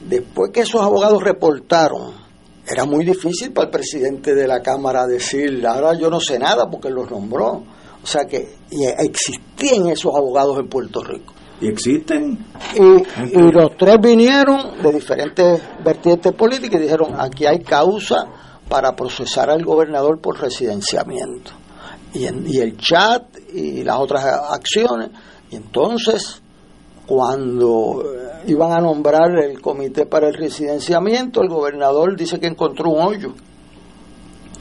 Después 0.08 0.52
que 0.52 0.62
esos 0.62 0.82
abogados 0.82 1.24
reportaron 1.24 2.14
era 2.68 2.86
muy 2.86 3.04
difícil 3.04 3.52
para 3.52 3.66
el 3.66 3.72
presidente 3.72 4.36
de 4.36 4.48
la 4.48 4.62
Cámara 4.62 5.08
decir, 5.08 5.66
ahora 5.66 5.98
yo 5.98 6.10
no 6.10 6.20
sé 6.20 6.38
nada 6.38 6.70
porque 6.70 6.90
los 6.90 7.10
nombró. 7.10 7.64
O 8.04 8.08
sea 8.08 8.26
que 8.26 8.56
existían 8.72 9.88
esos 9.90 10.16
abogados 10.16 10.58
en 10.60 10.68
Puerto 10.68 11.04
Rico. 11.04 11.34
¿Y 11.60 11.68
existen? 11.68 12.40
Y, 12.76 13.38
y 13.38 13.52
los 13.52 13.78
tres 13.78 13.98
vinieron 14.02 14.82
de 14.82 14.92
diferentes 14.92 15.62
vertientes 15.84 16.34
políticas 16.34 16.80
y 16.80 16.84
dijeron, 16.84 17.14
aquí 17.20 17.46
hay 17.46 17.60
causa 17.60 18.26
para 18.72 18.96
procesar 18.96 19.50
al 19.50 19.66
gobernador 19.66 20.22
por 20.22 20.40
residenciamiento. 20.40 21.52
Y, 22.14 22.24
y 22.24 22.60
el 22.60 22.78
chat 22.78 23.24
y 23.54 23.84
las 23.84 24.00
otras 24.00 24.24
acciones. 24.24 25.10
Y 25.50 25.58
entonces, 25.58 26.42
cuando 27.06 28.02
iban 28.48 28.72
a 28.72 28.80
nombrar 28.80 29.38
el 29.44 29.60
comité 29.60 30.06
para 30.06 30.30
el 30.30 30.36
residenciamiento, 30.36 31.42
el 31.42 31.50
gobernador 31.50 32.16
dice 32.16 32.40
que 32.40 32.48
encontró 32.48 32.92
un 32.92 33.02
hoyo. 33.02 33.34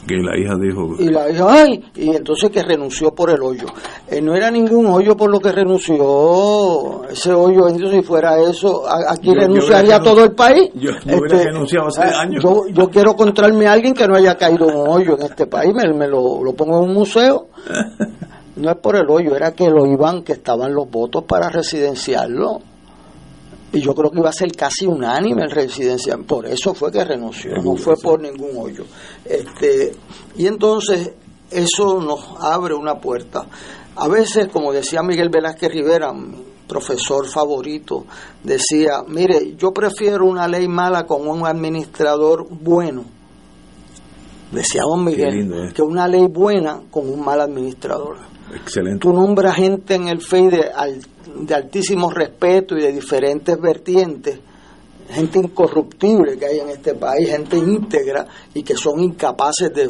Que 0.06 0.16
la 0.16 0.36
hija 0.38 0.54
dijo. 0.56 0.94
Y 0.98 1.08
la 1.08 1.30
hija, 1.30 1.46
ay, 1.48 1.84
y 1.94 2.16
entonces 2.16 2.50
que 2.50 2.62
renunció 2.62 3.12
por 3.14 3.30
el 3.30 3.40
hoyo. 3.42 3.66
Eh, 4.08 4.20
no 4.20 4.34
era 4.34 4.50
ningún 4.50 4.86
hoyo 4.86 5.16
por 5.16 5.30
lo 5.30 5.40
que 5.40 5.52
renunció. 5.52 7.02
Ese 7.08 7.32
hoyo, 7.32 7.68
si 7.68 8.02
fuera 8.02 8.40
eso, 8.40 8.84
aquí 8.88 9.34
renunciaría 9.34 10.00
todo 10.00 10.24
el 10.24 10.32
país. 10.32 10.70
Yo, 10.74 10.90
este, 10.90 11.44
renunciado 11.44 11.88
hace 11.88 12.02
ah, 12.02 12.20
años. 12.22 12.42
Yo, 12.72 12.88
quiero 12.88 13.12
encontrarme 13.12 13.66
a 13.66 13.72
alguien 13.72 13.94
que 13.94 14.08
no 14.08 14.16
haya 14.16 14.36
caído 14.36 14.68
en 14.70 14.76
un 14.76 14.88
hoyo 14.88 15.16
en 15.18 15.26
este 15.26 15.46
país, 15.46 15.74
me, 15.74 15.92
me 15.92 16.08
lo, 16.08 16.42
lo 16.42 16.52
pongo 16.54 16.82
en 16.82 16.90
un 16.90 16.94
museo. 16.94 17.48
No 18.56 18.68
es 18.72 18.76
por 18.76 18.94
el 18.96 19.08
hoyo, 19.08 19.34
era 19.36 19.52
que 19.52 19.70
lo 19.70 19.86
iban, 19.86 20.22
que 20.22 20.32
estaban 20.32 20.74
los 20.74 20.90
votos 20.90 21.24
para 21.24 21.48
residenciarlo 21.48 22.60
y 23.72 23.80
yo 23.80 23.94
creo 23.94 24.10
que 24.10 24.18
iba 24.18 24.30
a 24.30 24.32
ser 24.32 24.52
casi 24.52 24.86
unánime 24.86 25.42
el 25.44 25.50
residencia, 25.50 26.16
por 26.18 26.46
eso 26.46 26.74
fue 26.74 26.90
que 26.90 27.04
renunció, 27.04 27.52
no 27.62 27.76
fue 27.76 27.96
por 27.96 28.20
ningún 28.20 28.50
hoyo. 28.56 28.84
Este, 29.24 29.92
y 30.36 30.46
entonces 30.46 31.12
eso 31.50 32.00
nos 32.00 32.20
abre 32.40 32.74
una 32.74 32.96
puerta. 32.96 33.46
A 33.96 34.08
veces, 34.08 34.48
como 34.48 34.72
decía 34.72 35.02
Miguel 35.02 35.28
Velázquez 35.30 35.70
Rivera, 35.70 36.12
mi 36.12 36.36
profesor 36.66 37.26
favorito, 37.28 38.06
decía, 38.42 39.02
mire, 39.06 39.54
yo 39.56 39.72
prefiero 39.72 40.26
una 40.26 40.48
ley 40.48 40.68
mala 40.68 41.06
con 41.06 41.28
un 41.28 41.46
administrador 41.46 42.46
bueno, 42.50 43.04
decía 44.50 44.82
don 44.82 45.04
Miguel, 45.04 45.52
¿eh? 45.52 45.72
que 45.74 45.82
una 45.82 46.08
ley 46.08 46.26
buena 46.26 46.80
con 46.90 47.08
un 47.08 47.24
mal 47.24 47.40
administrador. 47.40 48.18
Excelente. 48.54 49.00
Tú 49.00 49.12
nombras 49.12 49.54
gente 49.56 49.94
en 49.94 50.08
el 50.08 50.20
FEI 50.20 50.48
de 50.48 50.70
de 51.34 51.54
altísimo 51.54 52.10
respeto 52.10 52.76
y 52.76 52.82
de 52.82 52.92
diferentes 52.92 53.58
vertientes, 53.60 54.38
gente 55.10 55.38
incorruptible 55.38 56.38
que 56.38 56.46
hay 56.46 56.58
en 56.60 56.68
este 56.70 56.94
país, 56.94 57.28
gente 57.28 57.58
íntegra 57.58 58.26
y 58.54 58.62
que 58.62 58.74
son 58.74 59.00
incapaces 59.00 59.70
de, 59.72 59.88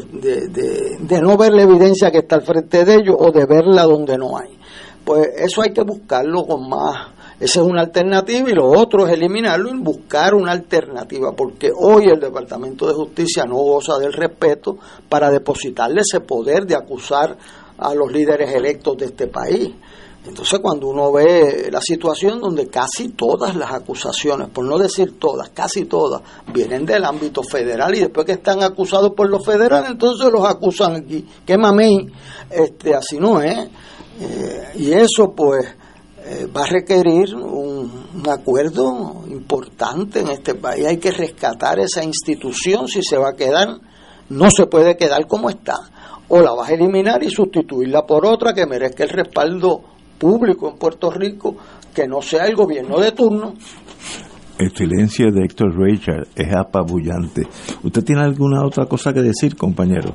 de, 0.98 1.20
no 1.20 1.36
ver 1.36 1.52
la 1.52 1.62
evidencia 1.62 2.10
que 2.10 2.18
está 2.18 2.36
al 2.36 2.42
frente 2.42 2.84
de 2.84 2.94
ellos 2.94 3.16
o 3.18 3.30
de 3.30 3.44
verla 3.46 3.84
donde 3.84 4.16
no 4.16 4.38
hay. 4.38 4.58
Pues 5.04 5.28
eso 5.36 5.62
hay 5.62 5.72
que 5.72 5.82
buscarlo 5.82 6.44
con 6.44 6.68
más. 6.68 7.08
Esa 7.38 7.60
es 7.60 7.66
una 7.66 7.80
alternativa 7.80 8.50
y 8.50 8.54
lo 8.54 8.66
otro 8.66 9.06
es 9.06 9.14
eliminarlo 9.14 9.70
y 9.70 9.78
buscar 9.78 10.34
una 10.34 10.52
alternativa, 10.52 11.32
porque 11.32 11.70
hoy 11.74 12.04
el 12.04 12.20
Departamento 12.20 12.86
de 12.86 12.92
Justicia 12.92 13.44
no 13.46 13.54
goza 13.54 13.98
del 13.98 14.12
respeto 14.12 14.76
para 15.08 15.30
depositarle 15.30 16.02
ese 16.02 16.20
poder 16.20 16.66
de 16.66 16.76
acusar 16.76 17.36
a 17.78 17.94
los 17.94 18.12
líderes 18.12 18.54
electos 18.54 18.98
de 18.98 19.06
este 19.06 19.26
país. 19.26 19.70
Entonces 20.26 20.58
cuando 20.60 20.88
uno 20.88 21.10
ve 21.12 21.68
la 21.70 21.80
situación 21.80 22.40
donde 22.40 22.68
casi 22.68 23.08
todas 23.08 23.56
las 23.56 23.72
acusaciones, 23.72 24.48
por 24.48 24.66
no 24.66 24.76
decir 24.76 25.18
todas, 25.18 25.48
casi 25.50 25.86
todas, 25.86 26.20
vienen 26.52 26.84
del 26.84 27.04
ámbito 27.04 27.42
federal 27.42 27.94
y 27.94 28.00
después 28.00 28.26
que 28.26 28.32
están 28.32 28.62
acusados 28.62 29.12
por 29.14 29.30
los 29.30 29.44
federales, 29.44 29.90
entonces 29.90 30.30
los 30.30 30.44
acusan 30.44 30.96
aquí. 30.96 31.26
Qué 31.46 31.56
mamey, 31.56 32.06
este, 32.50 32.94
así 32.94 33.18
no 33.18 33.40
es. 33.40 33.68
Eh, 34.20 34.72
y 34.74 34.92
eso 34.92 35.32
pues 35.34 35.66
eh, 36.22 36.46
va 36.54 36.64
a 36.64 36.66
requerir 36.66 37.34
un, 37.34 37.90
un, 38.14 38.28
acuerdo 38.28 39.22
importante 39.26 40.20
en 40.20 40.28
este 40.28 40.54
país. 40.54 40.86
Hay 40.86 40.98
que 40.98 41.12
rescatar 41.12 41.78
esa 41.78 42.04
institución 42.04 42.88
si 42.88 43.02
se 43.02 43.16
va 43.16 43.30
a 43.30 43.36
quedar. 43.36 43.68
No 44.28 44.50
se 44.50 44.66
puede 44.66 44.98
quedar 44.98 45.26
como 45.26 45.48
está. 45.48 45.76
O 46.28 46.40
la 46.40 46.52
vas 46.52 46.68
a 46.68 46.74
eliminar 46.74 47.22
y 47.22 47.30
sustituirla 47.30 48.04
por 48.04 48.26
otra 48.26 48.52
que 48.52 48.66
merezca 48.66 49.04
el 49.04 49.10
respaldo 49.10 49.82
público 50.20 50.68
en 50.68 50.76
Puerto 50.76 51.10
Rico 51.10 51.56
que 51.92 52.06
no 52.06 52.20
sea 52.20 52.44
el 52.44 52.54
gobierno 52.54 53.00
de 53.00 53.12
turno. 53.12 53.54
El 54.58 54.70
silencio 54.76 55.32
de 55.32 55.44
Héctor 55.44 55.74
Richard 55.74 56.28
es 56.36 56.54
apabullante. 56.54 57.42
¿Usted 57.82 58.04
tiene 58.04 58.22
alguna 58.22 58.62
otra 58.62 58.84
cosa 58.84 59.12
que 59.12 59.22
decir, 59.22 59.56
compañero? 59.56 60.14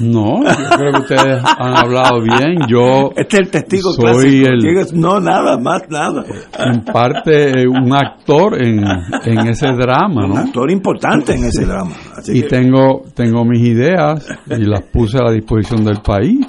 No, 0.00 0.42
yo 0.42 0.76
creo 0.76 0.92
que 0.92 1.00
ustedes 1.00 1.42
han 1.44 1.76
hablado 1.76 2.22
bien. 2.22 2.58
Yo 2.68 3.10
este 3.16 3.36
es 3.36 3.42
el 3.42 3.50
testigo 3.50 3.92
soy 3.92 4.44
el 4.44 4.86
no 4.94 5.20
nada 5.20 5.58
más 5.58 5.82
nada. 5.90 6.24
En 6.58 6.84
parte 6.84 7.66
un 7.68 7.92
actor 7.92 8.62
en, 8.62 8.82
en 9.24 9.48
ese 9.48 9.72
drama, 9.72 10.26
¿no? 10.26 10.34
Un 10.34 10.38
actor 10.38 10.70
importante 10.70 11.34
en 11.34 11.44
ese 11.44 11.66
drama. 11.66 11.94
y 12.28 12.42
tengo 12.42 13.02
tengo 13.14 13.44
mis 13.44 13.60
ideas 13.60 14.26
y 14.48 14.64
las 14.64 14.82
puse 14.82 15.18
a 15.18 15.24
la 15.24 15.32
disposición 15.32 15.84
del 15.84 16.00
país 16.00 16.46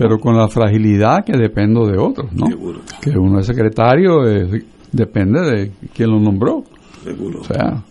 pero 0.00 0.18
con 0.18 0.34
la 0.34 0.48
fragilidad 0.48 1.26
que 1.26 1.36
dependo 1.36 1.86
de 1.86 1.98
otros, 1.98 2.32
¿no? 2.32 2.46
Que 3.02 3.10
uno 3.10 3.38
es 3.38 3.44
secretario, 3.44 4.22
depende 4.90 5.40
de 5.42 5.72
quién 5.92 6.08
lo 6.08 6.18
nombró. 6.18 6.64
Seguro. 7.04 7.40
O 7.40 7.44
sea, 7.44 7.84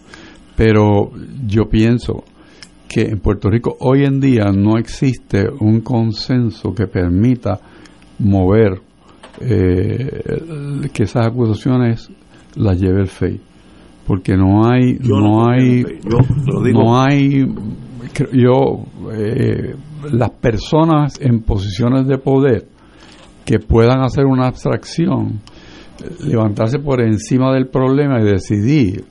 pero 0.55 1.12
yo 1.45 1.70
pienso 1.70 2.24
que 2.88 3.01
en 3.01 3.20
Puerto 3.20 3.51
Rico 3.51 3.78
hoy 3.82 4.05
en 4.05 4.20
día 4.20 4.45
no 4.45 4.80
existe 4.80 5.47
un 5.60 5.82
consenso 5.82 6.74
que 6.74 6.88
permita 6.88 7.60
mover 8.18 8.82
eh, 9.39 10.89
que 10.91 11.03
esas 11.03 11.28
acusaciones 11.28 12.10
las 12.55 12.82
lleve 12.82 13.01
el 13.01 13.07
FEI 13.07 13.39
porque 14.07 14.36
no 14.36 14.68
hay 14.68 14.97
no, 14.99 15.47
hay 15.47 15.84
no 16.74 16.99
hay 16.99 17.45
yo 18.34 18.84
eh, 19.14 19.76
las 20.12 20.32
personas 20.32 21.20
en 21.20 21.41
posiciones 21.41 22.08
de 22.08 22.18
poder 22.18 22.68
que 23.45 23.60
puedan 23.60 24.02
hacer 24.02 24.26
una 24.26 24.47
abstracción, 24.47 25.41
levantarse 26.24 26.80
por 26.80 27.02
encima 27.02 27.54
del 27.54 27.68
problema 27.68 28.22
y 28.22 28.26
decidir 28.26 29.06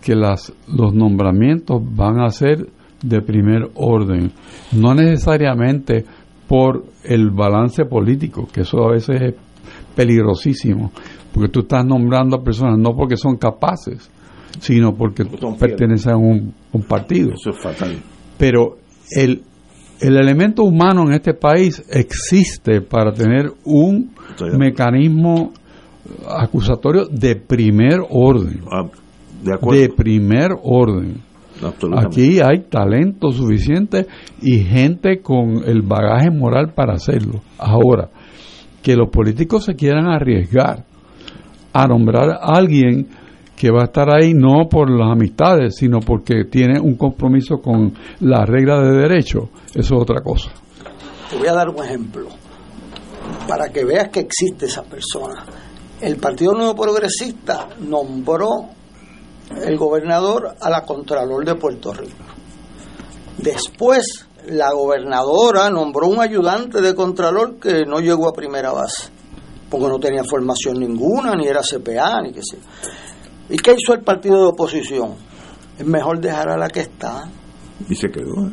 que 0.00 0.14
las, 0.14 0.52
los 0.68 0.94
nombramientos 0.94 1.80
van 1.82 2.20
a 2.20 2.30
ser 2.30 2.68
de 3.02 3.22
primer 3.22 3.70
orden, 3.74 4.32
no 4.72 4.94
necesariamente 4.94 6.04
por 6.46 6.84
el 7.04 7.30
balance 7.30 7.84
político, 7.84 8.48
que 8.52 8.62
eso 8.62 8.84
a 8.84 8.92
veces 8.92 9.20
es 9.22 9.34
peligrosísimo, 9.94 10.92
porque 11.32 11.48
tú 11.48 11.60
estás 11.60 11.84
nombrando 11.84 12.36
a 12.36 12.42
personas 12.42 12.78
no 12.78 12.94
porque 12.94 13.16
son 13.16 13.36
capaces, 13.36 14.10
sino 14.58 14.94
porque 14.94 15.24
pertenecen 15.58 16.12
a 16.12 16.16
un, 16.16 16.52
un 16.72 16.82
partido. 16.82 17.32
Eso 17.32 17.50
es 17.50 17.58
fatal. 17.62 17.96
Pero 18.36 18.78
el, 19.16 19.42
el 20.00 20.16
elemento 20.16 20.64
humano 20.64 21.02
en 21.06 21.12
este 21.12 21.34
país 21.34 21.82
existe 21.90 22.80
para 22.80 23.12
tener 23.12 23.52
un 23.64 24.12
mecanismo 24.58 25.52
acusatorio 26.28 27.06
de 27.06 27.36
primer 27.36 28.00
orden. 28.08 28.62
Ah, 28.70 28.88
de 29.42 29.54
acuerdo. 29.54 29.80
De 29.80 29.88
primer 29.90 30.48
orden. 30.62 31.22
Aquí 31.98 32.40
hay 32.40 32.64
talento 32.70 33.32
suficiente 33.32 34.06
y 34.40 34.60
gente 34.60 35.20
con 35.20 35.62
el 35.66 35.82
bagaje 35.82 36.30
moral 36.30 36.72
para 36.74 36.94
hacerlo. 36.94 37.40
Ahora, 37.58 38.08
que 38.82 38.96
los 38.96 39.10
políticos 39.10 39.64
se 39.64 39.74
quieran 39.74 40.06
arriesgar 40.06 40.84
a 41.72 41.86
nombrar 41.86 42.30
a 42.30 42.56
alguien 42.56 43.08
que 43.60 43.70
va 43.70 43.82
a 43.82 43.84
estar 43.84 44.08
ahí 44.08 44.32
no 44.32 44.70
por 44.70 44.88
las 44.88 45.12
amistades, 45.12 45.76
sino 45.76 46.00
porque 46.00 46.46
tiene 46.50 46.80
un 46.80 46.94
compromiso 46.94 47.58
con 47.58 47.92
la 48.20 48.46
regla 48.46 48.80
de 48.80 48.96
derecho, 49.02 49.50
eso 49.74 49.96
es 49.96 50.02
otra 50.02 50.22
cosa. 50.22 50.50
Te 51.28 51.36
voy 51.36 51.46
a 51.46 51.52
dar 51.52 51.68
un 51.68 51.84
ejemplo 51.84 52.28
para 53.46 53.68
que 53.68 53.84
veas 53.84 54.08
que 54.08 54.20
existe 54.20 54.64
esa 54.64 54.82
persona. 54.82 55.44
El 56.00 56.16
Partido 56.16 56.54
Nuevo 56.54 56.74
Progresista 56.74 57.68
nombró 57.80 58.70
el 59.62 59.76
gobernador 59.76 60.56
a 60.58 60.70
la 60.70 60.82
Contralor 60.86 61.44
de 61.44 61.54
Puerto 61.56 61.92
Rico. 61.92 62.24
Después, 63.36 64.26
la 64.46 64.72
gobernadora 64.72 65.68
nombró 65.68 66.08
un 66.08 66.20
ayudante 66.22 66.80
de 66.80 66.94
Contralor 66.94 67.58
que 67.60 67.84
no 67.84 68.00
llegó 68.00 68.26
a 68.26 68.32
primera 68.32 68.72
base, 68.72 69.10
porque 69.68 69.86
no 69.86 69.98
tenía 69.98 70.24
formación 70.24 70.78
ninguna, 70.78 71.34
ni 71.34 71.46
era 71.46 71.60
CPA, 71.60 72.22
ni 72.22 72.32
qué 72.32 72.40
sé. 72.42 72.56
¿Y 73.50 73.56
qué 73.58 73.74
hizo 73.78 73.92
el 73.94 74.00
partido 74.02 74.36
de 74.40 74.46
oposición? 74.48 75.14
Es 75.78 75.84
mejor 75.86 76.20
dejar 76.20 76.48
a 76.50 76.56
la 76.56 76.68
que 76.68 76.80
está 76.80 77.28
Y 77.88 77.94
se 77.94 78.10
quedó. 78.10 78.46
¿eh? 78.46 78.50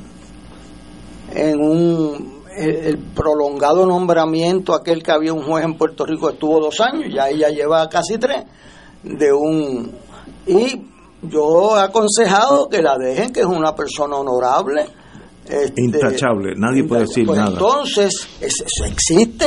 en 1.34 1.60
un 1.62 2.38
el, 2.58 2.70
el 2.86 2.98
prolongado 2.98 3.86
nombramiento 3.86 4.74
aquel 4.74 5.04
que 5.04 5.12
había 5.12 5.34
un 5.34 5.44
juez 5.44 5.66
en 5.66 5.76
Puerto 5.78 6.06
Rico 6.06 6.30
estuvo 6.30 6.60
dos 6.60 6.80
años 6.80 7.14
ya 7.14 7.30
ella 7.30 7.50
lleva 7.50 7.88
casi 7.90 8.18
tres 8.18 8.46
de 9.04 9.32
un 9.34 9.92
y 10.48 10.82
yo 11.24 11.78
he 11.78 11.82
aconsejado 11.82 12.70
que 12.70 12.82
la 12.82 12.96
dejen 12.98 13.32
que 13.34 13.42
es 13.42 13.46
una 13.46 13.76
persona 13.76 14.16
honorable 14.16 14.86
este, 15.50 15.82
Intachable. 15.82 16.54
Nadie 16.58 16.84
puede 16.86 17.02
decir 17.02 17.26
pues 17.26 17.38
nada. 17.38 17.52
entonces 17.52 18.28
es- 18.42 18.62
eso 18.66 18.86
existe 18.86 19.46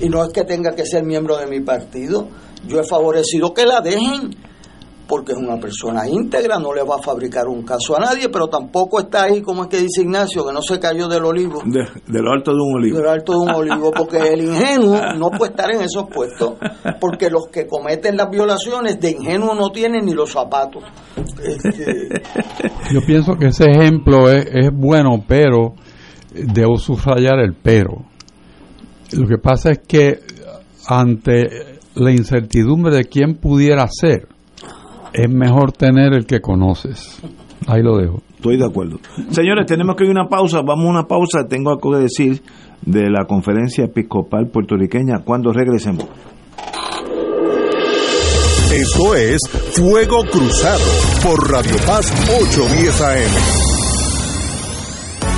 y 0.00 0.08
no 0.10 0.22
es 0.24 0.30
que 0.30 0.44
tenga 0.44 0.74
que 0.74 0.84
ser 0.84 1.04
miembro 1.04 1.38
de 1.38 1.46
mi 1.46 1.60
partido 1.60 2.28
yo 2.68 2.80
he 2.80 2.84
favorecido 2.84 3.52
que 3.54 3.64
la 3.64 3.80
dejen 3.80 4.30
porque 5.06 5.32
es 5.32 5.38
una 5.38 5.58
persona 5.58 6.08
íntegra, 6.08 6.58
no 6.58 6.72
le 6.72 6.82
va 6.82 6.96
a 6.96 7.02
fabricar 7.02 7.46
un 7.46 7.62
caso 7.62 7.96
a 7.96 8.00
nadie, 8.00 8.28
pero 8.28 8.48
tampoco 8.48 9.00
está 9.00 9.24
ahí, 9.24 9.42
como 9.42 9.64
es 9.64 9.68
que 9.68 9.78
dice 9.78 10.02
Ignacio, 10.02 10.46
que 10.46 10.52
no 10.52 10.62
se 10.62 10.78
cayó 10.80 11.08
del 11.08 11.24
olivo, 11.24 11.62
De, 11.64 11.80
de 11.80 12.22
lo 12.22 12.32
alto 12.32 12.52
de 12.52 12.58
un 12.60 12.76
olivo. 12.76 12.98
del 12.98 13.08
alto 13.08 13.32
de 13.32 13.38
un 13.38 13.50
olivo, 13.50 13.90
porque 13.90 14.18
el 14.18 14.42
ingenuo 14.42 14.98
no 15.16 15.30
puede 15.30 15.50
estar 15.52 15.70
en 15.70 15.82
esos 15.82 16.08
puestos, 16.08 16.54
porque 17.00 17.28
los 17.30 17.48
que 17.48 17.66
cometen 17.66 18.16
las 18.16 18.30
violaciones 18.30 18.98
de 19.00 19.10
ingenuo 19.10 19.54
no 19.54 19.70
tienen 19.70 20.04
ni 20.06 20.12
los 20.14 20.32
zapatos. 20.32 20.82
Este, 21.42 22.22
Yo 22.92 23.00
pienso 23.06 23.34
que 23.34 23.46
ese 23.48 23.70
ejemplo 23.70 24.30
es, 24.30 24.46
es 24.46 24.70
bueno, 24.72 25.22
pero 25.26 25.74
debo 26.32 26.76
subrayar 26.78 27.38
el 27.40 27.54
pero. 27.54 28.04
Lo 29.12 29.28
que 29.28 29.38
pasa 29.38 29.70
es 29.72 29.78
que 29.86 30.20
ante 30.88 31.78
la 31.94 32.10
incertidumbre 32.10 32.94
de 32.96 33.04
quién 33.04 33.36
pudiera 33.36 33.86
ser, 33.88 34.28
es 35.14 35.30
mejor 35.30 35.72
tener 35.72 36.12
el 36.12 36.26
que 36.26 36.40
conoces. 36.40 37.20
Ahí 37.66 37.82
lo 37.82 37.96
dejo. 37.96 38.20
Estoy 38.34 38.58
de 38.58 38.66
acuerdo. 38.66 38.98
Señores, 39.30 39.64
tenemos 39.64 39.94
que 39.96 40.04
ir 40.04 40.10
a 40.10 40.12
una 40.12 40.28
pausa. 40.28 40.60
Vamos 40.60 40.86
a 40.86 40.90
una 40.90 41.06
pausa. 41.06 41.46
Tengo 41.48 41.70
algo 41.70 41.92
que 41.92 41.98
decir 41.98 42.42
de 42.82 43.08
la 43.08 43.24
conferencia 43.24 43.84
episcopal 43.84 44.48
puertorriqueña 44.48 45.20
cuando 45.24 45.52
regresemos. 45.52 46.06
Esto 48.72 49.14
es 49.14 49.40
Fuego 49.72 50.24
Cruzado 50.30 50.84
por 51.22 51.50
Radio 51.50 51.76
Paz 51.86 52.12
810 52.28 53.00
AM. 53.00 53.63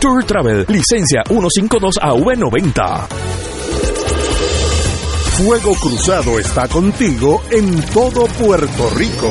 Culture 0.00 0.24
Travel, 0.24 0.64
licencia 0.68 1.22
152AV90. 1.24 3.08
Fuego 5.36 5.74
Cruzado 5.74 6.38
está 6.38 6.66
contigo 6.68 7.42
en 7.50 7.82
todo 7.92 8.24
Puerto 8.26 8.90
Rico. 8.96 9.30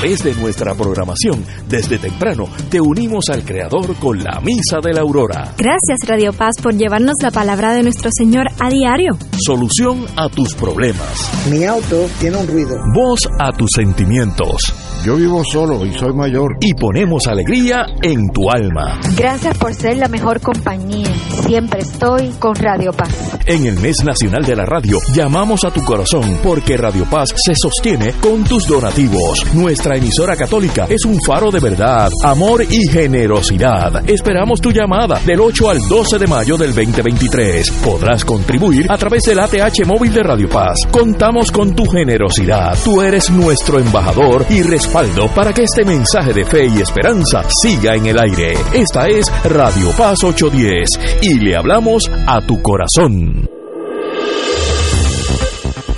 Través 0.00 0.24
de 0.24 0.34
nuestra 0.34 0.74
programación, 0.74 1.44
desde 1.68 1.98
temprano, 1.98 2.48
te 2.70 2.80
unimos 2.80 3.26
al 3.28 3.44
Creador 3.44 3.94
con 3.96 4.18
la 4.24 4.40
Misa 4.40 4.78
de 4.82 4.94
la 4.94 5.02
Aurora. 5.02 5.52
Gracias 5.58 5.98
Radio 6.06 6.32
Paz 6.32 6.54
por 6.62 6.74
llevarnos 6.74 7.16
la 7.20 7.30
palabra 7.30 7.74
de 7.74 7.82
nuestro 7.82 8.08
Señor 8.16 8.46
a 8.58 8.70
diario. 8.70 9.18
Solución 9.36 10.06
a 10.16 10.30
tus 10.30 10.54
problemas. 10.54 11.30
Mi 11.50 11.64
auto 11.64 12.08
tiene 12.18 12.38
un 12.38 12.46
ruido. 12.46 12.76
Voz 12.94 13.28
a 13.38 13.52
tus 13.52 13.68
sentimientos. 13.76 14.72
Yo 15.04 15.16
vivo 15.16 15.42
solo 15.44 15.84
y 15.84 15.92
soy 15.92 16.12
mayor. 16.14 16.56
Y 16.60 16.74
ponemos 16.74 17.26
alegría 17.26 17.86
en 18.02 18.28
tu 18.32 18.50
alma. 18.50 19.00
Gracias 19.16 19.56
por 19.56 19.74
ser 19.74 19.96
la 19.96 20.08
mejor 20.08 20.40
compañía. 20.40 21.10
Siempre 21.46 21.80
estoy 21.80 22.30
con 22.38 22.54
Radio 22.54 22.92
Paz. 22.92 23.38
En 23.46 23.66
el 23.66 23.78
mes 23.80 24.04
nacional 24.04 24.44
de 24.44 24.56
la 24.56 24.66
radio, 24.66 24.98
llamamos 25.14 25.64
a 25.64 25.70
tu 25.70 25.82
corazón 25.84 26.38
porque 26.42 26.76
Radio 26.76 27.06
Paz 27.10 27.30
se 27.34 27.54
sostiene 27.54 28.12
con 28.20 28.44
tus 28.44 28.66
donativos. 28.66 29.46
Nuestra 29.54 29.89
emisora 29.96 30.36
católica 30.36 30.86
es 30.88 31.04
un 31.04 31.18
faro 31.26 31.50
de 31.50 31.60
verdad, 31.60 32.10
amor 32.24 32.64
y 32.68 32.88
generosidad. 32.88 34.08
Esperamos 34.08 34.60
tu 34.60 34.70
llamada 34.70 35.20
del 35.24 35.40
8 35.40 35.70
al 35.70 35.78
12 35.88 36.18
de 36.18 36.26
mayo 36.26 36.56
del 36.56 36.74
2023. 36.74 37.70
Podrás 37.84 38.24
contribuir 38.24 38.86
a 38.90 38.96
través 38.96 39.22
del 39.24 39.38
ATH 39.38 39.86
móvil 39.86 40.12
de 40.12 40.22
Radio 40.22 40.48
Paz. 40.48 40.78
Contamos 40.90 41.50
con 41.50 41.74
tu 41.74 41.86
generosidad. 41.86 42.76
Tú 42.84 43.00
eres 43.02 43.30
nuestro 43.30 43.78
embajador 43.78 44.46
y 44.50 44.62
respaldo 44.62 45.28
para 45.34 45.52
que 45.52 45.64
este 45.64 45.84
mensaje 45.84 46.32
de 46.32 46.44
fe 46.44 46.66
y 46.66 46.80
esperanza 46.80 47.44
siga 47.62 47.94
en 47.94 48.06
el 48.06 48.18
aire. 48.18 48.54
Esta 48.72 49.08
es 49.08 49.30
Radio 49.44 49.90
Paz 49.96 50.24
810 50.24 51.20
y 51.22 51.38
le 51.40 51.56
hablamos 51.56 52.10
a 52.26 52.40
tu 52.46 52.60
corazón. 52.62 53.59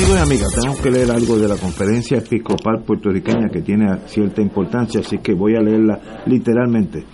Amigos 0.00 0.16
y 0.16 0.22
amigas, 0.22 0.54
tenemos 0.54 0.80
que 0.80 0.90
leer 0.90 1.10
algo 1.10 1.36
de 1.36 1.46
la 1.46 1.58
conferencia 1.58 2.16
episcopal 2.16 2.84
puertorriqueña 2.86 3.50
que 3.50 3.60
tiene 3.60 3.98
cierta 4.06 4.40
importancia, 4.40 5.00
así 5.00 5.18
que 5.18 5.34
voy 5.34 5.56
a 5.56 5.60
leerla 5.60 6.00
literalmente. 6.24 7.04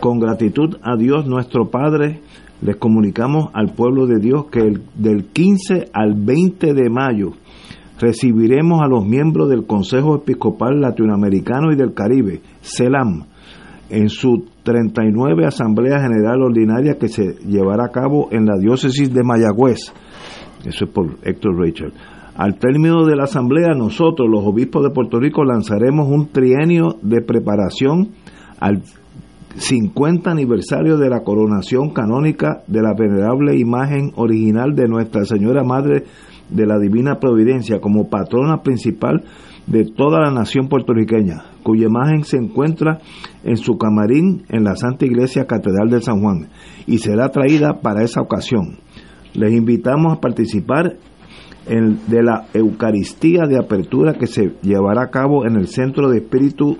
Con 0.00 0.20
gratitud 0.20 0.78
a 0.82 0.96
Dios 0.96 1.26
nuestro 1.26 1.68
Padre, 1.68 2.20
les 2.62 2.76
comunicamos 2.76 3.50
al 3.52 3.74
pueblo 3.74 4.06
de 4.06 4.20
Dios 4.20 4.46
que 4.50 4.60
el, 4.60 4.84
del 4.94 5.26
15 5.26 5.90
al 5.92 6.14
20 6.14 6.72
de 6.72 6.88
mayo 6.88 7.32
recibiremos 8.00 8.80
a 8.80 8.88
los 8.88 9.04
miembros 9.04 9.50
del 9.50 9.66
Consejo 9.66 10.16
Episcopal 10.16 10.80
Latinoamericano 10.80 11.72
y 11.72 11.76
del 11.76 11.92
Caribe, 11.92 12.40
CELAM, 12.62 13.26
en 13.90 14.08
su 14.08 14.46
39 14.62 15.44
Asamblea 15.44 16.00
General 16.00 16.40
Ordinaria 16.40 16.96
que 16.98 17.08
se 17.08 17.34
llevará 17.46 17.84
a 17.84 17.92
cabo 17.92 18.28
en 18.32 18.46
la 18.46 18.56
diócesis 18.56 19.12
de 19.12 19.22
Mayagüez. 19.22 19.92
Eso 20.64 20.86
es 20.86 20.90
por 20.90 21.18
Héctor 21.22 21.58
Rachel. 21.58 21.92
Al 22.36 22.58
término 22.58 23.04
de 23.06 23.14
la 23.14 23.24
asamblea, 23.24 23.74
nosotros, 23.74 24.28
los 24.28 24.44
obispos 24.44 24.82
de 24.82 24.90
Puerto 24.90 25.20
Rico, 25.20 25.44
lanzaremos 25.44 26.08
un 26.08 26.28
trienio 26.28 26.96
de 27.00 27.22
preparación 27.22 28.08
al 28.58 28.82
50 29.56 30.32
aniversario 30.32 30.96
de 30.98 31.08
la 31.08 31.22
coronación 31.22 31.90
canónica 31.90 32.64
de 32.66 32.82
la 32.82 32.92
venerable 32.92 33.56
imagen 33.56 34.10
original 34.16 34.74
de 34.74 34.88
Nuestra 34.88 35.24
Señora 35.24 35.62
Madre 35.62 36.06
de 36.50 36.66
la 36.66 36.80
Divina 36.80 37.20
Providencia 37.20 37.80
como 37.80 38.08
patrona 38.08 38.62
principal 38.62 39.22
de 39.68 39.84
toda 39.84 40.20
la 40.20 40.32
nación 40.32 40.68
puertorriqueña, 40.68 41.44
cuya 41.62 41.86
imagen 41.86 42.24
se 42.24 42.36
encuentra 42.36 42.98
en 43.44 43.56
su 43.56 43.78
camarín 43.78 44.42
en 44.48 44.64
la 44.64 44.74
Santa 44.74 45.06
Iglesia 45.06 45.46
Catedral 45.46 45.88
de 45.88 46.02
San 46.02 46.20
Juan 46.20 46.48
y 46.86 46.98
será 46.98 47.28
traída 47.28 47.80
para 47.80 48.02
esa 48.02 48.20
ocasión. 48.20 48.78
Les 49.34 49.52
invitamos 49.52 50.12
a 50.12 50.20
participar 50.20 50.96
en, 51.66 52.00
de 52.06 52.22
la 52.22 52.46
Eucaristía 52.52 53.42
de 53.48 53.58
apertura 53.58 54.14
que 54.14 54.26
se 54.26 54.54
llevará 54.62 55.04
a 55.04 55.10
cabo 55.10 55.46
en 55.46 55.56
el 55.56 55.68
Centro 55.68 56.08
de 56.10 56.18
Espíritu 56.18 56.78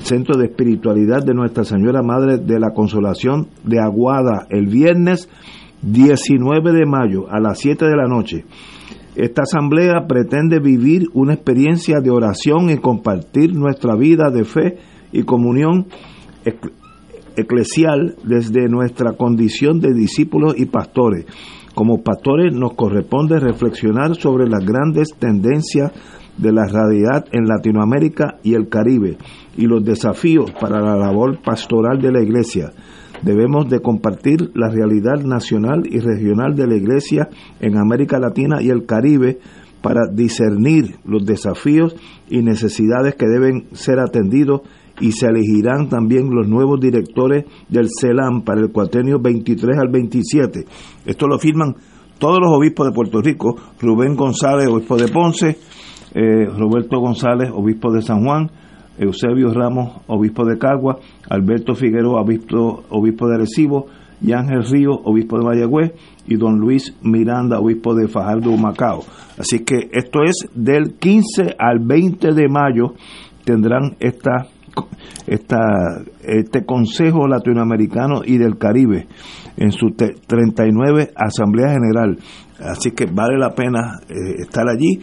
Centro 0.00 0.36
de 0.36 0.46
Espiritualidad 0.46 1.24
de 1.24 1.32
Nuestra 1.32 1.64
Señora 1.64 2.02
Madre 2.02 2.36
de 2.36 2.60
la 2.60 2.72
Consolación 2.74 3.48
de 3.64 3.80
Aguada 3.80 4.46
el 4.50 4.66
viernes 4.66 5.30
19 5.80 6.72
de 6.72 6.86
mayo 6.86 7.26
a 7.30 7.40
las 7.40 7.58
7 7.58 7.86
de 7.86 7.96
la 7.96 8.06
noche. 8.06 8.44
Esta 9.16 9.42
asamblea 9.42 10.06
pretende 10.06 10.58
vivir 10.58 11.04
una 11.14 11.34
experiencia 11.34 12.00
de 12.00 12.10
oración 12.10 12.68
y 12.68 12.78
compartir 12.78 13.54
nuestra 13.54 13.96
vida 13.96 14.30
de 14.30 14.44
fe 14.44 14.78
y 15.12 15.22
comunión 15.22 15.86
eclesial 17.36 18.16
desde 18.24 18.68
nuestra 18.68 19.12
condición 19.12 19.80
de 19.80 19.94
discípulos 19.94 20.54
y 20.58 20.66
pastores. 20.66 21.26
Como 21.74 22.02
pastores 22.02 22.54
nos 22.54 22.74
corresponde 22.74 23.40
reflexionar 23.40 24.14
sobre 24.14 24.48
las 24.48 24.64
grandes 24.64 25.08
tendencias 25.18 25.92
de 26.36 26.52
la 26.52 26.66
realidad 26.66 27.26
en 27.32 27.46
Latinoamérica 27.46 28.38
y 28.42 28.54
el 28.54 28.68
Caribe 28.68 29.18
y 29.56 29.66
los 29.66 29.84
desafíos 29.84 30.52
para 30.60 30.80
la 30.80 30.96
labor 30.96 31.40
pastoral 31.42 32.00
de 32.00 32.12
la 32.12 32.22
Iglesia. 32.22 32.70
Debemos 33.22 33.68
de 33.68 33.80
compartir 33.80 34.50
la 34.54 34.68
realidad 34.68 35.24
nacional 35.24 35.82
y 35.84 35.98
regional 35.98 36.54
de 36.54 36.66
la 36.66 36.76
Iglesia 36.76 37.28
en 37.60 37.76
América 37.76 38.18
Latina 38.18 38.60
y 38.60 38.70
el 38.70 38.86
Caribe 38.86 39.38
para 39.82 40.06
discernir 40.12 40.96
los 41.04 41.26
desafíos 41.26 41.96
y 42.28 42.42
necesidades 42.42 43.14
que 43.16 43.26
deben 43.26 43.66
ser 43.72 43.98
atendidos 43.98 44.62
y 45.00 45.12
se 45.12 45.26
elegirán 45.26 45.88
también 45.88 46.30
los 46.30 46.46
nuevos 46.48 46.80
directores 46.80 47.44
del 47.68 47.88
CELAM 47.88 48.42
para 48.42 48.60
el 48.60 48.70
cuatrenio 48.70 49.18
23 49.20 49.78
al 49.78 49.88
27. 49.88 50.64
Esto 51.04 51.26
lo 51.26 51.38
firman 51.38 51.74
todos 52.18 52.38
los 52.40 52.52
obispos 52.56 52.86
de 52.86 52.92
Puerto 52.92 53.20
Rico, 53.20 53.56
Rubén 53.80 54.14
González, 54.14 54.68
obispo 54.68 54.96
de 54.96 55.08
Ponce, 55.08 55.58
eh, 56.14 56.46
Roberto 56.56 57.00
González, 57.00 57.50
obispo 57.52 57.92
de 57.92 58.02
San 58.02 58.24
Juan, 58.24 58.50
Eusebio 58.98 59.52
Ramos, 59.52 60.02
obispo 60.06 60.44
de 60.44 60.58
Cagua, 60.58 60.98
Alberto 61.28 61.74
Figueroa, 61.74 62.22
obispo, 62.22 62.84
obispo 62.90 63.28
de 63.28 63.34
Arecibo, 63.34 63.86
y 64.22 64.32
Ángel 64.32 64.64
Río, 64.64 64.92
obispo 64.92 65.38
de 65.38 65.44
Mayagüez, 65.44 65.92
y 66.26 66.36
don 66.36 66.58
Luis 66.58 66.96
Miranda, 67.02 67.58
obispo 67.58 67.94
de 67.94 68.08
Fajardo, 68.08 68.56
Macao. 68.56 69.02
Así 69.36 69.64
que 69.64 69.90
esto 69.92 70.22
es 70.22 70.48
del 70.54 70.94
15 70.94 71.56
al 71.58 71.80
20 71.80 72.32
de 72.32 72.48
mayo 72.48 72.94
tendrán 73.44 73.96
esta 74.00 74.46
esta, 75.26 76.02
este 76.22 76.64
Consejo 76.64 77.26
Latinoamericano 77.26 78.22
y 78.24 78.38
del 78.38 78.58
Caribe 78.58 79.06
en 79.56 79.72
su 79.72 79.90
39 79.90 81.12
Asamblea 81.14 81.72
General. 81.72 82.18
Así 82.58 82.92
que 82.92 83.06
vale 83.06 83.36
la 83.38 83.50
pena 83.50 83.98
eh, 84.08 84.42
estar 84.42 84.64
allí, 84.68 85.00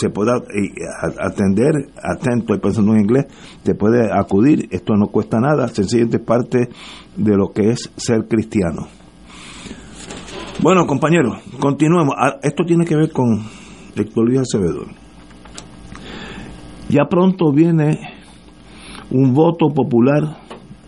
se 0.00 0.10
puede 0.10 0.32
eh, 0.38 0.72
atender, 1.20 1.90
atento, 2.02 2.58
pensando 2.60 2.94
en 2.94 3.00
inglés, 3.00 3.26
te 3.62 3.74
puede 3.74 4.10
acudir, 4.12 4.68
esto 4.70 4.94
no 4.94 5.08
cuesta 5.08 5.38
nada, 5.38 5.68
sencillamente 5.68 6.16
es 6.16 6.24
parte 6.24 6.68
de 7.16 7.36
lo 7.36 7.52
que 7.52 7.70
es 7.70 7.90
ser 7.96 8.26
cristiano. 8.26 8.88
Bueno, 10.62 10.86
compañeros, 10.86 11.38
continuemos. 11.58 12.14
Ah, 12.16 12.36
esto 12.42 12.64
tiene 12.64 12.84
que 12.84 12.96
ver 12.96 13.10
con 13.10 13.42
Héctor 13.96 14.26
Luis 14.26 14.40
Acevedo. 14.40 14.84
Ya 16.88 17.04
pronto 17.08 17.52
viene 17.52 17.98
un 19.12 19.34
voto 19.34 19.68
popular 19.68 20.38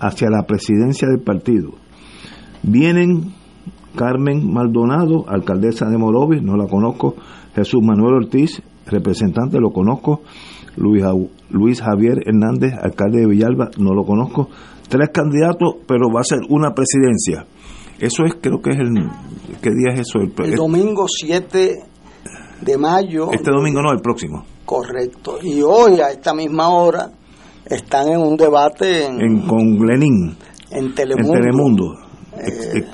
hacia 0.00 0.30
la 0.30 0.44
presidencia 0.44 1.06
del 1.08 1.20
partido. 1.20 1.72
Vienen 2.62 3.34
Carmen 3.94 4.52
Maldonado, 4.52 5.24
alcaldesa 5.28 5.86
de 5.86 5.98
Morovis, 5.98 6.42
no 6.42 6.56
la 6.56 6.66
conozco, 6.66 7.14
Jesús 7.54 7.80
Manuel 7.82 8.24
Ortiz, 8.24 8.62
representante, 8.86 9.60
lo 9.60 9.70
conozco, 9.70 10.22
Luis, 10.76 11.04
Luis 11.50 11.80
Javier 11.80 12.22
Hernández, 12.26 12.72
alcalde 12.80 13.20
de 13.20 13.26
Villalba, 13.26 13.70
no 13.78 13.94
lo 13.94 14.04
conozco, 14.04 14.48
tres 14.88 15.10
candidatos, 15.12 15.76
pero 15.86 16.10
va 16.12 16.20
a 16.20 16.24
ser 16.24 16.40
una 16.48 16.74
presidencia. 16.74 17.46
Eso 18.00 18.24
es, 18.24 18.34
creo 18.40 18.60
que 18.60 18.70
es 18.70 18.78
el, 18.78 19.08
¿qué 19.62 19.70
día 19.70 19.94
es 19.94 20.00
eso? 20.00 20.18
El, 20.18 20.56
domingo 20.56 21.06
7 21.06 21.74
de 22.60 22.78
mayo. 22.78 23.30
Este 23.30 23.50
domingo 23.50 23.80
no, 23.82 23.92
el 23.92 24.00
próximo. 24.00 24.44
Correcto. 24.64 25.38
Y 25.42 25.62
hoy, 25.62 26.00
a 26.00 26.10
esta 26.10 26.34
misma 26.34 26.70
hora, 26.70 27.12
están 27.66 28.08
en 28.08 28.20
un 28.20 28.36
debate 28.36 29.06
en, 29.06 29.46
con 29.46 29.78
Lenin. 29.86 30.36
En 30.70 30.94
Telemundo. 30.94 31.34
En 31.34 31.40
Telemundo. 31.40 31.84
Eh, 32.38 32.84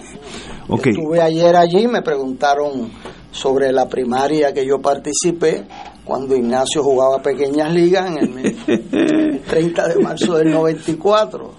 Estuve 0.72 1.20
ayer 1.20 1.56
allí, 1.56 1.88
me 1.88 2.02
preguntaron 2.02 2.90
sobre 3.32 3.72
la 3.72 3.88
primaria 3.88 4.52
que 4.52 4.64
yo 4.64 4.80
participé 4.80 5.66
cuando 6.04 6.36
Ignacio 6.36 6.82
jugaba 6.82 7.20
pequeñas 7.22 7.72
ligas 7.72 8.10
en 8.10 8.38
el, 8.38 9.40
30 9.48 9.88
de 9.88 9.96
marzo 9.96 10.34
del 10.36 10.50
94. 10.50 11.50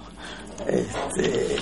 Este, 0.67 1.55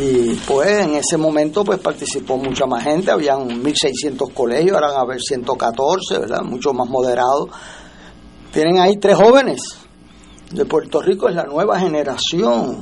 y 0.00 0.34
pues 0.46 0.70
en 0.86 0.94
ese 0.94 1.16
momento 1.16 1.64
pues 1.64 1.78
participó 1.78 2.36
mucha 2.36 2.66
más 2.66 2.84
gente, 2.84 3.10
habían 3.10 3.48
1.600 3.62 4.32
colegios, 4.32 4.74
ahora 4.74 4.88
van 4.88 4.96
a 4.98 5.02
haber 5.02 5.20
114, 5.20 6.18
¿verdad? 6.18 6.42
Mucho 6.42 6.72
más 6.72 6.88
moderados. 6.88 7.48
Tienen 8.52 8.78
ahí 8.78 8.96
tres 8.96 9.16
jóvenes 9.16 9.60
de 10.52 10.64
Puerto 10.64 11.00
Rico, 11.00 11.28
es 11.28 11.34
la 11.34 11.44
nueva 11.44 11.78
generación. 11.78 12.78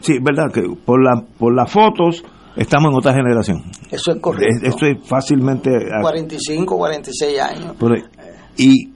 Sí, 0.00 0.18
verdad, 0.20 0.52
que 0.52 0.62
por, 0.84 1.02
la, 1.02 1.22
por 1.38 1.54
las 1.54 1.70
fotos 1.70 2.24
estamos 2.56 2.90
en 2.90 2.96
otra 2.96 3.14
generación. 3.14 3.62
Eso 3.90 4.12
es 4.12 4.20
correcto. 4.20 4.66
Eso 4.66 4.86
es 4.86 5.06
fácilmente... 5.06 5.70
45, 6.00 6.76
46 6.76 7.40
años. 7.40 7.76
¿Y 8.56 8.90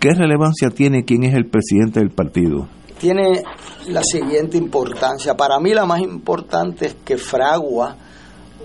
qué 0.00 0.10
relevancia 0.14 0.70
tiene 0.70 1.04
quién 1.04 1.22
es 1.24 1.34
el 1.34 1.46
presidente 1.46 2.00
del 2.00 2.10
partido? 2.10 2.66
Tiene 2.98 3.42
la 3.88 4.02
siguiente 4.02 4.56
importancia. 4.56 5.36
Para 5.36 5.60
mí 5.60 5.72
la 5.72 5.86
más 5.86 6.00
importante 6.00 6.86
es 6.86 6.96
que 7.04 7.16
fragua 7.16 7.96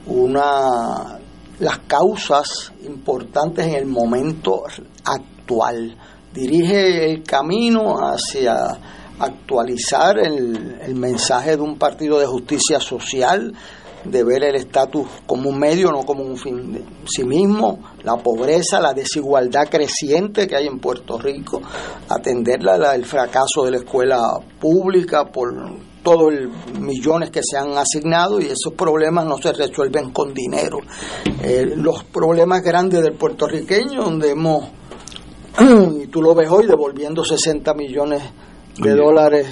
una 0.08 1.20
las 1.60 1.78
causas 1.80 2.74
importantes 2.86 3.68
en 3.68 3.76
el 3.76 3.86
momento 3.86 4.64
actual. 5.06 5.96
Dirige 6.34 7.12
el 7.12 7.24
camino 7.24 7.98
hacia 7.98 8.78
actualizar 9.20 10.18
el, 10.18 10.80
el 10.82 10.96
mensaje 10.96 11.56
de 11.56 11.62
un 11.62 11.78
partido 11.78 12.20
de 12.20 12.26
justicia 12.26 12.80
social, 12.80 13.54
de 14.04 14.24
ver 14.24 14.44
el 14.44 14.56
estatus 14.56 15.08
como 15.26 15.50
un 15.50 15.60
medio, 15.60 15.92
no 15.92 16.04
como 16.04 16.24
un 16.24 16.38
fin 16.38 16.74
de 16.74 16.84
sí 17.06 17.24
mismo, 17.24 17.80
la 18.04 18.18
pobreza, 18.18 18.80
la 18.80 18.94
desigualdad 18.94 19.68
creciente 19.70 20.48
que 20.48 20.56
hay 20.56 20.68
en 20.68 20.80
Puerto 20.80 21.20
Rico, 21.20 21.62
atenderla 22.10 22.96
el 22.96 23.06
fracaso 23.06 23.64
de 23.66 23.72
la 23.72 23.78
escuela 23.78 24.40
pública 24.60 25.26
por 25.26 25.54
todos 26.04 26.34
los 26.34 26.80
millones 26.80 27.30
que 27.30 27.42
se 27.44 27.58
han 27.58 27.78
asignado 27.78 28.40
y 28.40 28.46
esos 28.46 28.74
problemas 28.76 29.26
no 29.26 29.38
se 29.38 29.54
resuelven 29.54 30.12
con 30.12 30.34
dinero. 30.34 30.80
Eh, 31.44 31.74
los 31.76 32.04
problemas 32.06 32.62
grandes 32.64 33.04
del 33.04 33.14
puertorriqueño, 33.14 34.04
donde 34.04 34.32
hemos, 34.32 34.70
y 35.60 36.08
tú 36.08 36.22
lo 36.22 36.34
ves 36.34 36.50
hoy, 36.50 36.66
devolviendo 36.66 37.24
60 37.24 37.74
millones 37.74 38.22
de 38.78 38.96
dólares 38.96 39.48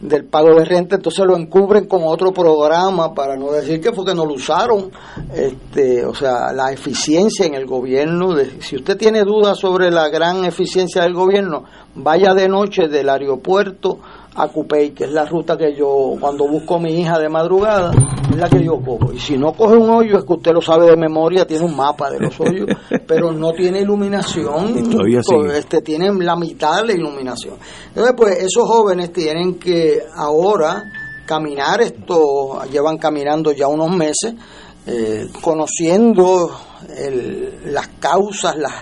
del 0.00 0.24
pago 0.24 0.56
de 0.58 0.64
renta, 0.64 0.96
entonces 0.96 1.24
lo 1.24 1.36
encubren 1.36 1.86
con 1.86 2.02
otro 2.04 2.32
programa 2.32 3.14
para 3.14 3.36
no 3.36 3.52
decir 3.52 3.80
que 3.80 3.92
fue 3.92 4.04
que 4.04 4.14
no 4.14 4.26
lo 4.26 4.34
usaron. 4.34 4.90
Este, 5.32 6.04
o 6.04 6.14
sea, 6.14 6.52
la 6.52 6.72
eficiencia 6.72 7.46
en 7.46 7.54
el 7.54 7.66
gobierno, 7.66 8.34
de, 8.34 8.60
si 8.62 8.76
usted 8.76 8.96
tiene 8.96 9.22
dudas 9.22 9.58
sobre 9.58 9.90
la 9.92 10.08
gran 10.08 10.44
eficiencia 10.44 11.02
del 11.02 11.14
gobierno, 11.14 11.64
vaya 11.94 12.34
de 12.34 12.48
noche 12.48 12.88
del 12.88 13.08
aeropuerto 13.08 14.00
a 14.34 14.48
Cupey, 14.48 14.92
que 14.92 15.04
es 15.04 15.12
la 15.12 15.26
ruta 15.26 15.56
que 15.56 15.74
yo, 15.74 16.14
cuando 16.18 16.48
busco 16.48 16.76
a 16.76 16.78
mi 16.80 17.00
hija 17.00 17.18
de 17.18 17.28
madrugada, 17.28 17.92
es 18.30 18.36
la 18.36 18.48
que 18.48 18.64
yo 18.64 18.80
cojo. 18.80 19.12
Y 19.12 19.18
si 19.18 19.36
no 19.36 19.52
coge 19.52 19.76
un 19.76 19.90
hoyo, 19.90 20.18
es 20.18 20.24
que 20.24 20.32
usted 20.32 20.52
lo 20.52 20.62
sabe 20.62 20.86
de 20.86 20.96
memoria, 20.96 21.46
tiene 21.46 21.64
un 21.64 21.76
mapa 21.76 22.10
de 22.10 22.20
los 22.20 22.40
hoyos, 22.40 22.66
pero 23.06 23.30
no 23.32 23.52
tiene 23.52 23.80
iluminación. 23.80 24.74
este, 25.54 25.82
tienen 25.82 26.24
la 26.24 26.36
mitad 26.36 26.80
de 26.80 26.86
la 26.88 26.92
iluminación. 26.94 27.56
Entonces, 27.88 28.14
pues 28.16 28.38
esos 28.38 28.66
jóvenes 28.66 29.12
tienen 29.12 29.58
que 29.58 30.00
ahora 30.16 30.82
caminar 31.26 31.82
esto, 31.82 32.62
llevan 32.70 32.96
caminando 32.96 33.52
ya 33.52 33.68
unos 33.68 33.94
meses, 33.94 34.34
eh, 34.86 35.28
conociendo 35.40 36.50
las 37.66 37.88
causas, 38.00 38.56
las, 38.56 38.72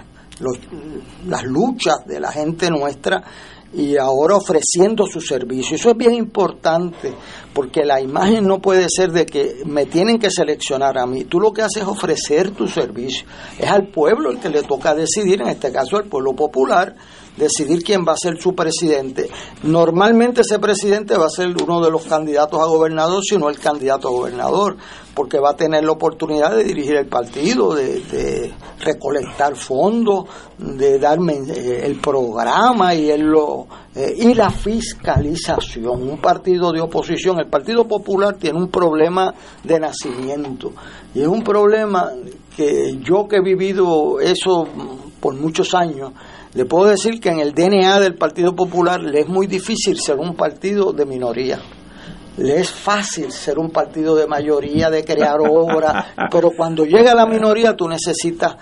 las 1.26 1.42
luchas 1.44 1.96
de 2.06 2.20
la 2.20 2.32
gente 2.32 2.70
nuestra 2.70 3.22
y 3.72 3.96
ahora 3.96 4.36
ofreciendo 4.36 5.06
su 5.06 5.20
servicio. 5.20 5.76
Eso 5.76 5.90
es 5.90 5.96
bien 5.96 6.14
importante 6.14 7.14
porque 7.52 7.84
la 7.84 8.00
imagen 8.00 8.46
no 8.46 8.60
puede 8.60 8.86
ser 8.88 9.10
de 9.12 9.26
que 9.26 9.62
me 9.64 9.86
tienen 9.86 10.18
que 10.18 10.30
seleccionar 10.30 10.98
a 10.98 11.06
mí. 11.06 11.24
Tú 11.24 11.40
lo 11.40 11.52
que 11.52 11.62
haces 11.62 11.82
es 11.82 11.88
ofrecer 11.88 12.50
tu 12.50 12.66
servicio. 12.66 13.26
Es 13.58 13.70
al 13.70 13.88
pueblo 13.88 14.30
el 14.30 14.38
que 14.38 14.48
le 14.48 14.62
toca 14.62 14.94
decidir, 14.94 15.40
en 15.42 15.48
este 15.48 15.70
caso 15.70 15.96
al 15.96 16.04
pueblo 16.04 16.32
popular, 16.34 16.94
decidir 17.36 17.82
quién 17.82 18.04
va 18.06 18.12
a 18.12 18.16
ser 18.16 18.40
su 18.40 18.54
presidente. 18.54 19.28
Normalmente 19.62 20.42
ese 20.42 20.58
presidente 20.58 21.16
va 21.16 21.26
a 21.26 21.30
ser 21.30 21.54
uno 21.62 21.80
de 21.80 21.90
los 21.90 22.04
candidatos 22.04 22.60
a 22.60 22.66
gobernador, 22.66 23.22
sino 23.24 23.48
el 23.48 23.58
candidato 23.58 24.08
a 24.08 24.10
gobernador, 24.10 24.76
porque 25.14 25.38
va 25.38 25.50
a 25.50 25.56
tener 25.56 25.84
la 25.84 25.92
oportunidad 25.92 26.54
de 26.54 26.64
dirigir 26.64 26.96
el 26.96 27.06
partido, 27.06 27.74
de, 27.74 28.52
recolectar 28.80 29.56
fondos, 29.56 30.24
de 30.58 30.98
darme 30.98 31.34
eh, 31.48 31.82
el 31.84 32.00
programa 32.00 32.94
y, 32.94 33.10
el, 33.10 33.22
lo, 33.22 33.66
eh, 33.94 34.14
y 34.16 34.34
la 34.34 34.50
fiscalización. 34.50 36.08
Un 36.08 36.18
partido 36.18 36.72
de 36.72 36.80
oposición, 36.80 37.38
el 37.40 37.48
Partido 37.48 37.86
Popular 37.86 38.36
tiene 38.36 38.58
un 38.58 38.68
problema 38.68 39.34
de 39.64 39.80
nacimiento 39.80 40.72
y 41.14 41.22
es 41.22 41.28
un 41.28 41.42
problema 41.42 42.10
que 42.56 42.98
yo 43.02 43.26
que 43.26 43.36
he 43.36 43.42
vivido 43.42 44.20
eso 44.20 44.66
por 45.20 45.34
muchos 45.34 45.74
años, 45.74 46.12
le 46.54 46.64
puedo 46.64 46.90
decir 46.90 47.20
que 47.20 47.28
en 47.28 47.38
el 47.38 47.54
DNA 47.54 48.00
del 48.00 48.16
Partido 48.16 48.54
Popular 48.54 49.00
le 49.00 49.20
es 49.20 49.28
muy 49.28 49.46
difícil 49.46 49.98
ser 50.00 50.16
un 50.16 50.34
partido 50.34 50.92
de 50.92 51.06
minoría. 51.06 51.60
Le 52.36 52.60
es 52.60 52.70
fácil 52.70 53.30
ser 53.30 53.58
un 53.58 53.70
partido 53.70 54.16
de 54.16 54.26
mayoría, 54.26 54.90
de 54.90 55.04
crear 55.04 55.38
obras, 55.40 56.06
pero 56.30 56.50
cuando 56.56 56.84
llega 56.84 57.14
la 57.14 57.26
minoría 57.26 57.76
tú 57.76 57.88
necesitas 57.88 58.56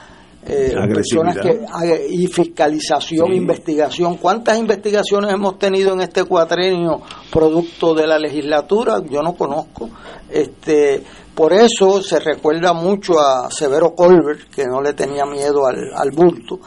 eh, 0.46 0.74
personas 0.94 1.36
que 1.36 1.60
y 2.08 2.26
fiscalización, 2.26 3.34
investigación. 3.34 4.16
¿Cuántas 4.16 4.58
investigaciones 4.58 5.32
hemos 5.32 5.58
tenido 5.58 5.92
en 5.92 6.00
este 6.00 6.24
cuatrenio 6.24 7.02
producto 7.30 7.94
de 7.94 8.06
la 8.06 8.18
legislatura? 8.18 9.02
Yo 9.10 9.20
no 9.20 9.34
conozco. 9.34 9.90
Este, 10.30 11.02
por 11.34 11.52
eso 11.52 12.02
se 12.02 12.18
recuerda 12.20 12.72
mucho 12.72 13.20
a 13.20 13.50
Severo 13.50 13.94
Colbert, 13.94 14.48
que 14.50 14.64
no 14.64 14.80
le 14.80 14.92
tenía 14.94 15.24
miedo 15.24 15.66
al, 15.66 15.92
al 15.94 16.10
bulto, 16.12 16.60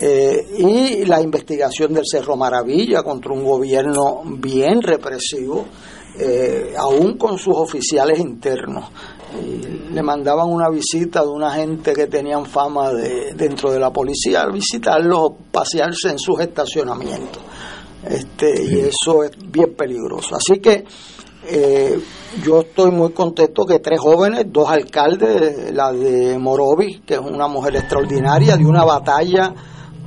eh, 0.00 0.46
y 0.58 1.04
la 1.04 1.20
investigación 1.20 1.92
del 1.92 2.04
Cerro 2.10 2.36
Maravilla 2.36 3.02
contra 3.02 3.32
un 3.32 3.44
gobierno 3.44 4.22
bien 4.24 4.80
represivo, 4.80 5.66
eh, 6.18 6.74
aún 6.76 7.16
con 7.16 7.38
sus 7.38 7.56
oficiales 7.56 8.18
internos. 8.18 8.86
le 9.92 10.02
mandaban 10.02 10.48
una 10.48 10.70
visita 10.70 11.22
de 11.22 11.28
una 11.28 11.50
gente 11.50 11.92
que 11.92 12.06
tenían 12.06 12.46
fama 12.46 12.92
de, 12.92 13.34
dentro 13.34 13.70
de 13.70 13.78
la 13.78 13.92
policía, 13.92 14.42
a 14.42 14.50
visitarlos, 14.50 15.32
pasearse 15.52 16.10
en 16.10 16.18
sus 16.18 16.40
estacionamientos. 16.40 17.42
Este, 18.04 18.62
Y 18.64 18.80
eso 18.80 19.24
es 19.24 19.32
bien 19.50 19.74
peligroso. 19.74 20.36
Así 20.36 20.60
que 20.60 20.84
eh, 21.46 21.98
yo 22.42 22.60
estoy 22.60 22.90
muy 22.90 23.12
contento 23.12 23.64
que 23.64 23.78
tres 23.78 24.00
jóvenes, 24.00 24.46
dos 24.48 24.68
alcaldes, 24.68 25.72
la 25.72 25.92
de 25.92 26.38
Morovis, 26.38 27.00
que 27.06 27.14
es 27.14 27.20
una 27.20 27.48
mujer 27.48 27.76
extraordinaria, 27.76 28.56
de 28.56 28.64
una 28.64 28.84
batalla 28.84 29.54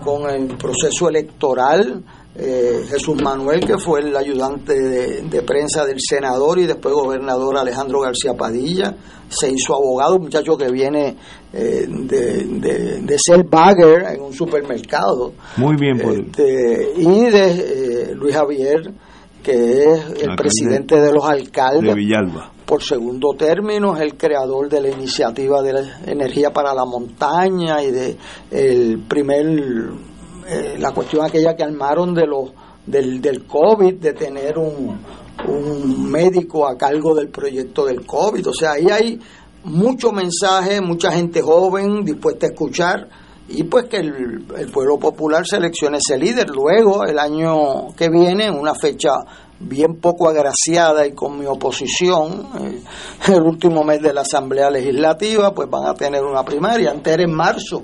con 0.03 0.29
el 0.29 0.57
proceso 0.57 1.09
electoral. 1.09 2.03
Eh, 2.33 2.85
Jesús 2.89 3.21
Manuel, 3.21 3.59
que 3.59 3.77
fue 3.77 3.99
el 3.99 4.15
ayudante 4.15 4.73
de, 4.73 5.41
prensa 5.41 5.85
del 5.85 5.97
senador 5.99 6.59
y 6.59 6.65
después 6.65 6.93
gobernador 6.93 7.57
Alejandro 7.57 7.99
García 7.99 8.33
Padilla, 8.33 8.95
se 9.27 9.49
hizo 9.49 9.75
abogado, 9.75 10.15
un 10.15 10.23
muchacho 10.23 10.57
que 10.57 10.71
viene 10.71 11.17
eh, 11.51 11.85
de, 11.87 13.17
ser 13.17 13.43
bagger 13.43 14.05
en 14.13 14.21
un 14.21 14.33
supermercado. 14.33 15.33
Muy 15.57 15.75
bien, 15.75 15.97
por 15.99 16.13
este, 16.13 16.93
Y 16.95 17.29
de 17.29 18.15
Luis 18.15 18.33
Javier 18.33 18.93
que 19.41 19.83
es 19.83 20.21
el 20.21 20.35
presidente 20.35 20.99
de 20.99 21.11
los 21.11 21.23
alcaldes 21.23 21.81
de 21.81 21.95
Villalba. 21.95 22.51
por 22.65 22.83
segundo 22.83 23.33
término, 23.37 23.95
es 23.95 24.01
el 24.01 24.15
creador 24.15 24.69
de 24.69 24.81
la 24.81 24.89
iniciativa 24.89 25.61
de 25.61 25.73
la 25.73 25.99
energía 26.05 26.51
para 26.51 26.73
la 26.73 26.85
montaña 26.85 27.83
y 27.83 27.91
de 27.91 28.17
el 28.51 28.99
primer 29.07 29.45
eh, 30.47 30.75
la 30.79 30.91
cuestión 30.91 31.25
aquella 31.25 31.55
que 31.55 31.63
armaron 31.63 32.13
de 32.13 32.27
los 32.27 32.51
del, 32.85 33.21
del 33.21 33.45
COVID, 33.45 33.95
de 33.95 34.13
tener 34.13 34.57
un, 34.57 34.99
un 35.47 36.11
médico 36.11 36.67
a 36.67 36.77
cargo 36.77 37.15
del 37.15 37.29
proyecto 37.29 37.85
del 37.85 38.05
COVID. 38.05 38.47
O 38.47 38.53
sea, 38.53 38.73
ahí 38.73 38.87
hay 38.89 39.19
mucho 39.63 40.11
mensaje, 40.11 40.81
mucha 40.81 41.11
gente 41.11 41.41
joven 41.41 42.03
dispuesta 42.03 42.47
a 42.47 42.49
escuchar 42.49 43.07
y 43.53 43.63
pues 43.63 43.85
que 43.85 43.97
el, 43.97 44.45
el, 44.57 44.71
pueblo 44.71 44.97
popular 44.97 45.45
seleccione 45.45 45.97
ese 45.97 46.17
líder. 46.17 46.49
Luego, 46.49 47.05
el 47.05 47.19
año 47.19 47.93
que 47.95 48.09
viene, 48.09 48.45
en 48.45 48.57
una 48.57 48.73
fecha 48.73 49.11
bien 49.59 49.99
poco 49.99 50.29
agraciada 50.29 51.05
y 51.05 51.13
con 51.13 51.37
mi 51.37 51.45
oposición, 51.45 52.47
eh, 52.59 52.81
el 53.33 53.41
último 53.41 53.83
mes 53.83 54.01
de 54.01 54.13
la 54.13 54.21
Asamblea 54.21 54.69
Legislativa, 54.69 55.53
pues 55.53 55.69
van 55.69 55.85
a 55.85 55.93
tener 55.93 56.23
una 56.23 56.43
primaria, 56.43 56.91
antes 56.91 57.13
era 57.13 57.23
en 57.23 57.33
marzo. 57.33 57.83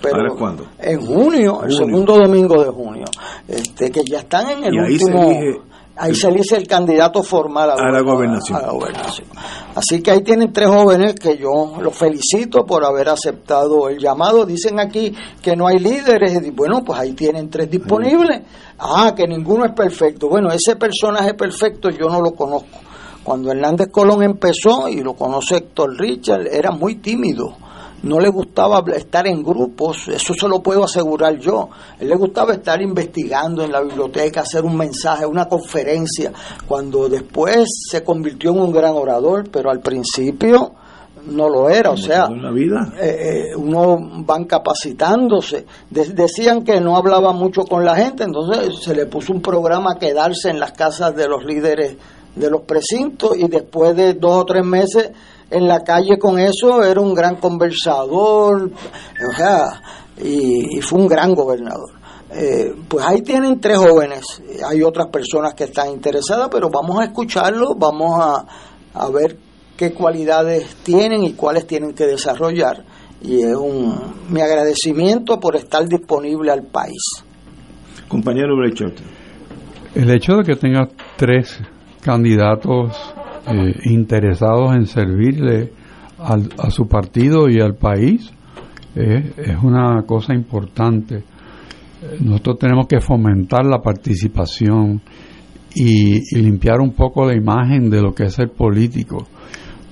Pero 0.00 0.36
cuándo? 0.36 0.64
En 0.78 1.04
junio, 1.04 1.62
el 1.64 1.72
segundo 1.72 2.16
domingo 2.16 2.62
de 2.62 2.70
junio, 2.70 3.04
este 3.48 3.90
que 3.90 4.02
ya 4.04 4.20
están 4.20 4.48
en 4.50 4.64
el 4.64 4.78
último 4.78 5.28
ahí 5.98 6.14
se 6.14 6.28
elige 6.28 6.56
el 6.56 6.66
candidato 6.66 7.22
formal 7.22 7.70
a, 7.70 7.90
la 7.90 8.00
gobernación. 8.00 8.60
Así 9.74 10.02
que 10.02 10.10
ahí 10.10 10.22
tienen 10.22 10.52
tres 10.52 10.68
jóvenes 10.68 11.14
que 11.14 11.36
yo 11.36 11.74
los 11.80 11.96
felicito 11.96 12.64
por 12.64 12.84
haber 12.84 13.08
aceptado 13.08 13.88
el 13.88 13.98
llamado. 13.98 14.46
Dicen 14.46 14.78
aquí 14.80 15.14
que 15.42 15.56
no 15.56 15.66
hay 15.66 15.78
líderes. 15.78 16.54
Bueno, 16.54 16.82
pues 16.84 16.98
ahí 16.98 17.12
tienen 17.12 17.50
tres 17.50 17.70
disponibles. 17.70 18.42
Ah, 18.78 19.12
que 19.16 19.26
ninguno 19.26 19.64
es 19.64 19.72
perfecto. 19.72 20.28
Bueno, 20.28 20.50
ese 20.50 20.76
personaje 20.76 21.34
perfecto 21.34 21.90
yo 21.90 22.08
no 22.08 22.20
lo 22.20 22.32
conozco. 22.32 22.78
Cuando 23.24 23.50
Hernández 23.50 23.88
Colón 23.92 24.22
empezó, 24.22 24.88
y 24.88 25.02
lo 25.02 25.14
conoce 25.14 25.56
Héctor 25.56 25.98
Richard, 25.98 26.46
era 26.46 26.70
muy 26.70 26.96
tímido 26.96 27.56
no 28.02 28.20
le 28.20 28.28
gustaba 28.28 28.84
estar 28.94 29.26
en 29.26 29.42
grupos, 29.42 30.08
eso 30.08 30.32
se 30.34 30.48
lo 30.48 30.62
puedo 30.62 30.84
asegurar 30.84 31.38
yo. 31.38 31.68
él 31.98 32.08
le 32.08 32.16
gustaba 32.16 32.54
estar 32.54 32.80
investigando 32.80 33.64
en 33.64 33.72
la 33.72 33.80
biblioteca, 33.80 34.42
hacer 34.42 34.64
un 34.64 34.76
mensaje, 34.76 35.26
una 35.26 35.46
conferencia, 35.46 36.32
cuando 36.66 37.08
después 37.08 37.66
se 37.90 38.04
convirtió 38.04 38.52
en 38.52 38.60
un 38.60 38.72
gran 38.72 38.94
orador, 38.94 39.48
pero 39.50 39.70
al 39.70 39.80
principio 39.80 40.72
no 41.26 41.48
lo 41.48 41.68
era, 41.68 41.90
o 41.90 41.96
sea, 41.96 42.28
vida. 42.28 42.92
Eh, 42.98 43.50
eh, 43.50 43.56
uno 43.56 43.98
van 44.24 44.44
capacitándose. 44.44 45.66
decían 45.90 46.64
que 46.64 46.80
no 46.80 46.96
hablaba 46.96 47.32
mucho 47.32 47.64
con 47.64 47.84
la 47.84 47.96
gente, 47.96 48.24
entonces 48.24 48.82
se 48.82 48.94
le 48.94 49.06
puso 49.06 49.32
un 49.32 49.42
programa 49.42 49.92
a 49.92 49.98
quedarse 49.98 50.50
en 50.50 50.60
las 50.60 50.72
casas 50.72 51.14
de 51.16 51.28
los 51.28 51.44
líderes 51.44 51.96
de 52.34 52.50
los 52.50 52.62
precintos 52.62 53.36
y 53.36 53.48
después 53.48 53.96
de 53.96 54.14
dos 54.14 54.42
o 54.42 54.44
tres 54.44 54.64
meses 54.64 55.10
en 55.50 55.66
la 55.66 55.80
calle 55.80 56.18
con 56.18 56.38
eso, 56.38 56.82
era 56.82 57.00
un 57.00 57.14
gran 57.14 57.36
conversador, 57.36 58.70
o 58.70 59.36
sea, 59.36 59.80
y, 60.22 60.80
fue 60.80 61.00
un 61.00 61.08
gran 61.08 61.34
gobernador. 61.34 61.92
Eh, 62.30 62.74
pues 62.86 63.04
ahí 63.06 63.22
tienen 63.22 63.58
tres 63.58 63.78
jóvenes, 63.78 64.42
hay 64.68 64.82
otras 64.82 65.06
personas 65.08 65.54
que 65.54 65.64
están 65.64 65.90
interesadas, 65.90 66.48
pero 66.52 66.68
vamos 66.68 67.00
a 67.00 67.04
escucharlos, 67.04 67.74
vamos 67.78 68.20
a, 68.20 68.44
a 68.92 69.10
ver 69.10 69.38
qué 69.76 69.94
cualidades 69.94 70.76
tienen 70.82 71.22
y 71.22 71.32
cuáles 71.32 71.66
tienen 71.66 71.94
que 71.94 72.04
desarrollar. 72.04 72.84
Y 73.22 73.42
es 73.42 73.54
un, 73.54 73.96
mi 74.28 74.40
agradecimiento 74.40 75.40
por 75.40 75.56
estar 75.56 75.88
disponible 75.88 76.52
al 76.52 76.64
país. 76.64 77.00
Compañero 78.08 78.56
Brechot. 78.56 78.94
El 79.94 80.10
hecho 80.10 80.34
de 80.34 80.44
que 80.44 80.56
tenga 80.56 80.88
tres 81.16 81.58
candidatos 82.02 82.96
eh, 83.50 83.74
interesados 83.84 84.74
en 84.74 84.86
servirle 84.86 85.72
a 86.18 86.70
su 86.70 86.88
partido 86.88 87.48
y 87.48 87.60
al 87.60 87.76
país 87.76 88.32
es 88.96 89.56
una 89.62 90.02
cosa 90.02 90.34
importante. 90.34 91.22
Nosotros 92.20 92.58
tenemos 92.58 92.86
que 92.88 93.00
fomentar 93.00 93.64
la 93.64 93.80
participación 93.80 95.00
y, 95.74 96.36
limpiar 96.36 96.80
un 96.80 96.92
poco 96.92 97.26
la 97.26 97.36
imagen 97.36 97.90
de 97.90 98.00
lo 98.00 98.14
que 98.14 98.24
es 98.24 98.38
el 98.38 98.50
político, 98.50 99.26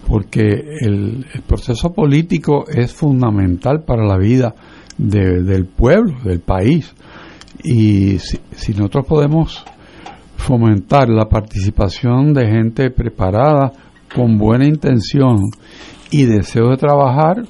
porque 0.07 0.43
el, 0.81 1.25
proceso 1.47 1.93
político 1.93 2.65
es 2.69 2.93
fundamental 2.93 3.85
para 3.85 4.05
la 4.05 4.19
vida 4.19 4.55
del 4.99 5.67
pueblo, 5.67 6.19
del 6.25 6.41
país. 6.41 6.95
Y 7.63 8.19
si 8.19 8.73
nosotros 8.73 9.07
podemos 9.07 9.65
fomentar 10.37 11.09
la 11.09 11.29
participación 11.29 12.33
de 12.33 12.47
gente 12.47 12.91
preparada, 12.91 13.73
con 14.15 14.39
buena 14.39 14.67
intención 14.67 15.37
y 16.11 16.25
deseo 16.25 16.71
de 16.71 16.77
trabajar, 16.77 17.43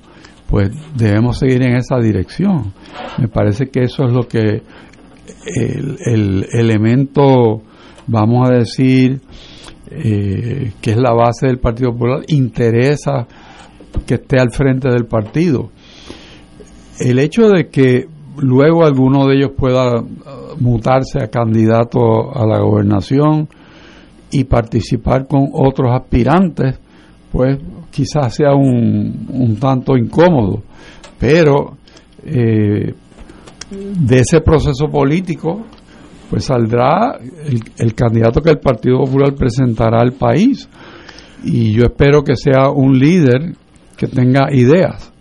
pues 0.49 0.71
debemos 0.97 1.39
seguir 1.39 1.63
en 1.63 1.77
esa 1.77 1.99
dirección. 1.99 2.73
Me 3.19 3.29
parece 3.29 3.69
que 3.69 3.83
eso 3.83 4.05
es 4.05 4.13
lo 4.13 4.27
que 4.27 4.63
el, 5.47 6.47
elemento, 6.53 7.63
vamos 8.07 8.49
a 8.49 8.55
decir, 8.55 9.21
eh, 9.91 10.73
que 10.81 10.91
es 10.91 10.97
la 10.97 11.13
base 11.13 11.47
del 11.47 11.59
Partido 11.59 11.93
Popular, 11.93 12.23
interesa 12.29 13.27
que 14.07 14.15
esté 14.15 14.39
al 14.39 14.51
frente 14.51 14.89
del 14.89 15.07
partido. 15.07 15.71
El 16.99 17.19
hecho 17.19 17.49
de 17.49 17.69
que 17.69 18.07
luego 18.39 18.85
alguno 18.85 19.27
de 19.27 19.37
ellos 19.37 19.51
pueda 19.57 20.03
mutarse 20.61 21.23
a 21.23 21.29
candidato 21.29 22.35
a 22.35 22.47
la 22.47 22.61
gobernación 22.61 23.49
y 24.31 24.45
participar 24.45 25.27
con 25.27 25.49
otros 25.53 25.93
aspirantes, 25.93 26.79
pues 27.31 27.59
quizás 27.91 28.35
sea 28.35 28.55
un, 28.55 29.29
un 29.33 29.57
tanto 29.57 29.97
incómodo, 29.97 30.63
pero 31.19 31.77
eh, 32.25 32.95
de 33.71 34.19
ese 34.19 34.41
proceso 34.41 34.89
político 34.89 35.65
pues 36.31 36.45
saldrá 36.45 37.19
el, 37.45 37.61
el, 37.79 37.95
candidato 37.95 38.41
que 38.41 38.51
el 38.51 38.59
Partido 38.59 38.99
Popular 38.99 39.35
presentará 39.35 40.01
al 40.01 40.13
país. 40.13 40.69
Y 41.45 41.73
yo 41.73 41.85
espero 41.85 42.23
que 42.23 42.35
sea 42.35 42.71
un 42.71 42.99
líder 42.99 43.55
que 43.97 44.09
tenga 44.09 44.53
ideas 44.53 45.13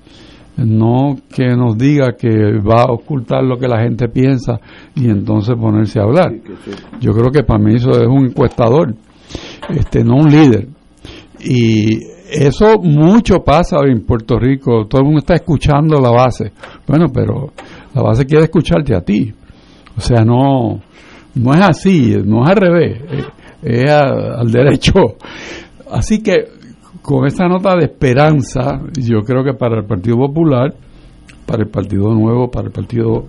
no 0.58 1.18
que 1.34 1.48
nos 1.56 1.78
diga 1.78 2.14
que 2.18 2.30
va 2.60 2.84
a 2.84 2.94
ocultar 2.94 3.44
lo 3.44 3.58
que 3.58 3.68
la 3.68 3.82
gente 3.82 4.08
piensa 4.08 4.60
y 4.96 5.10
entonces 5.10 5.56
ponerse 5.60 6.00
a 6.00 6.04
hablar. 6.04 6.34
Yo 7.00 7.12
creo 7.12 7.32
que 7.32 7.44
para 7.44 7.60
mí 7.60 7.76
eso 7.76 7.92
es 7.92 8.08
un 8.08 8.28
encuestador, 8.28 8.96
este, 9.70 10.04
no 10.04 10.16
un 10.16 10.30
líder. 10.30 10.68
Y 11.42 12.00
eso 12.32 12.80
mucho 12.82 13.44
pasa 13.44 13.78
en 13.86 14.06
Puerto 14.06 14.40
Rico, 14.40 14.86
todo 14.88 15.02
el 15.02 15.06
mundo 15.06 15.20
está 15.20 15.36
escuchando 15.36 16.00
la 16.00 16.12
base. 16.12 16.54
Bueno, 16.88 17.08
pero 17.14 17.52
la 17.94 18.02
base 18.02 18.26
quiere 18.26 18.46
escucharte 18.46 18.96
a 18.96 19.02
ti. 19.02 19.34
O 19.98 20.02
sea, 20.02 20.24
no, 20.24 20.82
no 21.36 21.54
es 21.54 21.62
así, 21.62 22.16
no 22.24 22.44
es 22.44 22.50
al 22.50 22.56
revés, 22.56 23.02
es, 23.62 23.92
al 23.92 24.52
derecho. 24.52 24.94
Así 25.92 26.22
que 26.22 26.46
con 27.06 27.28
esta 27.28 27.48
nota 27.48 27.76
de 27.76 27.86
esperanza, 27.86 28.82
yo 29.00 29.22
creo 29.22 29.44
que 29.44 29.54
para 29.54 29.78
el 29.78 29.86
Partido 29.86 30.18
Popular, 30.18 30.74
para 31.46 31.62
el 31.62 31.70
Partido 31.70 32.12
Nuevo, 32.16 32.50
para 32.50 32.66
el 32.66 32.74
Partido 32.74 33.28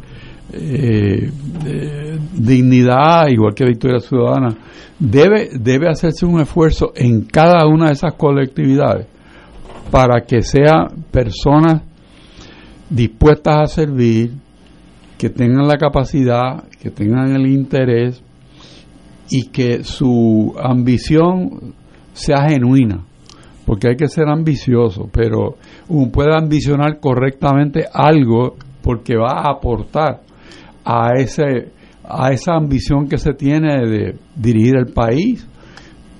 eh, 0.50 1.30
Dignidad, 2.32 3.28
igual 3.28 3.54
que 3.54 3.66
Victoria 3.66 4.00
Ciudadana, 4.00 4.56
debe, 4.98 5.50
debe 5.60 5.90
hacerse 5.90 6.24
un 6.24 6.40
esfuerzo 6.40 6.92
en 6.94 7.24
cada 7.24 7.66
una 7.66 7.88
de 7.88 7.92
esas 7.92 8.14
colectividades 8.14 9.08
para 9.90 10.22
que 10.22 10.40
sean 10.40 11.04
personas 11.10 11.82
dispuestas 12.88 13.56
a 13.58 13.66
servir, 13.66 14.32
que 15.18 15.28
tengan 15.28 15.68
la 15.68 15.76
capacidad, 15.76 16.64
que 16.80 16.90
tengan 16.90 17.36
el 17.36 17.46
interés 17.46 18.22
y 19.28 19.48
que 19.48 19.84
su 19.84 20.54
ambición 20.58 21.74
sea 22.14 22.48
genuina 22.48 23.05
porque 23.66 23.88
hay 23.88 23.96
que 23.96 24.08
ser 24.08 24.28
ambicioso, 24.28 25.10
pero 25.12 25.56
uno 25.88 26.10
puede 26.10 26.34
ambicionar 26.34 27.00
correctamente 27.00 27.84
algo 27.92 28.54
porque 28.80 29.16
va 29.16 29.40
a 29.40 29.50
aportar 29.50 30.20
a 30.84 31.14
ese 31.16 31.72
a 32.08 32.30
esa 32.30 32.54
ambición 32.54 33.08
que 33.08 33.18
se 33.18 33.32
tiene 33.32 33.84
de 33.84 34.14
dirigir 34.36 34.76
el 34.76 34.86
país, 34.86 35.44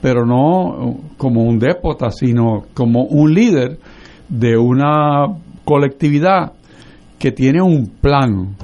pero 0.03 0.27
no 0.27 0.99
como 1.17 1.45
un 1.45 1.61
déspota, 1.61 2.11
sino 2.11 2.65
como 2.75 3.05
un 3.05 3.33
líder 3.33 3.79
de 4.29 4.57
una 4.57 5.27
colectividad 5.65 6.55
que 7.21 7.31
tiene 7.31 7.63
un 7.63 7.87
plan. 8.01 8.57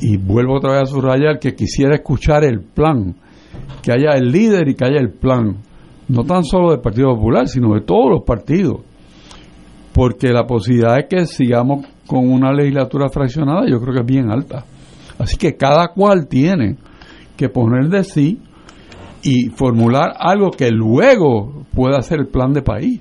Y 0.00 0.16
vuelvo 0.16 0.56
otra 0.56 0.72
vez 0.72 0.82
a 0.82 0.86
subrayar 0.86 1.38
que 1.38 1.54
quisiera 1.54 1.94
escuchar 1.94 2.42
el 2.42 2.62
plan, 2.62 3.14
que 3.80 3.92
haya 3.92 4.16
el 4.16 4.32
líder 4.32 4.68
y 4.68 4.74
que 4.74 4.86
haya 4.86 4.98
el 4.98 5.12
plan 5.12 5.58
no 6.08 6.24
tan 6.24 6.44
solo 6.44 6.70
del 6.70 6.80
Partido 6.80 7.14
Popular, 7.14 7.48
sino 7.48 7.74
de 7.74 7.80
todos 7.80 8.10
los 8.10 8.22
partidos, 8.22 8.80
porque 9.92 10.28
la 10.28 10.46
posibilidad 10.46 10.96
de 10.96 11.06
que 11.08 11.26
sigamos 11.26 11.86
con 12.06 12.30
una 12.30 12.52
legislatura 12.52 13.08
fraccionada 13.08 13.66
yo 13.68 13.80
creo 13.80 13.94
que 13.94 14.00
es 14.00 14.06
bien 14.06 14.30
alta. 14.30 14.64
Así 15.18 15.36
que 15.36 15.56
cada 15.56 15.88
cual 15.88 16.28
tiene 16.28 16.76
que 17.36 17.48
poner 17.48 17.88
de 17.88 18.04
sí 18.04 18.40
y 19.22 19.48
formular 19.48 20.14
algo 20.18 20.50
que 20.50 20.70
luego 20.70 21.64
pueda 21.74 22.00
ser 22.02 22.20
el 22.20 22.28
plan 22.28 22.52
de 22.52 22.62
país, 22.62 23.00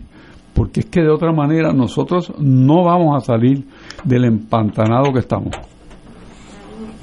porque 0.53 0.79
es 0.79 0.85
que 0.87 1.01
de 1.01 1.09
otra 1.09 1.31
manera 1.31 1.73
nosotros 1.73 2.33
no 2.39 2.83
vamos 2.83 3.15
a 3.21 3.25
salir 3.25 3.65
del 4.03 4.25
empantanado 4.25 5.11
que 5.13 5.19
estamos. 5.19 5.51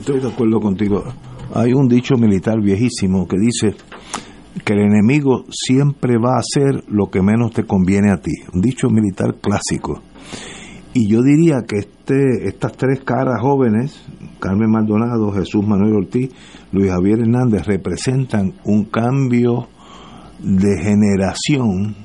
Estoy 0.00 0.20
de 0.20 0.28
acuerdo 0.28 0.58
contigo. 0.58 1.04
Hay 1.54 1.72
un 1.74 1.86
dicho 1.86 2.16
militar 2.16 2.60
viejísimo 2.60 3.28
que 3.28 3.36
dice 3.38 3.76
que 4.64 4.74
el 4.74 4.80
enemigo 4.80 5.44
siempre 5.50 6.18
va 6.18 6.36
a 6.36 6.40
hacer 6.40 6.84
lo 6.88 7.10
que 7.10 7.22
menos 7.22 7.52
te 7.52 7.64
conviene 7.64 8.10
a 8.10 8.18
ti. 8.18 8.32
Un 8.52 8.60
dicho 8.60 8.88
militar 8.88 9.36
clásico. 9.40 10.02
Y 10.94 11.08
yo 11.08 11.22
diría 11.22 11.62
que 11.66 11.78
este, 11.78 12.48
estas 12.48 12.72
tres 12.72 13.00
caras 13.02 13.40
jóvenes, 13.40 14.04
Carmen 14.40 14.70
Maldonado, 14.70 15.32
Jesús 15.32 15.66
Manuel 15.66 15.94
Ortiz, 15.94 16.30
Luis 16.70 16.90
Javier 16.90 17.20
Hernández, 17.20 17.66
representan 17.66 18.54
un 18.64 18.84
cambio 18.84 19.68
de 20.40 20.82
generación 20.82 21.96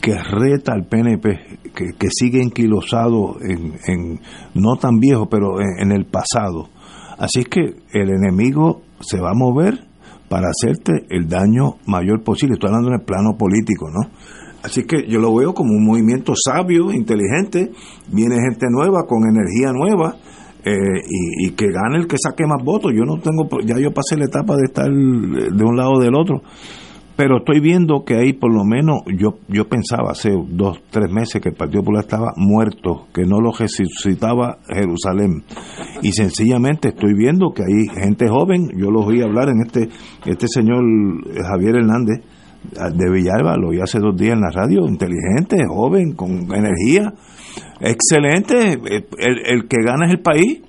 que 0.00 0.18
reta 0.18 0.72
al 0.72 0.86
PNP, 0.86 1.60
que, 1.72 2.08
sigue 2.10 2.42
enquilosado 2.42 3.36
en, 3.40 4.20
no 4.54 4.76
tan 4.76 4.98
viejo, 4.98 5.28
pero 5.30 5.60
en, 5.60 5.92
el 5.92 6.04
pasado. 6.04 6.68
Así 7.16 7.40
es 7.40 7.48
que 7.48 7.76
el 7.92 8.10
enemigo 8.10 8.82
se 9.00 9.18
va 9.18 9.30
a 9.30 9.34
mover 9.34 9.86
para 10.28 10.48
hacerte 10.48 11.06
el 11.10 11.28
daño 11.28 11.76
mayor 11.86 12.22
posible. 12.22 12.54
Estoy 12.54 12.68
hablando 12.68 12.88
en 12.88 13.00
el 13.00 13.04
plano 13.06 13.36
político, 13.38 13.88
¿no? 13.90 14.10
Así 14.62 14.84
que 14.84 15.06
yo 15.06 15.20
lo 15.20 15.34
veo 15.34 15.52
como 15.52 15.72
un 15.72 15.84
movimiento 15.84 16.32
sabio, 16.34 16.90
inteligente. 16.90 17.70
Viene 18.10 18.36
gente 18.36 18.66
nueva, 18.70 19.04
con 19.06 19.22
energía 19.28 19.72
nueva, 19.72 20.16
eh, 20.64 20.72
y, 21.06 21.46
y, 21.46 21.50
que 21.50 21.66
gane 21.66 21.98
el 21.98 22.06
que 22.06 22.16
saque 22.18 22.46
más 22.46 22.64
votos. 22.64 22.92
Yo 22.94 23.04
no 23.04 23.20
tengo, 23.20 23.46
ya 23.66 23.78
yo 23.78 23.92
pasé 23.92 24.16
la 24.16 24.24
etapa 24.24 24.56
de 24.56 24.62
estar 24.64 24.86
de 24.86 25.64
un 25.64 25.76
lado 25.76 25.92
o 25.92 26.00
del 26.00 26.14
otro 26.14 26.42
pero 27.16 27.38
estoy 27.38 27.60
viendo 27.60 28.04
que 28.04 28.16
ahí 28.16 28.32
por 28.32 28.52
lo 28.52 28.64
menos 28.64 29.02
yo 29.16 29.38
yo 29.48 29.68
pensaba 29.68 30.10
hace 30.10 30.30
dos 30.48 30.82
tres 30.90 31.10
meses 31.10 31.40
que 31.40 31.50
el 31.50 31.54
Partido 31.54 31.82
Popular 31.82 32.04
estaba 32.04 32.32
muerto 32.36 33.06
que 33.12 33.22
no 33.24 33.40
lo 33.40 33.52
resucitaba 33.52 34.58
Jerusalén. 34.68 35.44
Y 36.02 36.12
sencillamente 36.12 36.88
estoy 36.88 37.14
viendo 37.14 37.52
que 37.52 37.62
hay 37.62 38.02
gente 38.02 38.28
joven. 38.28 38.68
Yo 38.76 38.90
lo 38.90 39.00
oí 39.00 39.22
hablar 39.22 39.48
en 39.48 39.60
este 39.64 39.88
este 40.26 40.48
señor 40.48 40.82
Javier 41.48 41.76
Hernández 41.76 42.24
de 42.72 43.10
Villalba 43.10 43.56
lo 43.56 43.68
oí 43.68 43.80
hace 43.80 43.98
dos 43.98 44.16
días 44.16 44.34
en 44.34 44.40
la 44.40 44.50
radio 44.50 44.86
inteligente 44.88 45.58
joven 45.68 46.14
con 46.14 46.30
energía 46.30 47.12
excelente 47.80 48.72
el, 48.72 49.38
el 49.46 49.68
que 49.68 49.82
gana 49.84 50.06
es 50.06 50.12
el 50.12 50.20
país 50.20 50.62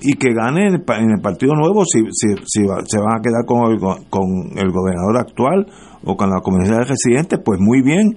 y 0.00 0.12
que 0.12 0.32
gane 0.32 0.66
en 0.68 0.74
el, 0.74 1.20
Partido 1.20 1.54
Nuevo 1.54 1.84
si, 1.84 2.00
si, 2.12 2.28
si 2.44 2.60
se 2.60 2.98
van 2.98 3.18
a 3.18 3.22
quedar 3.22 3.44
con 3.46 3.76
con 4.08 4.22
el 4.56 4.70
gobernador 4.70 5.16
actual 5.18 5.66
o 6.04 6.16
con 6.16 6.30
la 6.30 6.40
comunidad 6.40 6.78
de 6.78 6.84
residentes, 6.84 7.40
pues 7.44 7.58
muy 7.60 7.82
bien, 7.82 8.16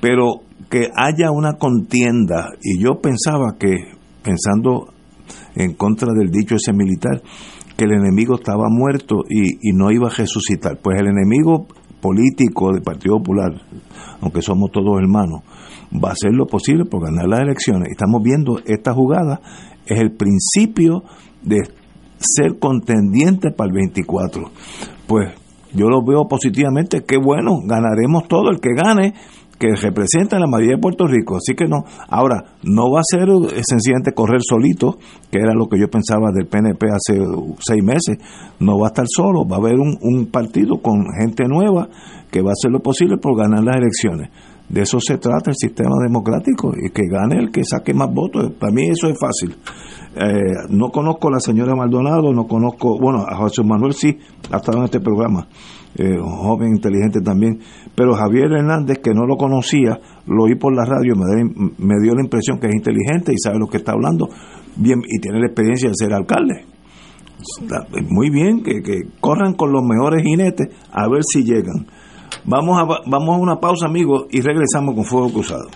pero 0.00 0.42
que 0.70 0.88
haya 0.94 1.30
una 1.30 1.54
contienda, 1.54 2.50
y 2.62 2.82
yo 2.82 3.00
pensaba 3.00 3.56
que, 3.58 3.92
pensando 4.22 4.92
en 5.54 5.74
contra 5.74 6.08
del 6.12 6.30
dicho 6.30 6.56
ese 6.56 6.72
militar, 6.72 7.22
que 7.76 7.84
el 7.84 7.92
enemigo 7.92 8.36
estaba 8.36 8.68
muerto 8.68 9.24
y, 9.28 9.68
y 9.68 9.72
no 9.72 9.90
iba 9.90 10.08
a 10.08 10.14
resucitar. 10.14 10.78
Pues 10.80 11.00
el 11.00 11.08
enemigo 11.08 11.66
político 12.00 12.72
del 12.72 12.82
Partido 12.82 13.16
Popular, 13.16 13.50
aunque 14.20 14.42
somos 14.42 14.70
todos 14.70 14.98
hermanos, 15.00 15.40
va 15.92 16.10
a 16.10 16.12
hacer 16.12 16.32
lo 16.32 16.46
posible 16.46 16.84
por 16.84 17.02
ganar 17.04 17.26
las 17.26 17.40
elecciones. 17.40 17.88
Estamos 17.90 18.22
viendo 18.22 18.60
esta 18.66 18.92
jugada, 18.92 19.40
es 19.86 20.00
el 20.00 20.12
principio 20.12 21.02
de 21.42 21.58
ser 22.18 22.58
contendiente 22.58 23.50
para 23.50 23.68
el 23.68 23.74
24. 23.74 24.50
Pues 25.06 25.32
yo 25.74 25.88
lo 25.88 26.02
veo 26.02 26.26
positivamente, 26.28 27.04
qué 27.04 27.16
bueno, 27.16 27.60
ganaremos 27.64 28.28
todo 28.28 28.50
el 28.50 28.60
que 28.60 28.70
gane, 28.74 29.14
que 29.58 29.74
representa 29.76 30.36
a 30.36 30.40
la 30.40 30.46
mayoría 30.46 30.76
de 30.76 30.80
Puerto 30.80 31.06
Rico. 31.06 31.36
Así 31.36 31.54
que 31.54 31.66
no, 31.66 31.84
ahora, 32.08 32.56
no 32.62 32.90
va 32.90 33.00
a 33.00 33.02
ser 33.04 33.28
sencillamente 33.62 34.12
correr 34.12 34.40
solito, 34.42 34.98
que 35.30 35.38
era 35.38 35.54
lo 35.54 35.68
que 35.68 35.78
yo 35.78 35.88
pensaba 35.88 36.30
del 36.32 36.46
PNP 36.46 36.86
hace 36.86 37.20
seis 37.60 37.82
meses, 37.82 38.18
no 38.60 38.78
va 38.78 38.88
a 38.88 38.90
estar 38.90 39.06
solo, 39.08 39.46
va 39.46 39.56
a 39.56 39.60
haber 39.60 39.74
un, 39.74 39.96
un 40.00 40.26
partido 40.26 40.78
con 40.82 41.04
gente 41.18 41.44
nueva 41.46 41.88
que 42.30 42.42
va 42.42 42.50
a 42.50 42.58
hacer 42.58 42.70
lo 42.70 42.80
posible 42.80 43.16
por 43.18 43.36
ganar 43.38 43.62
las 43.62 43.76
elecciones. 43.76 44.30
De 44.68 44.82
eso 44.82 44.98
se 44.98 45.18
trata 45.18 45.50
el 45.50 45.56
sistema 45.56 45.94
democrático 46.02 46.72
y 46.74 46.90
que 46.90 47.02
gane 47.10 47.38
el 47.38 47.50
que 47.50 47.64
saque 47.64 47.92
más 47.92 48.12
votos. 48.12 48.52
Para 48.58 48.72
mí 48.72 48.88
eso 48.88 49.08
es 49.08 49.18
fácil. 49.18 49.54
Eh, 50.16 50.68
no 50.70 50.90
conozco 50.90 51.28
a 51.28 51.32
la 51.32 51.40
señora 51.40 51.74
Maldonado, 51.74 52.32
no 52.32 52.46
conozco, 52.46 52.98
bueno, 53.00 53.24
a 53.28 53.36
José 53.36 53.64
Manuel 53.64 53.94
sí, 53.94 54.16
ha 54.50 54.58
estado 54.58 54.78
en 54.78 54.84
este 54.84 55.00
programa, 55.00 55.48
eh, 55.96 56.16
joven, 56.20 56.68
inteligente 56.68 57.20
también, 57.20 57.58
pero 57.96 58.14
Javier 58.14 58.52
Hernández, 58.52 58.98
que 59.02 59.12
no 59.12 59.26
lo 59.26 59.36
conocía, 59.36 59.98
lo 60.28 60.44
oí 60.44 60.54
por 60.54 60.72
la 60.72 60.84
radio, 60.84 61.14
me, 61.16 61.94
dio 62.00 62.14
la 62.14 62.22
impresión 62.22 62.60
que 62.60 62.68
es 62.68 62.74
inteligente 62.74 63.32
y 63.32 63.38
sabe 63.38 63.58
lo 63.58 63.66
que 63.66 63.78
está 63.78 63.90
hablando, 63.90 64.28
bien, 64.76 65.00
y 65.00 65.20
tiene 65.20 65.40
la 65.40 65.46
experiencia 65.46 65.88
de 65.88 65.94
ser 65.96 66.12
alcalde. 66.12 66.64
Muy 68.08 68.30
bien, 68.30 68.62
que 68.62 68.80
corran 69.20 69.54
con 69.54 69.72
los 69.72 69.82
mejores 69.82 70.22
jinetes 70.22 70.68
a 70.92 71.08
ver 71.08 71.22
si 71.24 71.42
llegan. 71.42 71.86
Vamos 72.44 72.78
a, 72.78 72.84
vamos 73.06 73.36
a 73.36 73.38
una 73.38 73.60
pausa, 73.60 73.86
amigos, 73.86 74.26
y 74.30 74.40
regresamos 74.40 74.94
con 74.94 75.04
Fuego 75.04 75.32
Cruzado. 75.32 75.68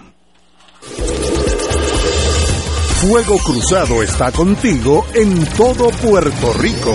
Fuego 3.00 3.38
Cruzado 3.38 4.02
está 4.02 4.32
contigo 4.32 5.04
en 5.14 5.46
todo 5.56 5.88
Puerto 5.90 6.52
Rico. 6.54 6.94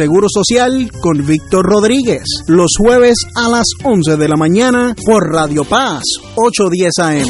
Seguro 0.00 0.28
Social 0.32 0.90
con 1.02 1.26
Víctor 1.26 1.66
Rodríguez, 1.66 2.22
los 2.46 2.70
jueves 2.78 3.18
a 3.34 3.50
las 3.50 3.66
11 3.84 4.16
de 4.16 4.28
la 4.28 4.36
mañana 4.36 4.96
por 5.04 5.30
Radio 5.30 5.62
Paz, 5.62 6.04
810 6.36 6.98
AM. 7.00 7.28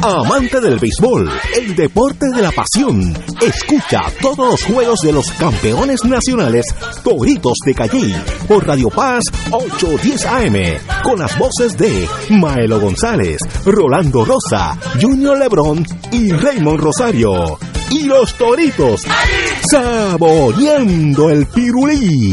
Amante 0.00 0.62
del 0.62 0.78
béisbol, 0.78 1.30
el 1.54 1.76
deporte 1.76 2.24
de 2.34 2.40
la 2.40 2.50
pasión. 2.50 3.14
Escucha 3.42 4.04
todos 4.22 4.38
los 4.38 4.62
juegos 4.64 5.00
de 5.00 5.12
los 5.12 5.30
campeones 5.32 6.02
nacionales 6.02 6.64
Toritos 7.04 7.58
de 7.66 7.74
Calle 7.74 8.16
por 8.48 8.66
Radio 8.66 8.88
Paz 8.88 9.22
810 9.50 10.24
AM 10.24 11.02
con 11.02 11.18
las 11.18 11.38
voces 11.38 11.76
de 11.76 12.08
Maelo 12.30 12.80
González, 12.80 13.36
Rolando 13.66 14.24
Rosa, 14.24 14.78
Junior 14.98 15.38
Lebrón 15.38 15.84
y 16.10 16.32
Raymond 16.32 16.80
Rosario 16.80 17.58
y 17.90 18.02
los 18.04 18.34
toritos. 18.34 19.02
Saboreando 19.70 21.30
el 21.30 21.46
pirulí. 21.46 22.32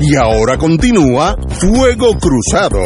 Y 0.02 0.15
ahora 0.15 0.57
continúa 0.57 1.36
Fuego 1.48 2.18
Cruzado. 2.18 2.80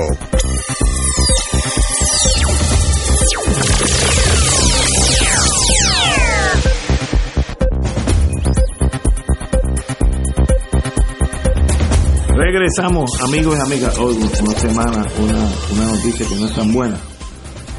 Regresamos, 12.35 13.09
amigos 13.21 13.57
y 13.57 13.61
amigas. 13.61 13.97
Hoy, 13.97 14.17
una 14.17 14.59
semana, 14.59 15.05
una, 15.21 15.49
una 15.71 15.85
noticia 15.85 16.27
que 16.27 16.35
no 16.35 16.47
es 16.47 16.53
tan 16.53 16.73
buena. 16.73 17.12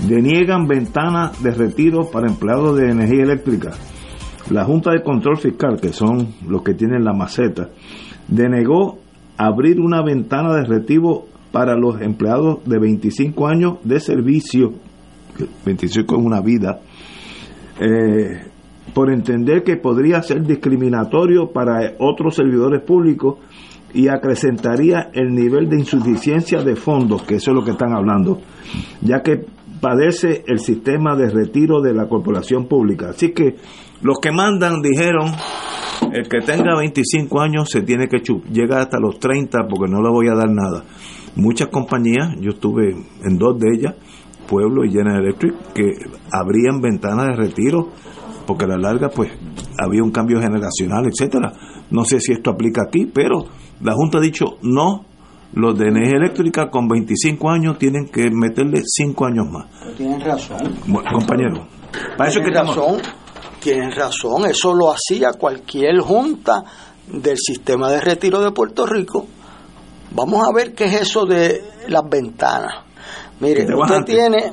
Deniegan 0.08 0.66
ventana 0.66 1.32
de 1.42 1.50
retiro 1.50 2.10
para 2.10 2.28
empleados 2.28 2.76
de 2.76 2.90
energía 2.90 3.22
eléctrica. 3.22 3.70
La 4.50 4.64
Junta 4.64 4.90
de 4.90 5.02
Control 5.02 5.38
Fiscal, 5.38 5.80
que 5.80 5.94
son 5.94 6.34
los 6.46 6.62
que 6.62 6.74
tienen 6.74 7.04
la 7.04 7.14
maceta, 7.14 7.70
denegó 8.28 8.98
abrir 9.38 9.80
una 9.80 10.02
ventana 10.02 10.54
de 10.56 10.64
retiro 10.64 11.24
para 11.52 11.74
los 11.74 12.02
empleados 12.02 12.62
de 12.66 12.78
25 12.78 13.46
años 13.46 13.78
de 13.82 13.98
servicio, 13.98 14.74
25 15.64 16.16
es 16.16 16.22
una 16.22 16.42
vida, 16.42 16.80
eh, 17.80 18.42
por 18.92 19.10
entender 19.10 19.62
que 19.62 19.76
podría 19.76 20.20
ser 20.22 20.42
discriminatorio 20.42 21.50
para 21.50 21.94
otros 21.98 22.34
servidores 22.34 22.82
públicos 22.82 23.38
y 23.94 24.08
acrecentaría 24.08 25.10
el 25.14 25.32
nivel 25.32 25.68
de 25.68 25.78
insuficiencia 25.78 26.62
de 26.62 26.76
fondos, 26.76 27.22
que 27.22 27.36
eso 27.36 27.52
es 27.52 27.56
lo 27.56 27.64
que 27.64 27.70
están 27.70 27.94
hablando, 27.94 28.40
ya 29.00 29.22
que 29.22 29.46
padece 29.84 30.44
el 30.46 30.60
sistema 30.60 31.14
de 31.14 31.28
retiro 31.28 31.82
de 31.82 31.92
la 31.92 32.08
corporación 32.08 32.68
pública. 32.68 33.10
Así 33.10 33.32
que 33.32 33.56
los 34.00 34.18
que 34.18 34.32
mandan 34.32 34.80
dijeron, 34.80 35.30
el 36.10 36.26
que 36.26 36.40
tenga 36.40 36.78
25 36.78 37.38
años 37.38 37.68
se 37.68 37.82
tiene 37.82 38.08
que 38.08 38.22
llegar 38.50 38.80
hasta 38.80 38.98
los 38.98 39.18
30 39.18 39.66
porque 39.68 39.92
no 39.92 40.00
le 40.00 40.08
voy 40.08 40.28
a 40.28 40.34
dar 40.34 40.48
nada. 40.48 40.84
Muchas 41.36 41.68
compañías, 41.68 42.34
yo 42.40 42.52
estuve 42.52 42.92
en 42.92 43.36
dos 43.36 43.58
de 43.58 43.66
ellas, 43.76 43.94
Pueblo 44.48 44.86
y 44.86 44.90
General 44.90 45.22
Electric, 45.22 45.54
que 45.74 45.90
abrían 46.32 46.80
ventanas 46.80 47.26
de 47.26 47.36
retiro 47.36 47.90
porque 48.46 48.64
a 48.64 48.68
la 48.68 48.78
larga 48.78 49.10
pues 49.10 49.32
había 49.78 50.02
un 50.02 50.12
cambio 50.12 50.40
generacional, 50.40 51.04
etcétera. 51.06 51.52
No 51.90 52.06
sé 52.06 52.20
si 52.20 52.32
esto 52.32 52.50
aplica 52.50 52.84
aquí, 52.86 53.04
pero 53.04 53.44
la 53.82 53.92
Junta 53.92 54.16
ha 54.16 54.22
dicho 54.22 54.46
no, 54.62 55.04
los 55.54 55.78
de 55.78 55.88
energía 55.88 56.16
eléctrica 56.16 56.68
con 56.68 56.88
25 56.88 57.50
años 57.50 57.78
tienen 57.78 58.08
que 58.08 58.30
meterle 58.30 58.82
5 58.84 59.26
años 59.26 59.46
más. 59.50 59.66
tienen 59.96 60.20
razón. 60.20 60.76
Bueno, 60.86 61.10
compañero, 61.12 61.66
para 62.16 62.30
eso 62.30 62.40
que 62.40 62.50
tienen 62.50 62.66
razón, 62.66 63.00
tienen 63.60 63.90
razón, 63.92 64.46
eso 64.46 64.74
lo 64.74 64.92
hacía 64.92 65.32
cualquier 65.38 66.00
junta 66.00 66.64
del 67.06 67.38
sistema 67.38 67.90
de 67.90 68.00
retiro 68.00 68.40
de 68.40 68.50
Puerto 68.50 68.84
Rico. 68.86 69.26
Vamos 70.10 70.46
a 70.46 70.52
ver 70.52 70.74
qué 70.74 70.84
es 70.84 71.02
eso 71.02 71.24
de 71.24 71.62
las 71.88 72.08
ventanas. 72.08 72.84
Mire, 73.40 73.66
usted 73.74 74.04
tiene. 74.04 74.52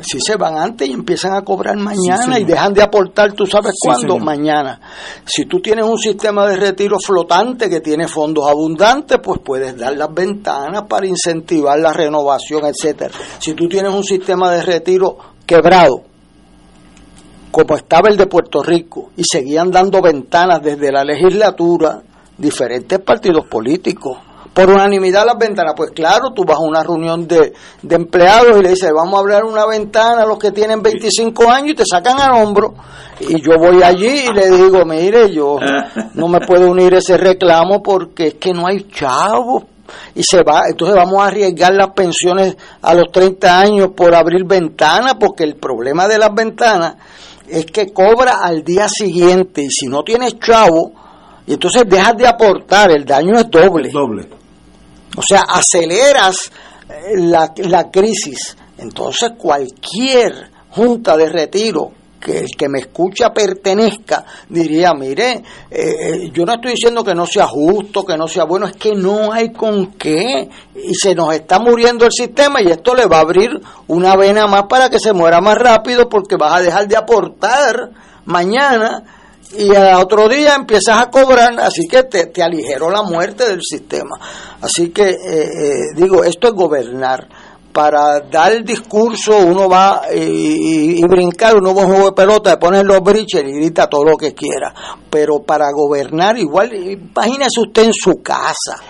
Si 0.00 0.20
se 0.20 0.36
van 0.36 0.56
antes 0.56 0.88
y 0.88 0.92
empiezan 0.92 1.34
a 1.34 1.42
cobrar 1.42 1.76
mañana 1.76 2.38
y 2.38 2.44
dejan 2.44 2.72
de 2.72 2.82
aportar, 2.82 3.32
¿tú 3.32 3.46
sabes 3.46 3.74
cuándo? 3.80 4.18
Mañana. 4.18 4.80
Si 5.24 5.46
tú 5.46 5.60
tienes 5.60 5.84
un 5.84 5.98
sistema 5.98 6.46
de 6.46 6.56
retiro 6.56 6.98
flotante 6.98 7.68
que 7.68 7.80
tiene 7.80 8.06
fondos 8.06 8.48
abundantes, 8.48 9.18
pues 9.22 9.40
puedes 9.44 9.76
dar 9.76 9.96
las 9.96 10.12
ventanas 10.12 10.84
para 10.88 11.06
incentivar 11.06 11.78
la 11.78 11.92
renovación, 11.92 12.64
etcétera. 12.66 13.14
Si 13.38 13.54
tú 13.54 13.68
tienes 13.68 13.92
un 13.92 14.04
sistema 14.04 14.52
de 14.52 14.62
retiro 14.62 15.18
quebrado, 15.44 16.02
como 17.50 17.76
estaba 17.76 18.08
el 18.08 18.16
de 18.16 18.26
Puerto 18.26 18.62
Rico, 18.62 19.10
y 19.16 19.24
seguían 19.24 19.70
dando 19.70 20.00
ventanas 20.00 20.62
desde 20.62 20.92
la 20.92 21.02
legislatura, 21.02 22.02
diferentes 22.36 23.00
partidos 23.00 23.46
políticos 23.46 24.18
por 24.58 24.70
unanimidad 24.70 25.24
las 25.24 25.38
ventanas. 25.38 25.74
Pues 25.76 25.92
claro, 25.92 26.32
tú 26.34 26.42
vas 26.44 26.56
a 26.56 26.62
una 26.62 26.82
reunión 26.82 27.28
de, 27.28 27.52
empleados 27.88 28.58
y 28.58 28.62
le 28.64 28.70
dices, 28.70 28.90
vamos 28.92 29.14
a 29.14 29.20
abrir 29.20 29.44
una 29.44 29.64
ventana 29.66 30.22
a 30.22 30.26
los 30.26 30.36
que 30.36 30.50
tienen 30.50 30.82
25 30.82 31.48
años 31.48 31.70
y 31.70 31.74
te 31.76 31.84
sacan 31.86 32.18
al 32.20 32.42
hombro. 32.42 32.74
Y 33.20 33.40
yo 33.40 33.56
voy 33.56 33.84
allí 33.84 34.24
y 34.28 34.32
le 34.32 34.50
digo, 34.50 34.84
mire, 34.84 35.32
yo 35.32 35.58
no 36.14 36.26
me 36.26 36.40
puedo 36.40 36.72
unir 36.72 36.92
a 36.96 36.98
ese 36.98 37.16
reclamo 37.16 37.80
porque 37.84 38.26
es 38.26 38.34
que 38.34 38.52
no 38.52 38.66
hay 38.66 38.88
chavos. 38.90 39.62
Y 40.16 40.24
se 40.24 40.42
va, 40.42 40.62
entonces 40.68 40.96
vamos 40.96 41.20
a 41.20 41.28
arriesgar 41.28 41.72
las 41.72 41.90
pensiones 41.90 42.56
a 42.82 42.94
los 42.94 43.12
30 43.12 43.60
años 43.60 43.90
por 43.96 44.12
abrir 44.12 44.44
ventanas, 44.44 45.14
porque 45.20 45.44
el 45.44 45.54
problema 45.54 46.08
de 46.08 46.18
las 46.18 46.34
ventanas 46.34 46.96
es 47.46 47.64
que 47.66 47.92
cobra 47.92 48.40
al 48.42 48.64
día 48.64 48.88
siguiente 48.88 49.62
y 49.62 49.70
si 49.70 49.86
no 49.86 50.02
tienes 50.02 50.36
chavo, 50.40 50.94
y 51.46 51.52
entonces 51.52 51.84
dejas 51.88 52.16
de 52.16 52.26
aportar, 52.26 52.90
el 52.90 53.04
daño 53.04 53.38
es 53.38 53.48
doble. 53.48 53.88
Doble. 53.90 54.37
O 55.16 55.22
sea, 55.22 55.42
aceleras 55.48 56.50
eh, 56.88 57.16
la, 57.16 57.52
la 57.56 57.90
crisis. 57.90 58.56
Entonces 58.78 59.32
cualquier 59.36 60.50
junta 60.70 61.16
de 61.16 61.28
retiro 61.28 61.92
que 62.18 62.38
el 62.38 62.50
que 62.56 62.68
me 62.68 62.80
escucha 62.80 63.32
pertenezca, 63.32 64.24
diría, 64.48 64.92
mire, 64.92 65.30
eh, 65.30 65.42
eh, 65.70 66.30
yo 66.32 66.44
no 66.44 66.54
estoy 66.54 66.72
diciendo 66.72 67.04
que 67.04 67.14
no 67.14 67.26
sea 67.26 67.46
justo, 67.46 68.04
que 68.04 68.16
no 68.16 68.26
sea 68.26 68.44
bueno, 68.44 68.66
es 68.66 68.72
que 68.72 68.94
no 68.94 69.32
hay 69.32 69.52
con 69.52 69.92
qué. 69.92 70.48
Y 70.74 70.94
se 70.94 71.14
nos 71.14 71.32
está 71.34 71.58
muriendo 71.58 72.04
el 72.04 72.12
sistema 72.12 72.60
y 72.60 72.70
esto 72.70 72.94
le 72.94 73.06
va 73.06 73.18
a 73.18 73.22
abrir 73.22 73.50
una 73.86 74.16
vena 74.16 74.46
más 74.46 74.64
para 74.68 74.90
que 74.90 74.98
se 74.98 75.12
muera 75.12 75.40
más 75.40 75.56
rápido 75.56 76.08
porque 76.08 76.36
vas 76.36 76.54
a 76.54 76.60
dejar 76.60 76.88
de 76.88 76.96
aportar 76.96 77.90
mañana 78.24 79.04
y 79.56 79.74
al 79.74 80.02
otro 80.02 80.28
día 80.28 80.54
empiezas 80.54 81.00
a 81.00 81.10
cobrar, 81.10 81.58
así 81.60 81.86
que 81.88 82.02
te, 82.02 82.42
aligeró 82.42 82.90
la 82.90 83.02
muerte 83.02 83.48
del 83.48 83.60
sistema. 83.62 84.18
Así 84.60 84.90
que, 84.90 85.08
eh, 85.10 85.16
eh, 85.16 85.72
digo, 85.96 86.24
esto 86.24 86.48
es 86.48 86.54
gobernar. 86.54 87.28
Para 87.72 88.20
dar 88.20 88.64
discurso 88.64 89.36
uno 89.38 89.68
va 89.68 90.02
y, 90.12 91.00
brincar, 91.06 91.56
uno 91.56 91.74
va 91.74 91.82
a 91.82 91.86
un 91.86 91.92
juego 91.92 92.06
de 92.06 92.12
pelota, 92.12 92.58
poner 92.58 92.84
los 92.84 93.00
briches 93.00 93.42
y 93.44 93.52
grita 93.52 93.86
todo 93.86 94.04
lo 94.04 94.16
que 94.16 94.34
quiera. 94.34 94.74
Pero 95.08 95.42
para 95.42 95.66
gobernar 95.72 96.36
igual, 96.38 96.74
imagínese 96.74 97.60
usted 97.60 97.84
en 97.84 97.92
su 97.92 98.20
casa, 98.20 98.82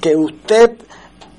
que 0.00 0.16
usted 0.16 0.78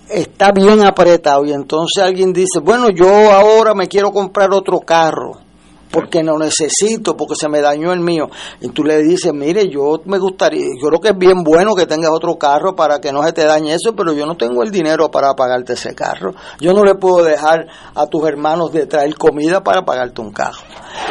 está 0.07 0.51
bien 0.51 0.85
apretado 0.85 1.45
y 1.45 1.53
entonces 1.53 2.03
alguien 2.03 2.31
dice, 2.31 2.59
bueno, 2.61 2.89
yo 2.89 3.31
ahora 3.31 3.73
me 3.73 3.87
quiero 3.87 4.11
comprar 4.11 4.53
otro 4.53 4.79
carro 4.81 5.50
porque 5.91 6.23
no 6.23 6.37
necesito, 6.37 7.15
porque 7.15 7.35
se 7.35 7.49
me 7.49 7.61
dañó 7.61 7.91
el 7.93 7.99
mío. 7.99 8.29
Y 8.61 8.69
tú 8.69 8.83
le 8.83 9.01
dices, 9.03 9.33
mire, 9.33 9.69
yo 9.69 10.01
me 10.05 10.17
gustaría, 10.17 10.65
yo 10.81 10.87
creo 10.87 10.99
que 10.99 11.09
es 11.09 11.17
bien 11.17 11.43
bueno 11.43 11.75
que 11.75 11.85
tengas 11.85 12.11
otro 12.11 12.35
carro 12.35 12.75
para 12.75 12.99
que 12.99 13.11
no 13.11 13.23
se 13.23 13.33
te 13.33 13.45
dañe 13.45 13.73
eso, 13.73 13.93
pero 13.95 14.13
yo 14.13 14.25
no 14.25 14.35
tengo 14.35 14.63
el 14.63 14.71
dinero 14.71 15.11
para 15.11 15.33
pagarte 15.33 15.73
ese 15.73 15.93
carro. 15.93 16.33
Yo 16.59 16.73
no 16.73 16.83
le 16.83 16.95
puedo 16.95 17.23
dejar 17.23 17.67
a 17.93 18.07
tus 18.07 18.25
hermanos 18.27 18.71
de 18.71 18.85
traer 18.85 19.15
comida 19.15 19.61
para 19.61 19.83
pagarte 19.83 20.21
un 20.21 20.31
carro. 20.31 20.61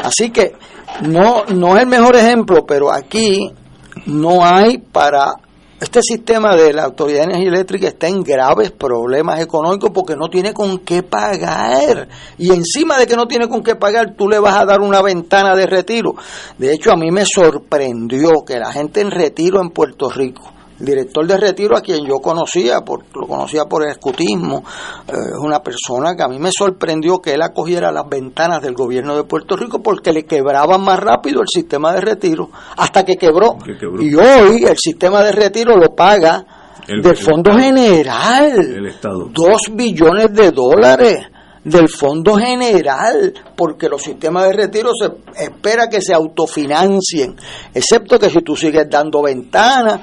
Así 0.02 0.30
que 0.30 0.54
no, 1.02 1.44
no 1.46 1.76
es 1.76 1.82
el 1.82 1.88
mejor 1.88 2.16
ejemplo, 2.16 2.64
pero 2.66 2.92
aquí 2.92 3.52
no 4.06 4.44
hay 4.44 4.78
para 4.78 5.32
este 5.80 6.02
sistema 6.02 6.54
de 6.54 6.74
la 6.74 6.84
Autoridad 6.84 7.20
de 7.20 7.32
Energía 7.32 7.48
Eléctrica 7.48 7.88
está 7.88 8.06
en 8.06 8.22
graves 8.22 8.70
problemas 8.70 9.40
económicos 9.40 9.90
porque 9.94 10.14
no 10.14 10.28
tiene 10.28 10.52
con 10.52 10.80
qué 10.80 11.02
pagar. 11.02 12.06
Y 12.36 12.50
encima 12.50 12.98
de 12.98 13.06
que 13.06 13.16
no 13.16 13.26
tiene 13.26 13.48
con 13.48 13.62
qué 13.62 13.76
pagar, 13.76 14.14
tú 14.14 14.28
le 14.28 14.38
vas 14.38 14.56
a 14.56 14.66
dar 14.66 14.80
una 14.80 15.00
ventana 15.00 15.56
de 15.56 15.66
retiro. 15.66 16.14
De 16.58 16.74
hecho, 16.74 16.92
a 16.92 16.96
mí 16.96 17.10
me 17.10 17.24
sorprendió 17.24 18.44
que 18.46 18.58
la 18.58 18.72
gente 18.72 19.00
en 19.00 19.10
retiro 19.10 19.58
en 19.62 19.70
Puerto 19.70 20.10
Rico, 20.10 20.52
director 20.80 21.26
de 21.26 21.36
retiro 21.36 21.76
a 21.76 21.80
quien 21.80 22.04
yo 22.06 22.18
conocía, 22.18 22.80
por, 22.80 23.04
lo 23.14 23.26
conocía 23.26 23.66
por 23.66 23.84
el 23.84 23.90
escutismo, 23.90 24.64
eh, 25.06 25.12
es 25.12 25.38
una 25.38 25.62
persona 25.62 26.16
que 26.16 26.22
a 26.22 26.28
mí 26.28 26.38
me 26.38 26.50
sorprendió 26.50 27.18
que 27.18 27.34
él 27.34 27.42
acogiera 27.42 27.92
las 27.92 28.08
ventanas 28.08 28.62
del 28.62 28.74
gobierno 28.74 29.16
de 29.16 29.24
Puerto 29.24 29.56
Rico 29.56 29.82
porque 29.82 30.12
le 30.12 30.24
quebraban 30.24 30.82
más 30.82 30.98
rápido 30.98 31.42
el 31.42 31.48
sistema 31.48 31.92
de 31.92 32.00
retiro, 32.00 32.50
hasta 32.76 33.04
que 33.04 33.16
quebró. 33.16 33.56
Y 34.00 34.14
hoy 34.14 34.64
el 34.64 34.76
sistema 34.76 35.22
de 35.22 35.32
retiro 35.32 35.76
lo 35.76 35.94
paga 35.94 36.44
del 36.86 37.16
Fondo 37.16 37.52
General, 37.52 38.52
el 38.58 38.86
Estado. 38.86 39.28
dos 39.32 39.60
billones 39.72 40.32
de 40.32 40.50
dólares 40.50 41.26
del 41.62 41.88
Fondo 41.88 42.36
General, 42.36 43.34
porque 43.54 43.88
los 43.88 44.02
sistemas 44.02 44.46
de 44.46 44.52
retiro 44.54 44.90
se 44.94 45.44
espera 45.44 45.88
que 45.88 46.00
se 46.00 46.14
autofinancien, 46.14 47.36
excepto 47.74 48.18
que 48.18 48.30
si 48.30 48.40
tú 48.40 48.56
sigues 48.56 48.88
dando 48.88 49.22
ventanas, 49.22 50.00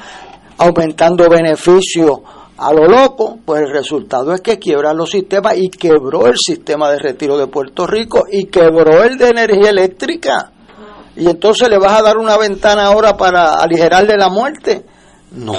aumentando 0.57 1.29
beneficios 1.29 2.19
a 2.57 2.73
lo 2.73 2.87
loco, 2.87 3.37
pues 3.45 3.61
el 3.61 3.71
resultado 3.71 4.33
es 4.33 4.41
que 4.41 4.57
quiebran 4.57 4.97
los 4.97 5.11
sistemas 5.11 5.55
y 5.57 5.69
quebró 5.69 6.25
el 6.25 6.37
sistema 6.37 6.89
de 6.89 6.97
retiro 6.99 7.37
de 7.37 7.45
Puerto 7.47 7.85
Rico 7.85 8.23
y 8.31 8.45
quebró 8.45 9.03
el 9.03 9.17
de 9.17 9.29
energía 9.29 9.69
eléctrica. 9.69 10.51
Y 11.15 11.27
entonces 11.29 11.69
le 11.69 11.77
vas 11.77 11.99
a 11.99 12.03
dar 12.03 12.17
una 12.17 12.37
ventana 12.37 12.85
ahora 12.87 13.15
para 13.17 13.53
aligerarle 13.55 14.17
la 14.17 14.29
muerte. 14.29 14.85
No, 15.31 15.53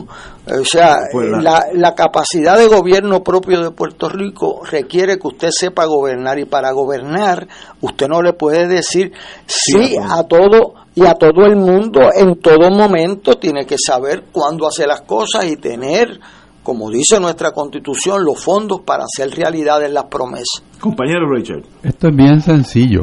o 0.00 0.64
sea, 0.64 0.98
Pues 1.12 1.28
la- 1.30 1.40
la, 1.40 1.64
la 1.72 1.94
capacidad 1.94 2.58
de 2.58 2.66
gobierno 2.66 3.22
propio 3.22 3.62
de 3.62 3.70
Puerto 3.70 4.08
Rico 4.08 4.62
requiere 4.64 5.18
que 5.18 5.28
usted 5.28 5.48
sepa 5.52 5.84
gobernar 5.86 6.38
y 6.38 6.44
para 6.44 6.72
gobernar 6.72 7.46
usted 7.80 8.08
no 8.08 8.20
le 8.20 8.32
puede 8.32 8.66
decir 8.66 9.12
sí 9.46 9.96
a 10.02 10.22
todo 10.24 10.74
y 10.96 11.04
a 11.04 11.12
todo 11.12 11.44
el 11.44 11.56
mundo 11.56 12.08
en 12.18 12.36
todo 12.36 12.70
momento, 12.70 13.34
tiene 13.34 13.66
que 13.66 13.76
saber 13.78 14.24
cuándo 14.32 14.66
hace 14.66 14.86
las 14.86 15.02
cosas 15.02 15.44
y 15.44 15.56
tener, 15.56 16.18
como 16.62 16.90
dice 16.90 17.20
nuestra 17.20 17.52
constitución, 17.52 18.24
los 18.24 18.42
fondos 18.42 18.80
para 18.80 19.04
hacer 19.04 19.30
realidad 19.30 19.78
las 19.90 20.04
promesas. 20.04 20.64
Compañero 20.80 21.30
Richard. 21.30 21.64
Esto 21.82 22.08
es 22.08 22.16
bien 22.16 22.40
sencillo. 22.40 23.02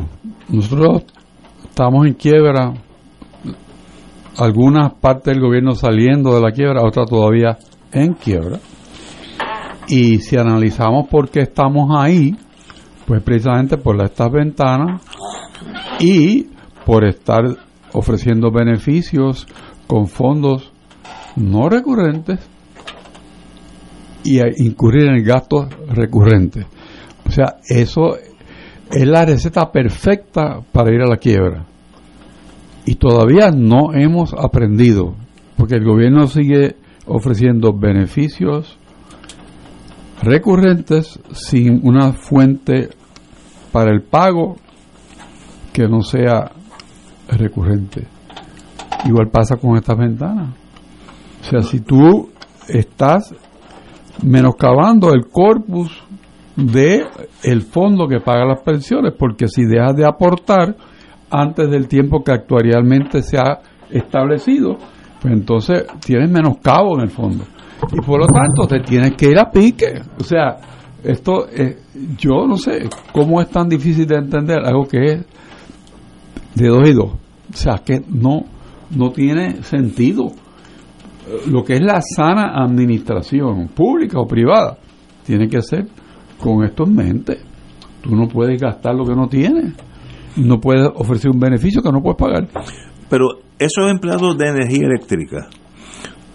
Nosotros 0.50 1.04
estamos 1.64 2.08
en 2.08 2.16
quiebra, 2.16 2.74
algunas 4.38 4.94
partes 4.96 5.32
del 5.32 5.44
gobierno 5.44 5.76
saliendo 5.76 6.34
de 6.34 6.42
la 6.42 6.52
quiebra, 6.52 6.82
otras 6.84 7.08
todavía 7.08 7.60
en 7.92 8.14
quiebra. 8.16 8.58
Y 9.88 10.18
si 10.18 10.36
analizamos 10.36 11.08
por 11.10 11.30
qué 11.30 11.42
estamos 11.42 11.92
ahí, 11.96 12.36
pues 13.06 13.22
precisamente 13.22 13.78
por 13.78 14.04
estas 14.04 14.32
ventanas 14.32 15.00
y 16.00 16.48
por 16.86 17.06
estar 17.06 17.44
ofreciendo 17.94 18.52
beneficios 18.52 19.48
con 19.88 20.08
fondos 20.08 20.72
no 21.36 21.70
recurrentes 21.70 22.40
y 24.24 24.40
a 24.40 24.46
incurrir 24.58 25.08
en 25.08 25.24
gastos 25.24 25.68
recurrentes. 25.90 26.66
O 27.26 27.32
sea, 27.32 27.58
eso 27.68 28.16
es 28.92 29.08
la 29.08 29.26
receta 29.26 29.72
perfecta 29.72 30.62
para 30.72 30.94
ir 30.94 31.02
a 31.02 31.10
la 31.10 31.18
quiebra. 31.18 31.66
Y 32.86 32.96
todavía 32.96 33.50
no 33.52 33.94
hemos 33.94 34.34
aprendido, 34.34 35.16
porque 35.58 35.76
el 35.76 35.86
gobierno 35.86 36.28
sigue 36.28 36.76
ofreciendo 37.06 37.74
beneficios 37.74 38.78
recurrentes 40.22 41.20
sin 41.34 41.82
una 41.84 42.14
fuente 42.14 42.90
para 43.72 43.92
el 43.92 44.04
pago 44.04 44.56
que 45.74 45.88
no 45.88 46.02
sea 46.02 46.52
recurrente. 47.28 48.08
Igual 49.06 49.30
pasa 49.30 49.58
con 49.58 49.76
estas 49.78 49.98
ventanas. 49.98 50.50
O 51.42 51.44
sea, 51.44 51.62
si 51.62 51.82
tú 51.82 52.30
estás 52.68 53.34
menoscabando 54.22 55.14
el 55.14 55.28
corpus 55.28 55.92
de 56.56 57.06
el 57.44 57.62
fondo 57.64 58.08
que 58.08 58.20
paga 58.20 58.46
las 58.46 58.62
pensiones, 58.62 59.14
porque 59.18 59.48
si 59.48 59.66
dejas 59.66 59.96
de 59.96 60.06
aportar 60.06 60.76
antes 61.30 61.70
del 61.70 61.88
tiempo 61.88 62.24
que 62.24 62.32
actuarialmente 62.32 63.22
se 63.24 63.38
ha 63.38 63.60
establecido, 63.90 64.78
pues 65.22 65.34
entonces 65.34 65.86
tienes 66.06 66.30
menoscabo 66.30 66.96
en 66.98 67.02
el 67.02 67.10
fondo. 67.10 67.44
Y 67.92 68.00
por 68.02 68.20
lo 68.20 68.28
tanto 68.28 68.68
te 68.68 68.80
tienes 68.82 69.16
que 69.16 69.32
ir 69.32 69.40
a 69.40 69.50
pique. 69.50 70.02
O 70.20 70.24
sea, 70.24 70.58
esto, 71.04 71.48
eh, 71.50 71.78
yo 72.18 72.48
no 72.48 72.56
sé 72.58 72.88
cómo 73.12 73.42
es 73.42 73.50
tan 73.50 73.68
difícil 73.68 74.06
de 74.06 74.16
entender 74.16 74.60
algo 74.64 74.86
que 74.86 75.04
es 75.06 75.26
de 76.56 76.68
dos 76.68 76.88
y 76.90 76.94
dos. 76.94 77.12
O 77.54 77.56
sea, 77.56 77.80
que 77.86 78.02
no, 78.10 78.44
no 78.96 79.12
tiene 79.12 79.64
sentido. 79.64 80.32
Lo 81.48 81.64
que 81.64 81.76
es 81.76 81.82
la 81.82 82.02
sana 82.02 82.54
administración, 82.64 83.70
pública 83.70 84.20
o 84.20 84.28
privada, 84.28 84.78
tiene 85.26 85.48
que 85.48 85.62
ser 85.62 85.88
con 86.40 86.64
esto 86.66 86.84
en 86.84 86.96
mente. 86.96 87.38
Tú 88.02 88.16
no 88.16 88.28
puedes 88.28 88.60
gastar 88.62 88.94
lo 88.96 89.06
que 89.06 89.16
no 89.16 89.28
tienes. 89.30 89.74
No 90.36 90.60
puedes 90.60 90.90
ofrecer 90.96 91.32
un 91.32 91.40
beneficio 91.40 91.82
que 91.82 91.92
no 91.92 92.02
puedes 92.02 92.18
pagar. 92.18 92.48
Pero 93.10 93.28
esos 93.58 93.90
empleados 93.90 94.38
de 94.38 94.50
energía 94.50 94.88
eléctrica 94.88 95.48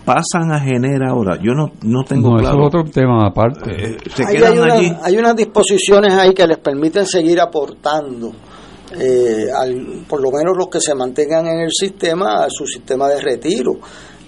pasan 0.04 0.52
a 0.52 0.60
generar 0.60 1.10
ahora. 1.10 1.36
Yo 1.42 1.52
no, 1.52 1.70
no 1.82 2.02
tengo 2.04 2.30
No, 2.30 2.40
eso 2.40 2.52
es 2.52 2.66
otro 2.66 2.84
tema 2.84 3.26
aparte. 3.26 3.70
Eh, 3.70 3.96
se 4.14 4.24
hay, 4.24 4.58
una- 4.58 4.74
allí. 4.74 4.92
hay 5.02 5.16
unas 5.18 5.36
disposiciones 5.36 6.14
ahí 6.14 6.32
que 6.32 6.46
les 6.46 6.58
permiten 6.58 7.04
seguir 7.04 7.40
aportando, 7.40 8.32
eh, 8.98 9.46
al- 9.54 10.04
por 10.08 10.20
lo 10.20 10.30
menos 10.30 10.56
los 10.56 10.68
que 10.68 10.80
se 10.80 10.94
mantengan 10.94 11.46
en 11.46 11.60
el 11.60 11.70
sistema, 11.72 12.44
a 12.44 12.48
su 12.50 12.66
sistema 12.66 13.08
de 13.08 13.20
retiro. 13.20 13.78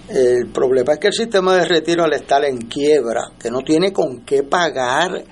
El 0.09 0.47
problema 0.47 0.93
es 0.93 0.99
que 0.99 1.07
el 1.07 1.13
sistema 1.13 1.55
de 1.55 1.65
retiro 1.65 2.03
al 2.03 2.13
estar 2.13 2.43
en 2.43 2.57
quiebra, 2.57 3.21
que 3.39 3.49
no 3.49 3.61
tiene 3.61 3.93
con 3.93 4.21
qué 4.25 4.43
pagar 4.43 5.23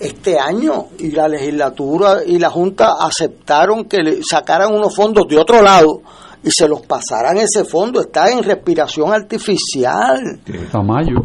este 0.00 0.38
año, 0.38 0.86
y 0.98 1.12
la 1.12 1.28
legislatura 1.28 2.16
y 2.26 2.38
la 2.40 2.50
Junta 2.50 2.94
aceptaron 3.00 3.84
que 3.84 3.98
le 3.98 4.18
sacaran 4.28 4.74
unos 4.74 4.94
fondos 4.94 5.26
de 5.28 5.38
otro 5.38 5.62
lado 5.62 6.00
y 6.42 6.50
se 6.50 6.66
los 6.68 6.82
pasaran 6.82 7.36
ese 7.38 7.64
fondo, 7.64 8.00
está 8.00 8.28
en 8.30 8.42
respiración 8.42 9.12
artificial. 9.14 10.40
Tamayo. 10.70 11.18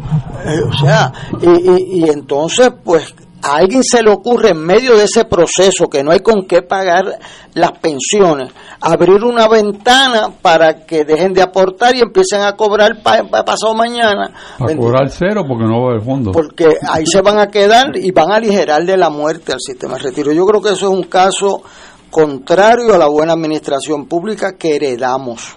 Eh, 0.46 0.60
o 0.66 0.72
sea, 0.72 1.12
y, 1.42 1.48
y- 1.48 2.04
y 2.04 2.08
entonces, 2.10 2.70
pues, 2.84 3.12
a 3.42 3.56
alguien 3.56 3.82
se 3.82 4.02
le 4.02 4.10
ocurre 4.10 4.50
en 4.50 4.58
medio 4.64 4.96
de 4.96 5.04
ese 5.04 5.24
proceso 5.24 5.88
que 5.88 6.02
no 6.02 6.10
hay 6.12 6.20
con 6.20 6.46
qué 6.46 6.62
pagar 6.62 7.18
las 7.54 7.72
pensiones, 7.78 8.52
abrir 8.80 9.24
una 9.24 9.48
ventana 9.48 10.30
para 10.42 10.84
que 10.86 11.04
dejen 11.04 11.32
de 11.32 11.42
aportar 11.42 11.96
y 11.96 12.00
empiecen 12.00 12.42
a 12.42 12.54
cobrar 12.54 13.02
pa- 13.02 13.24
pa- 13.24 13.44
pasado 13.44 13.74
mañana. 13.74 14.30
Para 14.58 14.76
cobrar 14.76 15.08
cero 15.10 15.42
porque 15.48 15.64
no 15.64 15.80
va 15.82 15.86
a 15.88 15.90
haber 15.92 16.04
fondo. 16.04 16.32
Porque 16.32 16.76
ahí 16.88 17.06
se 17.06 17.20
van 17.22 17.38
a 17.38 17.48
quedar 17.48 17.96
y 17.96 18.10
van 18.12 18.30
a 18.30 18.36
aligerar 18.36 18.84
de 18.84 18.96
la 18.96 19.10
muerte 19.10 19.52
al 19.52 19.60
sistema 19.60 19.94
de 19.94 20.04
retiro. 20.04 20.32
Yo 20.32 20.44
creo 20.46 20.60
que 20.60 20.70
eso 20.70 20.86
es 20.88 20.92
un 20.92 21.04
caso 21.04 21.62
contrario 22.10 22.94
a 22.94 22.98
la 22.98 23.06
buena 23.06 23.32
administración 23.32 24.06
pública 24.06 24.56
que 24.58 24.76
heredamos. 24.76 25.56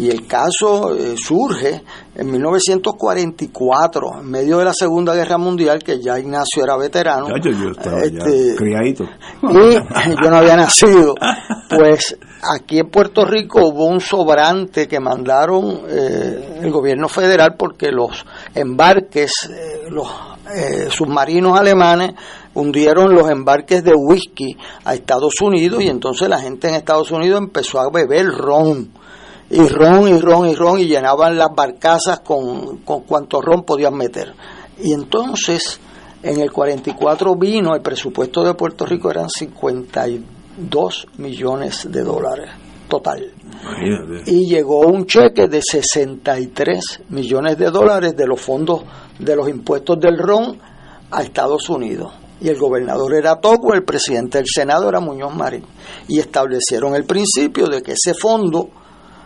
Y 0.00 0.08
el 0.08 0.26
caso 0.26 0.94
eh, 0.96 1.14
surge 1.16 1.82
en 2.14 2.30
1944, 2.30 4.20
en 4.20 4.30
medio 4.30 4.58
de 4.58 4.64
la 4.64 4.72
Segunda 4.72 5.14
Guerra 5.14 5.36
Mundial, 5.36 5.82
que 5.82 6.00
ya 6.00 6.18
Ignacio 6.18 6.64
era 6.64 6.76
veterano. 6.76 7.28
Yo 7.28 7.70
estaba 7.70 7.98
ya 8.06 8.18
Este, 8.24 8.56
criadito. 8.56 9.04
y 9.42 9.74
yo 10.24 10.30
no 10.30 10.36
había 10.36 10.56
nacido. 10.56 11.14
Pues 11.68 12.16
aquí 12.42 12.78
en 12.78 12.88
Puerto 12.90 13.24
Rico 13.26 13.60
hubo 13.68 13.86
un 13.86 14.00
sobrante 14.00 14.88
que 14.88 15.00
mandaron 15.00 15.82
eh, 15.88 16.60
el 16.62 16.70
gobierno 16.70 17.08
federal 17.08 17.54
porque 17.58 17.90
los 17.92 18.24
embarques, 18.54 19.32
eh, 19.50 19.82
los 19.90 20.08
eh, 20.54 20.88
submarinos 20.90 21.58
alemanes 21.58 22.12
hundieron 22.54 23.14
los 23.14 23.30
embarques 23.30 23.84
de 23.84 23.92
whisky 23.94 24.56
a 24.84 24.94
Estados 24.94 25.34
Unidos 25.42 25.82
y 25.82 25.88
entonces 25.88 26.28
la 26.28 26.40
gente 26.40 26.68
en 26.68 26.74
Estados 26.74 27.10
Unidos 27.10 27.38
empezó 27.40 27.80
a 27.80 27.90
beber 27.90 28.26
ron. 28.28 28.90
Y 29.50 29.66
ron 29.66 30.08
y 30.08 30.18
ron 30.18 30.48
y 30.48 30.54
ron 30.54 30.78
y 30.78 30.86
llenaban 30.86 31.36
las 31.36 31.48
barcazas 31.54 32.20
con, 32.20 32.78
con 32.78 33.02
cuanto 33.02 33.40
ron 33.40 33.64
podían 33.64 33.94
meter. 33.94 34.32
Y 34.78 34.92
entonces 34.92 35.80
en 36.22 36.40
el 36.40 36.52
44 36.52 37.34
vino, 37.36 37.74
el 37.74 37.80
presupuesto 37.80 38.44
de 38.44 38.54
Puerto 38.54 38.84
Rico 38.84 39.10
eran 39.10 39.28
52 39.28 41.06
millones 41.16 41.90
de 41.90 42.02
dólares 42.02 42.50
total. 42.88 43.32
Imagínate. 43.62 44.30
Y 44.30 44.46
llegó 44.46 44.80
un 44.80 45.06
cheque 45.06 45.48
de 45.48 45.62
63 45.62 47.04
millones 47.08 47.56
de 47.56 47.70
dólares 47.70 48.14
de 48.16 48.26
los 48.26 48.38
fondos 48.38 48.82
de 49.18 49.34
los 49.34 49.48
impuestos 49.48 49.98
del 49.98 50.18
ron 50.18 50.58
a 51.10 51.22
Estados 51.22 51.70
Unidos. 51.70 52.12
Y 52.42 52.48
el 52.48 52.58
gobernador 52.58 53.14
era 53.14 53.40
Togo, 53.40 53.74
el 53.74 53.84
presidente 53.84 54.38
del 54.38 54.46
Senado 54.46 54.88
era 54.88 55.00
Muñoz 55.00 55.34
Marín. 55.34 55.64
Y 56.08 56.18
establecieron 56.18 56.94
el 56.94 57.04
principio 57.04 57.66
de 57.66 57.82
que 57.82 57.92
ese 57.92 58.14
fondo 58.14 58.68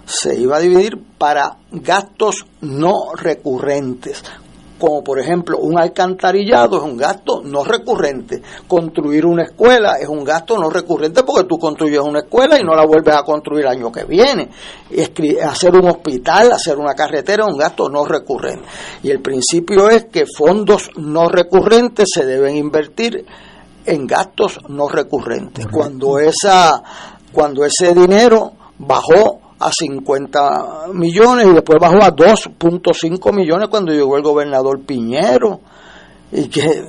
se 0.07 0.39
iba 0.39 0.57
a 0.57 0.61
dividir 0.61 0.99
para 1.19 1.57
gastos 1.71 2.47
no 2.61 3.13
recurrentes. 3.15 4.23
como 4.79 5.03
por 5.03 5.19
ejemplo 5.19 5.57
un 5.59 5.79
alcantarillado 5.79 6.77
es 6.77 6.83
un 6.83 6.97
gasto 6.97 7.41
no 7.43 7.65
recurrente, 7.65 8.43
construir 8.67 9.25
una 9.25 9.45
escuela 9.45 9.95
es 9.99 10.09
un 10.09 10.25
gasto 10.25 10.59
no 10.59 10.69
recurrente 10.69 11.23
porque 11.23 11.45
tú 11.45 11.59
construyes 11.59 12.01
una 12.01 12.19
escuela 12.21 12.59
y 12.59 12.65
no 12.65 12.75
la 12.75 12.85
vuelves 12.85 13.15
a 13.15 13.23
construir 13.23 13.65
el 13.65 13.71
año 13.71 13.91
que 13.91 14.05
viene, 14.05 14.51
hacer 15.43 15.75
un 15.75 15.89
hospital, 15.89 16.53
hacer 16.53 16.77
una 16.77 16.95
carretera 16.95 17.45
es 17.45 17.53
un 17.53 17.59
gasto 17.59 17.89
no 17.89 18.05
recurrente. 18.05 18.67
Y 19.03 19.11
el 19.11 19.21
principio 19.21 19.89
es 19.89 20.07
que 20.07 20.25
fondos 20.27 20.91
no 20.97 21.29
recurrentes 21.29 22.09
se 22.13 22.27
deben 22.27 22.57
invertir 22.57 23.25
en 23.87 24.07
gastos 24.07 24.59
no 24.69 24.89
recurrentes. 24.89 25.67
Cuando 25.69 26.19
esa 26.19 26.83
cuando 27.33 27.65
ese 27.65 27.95
dinero 27.95 28.53
bajó 28.79 29.41
a 29.65 29.71
50 29.73 30.89
millones 30.93 31.47
y 31.47 31.55
después 31.55 31.79
bajó 31.81 31.97
a 32.03 32.15
2.5 32.15 33.33
millones 33.33 33.69
cuando 33.69 33.93
llegó 33.93 34.17
el 34.19 34.23
gobernador 34.23 34.83
Piñero. 34.83 35.61
Y 36.31 36.49
que 36.49 36.61
eh, 36.61 36.83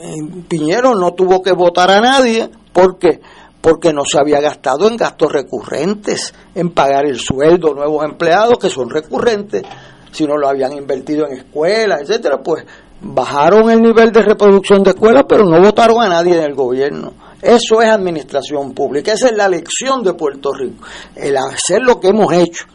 Piñero 0.48 0.94
no 0.94 1.14
tuvo 1.14 1.42
que 1.42 1.54
votar 1.54 1.90
a 1.90 2.02
nadie 2.02 2.50
porque 2.74 3.22
porque 3.62 3.94
no 3.94 4.04
se 4.06 4.20
había 4.20 4.42
gastado 4.42 4.88
en 4.88 4.96
gastos 4.96 5.32
recurrentes, 5.32 6.36
en 6.54 6.70
pagar 6.70 7.08
el 7.08 7.20
sueldo 7.20 7.74
nuevos 7.74 8.06
empleados 8.06 8.60
que 8.60 8.70
son 8.70 8.92
recurrentes, 8.92 9.64
sino 10.12 10.38
lo 10.38 10.48
habían 10.48 10.74
invertido 10.74 11.26
en 11.26 11.38
escuelas, 11.38 12.02
etcétera, 12.02 12.44
pues 12.44 12.64
bajaron 13.02 13.72
el 13.72 13.82
nivel 13.82 14.12
de 14.12 14.22
reproducción 14.22 14.84
de 14.84 14.92
escuelas, 14.92 15.24
pero 15.28 15.46
no 15.46 15.60
votaron 15.60 16.04
a 16.04 16.10
nadie 16.10 16.38
en 16.38 16.44
el 16.44 16.54
gobierno. 16.54 17.14
Eso 17.46 17.80
es 17.80 17.90
administración 17.90 18.74
pública, 18.74 19.14
esa 19.14 19.28
es 19.28 19.38
la 19.38 19.48
lección 19.48 20.02
de 20.02 20.16
Puerto 20.16 20.52
Rico, 20.52 20.84
el 21.16 21.38
hacer 21.38 21.80
lo 21.84 22.00
que 22.00 22.08
hemos 22.08 22.34
hecho, 22.34 22.66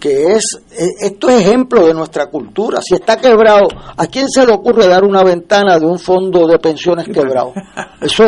que 0.00 0.32
es, 0.32 0.58
e, 0.72 1.06
esto 1.06 1.28
es 1.28 1.42
ejemplo 1.42 1.86
de 1.86 1.94
nuestra 1.94 2.26
cultura. 2.26 2.80
Si 2.82 2.94
está 2.94 3.16
quebrado, 3.16 3.68
¿a 3.96 4.06
quién 4.08 4.28
se 4.28 4.44
le 4.44 4.52
ocurre 4.52 4.88
dar 4.88 5.04
una 5.04 5.22
ventana 5.22 5.78
de 5.78 5.86
un 5.86 6.00
fondo 6.00 6.48
de 6.48 6.58
pensiones 6.58 7.06
quebrado? 7.06 7.52
Eso, 8.00 8.24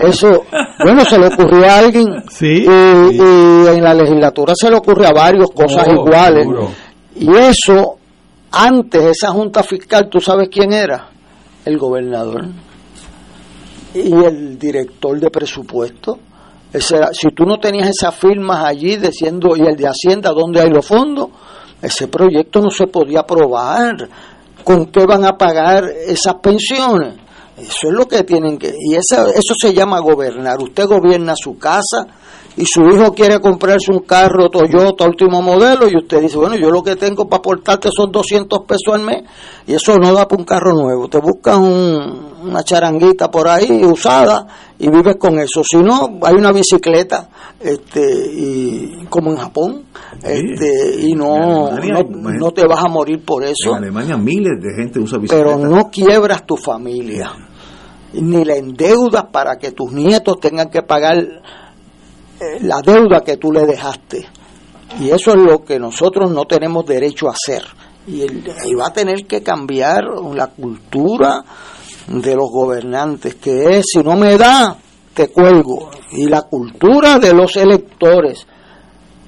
eso, 0.00 0.44
bueno, 0.82 1.04
se 1.04 1.18
le 1.18 1.26
ocurrió 1.26 1.68
a 1.68 1.78
alguien 1.78 2.06
sí, 2.30 2.64
y, 2.64 3.18
en 3.18 3.82
la 3.82 3.92
legislatura 3.92 4.54
se 4.54 4.70
le 4.70 4.76
ocurre 4.76 5.06
a 5.06 5.12
varios 5.12 5.50
cosas 5.50 5.88
oh, 5.88 5.92
iguales. 5.92 6.46
Y 7.16 7.28
eso, 7.36 7.96
antes, 8.52 9.04
esa 9.06 9.32
junta 9.32 9.64
fiscal, 9.64 10.08
¿tú 10.08 10.20
sabes 10.20 10.48
quién 10.50 10.72
era? 10.72 11.08
El 11.64 11.78
gobernador 11.78 12.46
y 13.94 14.12
el 14.24 14.58
director 14.58 15.18
de 15.18 15.30
presupuesto. 15.30 16.18
si 16.72 17.28
tú 17.34 17.44
no 17.44 17.58
tenías 17.58 17.88
esas 17.88 18.14
firmas 18.14 18.64
allí 18.64 18.96
diciendo, 18.96 19.56
y 19.56 19.62
el 19.62 19.76
de 19.76 19.86
Hacienda, 19.88 20.30
¿dónde 20.30 20.60
hay 20.60 20.70
los 20.70 20.86
fondos? 20.86 21.28
Ese 21.82 22.08
proyecto 22.08 22.60
no 22.60 22.70
se 22.70 22.86
podía 22.86 23.20
aprobar. 23.20 24.08
¿Con 24.62 24.86
qué 24.86 25.06
van 25.06 25.24
a 25.24 25.36
pagar 25.38 25.84
esas 26.06 26.34
pensiones? 26.34 27.14
Eso 27.56 27.88
es 27.88 27.92
lo 27.92 28.06
que 28.06 28.22
tienen 28.22 28.58
que... 28.58 28.74
Y 28.78 28.94
eso, 28.94 29.26
eso 29.26 29.54
se 29.58 29.72
llama 29.74 29.98
gobernar. 30.00 30.60
Usted 30.60 30.84
gobierna 30.86 31.34
su 31.36 31.58
casa, 31.58 32.06
y 32.56 32.64
su 32.66 32.82
hijo 32.82 33.14
quiere 33.14 33.40
comprarse 33.40 33.92
un 33.92 34.00
carro 34.00 34.50
Toyota 34.50 35.06
último 35.06 35.40
modelo 35.40 35.88
y 35.88 35.96
usted 35.96 36.20
dice, 36.20 36.36
bueno, 36.36 36.56
yo 36.56 36.70
lo 36.70 36.82
que 36.82 36.96
tengo 36.96 37.28
para 37.28 37.38
aportarte 37.38 37.88
son 37.94 38.10
200 38.10 38.60
pesos 38.66 38.94
al 38.94 39.02
mes 39.02 39.22
y 39.66 39.74
eso 39.74 39.96
no 39.96 40.12
da 40.12 40.26
para 40.26 40.40
un 40.40 40.44
carro 40.44 40.72
nuevo. 40.74 41.08
Te 41.08 41.18
buscas 41.18 41.58
una 41.58 42.62
charanguita 42.64 43.30
por 43.30 43.48
ahí 43.48 43.84
usada 43.84 44.46
y 44.78 44.90
vives 44.90 45.16
con 45.16 45.38
eso. 45.38 45.62
Si 45.62 45.78
no, 45.78 46.18
hay 46.22 46.34
una 46.34 46.52
bicicleta 46.52 47.28
este 47.60 48.02
y 48.32 49.04
como 49.08 49.30
en 49.30 49.36
Japón 49.36 49.84
este 50.22 51.00
y 51.00 51.14
no, 51.14 51.70
no, 51.70 52.50
te 52.50 52.66
vas 52.66 52.84
a 52.84 52.88
morir 52.88 53.24
por 53.24 53.44
eso. 53.44 53.70
En 53.70 53.84
Alemania 53.84 54.16
miles 54.16 54.60
de 54.60 54.74
gente 54.74 54.98
usa 54.98 55.18
bicicleta. 55.18 55.44
Pero 55.44 55.58
no 55.58 55.88
quiebras 55.90 56.44
tu 56.44 56.56
familia 56.56 57.32
ni 58.12 58.44
la 58.44 58.56
endeudas 58.56 59.26
para 59.30 59.56
que 59.56 59.70
tus 59.70 59.92
nietos 59.92 60.40
tengan 60.40 60.68
que 60.68 60.82
pagar 60.82 61.16
la 62.62 62.80
deuda 62.80 63.20
que 63.20 63.36
tú 63.36 63.52
le 63.52 63.66
dejaste. 63.66 64.26
Y 64.98 65.10
eso 65.10 65.32
es 65.32 65.36
lo 65.36 65.64
que 65.64 65.78
nosotros 65.78 66.30
no 66.30 66.44
tenemos 66.46 66.84
derecho 66.84 67.28
a 67.28 67.32
hacer. 67.32 67.62
Y, 68.06 68.74
va 68.74 68.86
a 68.86 68.92
tener 68.92 69.26
que 69.26 69.42
cambiar 69.42 70.04
la 70.34 70.48
cultura 70.48 71.44
de 72.08 72.34
los 72.34 72.50
gobernantes, 72.50 73.36
que 73.36 73.78
es, 73.78 73.86
si 73.92 74.02
no 74.02 74.16
me 74.16 74.36
da, 74.36 74.76
te 75.14 75.28
cuelgo. 75.28 75.90
Y 76.12 76.26
la 76.26 76.42
cultura 76.42 77.18
de 77.18 77.32
los 77.32 77.56
electores, 77.56 78.46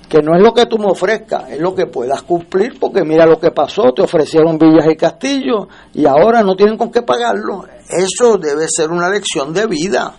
que 0.09 0.19
no 0.21 0.35
es 0.37 0.43
lo 0.43 0.53
que 0.53 0.67
tú 0.67 0.79
me 0.79 0.87
ofrezcas, 0.87 1.51
es 1.51 1.61
lo 1.61 1.75
que 1.75 1.87
puedas 1.87 2.23
cumplir, 2.23 2.79
porque 2.81 3.05
mira 3.05 3.25
lo 3.25 3.39
que 3.39 3.51
pasó, 3.53 3.93
te 3.95 4.03
ofrecieron 4.03 4.59
villas 4.59 4.87
y 4.91 4.97
castillos 4.97 5.69
y 5.95 6.07
ahora 6.07 6.43
no 6.43 6.57
tienen 6.57 6.77
con 6.77 6.91
qué 6.91 7.03
pagarlo. 7.03 7.67
Eso 7.89 8.37
debe 8.37 8.67
ser 8.69 8.91
una 8.91 9.09
lección 9.09 9.53
de 9.53 9.67
vida. 9.67 10.15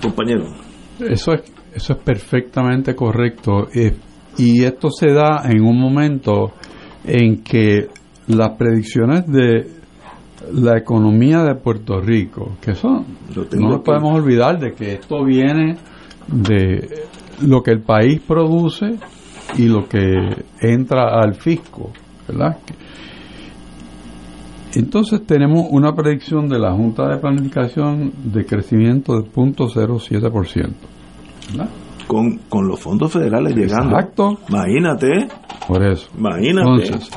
Compañero. 0.00 0.69
Eso 1.08 1.32
es, 1.32 1.42
eso 1.74 1.92
es 1.92 1.98
perfectamente 1.98 2.94
correcto. 2.94 3.68
Eh, 3.74 3.94
y 4.38 4.64
esto 4.64 4.90
se 4.90 5.12
da 5.12 5.42
en 5.44 5.62
un 5.62 5.78
momento 5.78 6.52
en 7.04 7.42
que 7.42 7.88
las 8.28 8.56
predicciones 8.56 9.26
de 9.26 9.66
la 10.52 10.78
economía 10.78 11.42
de 11.42 11.54
Puerto 11.56 12.00
Rico, 12.00 12.56
que 12.60 12.74
son, 12.74 13.04
no 13.34 13.68
nos 13.68 13.80
podemos 13.80 14.14
olvidar 14.14 14.58
de 14.58 14.72
que 14.72 14.94
esto 14.94 15.24
viene 15.24 15.76
de 16.26 17.04
lo 17.42 17.62
que 17.62 17.72
el 17.72 17.80
país 17.80 18.20
produce 18.20 18.98
y 19.58 19.66
lo 19.66 19.88
que 19.88 20.00
entra 20.60 21.20
al 21.20 21.34
fisco, 21.34 21.90
¿verdad? 22.28 22.58
Entonces 24.74 25.26
tenemos 25.26 25.66
una 25.70 25.94
predicción 25.94 26.48
de 26.48 26.58
la 26.58 26.72
Junta 26.72 27.08
de 27.08 27.16
Planificación 27.16 28.12
de 28.24 28.44
crecimiento 28.44 29.20
de 29.20 29.28
0.07%. 29.30 30.72
Con, 32.06 32.38
con 32.48 32.66
los 32.66 32.80
fondos 32.80 33.12
federales 33.12 33.54
llegando. 33.54 33.96
Exacto. 33.96 34.38
Imagínate. 34.48 35.28
Por 35.66 35.84
eso. 35.84 36.08
Imagínate. 36.16 36.86
Entonces, 36.86 37.10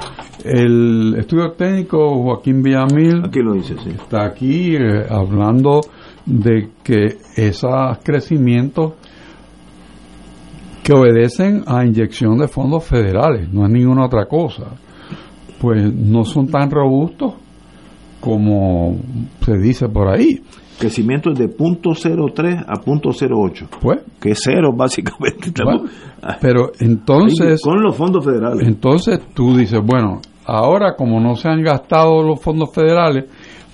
el 0.43 1.15
estudio 1.17 1.51
técnico 1.51 2.21
Joaquín 2.23 2.61
Villamil 2.61 3.23
aquí 3.25 3.39
lo 3.39 3.53
dice, 3.53 3.75
está 3.88 4.25
aquí 4.25 4.75
eh, 4.75 5.05
hablando 5.09 5.81
de 6.25 6.69
que 6.84 7.17
esos 7.35 7.97
crecimientos 8.03 8.93
que 10.84 10.93
obedecen 10.93 11.63
a 11.65 11.85
inyección 11.85 12.38
de 12.38 12.47
fondos 12.47 12.84
federales, 12.84 13.51
no 13.53 13.65
es 13.65 13.71
ninguna 13.71 14.05
otra 14.05 14.25
cosa, 14.25 14.65
pues 15.61 15.93
no 15.93 16.25
son 16.25 16.47
tan 16.47 16.69
robustos 16.69 17.35
como 18.24 18.95
se 19.41 19.58
dice 19.58 19.90
por 19.90 20.08
ahí. 20.08 20.41
Crecimiento 20.80 21.32
es 21.32 21.40
de 21.40 21.50
punto 21.50 21.90
.03 21.90 22.64
a 22.66 22.80
punto 22.80 23.10
.08. 23.10 23.68
Pues. 23.82 24.00
Que 24.22 24.32
es 24.32 24.40
cero, 24.41 24.72
básicamente. 24.74 25.52
pero 26.40 26.72
entonces... 26.80 27.62
con 27.62 27.84
los 27.84 27.94
fondos 27.94 28.24
federales. 28.24 28.66
Entonces 28.66 29.20
tú 29.34 29.58
dices, 29.58 29.82
bueno, 29.86 30.22
ahora 30.45 30.95
como 30.95 31.20
no 31.20 31.36
se 31.36 31.50
han 31.50 31.62
gastado 31.64 32.24
los 32.24 32.40
fondos 32.40 32.74
federales, 32.74 33.26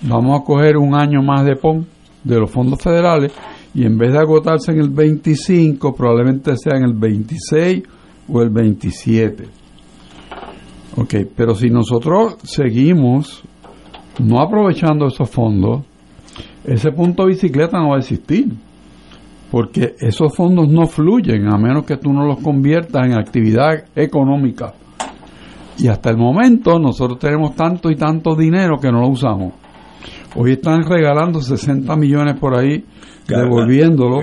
vamos 0.01 0.41
a 0.41 0.43
coger 0.43 0.77
un 0.77 0.95
año 0.95 1.21
más 1.21 1.45
de 1.45 1.55
PON 1.55 1.85
de 2.23 2.39
los 2.39 2.49
fondos 2.49 2.81
federales 2.81 3.31
y 3.75 3.85
en 3.85 3.99
vez 3.99 4.13
de 4.13 4.17
agotarse 4.17 4.71
en 4.71 4.79
el 4.79 4.89
25, 4.89 5.93
probablemente 5.93 6.57
sea 6.57 6.75
en 6.75 6.85
el 6.85 6.93
26 6.95 7.83
o 8.27 8.41
el 8.41 8.49
27. 8.49 9.43
Ok, 10.97 11.13
pero 11.35 11.53
si 11.53 11.69
nosotros 11.69 12.37
seguimos 12.43 13.43
no 14.19 14.41
aprovechando 14.41 15.07
esos 15.07 15.29
fondos, 15.29 15.83
ese 16.63 16.91
punto 16.91 17.23
de 17.23 17.29
bicicleta 17.29 17.79
no 17.79 17.89
va 17.89 17.95
a 17.95 17.99
existir. 17.99 18.47
Porque 19.51 19.95
esos 19.99 20.35
fondos 20.35 20.69
no 20.69 20.85
fluyen 20.85 21.47
a 21.47 21.57
menos 21.57 21.83
que 21.83 21.97
tú 21.97 22.13
no 22.13 22.23
los 22.25 22.39
conviertas 22.39 23.07
en 23.07 23.17
actividad 23.17 23.83
económica. 23.95 24.73
Y 25.79 25.87
hasta 25.87 26.11
el 26.11 26.17
momento 26.17 26.77
nosotros 26.77 27.17
tenemos 27.17 27.55
tanto 27.55 27.89
y 27.89 27.95
tanto 27.95 28.35
dinero 28.35 28.77
que 28.79 28.91
no 28.91 29.01
lo 29.01 29.07
usamos. 29.07 29.53
Hoy 30.35 30.51
están 30.51 30.83
regalando 30.83 31.41
60 31.41 31.95
millones 31.95 32.35
por 32.39 32.55
ahí, 32.55 32.85
devolviéndolo, 33.27 34.19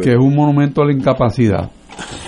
que, 0.00 0.12
es 0.12 0.18
un 0.18 0.36
monumento 0.36 0.82
a 0.82 0.86
la 0.86 0.92
incapacidad. 0.92 1.70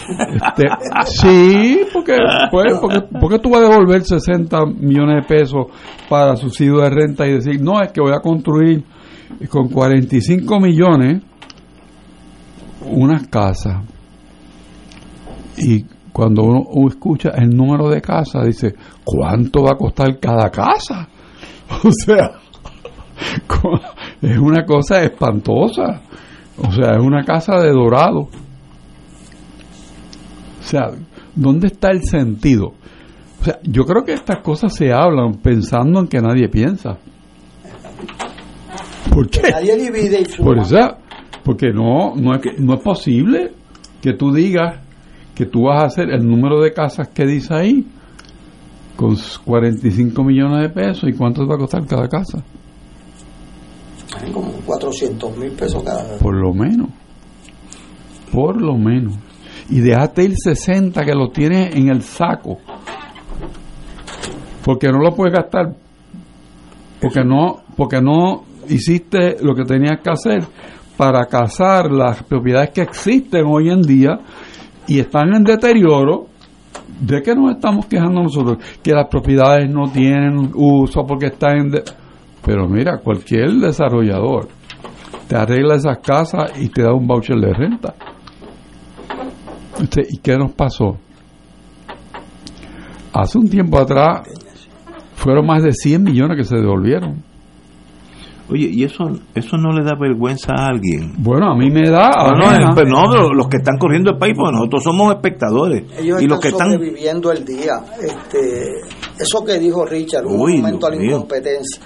Este, 0.09 0.65
sí, 1.07 1.81
porque, 1.93 2.17
pues, 2.51 2.79
porque, 2.81 3.01
porque, 3.21 3.39
tú 3.39 3.51
vas 3.51 3.63
a 3.63 3.69
devolver 3.69 4.05
60 4.05 4.67
millones 4.67 5.23
de 5.23 5.37
pesos 5.37 5.67
para 6.09 6.37
subsidio 6.37 6.79
de 6.79 6.91
renta 6.91 7.27
y 7.27 7.35
decir, 7.35 7.61
no, 7.61 7.81
es 7.81 7.93
que 7.93 8.01
voy 8.01 8.13
a 8.13 8.21
construir 8.21 8.85
con 9.49 9.69
45 9.69 10.61
millones 10.61 11.23
unas 12.87 13.27
casas. 13.29 13.83
Y 15.57 15.85
cuando 16.13 16.43
uno 16.43 16.89
escucha 16.89 17.31
el 17.31 17.51
número 17.51 17.89
de 17.89 18.01
casas, 18.01 18.47
dice, 18.47 18.75
¿cuánto 19.05 19.63
va 19.65 19.73
a 19.73 19.77
costar 19.77 20.19
cada 20.19 20.51
casa? 20.51 21.09
O 21.83 21.91
sea, 21.91 22.31
es 24.23 24.39
una 24.39 24.65
cosa 24.65 25.03
espantosa. 25.03 26.03
O 26.59 26.71
sea, 26.71 26.93
es 26.93 27.03
una 27.03 27.25
casa 27.25 27.57
de 27.57 27.71
dorado. 27.71 28.29
O 30.65 30.67
sea, 30.67 30.93
¿dónde 31.35 31.67
está 31.67 31.91
el 31.91 32.03
sentido? 32.05 32.73
O 33.41 33.45
sea, 33.45 33.59
yo 33.65 33.85
creo 33.85 34.03
que 34.05 34.15
estas 34.15 34.39
cosas 34.39 34.75
se 34.75 34.93
hablan 34.93 35.35
pensando 35.35 36.01
en 36.01 36.09
que 36.09 36.21
nadie 36.21 36.49
piensa. 36.49 36.97
¿Por 39.13 39.29
qué? 39.29 39.43
Nadie 39.51 39.77
divide 39.77 40.23
y 40.23 40.25
suma. 40.25 40.47
Por 40.47 40.59
eso, 40.59 40.97
porque 41.45 41.71
no, 41.71 42.15
no, 42.17 42.35
es, 42.35 42.59
no 42.59 42.75
es 42.75 42.81
posible 42.81 43.53
que 44.01 44.15
tú 44.15 44.33
digas 44.33 44.81
que 45.35 45.45
tú 45.45 45.65
vas 45.65 45.83
a 45.83 45.87
hacer 45.87 46.11
el 46.11 46.27
número 46.27 46.61
de 46.63 46.73
casas 46.73 47.09
que 47.09 47.27
dice 47.27 47.53
ahí 47.53 47.87
con 48.97 49.17
45 49.45 50.25
millones 50.25 50.63
de 50.63 50.69
pesos. 50.71 51.11
¿Y 51.11 51.13
cuánto 51.13 51.43
te 51.43 51.49
va 51.49 51.57
a 51.57 51.59
costar 51.59 51.87
cada 51.87 52.09
casa? 52.09 52.43
Como 54.33 54.53
400 54.65 55.37
mil 55.37 55.51
pesos 55.53 55.83
cada 55.83 56.05
vez. 56.05 56.23
Por 56.23 56.35
lo 56.35 56.55
menos. 56.55 56.89
Por 58.33 58.61
lo 58.61 58.79
menos. 58.79 59.17
Y 59.71 59.81
déjate 59.81 60.25
ir 60.25 60.35
60 60.37 61.05
que 61.05 61.15
lo 61.15 61.29
tienes 61.31 61.75
en 61.75 61.89
el 61.89 62.03
saco. 62.03 62.59
Porque 64.65 64.89
no 64.89 64.99
lo 64.99 65.15
puedes 65.15 65.35
gastar. 65.35 65.75
Porque 67.01 67.25
no, 67.25 67.63
porque 67.77 68.01
no 68.01 68.45
hiciste 68.69 69.37
lo 69.43 69.55
que 69.55 69.65
tenías 69.65 70.01
que 70.01 70.11
hacer 70.11 70.45
para 70.97 71.27
cazar 71.27 71.91
las 71.91 72.23
propiedades 72.23 72.71
que 72.71 72.83
existen 72.83 73.45
hoy 73.47 73.71
en 73.71 73.83
día 73.83 74.21
y 74.87 75.01
están 75.01 75.35
en 75.35 75.45
deterioro. 75.45 76.27
¿De 77.01 77.23
qué 77.23 77.35
nos 77.35 77.57
estamos 77.57 77.87
quejando 77.87 78.23
nosotros? 78.23 78.59
Que 78.83 78.93
las 78.93 79.09
propiedades 79.09 79.69
no 79.69 79.91
tienen 79.91 80.53
uso 80.55 81.05
porque 81.07 81.27
están 81.27 81.59
en... 81.59 81.73
Pero 82.45 82.69
mira, 82.69 82.99
cualquier 82.99 83.51
desarrollador 83.55 84.49
te 85.27 85.37
arregla 85.37 85.77
esas 85.77 85.99
casas 85.99 86.53
y 86.61 86.69
te 86.69 86.83
da 86.83 86.93
un 86.93 87.07
voucher 87.07 87.37
de 87.37 87.53
renta. 87.53 87.95
Este, 89.81 90.03
¿Y 90.09 90.19
qué 90.19 90.37
nos 90.37 90.53
pasó? 90.53 90.99
Hace 93.13 93.39
un 93.39 93.49
tiempo 93.49 93.79
atrás 93.79 94.23
fueron 95.15 95.47
más 95.47 95.63
de 95.63 95.73
100 95.73 96.03
millones 96.03 96.37
que 96.37 96.45
se 96.45 96.57
devolvieron. 96.57 97.23
Oye, 98.51 98.69
¿y 98.71 98.85
eso, 98.85 99.05
eso 99.35 99.57
no 99.57 99.73
le 99.73 99.83
da 99.83 99.95
vergüenza 99.99 100.53
a 100.55 100.67
alguien? 100.67 101.15
Bueno, 101.19 101.51
a 101.51 101.57
mí 101.57 101.71
me 101.71 101.89
da... 101.89 102.11
No, 102.87 103.07
no, 103.07 103.33
los 103.33 103.49
que 103.49 103.57
están 103.57 103.79
corriendo 103.79 104.11
el 104.11 104.19
país, 104.19 104.35
porque 104.37 104.53
nosotros 104.53 104.85
somos 104.85 105.15
espectadores. 105.15 105.85
Ellos 105.99 106.21
y 106.21 106.27
los 106.27 106.37
están 106.37 106.41
que 106.41 106.49
están... 106.49 106.73
sobreviviendo 106.73 107.33
el 107.33 107.45
día. 107.45 107.73
Este, 108.03 108.81
eso 109.19 109.43
que 109.47 109.59
dijo 109.59 109.87
Richard, 109.87 110.27
un 110.27 110.39
Uy, 110.41 110.57
momento 110.59 110.87
a 110.87 110.91
la 110.91 110.97
Dios 110.97 111.07
mío. 111.07 111.17
incompetencia. 111.17 111.81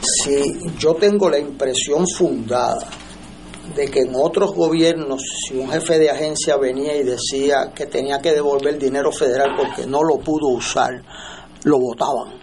Si 0.00 0.60
yo 0.78 0.94
tengo 0.94 1.28
la 1.28 1.38
impresión 1.40 2.04
fundada 2.16 2.76
de 3.74 3.86
que 3.90 4.00
en 4.00 4.12
otros 4.14 4.54
gobiernos, 4.54 5.22
si 5.46 5.56
un 5.58 5.70
jefe 5.70 5.98
de 5.98 6.10
agencia 6.10 6.56
venía 6.56 6.96
y 6.96 7.02
decía 7.04 7.72
que 7.74 7.86
tenía 7.86 8.18
que 8.20 8.32
devolver 8.32 8.78
dinero 8.78 9.12
federal 9.12 9.50
porque 9.56 9.86
no 9.86 10.02
lo 10.02 10.18
pudo 10.18 10.48
usar, 10.48 11.02
lo 11.64 11.78
votaban. 11.78 12.34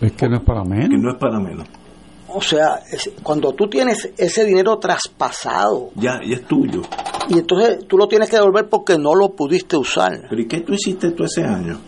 Es 0.00 0.12
que 0.12 0.28
no 0.28 0.36
es 0.36 0.42
para 0.42 0.64
menos. 0.64 0.88
Que 0.90 0.98
no 0.98 1.10
es 1.12 1.18
para 1.18 1.38
menos. 1.40 1.66
O 2.28 2.40
sea, 2.40 2.80
es- 2.90 3.10
cuando 3.22 3.52
tú 3.52 3.68
tienes 3.68 4.10
ese 4.16 4.44
dinero 4.44 4.78
traspasado 4.78 5.90
Ya, 5.94 6.20
ya 6.26 6.34
es 6.36 6.46
tuyo. 6.46 6.82
y 7.28 7.38
entonces 7.38 7.86
tú 7.86 7.96
lo 7.96 8.08
tienes 8.08 8.28
que 8.28 8.36
devolver 8.36 8.68
porque 8.68 8.98
no 8.98 9.14
lo 9.14 9.30
pudiste 9.30 9.76
usar. 9.76 10.12
Pero 10.28 10.40
¿y 10.42 10.46
qué 10.48 10.60
tú 10.60 10.74
hiciste 10.74 11.12
tú 11.12 11.24
ese 11.24 11.44
año? 11.44 11.78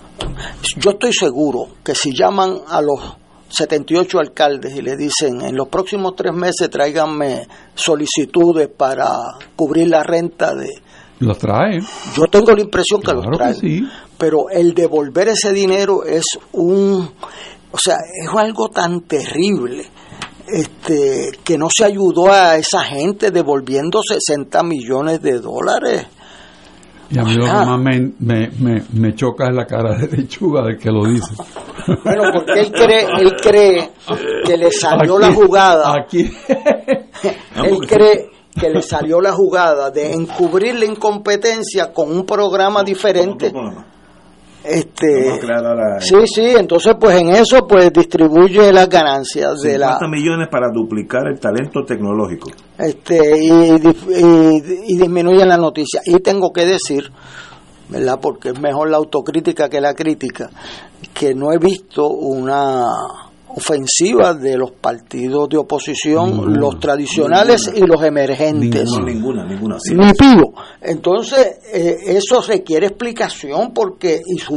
Yo 0.78 0.90
estoy 0.90 1.12
seguro 1.12 1.68
que 1.82 1.94
si 1.94 2.12
llaman 2.12 2.59
a 2.68 2.81
los 2.81 3.01
78 3.48 4.18
alcaldes 4.18 4.77
y 4.77 4.82
le 4.82 4.97
dicen 4.97 5.43
en 5.43 5.56
los 5.56 5.68
próximos 5.68 6.14
tres 6.16 6.32
meses 6.32 6.68
tráiganme 6.70 7.47
solicitudes 7.74 8.68
para 8.68 9.09
cubrir 9.55 9.89
la 9.89 10.02
renta 10.02 10.55
de... 10.55 10.68
Los 11.20 11.39
traen. 11.39 11.85
Yo 12.14 12.24
tengo 12.31 12.52
la 12.52 12.60
impresión 12.60 13.01
que 13.01 13.06
Claro 13.06 13.23
los 13.23 13.31
que 13.31 13.36
traen. 13.36 13.55
sí. 13.55 13.89
Pero 14.18 14.48
el 14.51 14.74
devolver 14.74 15.28
ese 15.28 15.52
dinero 15.52 16.05
es 16.05 16.24
un... 16.52 17.10
O 17.73 17.78
sea, 17.78 17.97
es 17.97 18.28
algo 18.35 18.68
tan 18.68 19.02
terrible 19.02 19.86
este, 20.47 21.31
que 21.44 21.59
no 21.59 21.68
se 21.70 21.85
ayudó 21.85 22.31
a 22.31 22.56
esa 22.56 22.82
gente 22.82 23.31
devolviendo 23.31 24.01
60 24.02 24.62
millones 24.62 25.20
de 25.20 25.40
dólares. 25.40 26.06
Y 27.11 27.19
a 27.19 27.23
mí 27.23 27.35
lo 27.35 27.45
que 27.45 27.51
Ah. 27.51 27.65
más 27.65 27.81
me, 27.81 28.12
me, 28.19 28.51
me, 28.59 28.83
me 28.95 29.15
choca 29.15 29.49
es 29.49 29.55
la 29.55 29.65
cara 29.66 29.97
de 29.97 30.09
lechuga 30.16 30.62
del 30.65 30.77
que 30.78 30.91
lo 30.91 31.05
dice. 31.07 31.35
Bueno, 32.05 32.23
porque 32.35 32.61
él 32.61 32.73
cree, 32.73 33.07
él 33.20 33.33
cree 33.41 33.91
que 34.45 34.57
le 34.57 34.70
salió 34.73 35.19
la 35.19 35.33
jugada. 35.33 35.95
Aquí. 35.95 36.28
él 37.65 37.78
cree 37.87 38.31
que 38.59 38.70
le 38.70 38.83
salió 38.83 39.20
la 39.20 39.33
jugada 39.33 39.91
de 39.91 40.12
encubrir 40.15 40.74
la 40.78 40.87
incompetencia 40.87 41.93
con 41.93 42.11
un 42.11 42.24
programa 42.27 42.83
diferente. 42.83 43.53
Este, 44.69 45.41
sí, 46.01 46.17
sí, 46.27 46.55
entonces 46.57 46.95
pues 47.01 47.21
en 47.21 47.29
eso 47.29 47.67
pues 47.69 47.93
distribuye 47.93 48.73
las 48.73 48.89
ganancias 48.89 49.61
de 49.61 49.79
la 49.79 49.99
50 49.99 50.09
millones 50.09 50.49
para 50.51 50.67
duplicar 50.73 51.29
el 51.29 51.39
talento 51.39 51.85
tecnológico. 51.87 52.51
este 52.79 53.45
y, 53.45 53.51
y, 53.51 54.93
y 54.93 54.99
disminuyen 54.99 55.49
la 55.49 55.57
noticia. 55.57 56.01
Y 56.05 56.19
tengo 56.21 56.53
que 56.53 56.67
decir, 56.67 57.11
¿verdad? 57.89 58.19
Porque 58.21 58.51
es 58.51 58.61
mejor 58.61 58.91
la 58.91 58.97
autocrítica 58.97 59.69
que 59.69 59.81
la 59.81 59.95
crítica, 59.95 60.51
que 61.15 61.35
no 61.35 61.53
he 61.53 61.59
visto 61.59 62.09
una 62.09 62.87
ofensiva 63.48 64.35
de 64.35 64.56
los 64.56 64.73
partidos 64.73 65.48
de 65.48 65.56
oposición, 65.56 66.31
Ninguna, 66.31 66.59
los 66.59 66.81
tradicionales 66.81 67.73
y 67.74 67.81
los 67.86 68.02
emergentes. 68.02 68.85
Ninguna, 68.85 69.12
ninguna, 69.12 69.44
ninguna. 69.47 69.77
Sí. 69.81 69.94
Ni 69.94 70.12
pido. 70.12 70.52
Entonces, 70.82 71.59
eh, 71.73 71.97
eso 72.06 72.40
requiere 72.43 72.86
explicación 72.89 73.73
porque 73.73 74.20
y 74.27 74.39
su 74.39 74.55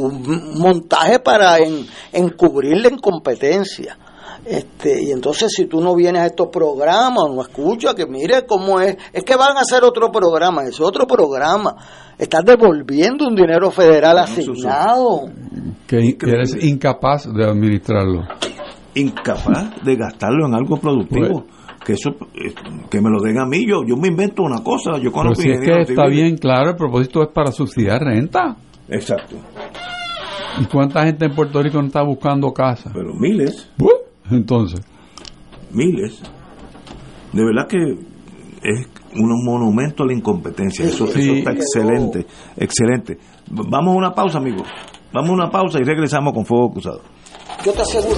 montaje 0.55 1.19
para 1.19 1.57
en- 1.59 1.85
encubrir 2.11 2.77
la 2.77 2.89
incompetencia. 2.89 3.97
Este, 4.45 5.03
y 5.03 5.11
entonces 5.11 5.51
si 5.55 5.65
tú 5.65 5.81
no 5.81 5.95
vienes 5.95 6.21
a 6.21 6.25
estos 6.27 6.47
programas, 6.47 7.25
no 7.29 7.41
escuchas, 7.41 7.93
que 7.93 8.05
mire 8.07 8.45
cómo 8.47 8.79
es, 8.79 8.97
es 9.13 9.23
que 9.23 9.35
van 9.35 9.57
a 9.57 9.61
hacer 9.61 9.83
otro 9.83 10.11
programa, 10.11 10.63
es 10.63 10.79
otro 10.79 11.05
programa. 11.05 11.75
Estás 12.17 12.43
devolviendo 12.45 13.27
un 13.27 13.35
dinero 13.35 13.69
federal 13.69 14.17
asignado. 14.17 15.29
Que, 15.87 16.17
que 16.17 16.29
eres 16.31 16.55
incapaz 16.63 17.27
de 17.31 17.45
administrarlo. 17.45 18.23
Incapaz 18.95 19.83
de 19.83 19.95
gastarlo 19.95 20.47
en 20.47 20.55
algo 20.55 20.77
productivo. 20.77 21.45
Que 21.85 21.93
eso, 21.93 22.09
eh, 22.33 22.53
que 22.89 22.99
me 23.01 23.09
lo 23.09 23.21
den 23.21 23.39
a 23.39 23.45
mí, 23.45 23.65
yo, 23.65 23.83
yo 23.87 23.95
me 23.95 24.09
invento 24.09 24.43
una 24.43 24.61
cosa, 24.63 24.93
yo 24.97 25.03
Pero 25.03 25.11
conozco 25.13 25.41
si 25.41 25.49
es 25.49 25.59
que 25.61 25.81
está 25.81 26.07
bien 26.07 26.37
claro, 26.37 26.71
el 26.71 26.75
propósito 26.75 27.21
es 27.23 27.29
para 27.33 27.51
subsidiar 27.51 28.01
renta. 28.01 28.57
Exacto. 28.89 29.37
¿Y 30.59 30.65
cuánta 30.65 31.05
gente 31.05 31.25
en 31.25 31.35
Puerto 31.35 31.61
Rico 31.63 31.79
no 31.79 31.87
está 31.87 32.03
buscando 32.03 32.51
casa? 32.51 32.91
Pero 32.93 33.13
miles. 33.13 33.69
Entonces, 34.29 34.81
miles. 35.71 36.21
De 37.31 37.45
verdad 37.45 37.67
que 37.67 37.77
es 37.77 38.87
un 39.15 39.45
monumento 39.45 40.03
a 40.03 40.07
la 40.07 40.13
incompetencia. 40.13 40.85
Eso, 40.85 41.07
Sí. 41.07 41.21
eso 41.21 41.33
está 41.35 41.51
excelente, 41.51 42.25
excelente. 42.57 43.17
Vamos 43.49 43.93
a 43.93 43.97
una 43.97 44.11
pausa, 44.13 44.37
amigos. 44.39 44.67
Vamos 45.13 45.29
a 45.29 45.33
una 45.33 45.49
pausa 45.49 45.79
y 45.79 45.83
regresamos 45.83 46.33
con 46.33 46.45
Fuego 46.45 46.71
Cruzado. 46.71 47.01
Yo 47.63 47.71
te 47.71 47.81
aseguro. 47.81 48.17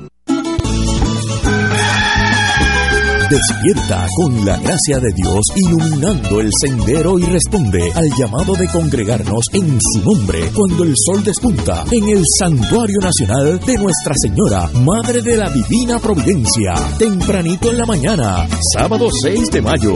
Despierta 3.31 4.07
con 4.17 4.45
la 4.45 4.57
gracia 4.57 4.99
de 4.99 5.09
Dios 5.15 5.39
iluminando 5.55 6.41
el 6.41 6.49
sendero 6.61 7.17
y 7.17 7.23
responde 7.23 7.89
al 7.95 8.09
llamado 8.17 8.55
de 8.55 8.67
congregarnos 8.67 9.45
en 9.53 9.79
su 9.79 10.03
nombre 10.03 10.51
cuando 10.53 10.83
el 10.83 10.93
sol 10.97 11.23
despunta 11.23 11.85
en 11.93 12.09
el 12.09 12.21
Santuario 12.37 12.99
Nacional 12.99 13.57
de 13.65 13.77
Nuestra 13.77 14.13
Señora, 14.21 14.69
Madre 14.83 15.21
de 15.21 15.37
la 15.37 15.49
Divina 15.49 15.97
Providencia, 15.99 16.73
tempranito 16.99 17.71
en 17.71 17.77
la 17.77 17.85
mañana, 17.85 18.49
sábado 18.75 19.07
6 19.09 19.49
de 19.49 19.61
mayo. 19.61 19.95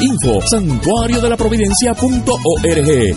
Info 0.00 0.40
santuario 0.48 1.20
de 1.20 1.28
la 1.28 1.36
providencia.org 1.36 3.16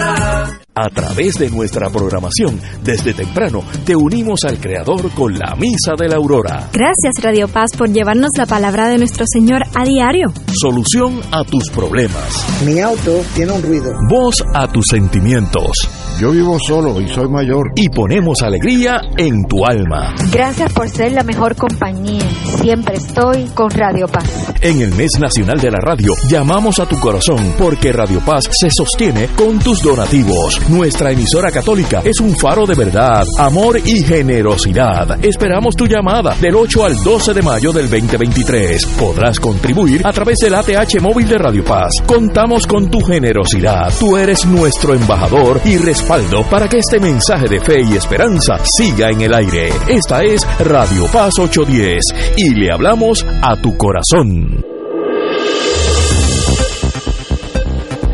A 0.73 0.87
través 0.87 1.33
de 1.37 1.49
nuestra 1.49 1.89
programación, 1.89 2.57
desde 2.81 3.13
temprano, 3.13 3.61
te 3.85 3.93
unimos 3.93 4.45
al 4.45 4.57
Creador 4.57 5.11
con 5.11 5.37
la 5.37 5.53
Misa 5.57 5.95
de 5.99 6.07
la 6.07 6.15
Aurora. 6.15 6.69
Gracias 6.71 7.21
Radio 7.21 7.49
Paz 7.49 7.71
por 7.77 7.91
llevarnos 7.91 8.29
la 8.37 8.45
palabra 8.45 8.87
de 8.87 8.97
nuestro 8.97 9.25
Señor 9.27 9.63
a 9.75 9.83
diario. 9.83 10.31
Solución 10.61 11.19
a 11.33 11.43
tus 11.43 11.69
problemas. 11.71 12.47
Mi 12.65 12.79
auto 12.79 13.21
tiene 13.35 13.51
un 13.51 13.61
ruido. 13.61 13.93
Voz 14.09 14.45
a 14.53 14.69
tus 14.69 14.85
sentimientos. 14.89 15.89
Yo 16.21 16.31
vivo 16.31 16.57
solo 16.65 17.01
y 17.01 17.07
soy 17.09 17.27
mayor. 17.27 17.73
Y 17.75 17.89
ponemos 17.89 18.41
alegría 18.41 19.01
en 19.17 19.43
tu 19.49 19.65
alma. 19.65 20.15
Gracias 20.31 20.71
por 20.71 20.87
ser 20.87 21.11
la 21.11 21.23
mejor 21.23 21.57
compañía. 21.57 22.23
Siempre 22.61 22.95
estoy 22.95 23.45
con 23.55 23.71
Radio 23.71 24.07
Paz. 24.07 24.53
En 24.61 24.79
el 24.79 24.93
mes 24.93 25.19
nacional 25.19 25.59
de 25.59 25.71
la 25.71 25.79
radio, 25.79 26.13
llamamos 26.29 26.79
a 26.79 26.85
tu 26.85 26.97
corazón 26.97 27.55
porque 27.57 27.91
Radio 27.91 28.21
Paz 28.21 28.45
se 28.51 28.69
sostiene 28.69 29.27
con 29.35 29.59
tus 29.59 29.81
donativos. 29.81 30.60
Nuestra 30.69 31.11
emisora 31.11 31.51
católica 31.51 32.01
es 32.03 32.19
un 32.21 32.35
faro 32.37 32.65
de 32.65 32.75
verdad, 32.75 33.25
amor 33.37 33.77
y 33.83 34.03
generosidad. 34.03 35.23
Esperamos 35.23 35.75
tu 35.75 35.85
llamada 35.85 36.35
del 36.39 36.55
8 36.55 36.85
al 36.85 36.95
12 36.95 37.33
de 37.33 37.41
mayo 37.41 37.73
del 37.73 37.89
2023. 37.89 38.85
Podrás 38.97 39.39
contribuir 39.39 40.01
a 40.05 40.13
través 40.13 40.37
del 40.39 40.55
ATH 40.55 41.01
móvil 41.01 41.27
de 41.27 41.37
Radio 41.37 41.63
Paz. 41.65 41.91
Contamos 42.05 42.67
con 42.67 42.89
tu 42.89 43.01
generosidad. 43.01 43.91
Tú 43.99 44.15
eres 44.15 44.45
nuestro 44.45 44.93
embajador 44.93 45.59
y 45.65 45.77
respaldo 45.77 46.43
para 46.43 46.69
que 46.69 46.77
este 46.77 46.99
mensaje 46.99 47.47
de 47.47 47.59
fe 47.59 47.81
y 47.81 47.95
esperanza 47.95 48.57
siga 48.63 49.09
en 49.09 49.21
el 49.21 49.33
aire. 49.33 49.73
Esta 49.87 50.23
es 50.23 50.47
Radio 50.59 51.05
Paz 51.11 51.33
810 51.37 52.05
y 52.37 52.55
le 52.55 52.71
hablamos 52.71 53.25
a 53.41 53.55
tu 53.57 53.75
corazón. 53.77 54.70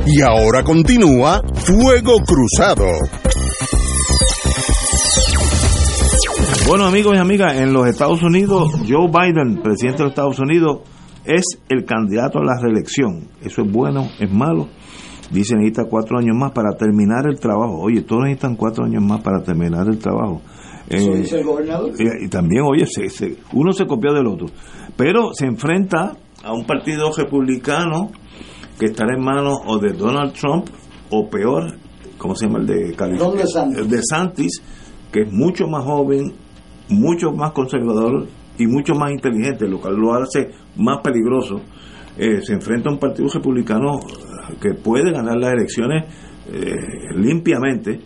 Y 0.09 0.21
ahora 0.21 0.63
continúa 0.63 1.41
Fuego 1.53 2.19
Cruzado. 2.25 2.85
Bueno, 6.65 6.85
amigos 6.85 7.15
y 7.15 7.19
amigas, 7.19 7.57
en 7.57 7.73
los 7.73 7.87
Estados 7.87 8.23
Unidos, 8.23 8.71
Joe 8.87 9.09
Biden, 9.09 9.61
presidente 9.61 9.97
de 9.97 10.03
los 10.05 10.11
Estados 10.11 10.39
Unidos, 10.39 10.79
es 11.25 11.43
el 11.67 11.83
candidato 11.83 12.39
a 12.39 12.45
la 12.45 12.57
reelección. 12.57 13.27
Eso 13.41 13.63
es 13.63 13.71
bueno, 13.71 14.07
es 14.17 14.31
malo. 14.31 14.69
Dice 15.29 15.55
necesita 15.55 15.83
cuatro 15.89 16.19
años 16.19 16.37
más 16.37 16.53
para 16.53 16.77
terminar 16.77 17.27
el 17.27 17.37
trabajo. 17.37 17.77
Oye, 17.81 18.01
todos 18.03 18.23
necesitan 18.23 18.55
cuatro 18.55 18.85
años 18.85 19.03
más 19.03 19.19
para 19.21 19.43
terminar 19.43 19.87
el 19.89 19.97
trabajo. 19.99 20.41
¿Eso 20.87 21.11
eh, 21.11 21.17
dice 21.17 21.39
el 21.39 21.43
gobernador? 21.43 21.91
Y, 21.99 22.25
y 22.25 22.29
también, 22.29 22.63
oye, 22.63 22.85
se, 22.85 23.09
se, 23.09 23.35
uno 23.51 23.73
se 23.73 23.85
copió 23.85 24.13
del 24.13 24.27
otro. 24.27 24.47
Pero 24.95 25.33
se 25.33 25.45
enfrenta 25.47 26.15
a 26.45 26.53
un 26.53 26.65
partido 26.65 27.11
republicano 27.11 28.11
que 28.77 28.85
estará 28.85 29.15
en 29.15 29.23
manos 29.23 29.59
o 29.65 29.79
de 29.79 29.93
Donald 29.93 30.33
Trump 30.33 30.67
o 31.09 31.29
peor, 31.29 31.77
¿cómo 32.17 32.35
se 32.35 32.45
llama 32.45 32.59
el 32.59 32.67
de 32.67 32.93
California? 32.95 33.43
El 33.75 33.89
de 33.89 34.01
Santis, 34.03 34.61
que 35.11 35.21
es 35.21 35.31
mucho 35.31 35.67
más 35.67 35.83
joven, 35.83 36.33
mucho 36.89 37.31
más 37.31 37.51
conservador 37.51 38.27
y 38.57 38.67
mucho 38.67 38.93
más 38.93 39.11
inteligente, 39.11 39.67
lo 39.67 39.79
cual 39.79 39.95
lo 39.95 40.13
hace 40.13 40.49
más 40.77 40.99
peligroso. 41.03 41.61
Eh, 42.17 42.41
se 42.41 42.53
enfrenta 42.53 42.89
a 42.89 42.93
un 42.93 42.99
partido 42.99 43.27
republicano 43.31 43.99
que 44.59 44.73
puede 44.73 45.11
ganar 45.11 45.37
las 45.37 45.53
elecciones 45.53 46.05
eh, 46.51 46.73
limpiamente 47.15 47.99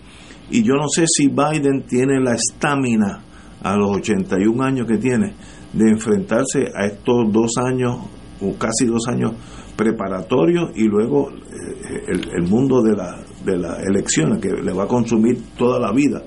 y 0.49 0.63
yo 0.63 0.73
no 0.73 0.87
sé 0.89 1.05
si 1.07 1.27
Biden 1.27 1.83
tiene 1.87 2.19
la 2.19 2.33
estamina 2.33 3.21
a 3.63 3.77
los 3.77 3.97
81 3.97 4.63
años 4.63 4.87
que 4.87 4.97
tiene 4.97 5.33
de 5.71 5.89
enfrentarse 5.89 6.65
a 6.75 6.87
estos 6.87 7.31
dos 7.31 7.51
años 7.57 7.99
o 8.41 8.57
casi 8.57 8.85
dos 8.85 9.07
años 9.07 9.33
preparatorios 9.81 10.71
y 10.75 10.83
luego 10.83 11.31
eh, 11.31 12.11
el, 12.35 12.43
mundo 12.43 12.83
de 12.83 12.95
la, 12.95 13.17
de 13.43 13.57
las 13.57 13.79
elecciones 13.79 14.39
que 14.39 14.49
le 14.49 14.73
va 14.73 14.83
a 14.83 14.87
consumir 14.87 15.39
toda 15.57 15.79
la 15.79 15.91
vida. 15.91 16.21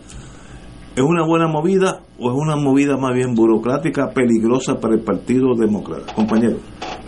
¿Es 0.97 1.03
una 1.03 1.25
buena 1.25 1.47
movida 1.47 2.01
o 2.19 2.31
es 2.31 2.37
una 2.37 2.57
movida 2.57 2.97
más 2.97 3.15
bien 3.15 3.35
burocrática, 3.35 4.11
peligrosa 4.11 4.81
para 4.81 4.95
el 4.95 5.03
Partido 5.03 5.55
Demócrata? 5.55 6.13
Compañero. 6.15 6.57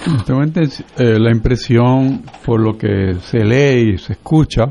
Justamente 0.04 0.62
eh, 0.98 1.18
la 1.18 1.30
impresión, 1.30 2.22
por 2.44 2.60
lo 2.60 2.76
que 2.76 3.14
se 3.20 3.38
lee 3.44 3.94
y 3.94 3.98
se 3.98 4.12
escucha, 4.12 4.66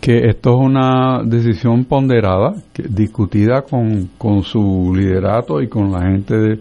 que 0.00 0.28
esto 0.28 0.50
es 0.50 0.66
una 0.66 1.22
decisión 1.24 1.84
ponderada, 1.84 2.54
que, 2.72 2.84
discutida 2.88 3.62
con, 3.62 4.10
con 4.18 4.42
su 4.42 4.92
liderato 4.94 5.62
y 5.62 5.68
con 5.68 5.92
la 5.92 6.02
gente 6.02 6.36
de, 6.36 6.60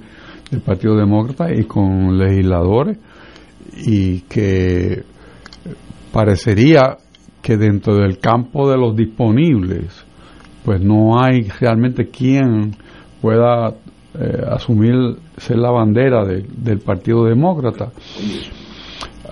del 0.52 0.62
Partido 0.62 0.96
Demócrata 0.96 1.54
y 1.54 1.64
con 1.64 2.18
legisladores, 2.18 2.98
y 3.86 4.22
que 4.22 5.04
parecería 6.12 6.98
que 7.42 7.58
dentro 7.58 7.96
del 7.96 8.20
campo 8.20 8.70
de 8.70 8.78
los 8.78 8.96
disponibles, 8.96 10.06
pues 10.64 10.82
no 10.82 11.22
hay 11.22 11.44
realmente 11.60 12.10
quien 12.10 12.76
pueda 13.22 13.70
eh, 14.20 14.44
asumir 14.50 14.94
ser 15.38 15.58
la 15.58 15.72
bandera 15.72 16.26
de, 16.26 16.46
del 16.58 16.80
Partido 16.80 17.26
Demócrata. 17.26 17.92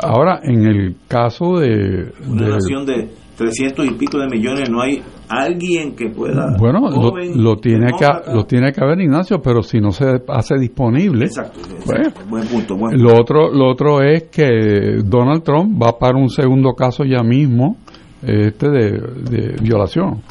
Ahora, 0.01 0.39
en 0.43 0.65
el 0.65 0.95
caso 1.07 1.59
de... 1.59 2.13
Una 2.27 2.45
de, 2.45 2.51
nación 2.51 2.85
de 2.85 3.09
300 3.37 3.85
y 3.85 3.91
pico 3.91 4.17
de 4.17 4.27
millones, 4.27 4.69
no 4.69 4.81
hay 4.81 5.01
alguien 5.29 5.95
que 5.95 6.09
pueda... 6.09 6.55
Bueno, 6.57 6.89
joven, 6.89 7.37
lo, 7.37 7.51
lo, 7.51 7.55
tiene 7.57 7.91
que, 7.97 8.31
lo 8.33 8.45
tiene 8.45 8.71
que 8.71 8.83
haber 8.83 8.99
Ignacio, 8.99 9.39
pero 9.41 9.61
si 9.61 9.79
no 9.79 9.91
se 9.91 10.05
hace 10.27 10.55
disponible... 10.57 11.25
Exacto, 11.25 11.59
exacto. 11.59 11.85
Pues, 12.15 12.29
buen 12.29 12.47
punto. 12.47 12.75
Buen 12.75 13.01
lo, 13.01 13.13
otro, 13.13 13.53
lo 13.53 13.69
otro 13.69 14.01
es 14.01 14.23
que 14.29 15.01
Donald 15.05 15.43
Trump 15.43 15.81
va 15.81 15.99
para 15.99 16.17
un 16.17 16.29
segundo 16.29 16.73
caso 16.73 17.03
ya 17.03 17.21
mismo 17.21 17.77
este 18.23 18.69
de, 18.69 18.91
de 19.29 19.55
violación. 19.61 20.21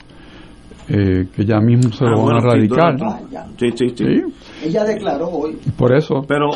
Eh, 0.88 1.26
que 1.34 1.44
ya 1.44 1.58
mismo 1.58 1.92
se 1.92 2.04
ah, 2.04 2.10
lo 2.10 2.18
van 2.18 2.24
bueno, 2.24 2.38
a 2.38 2.54
radicar. 2.54 2.96
Sí, 3.58 3.70
sí, 3.74 3.88
sí, 3.88 4.04
¿Sí? 4.04 4.66
Ella 4.66 4.84
declaró 4.84 5.28
hoy. 5.28 5.58
Por 5.76 5.96
eso. 5.96 6.24
Pero 6.28 6.50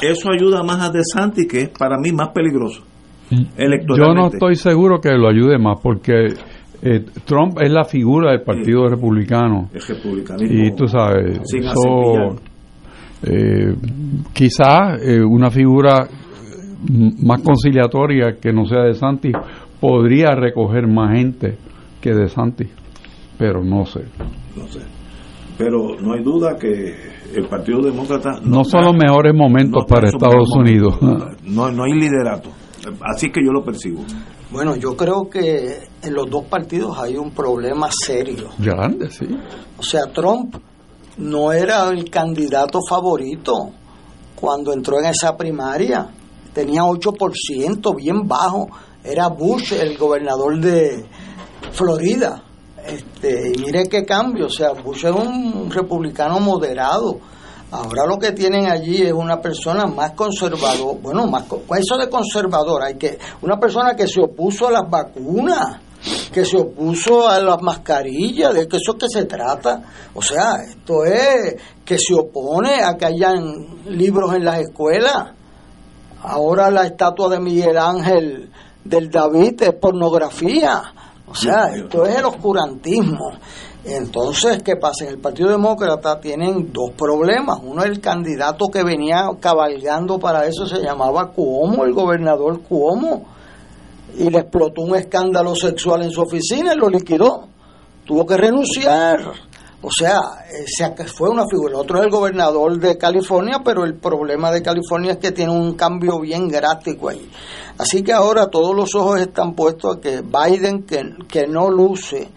eso 0.00 0.30
ayuda 0.30 0.62
más 0.62 0.88
a 0.88 0.90
DeSantis, 0.90 1.48
que 1.48 1.62
es 1.62 1.68
para 1.70 1.98
mí 1.98 2.12
más 2.12 2.28
peligroso. 2.28 2.82
Yo 3.96 4.14
no 4.14 4.28
estoy 4.28 4.56
seguro 4.56 5.00
que 5.00 5.10
lo 5.12 5.28
ayude 5.28 5.58
más, 5.58 5.78
porque 5.82 6.28
eh, 6.82 7.04
Trump 7.24 7.58
es 7.60 7.70
la 7.70 7.84
figura 7.84 8.32
del 8.32 8.42
Partido 8.42 8.84
sí. 8.84 8.94
Republicano. 8.94 9.70
Republicanismo. 9.72 10.64
Y 10.64 10.74
tú 10.74 10.88
sabes, 10.88 11.40
eso, 11.54 12.36
eh, 13.22 13.74
quizás 14.32 15.00
eh, 15.02 15.22
una 15.22 15.50
figura 15.50 16.08
más 17.22 17.40
conciliatoria 17.42 18.36
que 18.40 18.52
no 18.52 18.66
sea 18.66 18.82
de 18.82 18.94
Santi 18.94 19.30
podría 19.80 20.34
recoger 20.34 20.88
más 20.88 21.16
gente 21.16 21.56
que 22.00 22.10
de 22.12 22.28
Santi, 22.28 22.68
pero 23.38 23.62
no 23.62 23.84
sé. 23.86 24.00
No 24.56 24.66
sé. 24.66 24.80
Pero 25.56 25.96
no 26.00 26.14
hay 26.14 26.24
duda 26.24 26.56
que 26.58 26.94
el 27.36 27.46
Partido 27.46 27.80
Demócrata... 27.82 28.40
No, 28.44 28.64
son 28.64 28.84
los 28.84 28.96
mejores 28.96 29.32
momentos 29.34 29.84
para 29.86 30.08
Estados 30.08 30.50
Unidos. 30.56 30.98
No, 31.44 31.70
no 31.70 31.84
hay 31.84 31.92
liderato. 31.92 32.50
Así 33.14 33.30
que 33.30 33.44
yo 33.44 33.52
lo 33.52 33.64
percibo. 33.64 34.04
Bueno, 34.50 34.76
yo 34.76 34.96
creo 34.96 35.28
que 35.30 35.88
en 36.02 36.14
los 36.14 36.28
dos 36.28 36.44
partidos 36.44 36.98
hay 36.98 37.16
un 37.16 37.30
problema 37.30 37.88
serio. 37.90 38.50
Grande, 38.58 39.10
sí. 39.10 39.26
O 39.78 39.82
sea, 39.82 40.12
Trump 40.12 40.56
no 41.18 41.52
era 41.52 41.88
el 41.88 42.10
candidato 42.10 42.80
favorito 42.88 43.70
cuando 44.34 44.72
entró 44.72 44.98
en 44.98 45.06
esa 45.06 45.36
primaria. 45.36 46.08
Tenía 46.52 46.82
8%, 46.82 47.96
bien 47.96 48.26
bajo. 48.26 48.68
Era 49.04 49.28
Bush, 49.28 49.72
el 49.72 49.96
gobernador 49.96 50.60
de 50.60 51.06
Florida. 51.72 52.42
Este, 52.84 53.52
y 53.54 53.62
mire 53.62 53.84
qué 53.88 54.04
cambio, 54.04 54.46
o 54.46 54.50
sea, 54.50 54.72
Bush 54.72 55.06
es 55.06 55.12
un 55.12 55.70
republicano 55.70 56.40
moderado. 56.40 57.20
Ahora 57.72 58.04
lo 58.06 58.18
que 58.18 58.32
tienen 58.32 58.66
allí 58.66 59.00
es 59.00 59.14
una 59.14 59.40
persona 59.40 59.86
más 59.86 60.12
conservador, 60.12 61.00
bueno, 61.00 61.26
más 61.26 61.44
eso 61.44 61.96
de 61.96 62.10
conservador, 62.10 62.82
hay 62.82 62.96
que 62.96 63.18
una 63.40 63.58
persona 63.58 63.96
que 63.96 64.06
se 64.06 64.20
opuso 64.20 64.68
a 64.68 64.72
las 64.72 64.90
vacunas, 64.90 65.80
que 66.30 66.44
se 66.44 66.58
opuso 66.58 67.26
a 67.26 67.40
las 67.40 67.62
mascarillas, 67.62 68.52
de 68.52 68.68
que 68.68 68.76
eso 68.76 68.92
es 68.92 68.98
que 68.98 69.08
se 69.08 69.24
trata. 69.24 69.82
O 70.12 70.20
sea, 70.20 70.56
esto 70.56 71.06
es 71.06 71.56
que 71.82 71.96
se 71.98 72.12
opone 72.12 72.82
a 72.82 72.94
que 72.98 73.06
hayan 73.06 73.86
libros 73.86 74.34
en 74.34 74.44
las 74.44 74.60
escuelas. 74.60 75.30
Ahora 76.20 76.70
la 76.70 76.84
estatua 76.84 77.30
de 77.30 77.40
Miguel 77.40 77.78
Ángel 77.78 78.50
del 78.84 79.08
David 79.08 79.62
es 79.62 79.74
pornografía. 79.80 80.82
O 81.26 81.34
sea, 81.34 81.74
esto 81.74 82.04
es 82.04 82.16
el 82.16 82.26
oscurantismo. 82.26 83.30
Entonces, 83.84 84.62
¿qué 84.62 84.76
pasa? 84.76 85.04
En 85.04 85.10
el 85.10 85.18
Partido 85.18 85.50
Demócrata 85.50 86.20
tienen 86.20 86.72
dos 86.72 86.92
problemas. 86.96 87.58
Uno, 87.62 87.82
el 87.82 88.00
candidato 88.00 88.68
que 88.68 88.84
venía 88.84 89.28
cabalgando 89.40 90.20
para 90.20 90.46
eso 90.46 90.66
se 90.66 90.80
llamaba 90.80 91.32
Cuomo, 91.32 91.84
el 91.84 91.92
gobernador 91.92 92.62
Cuomo, 92.62 93.26
y 94.16 94.30
le 94.30 94.38
explotó 94.38 94.82
un 94.82 94.94
escándalo 94.94 95.56
sexual 95.56 96.02
en 96.02 96.10
su 96.10 96.22
oficina 96.22 96.74
y 96.74 96.76
lo 96.76 96.88
liquidó. 96.88 97.48
Tuvo 98.04 98.24
que 98.24 98.36
renunciar. 98.36 99.20
O 99.84 99.90
sea, 99.90 100.20
fue 101.16 101.28
una 101.28 101.44
figura. 101.50 101.78
Otro 101.78 101.98
es 101.98 102.04
el 102.04 102.10
gobernador 102.10 102.78
de 102.78 102.96
California, 102.96 103.62
pero 103.64 103.84
el 103.84 103.94
problema 103.94 104.52
de 104.52 104.62
California 104.62 105.12
es 105.12 105.18
que 105.18 105.32
tiene 105.32 105.50
un 105.50 105.74
cambio 105.74 106.20
bien 106.20 106.46
drástico 106.46 107.08
ahí. 107.08 107.28
Así 107.78 108.04
que 108.04 108.12
ahora 108.12 108.46
todos 108.46 108.76
los 108.76 108.94
ojos 108.94 109.20
están 109.20 109.54
puestos 109.54 109.96
a 109.96 110.00
que 110.00 110.20
Biden, 110.20 110.84
que, 110.84 111.02
que 111.26 111.48
no 111.48 111.68
luce, 111.68 112.28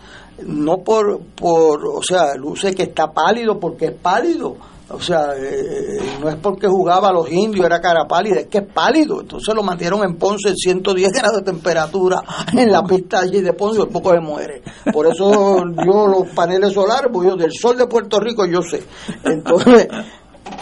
no 0.43 0.77
por, 0.77 1.21
por, 1.35 1.85
o 1.85 2.03
sea, 2.03 2.35
luce 2.35 2.73
que 2.73 2.83
está 2.83 3.11
pálido 3.11 3.59
porque 3.59 3.85
es 3.85 3.93
pálido. 3.93 4.55
O 4.87 4.99
sea, 4.99 5.33
eh, 5.35 5.97
no 6.21 6.29
es 6.29 6.35
porque 6.35 6.67
jugaba 6.67 7.09
a 7.09 7.13
los 7.13 7.31
indios, 7.31 7.65
era 7.65 7.81
cara 7.81 8.05
pálida, 8.07 8.41
es 8.41 8.47
que 8.47 8.59
es 8.59 8.67
pálido. 8.71 9.21
Entonces 9.21 9.55
lo 9.55 9.63
mantieron 9.63 10.03
en 10.03 10.15
Ponce 10.15 10.49
en 10.49 10.55
110 10.55 11.11
grados 11.11 11.37
de 11.37 11.51
temperatura 11.51 12.21
en 12.53 12.71
la 12.71 12.83
pista 12.83 13.21
allí 13.21 13.41
de 13.41 13.53
Ponce 13.53 13.81
y 13.81 13.85
poco 13.87 14.11
se 14.11 14.19
muere. 14.19 14.61
Por 14.93 15.07
eso 15.07 15.63
yo 15.83 16.07
los 16.07 16.27
paneles 16.35 16.73
solares, 16.73 17.09
pues 17.11 17.27
yo 17.27 17.35
del 17.35 17.51
sol 17.51 17.77
de 17.77 17.87
Puerto 17.87 18.19
Rico 18.19 18.45
yo 18.45 18.61
sé. 18.61 18.83
Entonces, 19.23 19.87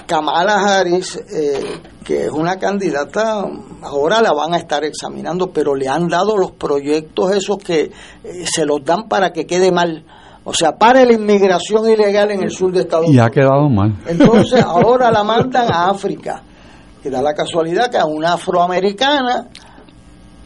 Kamala 0.05 0.55
Harris, 0.55 1.15
eh, 1.15 1.81
que 2.03 2.25
es 2.25 2.31
una 2.31 2.57
candidata, 2.57 3.45
ahora 3.81 4.21
la 4.21 4.33
van 4.33 4.53
a 4.53 4.57
estar 4.57 4.83
examinando, 4.83 5.51
pero 5.51 5.75
le 5.75 5.87
han 5.87 6.07
dado 6.07 6.37
los 6.37 6.51
proyectos 6.51 7.31
esos 7.31 7.57
que 7.57 7.91
eh, 8.23 8.45
se 8.45 8.65
los 8.65 8.83
dan 8.83 9.07
para 9.07 9.31
que 9.31 9.45
quede 9.45 9.71
mal. 9.71 10.05
O 10.45 10.53
sea, 10.53 10.73
para 10.73 11.05
la 11.05 11.13
inmigración 11.13 11.89
ilegal 11.89 12.31
en 12.31 12.43
el 12.43 12.51
sur 12.51 12.71
de 12.71 12.81
Estados 12.81 13.07
Unidos. 13.07 13.25
Y 13.25 13.27
ha 13.27 13.31
quedado 13.31 13.69
mal. 13.69 13.95
Entonces, 14.05 14.61
ahora 14.65 15.09
la 15.09 15.23
mandan 15.23 15.71
a 15.71 15.89
África. 15.89 16.41
Que 17.01 17.09
da 17.09 17.21
la 17.21 17.33
casualidad 17.33 17.89
que 17.89 17.97
a 17.97 18.05
una 18.05 18.33
afroamericana 18.33 19.47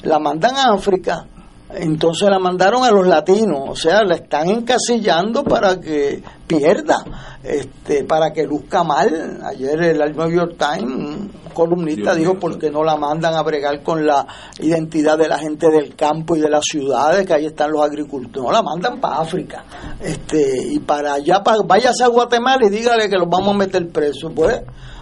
la 0.04 0.20
mandan 0.20 0.56
a 0.56 0.74
África 0.74 1.26
entonces 1.70 2.30
la 2.30 2.40
mandaron 2.40 2.84
a 2.84 2.92
los 2.92 3.06
latinos, 3.06 3.62
o 3.68 3.76
sea, 3.76 4.04
la 4.04 4.16
están 4.16 4.50
encasillando 4.50 5.44
para 5.44 5.80
que 5.80 6.24
pierda, 6.48 7.04
este, 7.44 8.06
para 8.06 8.32
que 8.32 8.46
luzca 8.46 8.84
mal. 8.84 9.42
Ayer 9.44 9.82
el 9.82 10.16
New 10.16 10.32
York 10.32 10.56
Times, 10.58 10.96
un 10.96 11.32
columnista, 11.54 12.16
dijo 12.16 12.40
por 12.40 12.58
qué 12.58 12.72
no 12.72 12.84
la 12.84 12.96
mandan 12.96 13.34
a 13.34 13.42
bregar 13.42 13.84
con 13.84 14.06
la 14.06 14.26
identidad 14.60 15.18
de 15.18 15.28
la 15.28 15.40
gente 15.40 15.70
del 15.70 15.96
campo 15.96 16.36
y 16.36 16.40
de 16.40 16.50
las 16.50 16.64
ciudades, 16.64 17.26
que 17.26 17.34
ahí 17.34 17.46
están 17.46 17.72
los 17.72 17.84
agricultores, 17.84 18.44
no 18.44 18.52
la 18.52 18.62
mandan 18.62 19.02
para 19.02 19.18
África, 19.18 19.66
este, 20.02 20.68
y 20.72 20.80
para 20.80 21.16
allá, 21.16 21.44
para, 21.44 21.58
váyase 21.66 22.04
a 22.04 22.08
Guatemala 22.08 22.66
y 22.66 22.70
dígale 22.70 23.10
que 23.10 23.18
los 23.18 23.28
vamos 23.30 23.56
a 23.56 23.58
meter 23.58 23.90
presos, 23.90 24.32
pues 24.34 24.62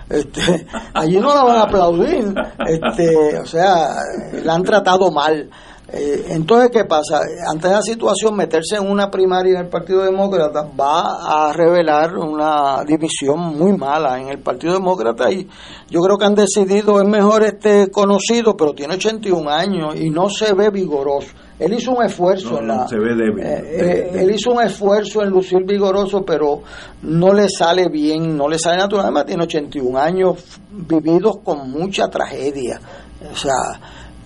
este, 0.09 0.65
allí 0.93 1.17
no 1.17 1.33
la 1.33 1.43
van 1.43 1.57
a 1.57 1.63
aplaudir, 1.63 2.33
este, 2.67 3.37
o 3.39 3.45
sea, 3.45 3.95
la 4.43 4.53
han 4.55 4.63
tratado 4.63 5.11
mal. 5.11 5.49
Eh, 5.91 6.25
entonces, 6.29 6.71
¿qué 6.71 6.85
pasa? 6.85 7.21
Ante 7.47 7.67
esa 7.67 7.81
situación, 7.81 8.35
meterse 8.35 8.77
en 8.77 8.89
una 8.89 9.11
primaria 9.11 9.53
en 9.53 9.65
el 9.65 9.69
Partido 9.69 10.03
Demócrata 10.03 10.67
va 10.79 11.49
a 11.49 11.53
revelar 11.53 12.17
una 12.17 12.83
división 12.83 13.39
muy 13.55 13.77
mala 13.77 14.19
en 14.19 14.29
el 14.29 14.39
Partido 14.39 14.73
Demócrata 14.73 15.31
y 15.31 15.47
yo 15.89 16.01
creo 16.01 16.17
que 16.17 16.25
han 16.25 16.35
decidido, 16.35 16.99
es 16.99 17.07
mejor 17.07 17.43
este 17.43 17.91
conocido, 17.91 18.57
pero 18.57 18.73
tiene 18.73 18.95
81 18.95 19.49
años 19.49 19.95
y 19.95 20.09
no 20.09 20.29
se 20.29 20.53
ve 20.53 20.71
vigoroso. 20.71 21.29
Él 21.57 21.73
hizo 21.73 21.91
un 21.91 22.03
esfuerzo 22.03 22.59
en 22.59 22.67
la, 22.67 22.87
se 22.87 22.97
ve 22.97 23.15
débil. 23.15 23.43
Eh, 23.45 23.63
eh, 23.63 24.11
él 24.15 24.31
hizo 24.31 24.51
un 24.51 24.61
esfuerzo 24.61 25.21
en 25.21 25.29
lucir 25.29 25.63
vigoroso, 25.63 26.25
pero 26.25 26.63
no 27.03 27.31
le 27.31 27.47
sale 27.47 27.87
bien, 27.89 28.35
no 28.35 28.49
le 28.49 28.59
sale 28.59 28.77
natural. 28.77 29.05
Además, 29.05 29.25
tiene 29.25 29.43
81 29.43 29.97
años 29.97 30.43
vividos 30.69 31.37
con 31.43 31.69
mucha 31.69 32.09
tragedia. 32.09 32.81
O 33.31 33.35
sea, 33.35 33.53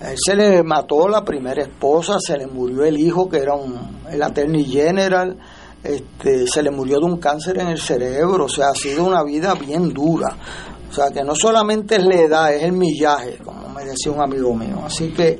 él 0.01 0.15
se 0.17 0.35
le 0.35 0.63
mató 0.63 1.07
la 1.07 1.23
primera 1.23 1.61
esposa, 1.61 2.17
se 2.19 2.37
le 2.37 2.47
murió 2.47 2.83
el 2.83 2.97
hijo 2.97 3.29
que 3.29 3.37
era 3.37 3.53
un, 3.55 4.01
el 4.09 4.21
attorney 4.23 4.63
general, 4.63 5.37
este, 5.83 6.47
se 6.47 6.63
le 6.63 6.71
murió 6.71 6.99
de 6.99 7.05
un 7.05 7.17
cáncer 7.17 7.59
en 7.59 7.67
el 7.67 7.79
cerebro, 7.79 8.45
o 8.45 8.49
sea, 8.49 8.69
ha 8.69 8.75
sido 8.75 9.05
una 9.05 9.23
vida 9.23 9.53
bien 9.55 9.93
dura. 9.93 10.35
O 10.89 10.93
sea, 10.93 11.11
que 11.11 11.23
no 11.23 11.35
solamente 11.35 11.97
es 11.97 12.05
la 12.05 12.15
edad, 12.15 12.53
es 12.53 12.63
el 12.63 12.71
millaje, 12.71 13.37
como 13.43 13.69
me 13.69 13.85
decía 13.85 14.11
un 14.11 14.21
amigo 14.21 14.55
mío. 14.55 14.81
Así 14.83 15.09
que 15.11 15.39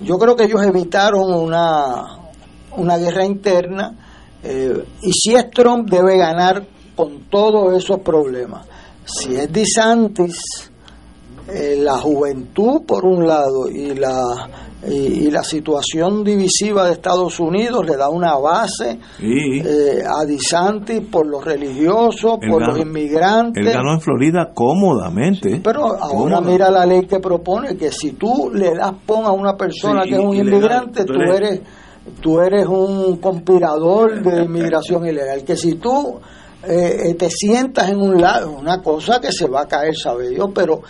yo 0.00 0.18
creo 0.18 0.36
que 0.36 0.44
ellos 0.44 0.62
evitaron 0.62 1.32
una, 1.34 2.30
una 2.76 2.96
guerra 2.96 3.24
interna 3.24 3.96
eh, 4.42 4.84
y 5.02 5.12
si 5.12 5.34
es 5.34 5.50
Trump 5.50 5.88
debe 5.90 6.18
ganar 6.18 6.66
con 6.94 7.28
todos 7.30 7.76
esos 7.76 8.00
problemas. 8.00 8.66
Si 9.04 9.34
es 9.34 9.52
DeSantis, 9.52 10.70
eh, 11.48 11.76
la 11.78 11.98
juventud 11.98 12.82
por 12.86 13.04
un 13.04 13.26
lado 13.26 13.68
y 13.68 13.94
la 13.94 14.48
y, 14.86 15.30
la 15.30 15.42
situación 15.42 16.24
divisiva 16.24 16.86
de 16.86 16.92
Estados 16.92 17.40
Unidos 17.40 17.86
le 17.86 17.96
da 17.96 18.08
una 18.08 18.36
base 18.36 18.98
eh, 19.20 20.02
a 20.06 20.24
por 21.10 21.26
los 21.26 21.44
religiosos, 21.44 22.38
por 22.48 22.66
los 22.66 22.78
inmigrantes. 22.78 23.66
Él 23.66 23.72
ganó 23.72 23.94
en 23.94 24.00
Florida 24.00 24.50
cómodamente. 24.54 25.60
pero 25.62 25.96
ahora 25.98 26.40
mira 26.40 26.70
la 26.70 26.86
ley 26.86 27.06
que 27.06 27.20
propone 27.20 27.76
que 27.76 27.90
si 27.90 28.12
tú 28.12 28.50
le 28.52 28.74
das 28.74 28.92
pon 29.06 29.24
a 29.24 29.32
una 29.32 29.56
persona 29.56 30.04
que 30.04 30.14
es 30.14 30.20
un 30.20 30.34
inmigrante, 30.34 31.04
tú 31.04 31.20
eres 31.20 31.60
tú 32.20 32.40
eres 32.40 32.66
un 32.66 33.16
conspirador 33.16 34.22
de 34.22 34.44
inmigración 34.44 35.06
ilegal. 35.06 35.42
Que 35.44 35.56
si 35.56 35.76
tú 35.76 36.20
eh, 36.66 37.14
te 37.18 37.30
sientas 37.30 37.88
en 37.88 38.00
un 38.00 38.20
lado, 38.20 38.52
una 38.52 38.82
cosa 38.82 39.20
que 39.20 39.32
se 39.32 39.48
va 39.48 39.62
a 39.62 39.68
caer, 39.68 39.94
sabe 39.96 40.34
yo, 40.34 40.50
pero 40.52 40.82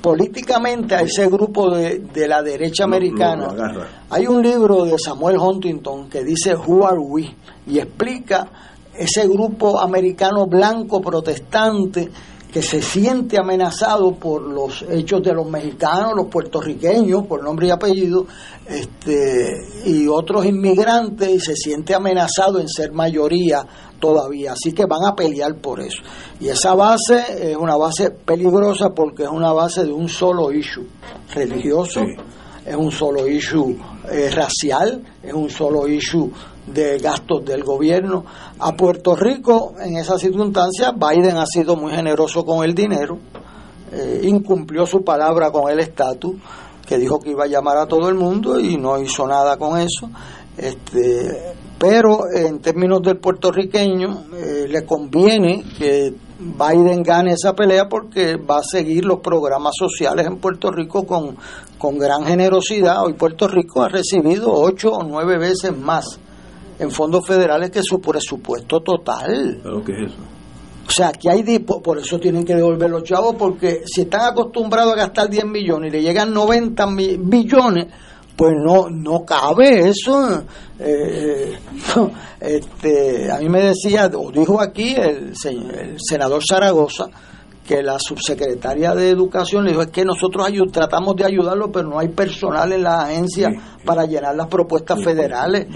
políticamente 0.00 0.94
a 0.94 1.02
ese 1.02 1.26
grupo 1.28 1.70
de, 1.70 2.28
la 2.28 2.42
derecha 2.42 2.84
americana. 2.84 3.48
Hay 4.08 4.26
un 4.26 4.42
libro 4.42 4.84
de 4.84 4.98
Samuel 4.98 5.38
Huntington 5.38 6.08
que 6.08 6.24
dice 6.24 6.54
Who 6.54 6.86
Are 6.86 6.98
We 6.98 7.34
y 7.66 7.78
explica 7.78 8.48
ese 8.94 9.26
grupo 9.28 9.78
americano 9.78 10.46
blanco 10.46 11.00
protestante 11.00 12.10
que 12.52 12.62
se 12.62 12.82
siente 12.82 13.38
amenazado 13.38 14.12
por 14.16 14.42
los 14.42 14.82
hechos 14.90 15.22
de 15.22 15.32
los 15.32 15.48
mexicanos, 15.48 16.14
los 16.16 16.26
puertorriqueños, 16.26 17.24
por 17.26 17.44
nombre 17.44 17.68
y 17.68 17.70
apellido, 17.70 18.26
este, 18.66 19.52
y 19.86 20.08
otros 20.08 20.44
inmigrantes, 20.46 21.30
y 21.30 21.38
se 21.38 21.54
siente 21.54 21.94
amenazado 21.94 22.58
en 22.58 22.68
ser 22.68 22.92
mayoría 22.92 23.64
todavía. 24.00 24.52
Así 24.52 24.72
que 24.72 24.86
van 24.86 25.04
a 25.04 25.14
pelear 25.14 25.54
por 25.56 25.80
eso. 25.80 26.02
Y 26.40 26.48
esa 26.48 26.74
base 26.74 27.52
es 27.52 27.56
una 27.56 27.76
base 27.76 28.10
peligrosa 28.10 28.90
porque 28.90 29.24
es 29.24 29.28
una 29.28 29.52
base 29.52 29.84
de 29.84 29.92
un 29.92 30.08
solo 30.08 30.50
issue 30.50 30.86
religioso, 31.32 32.00
es 32.64 32.74
un 32.74 32.90
solo 32.90 33.26
issue 33.28 33.76
eh, 34.10 34.30
racial, 34.30 35.02
es 35.22 35.32
un 35.32 35.50
solo 35.50 35.86
issue 35.86 36.30
de 36.66 36.98
gastos 36.98 37.44
del 37.44 37.62
gobierno. 37.62 38.24
A 38.58 38.74
Puerto 38.74 39.14
Rico, 39.14 39.74
en 39.80 39.96
esa 39.96 40.18
circunstancia, 40.18 40.92
Biden 40.92 41.36
ha 41.36 41.46
sido 41.46 41.76
muy 41.76 41.92
generoso 41.92 42.44
con 42.44 42.64
el 42.64 42.74
dinero, 42.74 43.18
eh, 43.92 44.20
incumplió 44.24 44.86
su 44.86 45.02
palabra 45.02 45.50
con 45.50 45.70
el 45.70 45.80
estatus 45.80 46.36
que 46.86 46.98
dijo 46.98 47.20
que 47.20 47.30
iba 47.30 47.44
a 47.44 47.46
llamar 47.46 47.76
a 47.76 47.86
todo 47.86 48.08
el 48.08 48.16
mundo 48.16 48.58
y 48.58 48.76
no 48.76 48.98
hizo 48.98 49.26
nada 49.26 49.56
con 49.56 49.78
eso. 49.78 50.10
Este, 50.56 51.54
pero 51.80 52.30
en 52.30 52.58
términos 52.58 53.00
del 53.00 53.16
puertorriqueño, 53.16 54.24
eh, 54.36 54.66
le 54.68 54.84
conviene 54.84 55.64
que 55.78 56.12
Biden 56.38 57.02
gane 57.02 57.32
esa 57.32 57.54
pelea 57.54 57.88
porque 57.88 58.36
va 58.36 58.58
a 58.58 58.62
seguir 58.62 59.06
los 59.06 59.20
programas 59.20 59.72
sociales 59.78 60.26
en 60.26 60.36
Puerto 60.36 60.70
Rico 60.70 61.06
con, 61.06 61.38
con 61.78 61.98
gran 61.98 62.26
generosidad. 62.26 63.02
Hoy 63.02 63.14
Puerto 63.14 63.48
Rico 63.48 63.82
ha 63.82 63.88
recibido 63.88 64.52
ocho 64.52 64.92
o 64.92 65.04
nueve 65.04 65.38
veces 65.38 65.74
más 65.74 66.20
en 66.78 66.90
fondos 66.90 67.26
federales 67.26 67.70
que 67.70 67.82
su 67.82 67.98
presupuesto 67.98 68.80
total. 68.80 69.60
¿Pero 69.62 69.82
qué 69.82 69.92
es 69.92 70.12
eso? 70.12 70.20
O 70.86 70.90
sea, 70.90 71.08
aquí 71.08 71.28
hay, 71.28 71.60
por 71.60 71.96
eso 71.96 72.18
tienen 72.18 72.44
que 72.44 72.56
devolver 72.56 72.90
los 72.90 73.04
chavos, 73.04 73.36
porque 73.38 73.84
si 73.86 74.02
están 74.02 74.32
acostumbrados 74.32 74.92
a 74.92 74.96
gastar 74.96 75.30
10 75.30 75.46
millones 75.46 75.88
y 75.88 75.96
le 75.96 76.02
llegan 76.02 76.34
90 76.34 76.86
billones, 77.20 77.86
pues 78.40 78.54
no 78.56 78.88
no 78.88 79.22
cabe 79.26 79.90
eso. 79.90 80.44
Eh, 80.78 81.58
este, 82.40 83.30
a 83.30 83.36
mí 83.36 83.50
me 83.50 83.60
decía, 83.60 84.10
o 84.14 84.32
dijo 84.32 84.58
aquí 84.58 84.94
el, 84.94 85.34
el 85.44 85.96
senador 85.98 86.42
Zaragoza, 86.48 87.08
que 87.66 87.82
la 87.82 87.98
subsecretaria 87.98 88.94
de 88.94 89.10
Educación 89.10 89.64
le 89.64 89.72
dijo, 89.72 89.82
es 89.82 89.90
que 89.90 90.06
nosotros 90.06 90.50
tratamos 90.72 91.16
de 91.16 91.26
ayudarlo, 91.26 91.70
pero 91.70 91.90
no 91.90 91.98
hay 91.98 92.08
personal 92.08 92.72
en 92.72 92.82
la 92.82 93.02
agencia 93.02 93.50
para 93.84 94.06
llenar 94.06 94.34
las 94.34 94.46
propuestas 94.46 95.04
federales. 95.04 95.66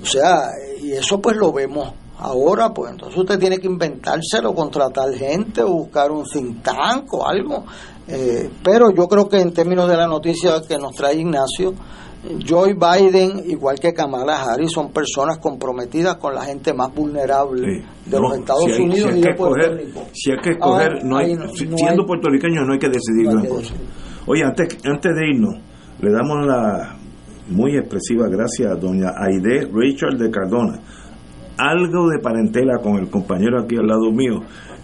O 0.00 0.06
sea, 0.06 0.44
y 0.80 0.92
eso 0.92 1.20
pues 1.20 1.36
lo 1.36 1.52
vemos 1.52 1.92
ahora, 2.20 2.72
pues 2.72 2.92
entonces 2.92 3.18
usted 3.18 3.36
tiene 3.36 3.58
que 3.58 3.66
inventárselo, 3.66 4.54
contratar 4.54 5.12
gente 5.12 5.64
o 5.64 5.72
buscar 5.72 6.12
un 6.12 6.24
think 6.24 6.62
tank 6.62 7.12
o 7.14 7.26
algo. 7.26 7.64
Eh, 8.12 8.50
pero 8.62 8.90
yo 8.90 9.06
creo 9.06 9.28
que 9.28 9.40
en 9.40 9.52
términos 9.52 9.88
de 9.88 9.96
la 9.96 10.06
noticia 10.06 10.62
que 10.66 10.78
nos 10.78 10.94
trae 10.94 11.20
Ignacio, 11.20 11.74
Joe 12.46 12.74
Biden, 12.74 13.44
igual 13.46 13.78
que 13.78 13.94
Kamala 13.94 14.42
Harris, 14.42 14.72
son 14.72 14.92
personas 14.92 15.38
comprometidas 15.38 16.16
con 16.16 16.34
la 16.34 16.42
gente 16.42 16.74
más 16.74 16.94
vulnerable 16.94 17.82
de 18.04 18.20
los 18.20 18.36
Estados 18.36 18.78
Unidos 18.78 19.12
y 19.16 19.20
de 19.22 19.34
Puerto 19.34 19.74
Rico. 19.74 20.02
Si 20.12 20.30
hay 20.30 20.38
que 20.42 20.50
escoger, 20.50 20.92
ah, 20.96 21.00
no 21.02 21.16
hay, 21.16 21.34
siendo 21.54 22.04
puertorriqueño 22.04 22.62
no 22.64 22.74
hay 22.74 22.78
que 22.78 22.88
decidir 22.88 23.30
gran 23.30 23.46
cosa. 23.46 23.74
Oye, 24.26 24.42
antes, 24.44 24.76
antes 24.84 25.14
de 25.14 25.30
irnos, 25.30 25.56
le 26.00 26.12
damos 26.12 26.46
la 26.46 26.96
muy 27.48 27.76
expresiva 27.76 28.28
gracias 28.28 28.70
a 28.70 28.74
doña 28.74 29.12
Aide 29.16 29.66
Rachel 29.72 30.18
de 30.18 30.30
Cardona. 30.30 30.78
Algo 31.56 32.08
de 32.08 32.18
parentela 32.22 32.78
con 32.82 32.96
el 32.96 33.10
compañero 33.10 33.62
aquí 33.62 33.76
al 33.76 33.86
lado 33.86 34.10
mío. 34.12 34.40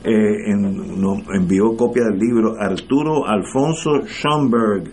Eh, 0.08 0.54
nos 0.54 1.18
envió 1.34 1.76
copia 1.76 2.04
del 2.04 2.20
libro 2.20 2.54
Arturo 2.60 3.26
Alfonso 3.26 4.02
Schomburg, 4.06 4.84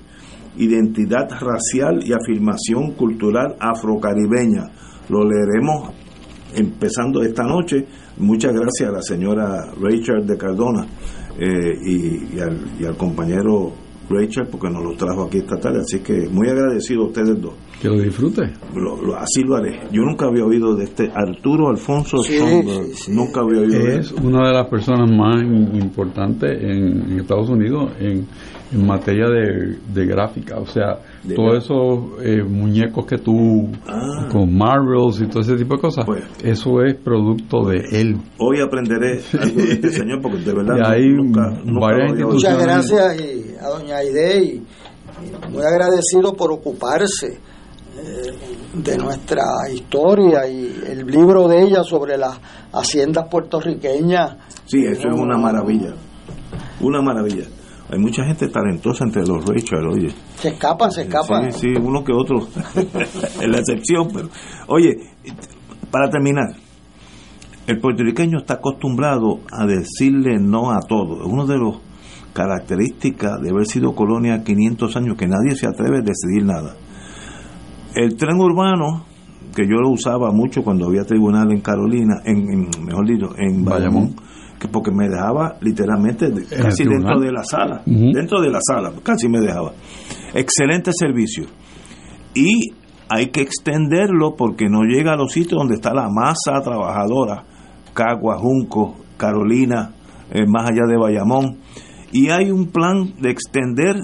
Identidad 0.57 1.29
Racial 1.39 1.99
y 2.03 2.13
Afirmación 2.13 2.93
Cultural 2.93 3.55
Afrocaribeña. 3.59 4.71
Lo 5.09 5.23
leeremos 5.23 5.93
empezando 6.55 7.21
esta 7.21 7.43
noche. 7.43 7.85
Muchas 8.17 8.53
gracias 8.53 8.89
a 8.89 8.91
la 8.91 9.01
señora 9.03 9.71
Rachel 9.79 10.25
de 10.25 10.35
Cardona 10.35 10.87
eh, 11.39 11.77
y, 11.85 12.39
al, 12.39 12.59
y 12.79 12.85
al 12.85 12.97
compañero 12.97 13.71
Rachel 14.09 14.47
porque 14.51 14.69
nos 14.69 14.83
lo 14.83 14.95
trajo 14.95 15.23
aquí 15.23 15.39
esta 15.39 15.57
tarde. 15.57 15.81
Así 15.81 15.99
que 15.99 16.29
muy 16.29 16.49
agradecido 16.49 17.03
a 17.03 17.07
ustedes 17.07 17.41
dos. 17.41 17.53
Que 17.81 17.89
lo 17.89 17.99
disfrute. 17.99 18.43
así 19.17 19.43
lo 19.43 19.55
haré. 19.55 19.81
Yo 19.91 20.01
nunca 20.03 20.27
había 20.27 20.45
oído 20.45 20.75
de 20.75 20.85
este 20.85 21.11
Arturo 21.13 21.69
Alfonso 21.69 22.17
Nunca 23.09 23.41
había 23.41 23.61
oído 23.61 23.77
es 23.79 23.83
de 23.83 23.97
Es 23.99 24.11
una 24.13 24.47
de 24.47 24.53
las 24.53 24.67
personas 24.67 25.09
más 25.11 25.41
importantes 25.43 26.49
en, 26.61 27.19
Estados 27.19 27.49
Unidos 27.49 27.91
en, 27.99 28.27
materia 28.85 29.25
de, 29.27 30.05
gráfica. 30.05 30.57
O 30.59 30.65
sea, 30.65 30.97
todos 31.35 31.63
esos 31.63 32.21
eh, 32.21 32.43
muñecos 32.43 33.05
que 33.05 33.17
tú 33.17 33.69
ah. 33.87 34.27
con 34.31 34.55
Marvels 34.55 35.21
y 35.21 35.27
todo 35.27 35.41
ese 35.41 35.55
tipo 35.55 35.75
de 35.75 35.81
cosas, 35.81 36.05
pues. 36.05 36.23
eso 36.43 36.81
es 36.81 36.95
producto 36.95 37.65
de 37.65 37.77
él. 37.91 38.17
Hoy 38.37 38.59
aprenderé 38.61 39.21
algo 39.39 39.61
de 39.61 39.73
este 39.73 39.89
señor 39.89 40.21
porque 40.21 40.39
de 40.39 40.53
verdad 40.53 40.77
hay 40.85 41.13
Muchas 42.25 42.61
gracias 42.61 43.17
a 43.61 43.67
doña 43.69 43.97
Aide 43.97 44.43
y 44.43 44.63
muy 45.51 45.63
agradecido 45.63 46.33
por 46.33 46.51
ocuparse 46.51 47.27
eh, 47.27 48.31
de 48.73 48.97
nuestra 48.97 49.43
historia 49.71 50.47
y 50.47 50.81
el 50.87 51.05
libro 51.05 51.47
de 51.47 51.63
ella 51.63 51.83
sobre 51.83 52.17
las 52.17 52.39
haciendas 52.73 53.27
puertorriqueñas. 53.29 54.37
Sí, 54.65 54.83
eso 54.83 55.07
es 55.09 55.19
una 55.19 55.37
maravilla, 55.37 55.93
una 56.81 57.01
maravilla. 57.01 57.45
Hay 57.93 57.99
mucha 57.99 58.25
gente 58.25 58.47
talentosa 58.47 59.03
entre 59.03 59.21
los 59.21 59.45
Rachel, 59.45 59.85
oye. 59.85 60.09
Se 60.37 60.49
escapan, 60.49 60.91
se 60.91 61.03
escapan. 61.03 61.53
Sí, 61.53 61.59
sí, 61.59 61.79
uno 61.79 62.03
que 62.03 62.11
otro, 62.11 62.39
es 62.75 63.47
la 63.47 63.59
excepción, 63.59 64.07
pero... 64.11 64.29
Oye, 64.67 64.95
para 65.91 66.09
terminar, 66.09 66.55
el 67.67 67.79
puertorriqueño 67.79 68.39
está 68.39 68.55
acostumbrado 68.55 69.41
a 69.51 69.67
decirle 69.67 70.39
no 70.39 70.71
a 70.71 70.79
todo. 70.79 71.21
Es 71.21 71.31
uno 71.31 71.45
de 71.45 71.59
los 71.59 71.81
características 72.33 73.39
de 73.43 73.51
haber 73.51 73.67
sido 73.67 73.93
colonia 73.93 74.43
500 74.43 74.97
años 74.97 75.15
que 75.15 75.27
nadie 75.27 75.55
se 75.55 75.67
atreve 75.67 75.99
a 75.99 76.01
decidir 76.01 76.45
nada. 76.45 76.75
El 77.93 78.17
tren 78.17 78.39
urbano, 78.39 79.05
que 79.55 79.67
yo 79.67 79.75
lo 79.75 79.91
usaba 79.91 80.31
mucho 80.31 80.63
cuando 80.63 80.87
había 80.87 81.03
tribunal 81.03 81.51
en 81.51 81.61
Carolina, 81.61 82.23
en, 82.25 82.69
mejor 82.83 83.07
dicho, 83.07 83.35
en 83.37 83.63
Bayamón, 83.63 84.15
porque 84.71 84.91
me 84.91 85.09
dejaba 85.09 85.55
literalmente 85.61 86.31
casi 86.61 86.83
dentro 86.83 87.19
de 87.19 87.31
la 87.31 87.43
sala, 87.43 87.81
dentro 87.85 88.41
de 88.41 88.49
la 88.49 88.59
sala, 88.61 88.91
casi 89.03 89.27
me 89.27 89.39
dejaba. 89.39 89.73
Excelente 90.33 90.91
servicio. 90.93 91.45
Y 92.33 92.71
hay 93.09 93.27
que 93.27 93.41
extenderlo 93.41 94.35
porque 94.35 94.69
no 94.69 94.83
llega 94.83 95.13
a 95.13 95.15
los 95.15 95.31
sitios 95.31 95.59
donde 95.59 95.75
está 95.75 95.93
la 95.93 96.09
masa 96.09 96.61
trabajadora, 96.63 97.43
Cagua, 97.93 98.37
Junco, 98.39 98.95
Carolina, 99.17 99.91
eh, 100.31 100.45
más 100.47 100.69
allá 100.69 100.87
de 100.87 100.97
Bayamón. 100.97 101.59
Y 102.11 102.29
hay 102.29 102.51
un 102.51 102.67
plan 102.67 103.13
de 103.19 103.29
extender 103.29 103.95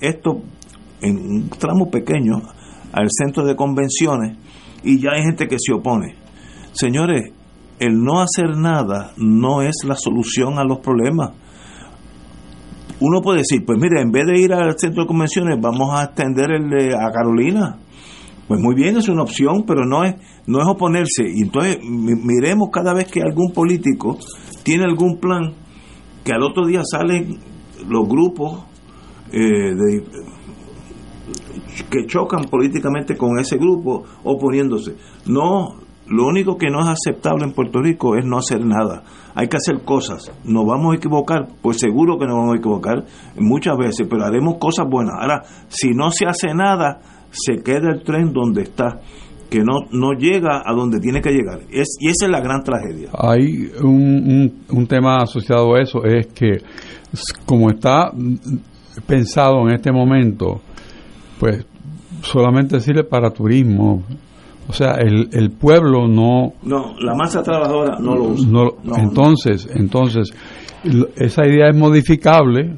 esto 0.00 0.42
en 1.00 1.16
un 1.18 1.48
tramo 1.50 1.90
pequeño 1.90 2.42
al 2.92 3.08
centro 3.10 3.44
de 3.44 3.54
convenciones 3.54 4.36
y 4.82 5.00
ya 5.00 5.10
hay 5.14 5.22
gente 5.22 5.46
que 5.46 5.56
se 5.58 5.72
opone. 5.72 6.16
Señores, 6.72 7.32
el 7.78 8.02
no 8.02 8.20
hacer 8.20 8.56
nada 8.56 9.12
no 9.16 9.62
es 9.62 9.76
la 9.86 9.94
solución 9.94 10.58
a 10.58 10.64
los 10.64 10.78
problemas. 10.78 11.32
Uno 13.00 13.20
puede 13.20 13.38
decir, 13.38 13.64
pues 13.64 13.78
mire, 13.78 14.00
en 14.00 14.10
vez 14.10 14.26
de 14.26 14.40
ir 14.40 14.52
al 14.52 14.76
centro 14.76 15.04
de 15.04 15.08
convenciones, 15.08 15.58
vamos 15.60 15.90
a 15.94 16.04
extender 16.04 16.50
el 16.50 16.68
de 16.68 16.96
a 16.96 17.10
Carolina. 17.12 17.78
Pues 18.48 18.60
muy 18.60 18.74
bien, 18.74 18.96
es 18.96 19.08
una 19.08 19.22
opción, 19.22 19.64
pero 19.66 19.84
no 19.84 20.04
es, 20.04 20.16
no 20.46 20.60
es 20.60 20.66
oponerse. 20.66 21.24
Y 21.28 21.42
entonces 21.42 21.78
miremos 21.82 22.70
cada 22.72 22.94
vez 22.94 23.06
que 23.06 23.20
algún 23.20 23.52
político 23.52 24.18
tiene 24.64 24.84
algún 24.84 25.18
plan, 25.18 25.52
que 26.24 26.32
al 26.32 26.42
otro 26.42 26.66
día 26.66 26.80
salen 26.82 27.38
los 27.88 28.08
grupos 28.08 28.64
eh, 29.32 29.74
de, 29.74 30.04
que 31.90 32.06
chocan 32.06 32.44
políticamente 32.44 33.16
con 33.16 33.38
ese 33.38 33.56
grupo 33.58 34.04
oponiéndose. 34.24 34.96
No, 35.26 35.87
lo 36.10 36.26
único 36.26 36.56
que 36.56 36.68
no 36.70 36.80
es 36.80 36.88
aceptable 36.88 37.44
en 37.44 37.52
Puerto 37.52 37.80
Rico 37.80 38.16
es 38.16 38.24
no 38.24 38.38
hacer 38.38 38.64
nada. 38.64 39.02
Hay 39.34 39.48
que 39.48 39.56
hacer 39.56 39.84
cosas. 39.84 40.32
¿Nos 40.44 40.66
vamos 40.66 40.92
a 40.92 40.96
equivocar? 40.96 41.48
Pues 41.60 41.78
seguro 41.78 42.18
que 42.18 42.26
nos 42.26 42.36
vamos 42.36 42.54
a 42.54 42.58
equivocar 42.58 43.04
muchas 43.38 43.76
veces, 43.76 44.06
pero 44.08 44.24
haremos 44.24 44.56
cosas 44.58 44.86
buenas. 44.88 45.14
Ahora, 45.20 45.42
si 45.68 45.90
no 45.90 46.10
se 46.10 46.26
hace 46.26 46.54
nada, 46.54 47.00
se 47.30 47.62
queda 47.62 47.90
el 47.92 48.02
tren 48.02 48.32
donde 48.32 48.62
está 48.62 49.00
que 49.50 49.60
no, 49.60 49.86
no 49.92 50.12
llega 50.12 50.62
a 50.64 50.72
donde 50.74 51.00
tiene 51.00 51.22
que 51.22 51.30
llegar. 51.30 51.60
Es, 51.70 51.96
y 52.00 52.08
esa 52.08 52.26
es 52.26 52.30
la 52.30 52.40
gran 52.40 52.62
tragedia. 52.62 53.08
Hay 53.12 53.70
un, 53.82 54.64
un 54.68 54.86
tema 54.86 55.16
asociado 55.22 55.74
a 55.74 55.80
eso, 55.80 56.04
es 56.04 56.26
que 56.28 56.58
como 57.46 57.70
está 57.70 58.12
pensado 59.06 59.66
en 59.68 59.74
este 59.74 59.90
momento, 59.90 60.60
pues 61.38 61.64
solamente 62.22 62.80
sirve 62.80 63.04
para 63.04 63.30
turismo. 63.30 64.02
O 64.68 64.72
sea, 64.72 64.92
el, 65.00 65.30
el 65.32 65.50
pueblo 65.50 66.06
no... 66.06 66.52
No, 66.62 66.94
la 67.00 67.14
masa 67.14 67.42
trabajadora 67.42 67.98
no 67.98 68.14
lo 68.14 68.24
usa. 68.24 68.48
entonces, 68.98 69.68
entonces, 69.74 70.34
esa 71.16 71.46
idea 71.46 71.68
es 71.70 71.76
modificable 71.76 72.76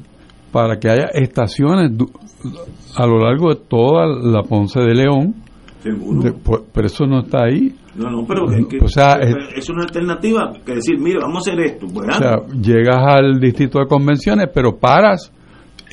para 0.51 0.79
que 0.79 0.89
haya 0.89 1.05
estaciones 1.13 1.91
a 2.95 3.05
lo 3.05 3.19
largo 3.19 3.49
de 3.49 3.61
toda 3.67 4.07
la 4.07 4.43
Ponce 4.43 4.79
de 4.79 4.93
León. 4.93 5.35
pero 6.73 6.87
eso 6.87 7.05
no 7.05 7.21
está 7.21 7.43
ahí. 7.43 7.75
No, 7.95 8.09
no, 8.09 8.25
pero 8.25 8.45
o 8.45 8.87
sea, 8.87 9.19
es, 9.55 9.69
una 9.69 9.83
alternativa 9.83 10.53
que 10.65 10.75
decir, 10.75 10.97
mira, 10.97 11.19
vamos 11.21 11.45
a 11.45 11.51
hacer 11.51 11.61
esto. 11.61 11.87
o 11.87 12.13
sea, 12.13 12.37
llegas 12.61 12.97
al 13.05 13.37
distrito 13.37 13.79
de 13.79 13.85
convenciones, 13.85 14.49
pero 14.53 14.77
paras 14.77 15.31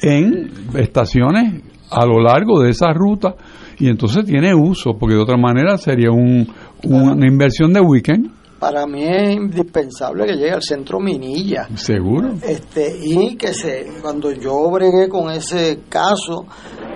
en 0.00 0.48
estaciones 0.74 1.62
a 1.90 2.06
lo 2.06 2.20
largo 2.20 2.60
de 2.60 2.70
esa 2.70 2.92
ruta 2.92 3.34
y 3.78 3.88
entonces 3.88 4.24
tiene 4.24 4.55
uso, 4.55 4.96
porque 4.98 5.14
de 5.14 5.22
otra 5.22 5.36
manera 5.36 5.76
sería 5.78 6.10
un, 6.10 6.46
una 6.84 7.26
inversión 7.26 7.72
de 7.72 7.80
weekend. 7.80 8.38
Para 8.59 8.86
mí 8.86 9.05
es 9.05 9.36
indispensable 9.36 10.26
que 10.26 10.32
llegue 10.32 10.50
al 10.50 10.62
centro 10.62 10.98
Minilla. 10.98 11.68
Seguro. 11.76 12.34
Este, 12.42 12.92
y 13.05 13.36
que 13.36 13.55
se, 13.55 13.86
cuando 14.02 14.32
yo 14.32 14.68
bregué 14.70 15.09
con 15.09 15.30
ese 15.30 15.82
caso, 15.88 16.44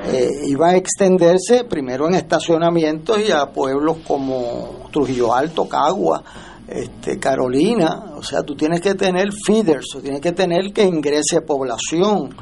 eh, 0.05 0.29
iba 0.49 0.71
a 0.71 0.77
extenderse 0.77 1.63
primero 1.63 2.09
en 2.09 2.15
estacionamientos 2.15 3.21
y 3.21 3.31
a 3.31 3.47
pueblos 3.47 3.99
como 4.05 4.89
Trujillo 4.91 5.33
Alto, 5.33 5.69
Cagua, 5.69 6.25
este, 6.75 7.19
Carolina, 7.19 8.15
o 8.17 8.23
sea, 8.23 8.43
tú 8.43 8.55
tienes 8.55 8.81
que 8.81 8.95
tener 8.95 9.29
feeders, 9.47 9.99
tienes 10.03 10.21
que 10.21 10.33
tener 10.33 10.73
que 10.73 10.85
ingrese 10.85 11.43
población. 11.43 12.35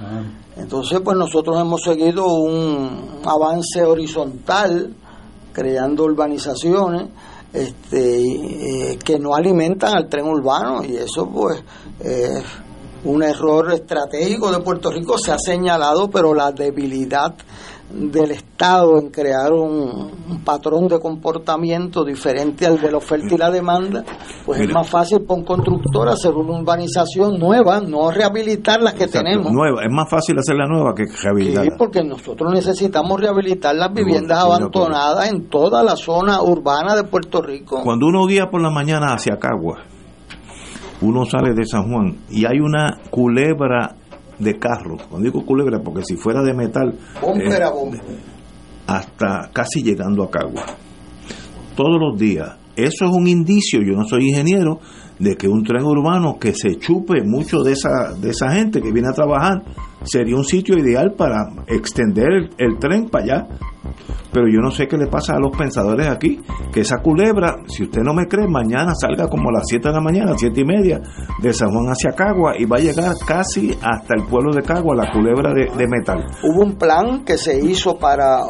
Entonces, 0.57 1.01
pues 1.01 1.17
nosotros 1.17 1.61
hemos 1.61 1.83
seguido 1.83 2.27
un 2.27 3.21
avance 3.25 3.83
horizontal, 3.83 4.95
creando 5.53 6.05
urbanizaciones 6.05 7.09
este, 7.53 8.93
eh, 8.93 8.99
que 9.05 9.19
no 9.19 9.35
alimentan 9.35 9.95
al 9.95 10.09
tren 10.09 10.27
urbano 10.27 10.85
y 10.85 10.97
eso 10.97 11.29
pues 11.29 11.61
es 11.99 12.45
un 13.03 13.23
error 13.25 13.73
estratégico 13.73 14.53
de 14.53 14.61
Puerto 14.61 14.91
Rico, 14.93 15.19
se 15.19 15.33
ha 15.33 15.39
señalado, 15.39 16.09
pero 16.09 16.35
la 16.35 16.53
debilidad 16.53 17.35
del 17.93 18.31
Estado 18.31 18.99
en 18.99 19.11
crear 19.11 19.53
un, 19.53 20.41
patrón 20.45 20.89
de 20.89 20.99
comportamiento 21.01 22.05
diferente 22.05 22.67
al 22.67 22.81
de 22.81 22.91
la 22.91 22.99
oferta 22.99 23.35
y 23.35 23.39
la 23.39 23.51
demanda, 23.51 24.05
pues 24.47 24.61
es 24.61 24.73
más 24.73 24.89
fácil 24.89 25.23
para 25.23 25.41
un 25.41 25.45
constructor 25.45 26.09
hacer 26.09 26.33
una 26.33 26.61
urbanización 26.61 27.39
nueva, 27.39 27.81
no 27.81 28.11
rehabilitar 28.11 28.81
las 28.81 28.95
que 28.95 29.07
tenemos. 29.07 29.53
Nueva, 29.53 29.83
es 29.83 29.93
más 29.93 30.09
fácil 30.09 30.39
hacer 30.39 30.57
la 30.57 30.67
nueva 30.67 30.95
que 30.95 31.05
rehabilitar. 31.23 31.65
Sí, 31.65 31.71
porque 31.77 32.03
nosotros 32.03 32.53
necesitamos 32.53 33.21
rehabilitar 33.21 33.75
las 33.75 33.93
viviendas 33.93 34.39
abandonadas 34.39 35.31
en 35.31 35.49
toda 35.49 35.83
la 35.83 35.97
zona 35.97 36.43
urbana 36.43 36.95
de 36.95 37.05
Puerto 37.05 37.43
Rico. 37.43 37.83
Cuando 37.83 38.07
uno 38.07 38.27
guía 38.27 38.51
por 38.51 38.63
la 38.63 38.71
mañana 38.71 39.13
hacia 39.13 39.39
Cagua, 39.39 39.85
uno 41.03 41.25
sale 41.25 41.55
de 41.55 41.65
San 41.65 41.91
Juan 41.91 42.17
y 42.31 42.45
hay 42.45 42.61
una 42.61 42.99
culebra 43.11 43.97
de 44.41 44.59
carro. 44.59 44.97
Cuando 45.09 45.31
digo 45.31 45.45
culebra, 45.45 45.81
porque 45.81 46.03
si 46.05 46.17
fuera 46.17 46.43
de 46.43 46.55
metal. 46.55 46.99
Eh, 47.95 48.19
hasta 48.87 49.51
casi 49.53 49.83
llegando 49.83 50.25
a 50.25 50.31
Cagua. 50.31 50.65
Todos 51.77 52.01
los 52.01 52.19
días. 52.19 52.57
Eso 52.75 53.05
es 53.05 53.11
un 53.11 53.29
indicio, 53.29 53.81
yo 53.83 53.95
no 53.95 54.05
soy 54.05 54.29
ingeniero, 54.29 54.81
de 55.19 55.37
que 55.37 55.49
un 55.49 55.63
tren 55.63 55.85
urbano 55.85 56.39
que 56.39 56.55
se 56.55 56.79
chupe 56.79 57.23
mucho 57.25 57.63
de 57.63 57.73
esa, 57.73 58.15
de 58.19 58.31
esa 58.31 58.51
gente 58.53 58.81
que 58.81 58.91
viene 58.91 59.09
a 59.09 59.15
trabajar 59.15 59.63
sería 60.05 60.37
un 60.37 60.45
sitio 60.45 60.79
ideal 60.79 61.15
para 61.17 61.53
extender 61.67 62.51
el, 62.57 62.79
tren 62.79 63.09
para 63.09 63.25
allá. 63.25 63.49
Pero 64.33 64.47
yo 64.47 64.61
no 64.61 64.71
sé 64.71 64.87
qué 64.87 64.97
le 64.97 65.09
pasa 65.09 65.35
a 65.35 65.41
los 65.41 65.57
pensadores 65.57 66.09
aquí, 66.09 66.41
que 66.73 66.81
esa 66.81 66.99
culebra, 66.99 67.57
si 67.67 67.85
usted 67.85 68.03
no 68.03 68.15
me 68.15 68.29
cree, 68.29 68.47
mañana 68.47 68.95
salga 68.95 69.27
como 69.27 69.49
a 69.49 69.55
las 69.55 69.65
7 69.67 69.89
de 69.89 69.95
la 69.95 70.01
mañana, 70.01 70.35
7 70.37 70.61
y 70.61 70.65
media, 70.65 71.01
de 71.43 71.53
San 71.53 71.71
Juan 71.71 71.87
hacia 71.87 72.13
Cagua 72.13 72.53
y 72.57 72.65
va 72.65 72.77
a 72.77 72.81
llegar 72.81 73.13
casi 73.27 73.73
hasta 73.83 74.15
el 74.15 74.27
pueblo 74.27 74.53
de 74.55 74.63
Cagua, 74.63 74.95
la 74.95 75.11
culebra 75.11 75.53
de, 75.53 75.87
metal. 75.89 76.25
Hubo 76.45 76.63
un 76.63 76.77
plan 76.77 77.25
que 77.25 77.37
se 77.37 77.59
hizo 77.59 77.99
para 77.99 78.43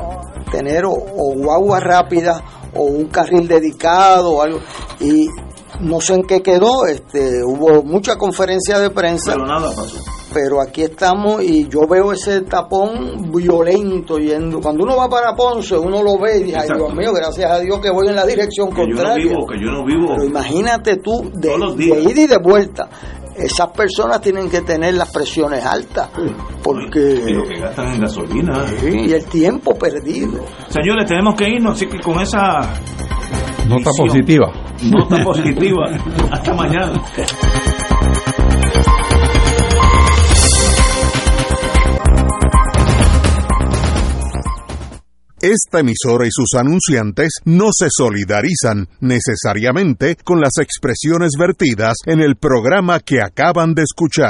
tener 0.53 0.85
o, 0.85 0.93
o 0.93 1.81
rápida 1.81 2.43
o 2.75 2.85
un 2.85 3.07
carril 3.07 3.49
dedicado 3.49 4.33
o 4.33 4.43
algo, 4.43 4.59
y 5.01 5.29
no 5.81 6.01
sé 6.01 6.15
en 6.15 6.23
qué 6.23 6.43
quedó, 6.43 6.87
este, 6.87 7.43
hubo 7.45 7.83
mucha 7.83 8.17
conferencia 8.17 8.79
de 8.79 8.91
prensa. 8.91 9.33
Pero 9.33 9.47
nada 9.47 9.69
pasó. 9.75 9.99
Pero 10.33 10.61
aquí 10.61 10.83
estamos 10.83 11.43
y 11.43 11.67
yo 11.69 11.81
veo 11.89 12.13
ese 12.13 12.43
tapón 12.43 13.33
violento 13.33 14.17
yendo. 14.19 14.61
Cuando 14.61 14.85
uno 14.85 14.97
va 14.97 15.09
para 15.09 15.35
Ponce, 15.35 15.77
uno 15.77 16.03
lo 16.03 16.19
ve 16.19 16.39
y 16.39 16.43
dice, 16.45 16.59
ay 16.59 16.69
Dios 16.73 16.95
mío, 16.95 17.13
gracias 17.13 17.51
a 17.51 17.59
Dios 17.59 17.81
que 17.81 17.91
voy 17.91 18.09
en 18.09 18.17
la 18.17 18.25
dirección 18.25 18.71
contraria. 18.71 19.25
Yo 19.25 19.31
no 19.31 19.37
vivo, 19.37 19.47
que 19.47 19.57
yo 19.59 19.73
no 19.73 19.85
vivo. 19.85 20.07
Pero 20.15 20.25
imagínate 20.25 20.97
tú, 20.99 21.31
de, 21.35 21.49
de 21.77 22.01
ida 22.03 22.21
y 22.21 22.27
de 22.29 22.39
vuelta 22.39 22.89
esas 23.37 23.71
personas 23.71 24.21
tienen 24.21 24.51
que 24.51 24.61
tener 24.61 24.95
las 24.95 25.11
presiones 25.11 25.65
altas 25.65 26.11
porque 26.63 27.23
y 27.27 27.33
lo 27.33 27.45
que 27.45 27.59
gastan 27.59 27.95
en 27.95 28.01
gasolina 28.01 28.65
y 28.83 29.13
el 29.13 29.25
tiempo 29.27 29.79
perdido 29.79 30.45
señores 30.69 31.07
tenemos 31.07 31.35
que 31.37 31.49
irnos 31.49 31.75
así 31.75 31.87
que 31.87 32.01
con 32.01 32.21
esa 32.21 32.61
nota 33.69 33.91
positiva 33.97 34.53
nota 34.83 35.23
positiva. 35.25 35.87
Hasta 36.31 36.55
mañana. 36.55 37.03
Esta 45.43 45.81
emisora 45.81 46.27
y 46.27 46.31
sus 46.31 46.53
anunciantes 46.55 47.33
no 47.47 47.69
se 47.73 47.89
solidarizan 47.91 48.89
necesariamente 49.01 50.17
con 50.23 50.39
las 50.39 50.59
expresiones 50.61 51.31
vertidas 51.39 51.95
en 52.05 52.21
el 52.21 52.37
programa 52.37 53.01
que 53.01 53.23
acaban 53.23 53.73
de 53.73 53.85
escuchar. 53.85 54.29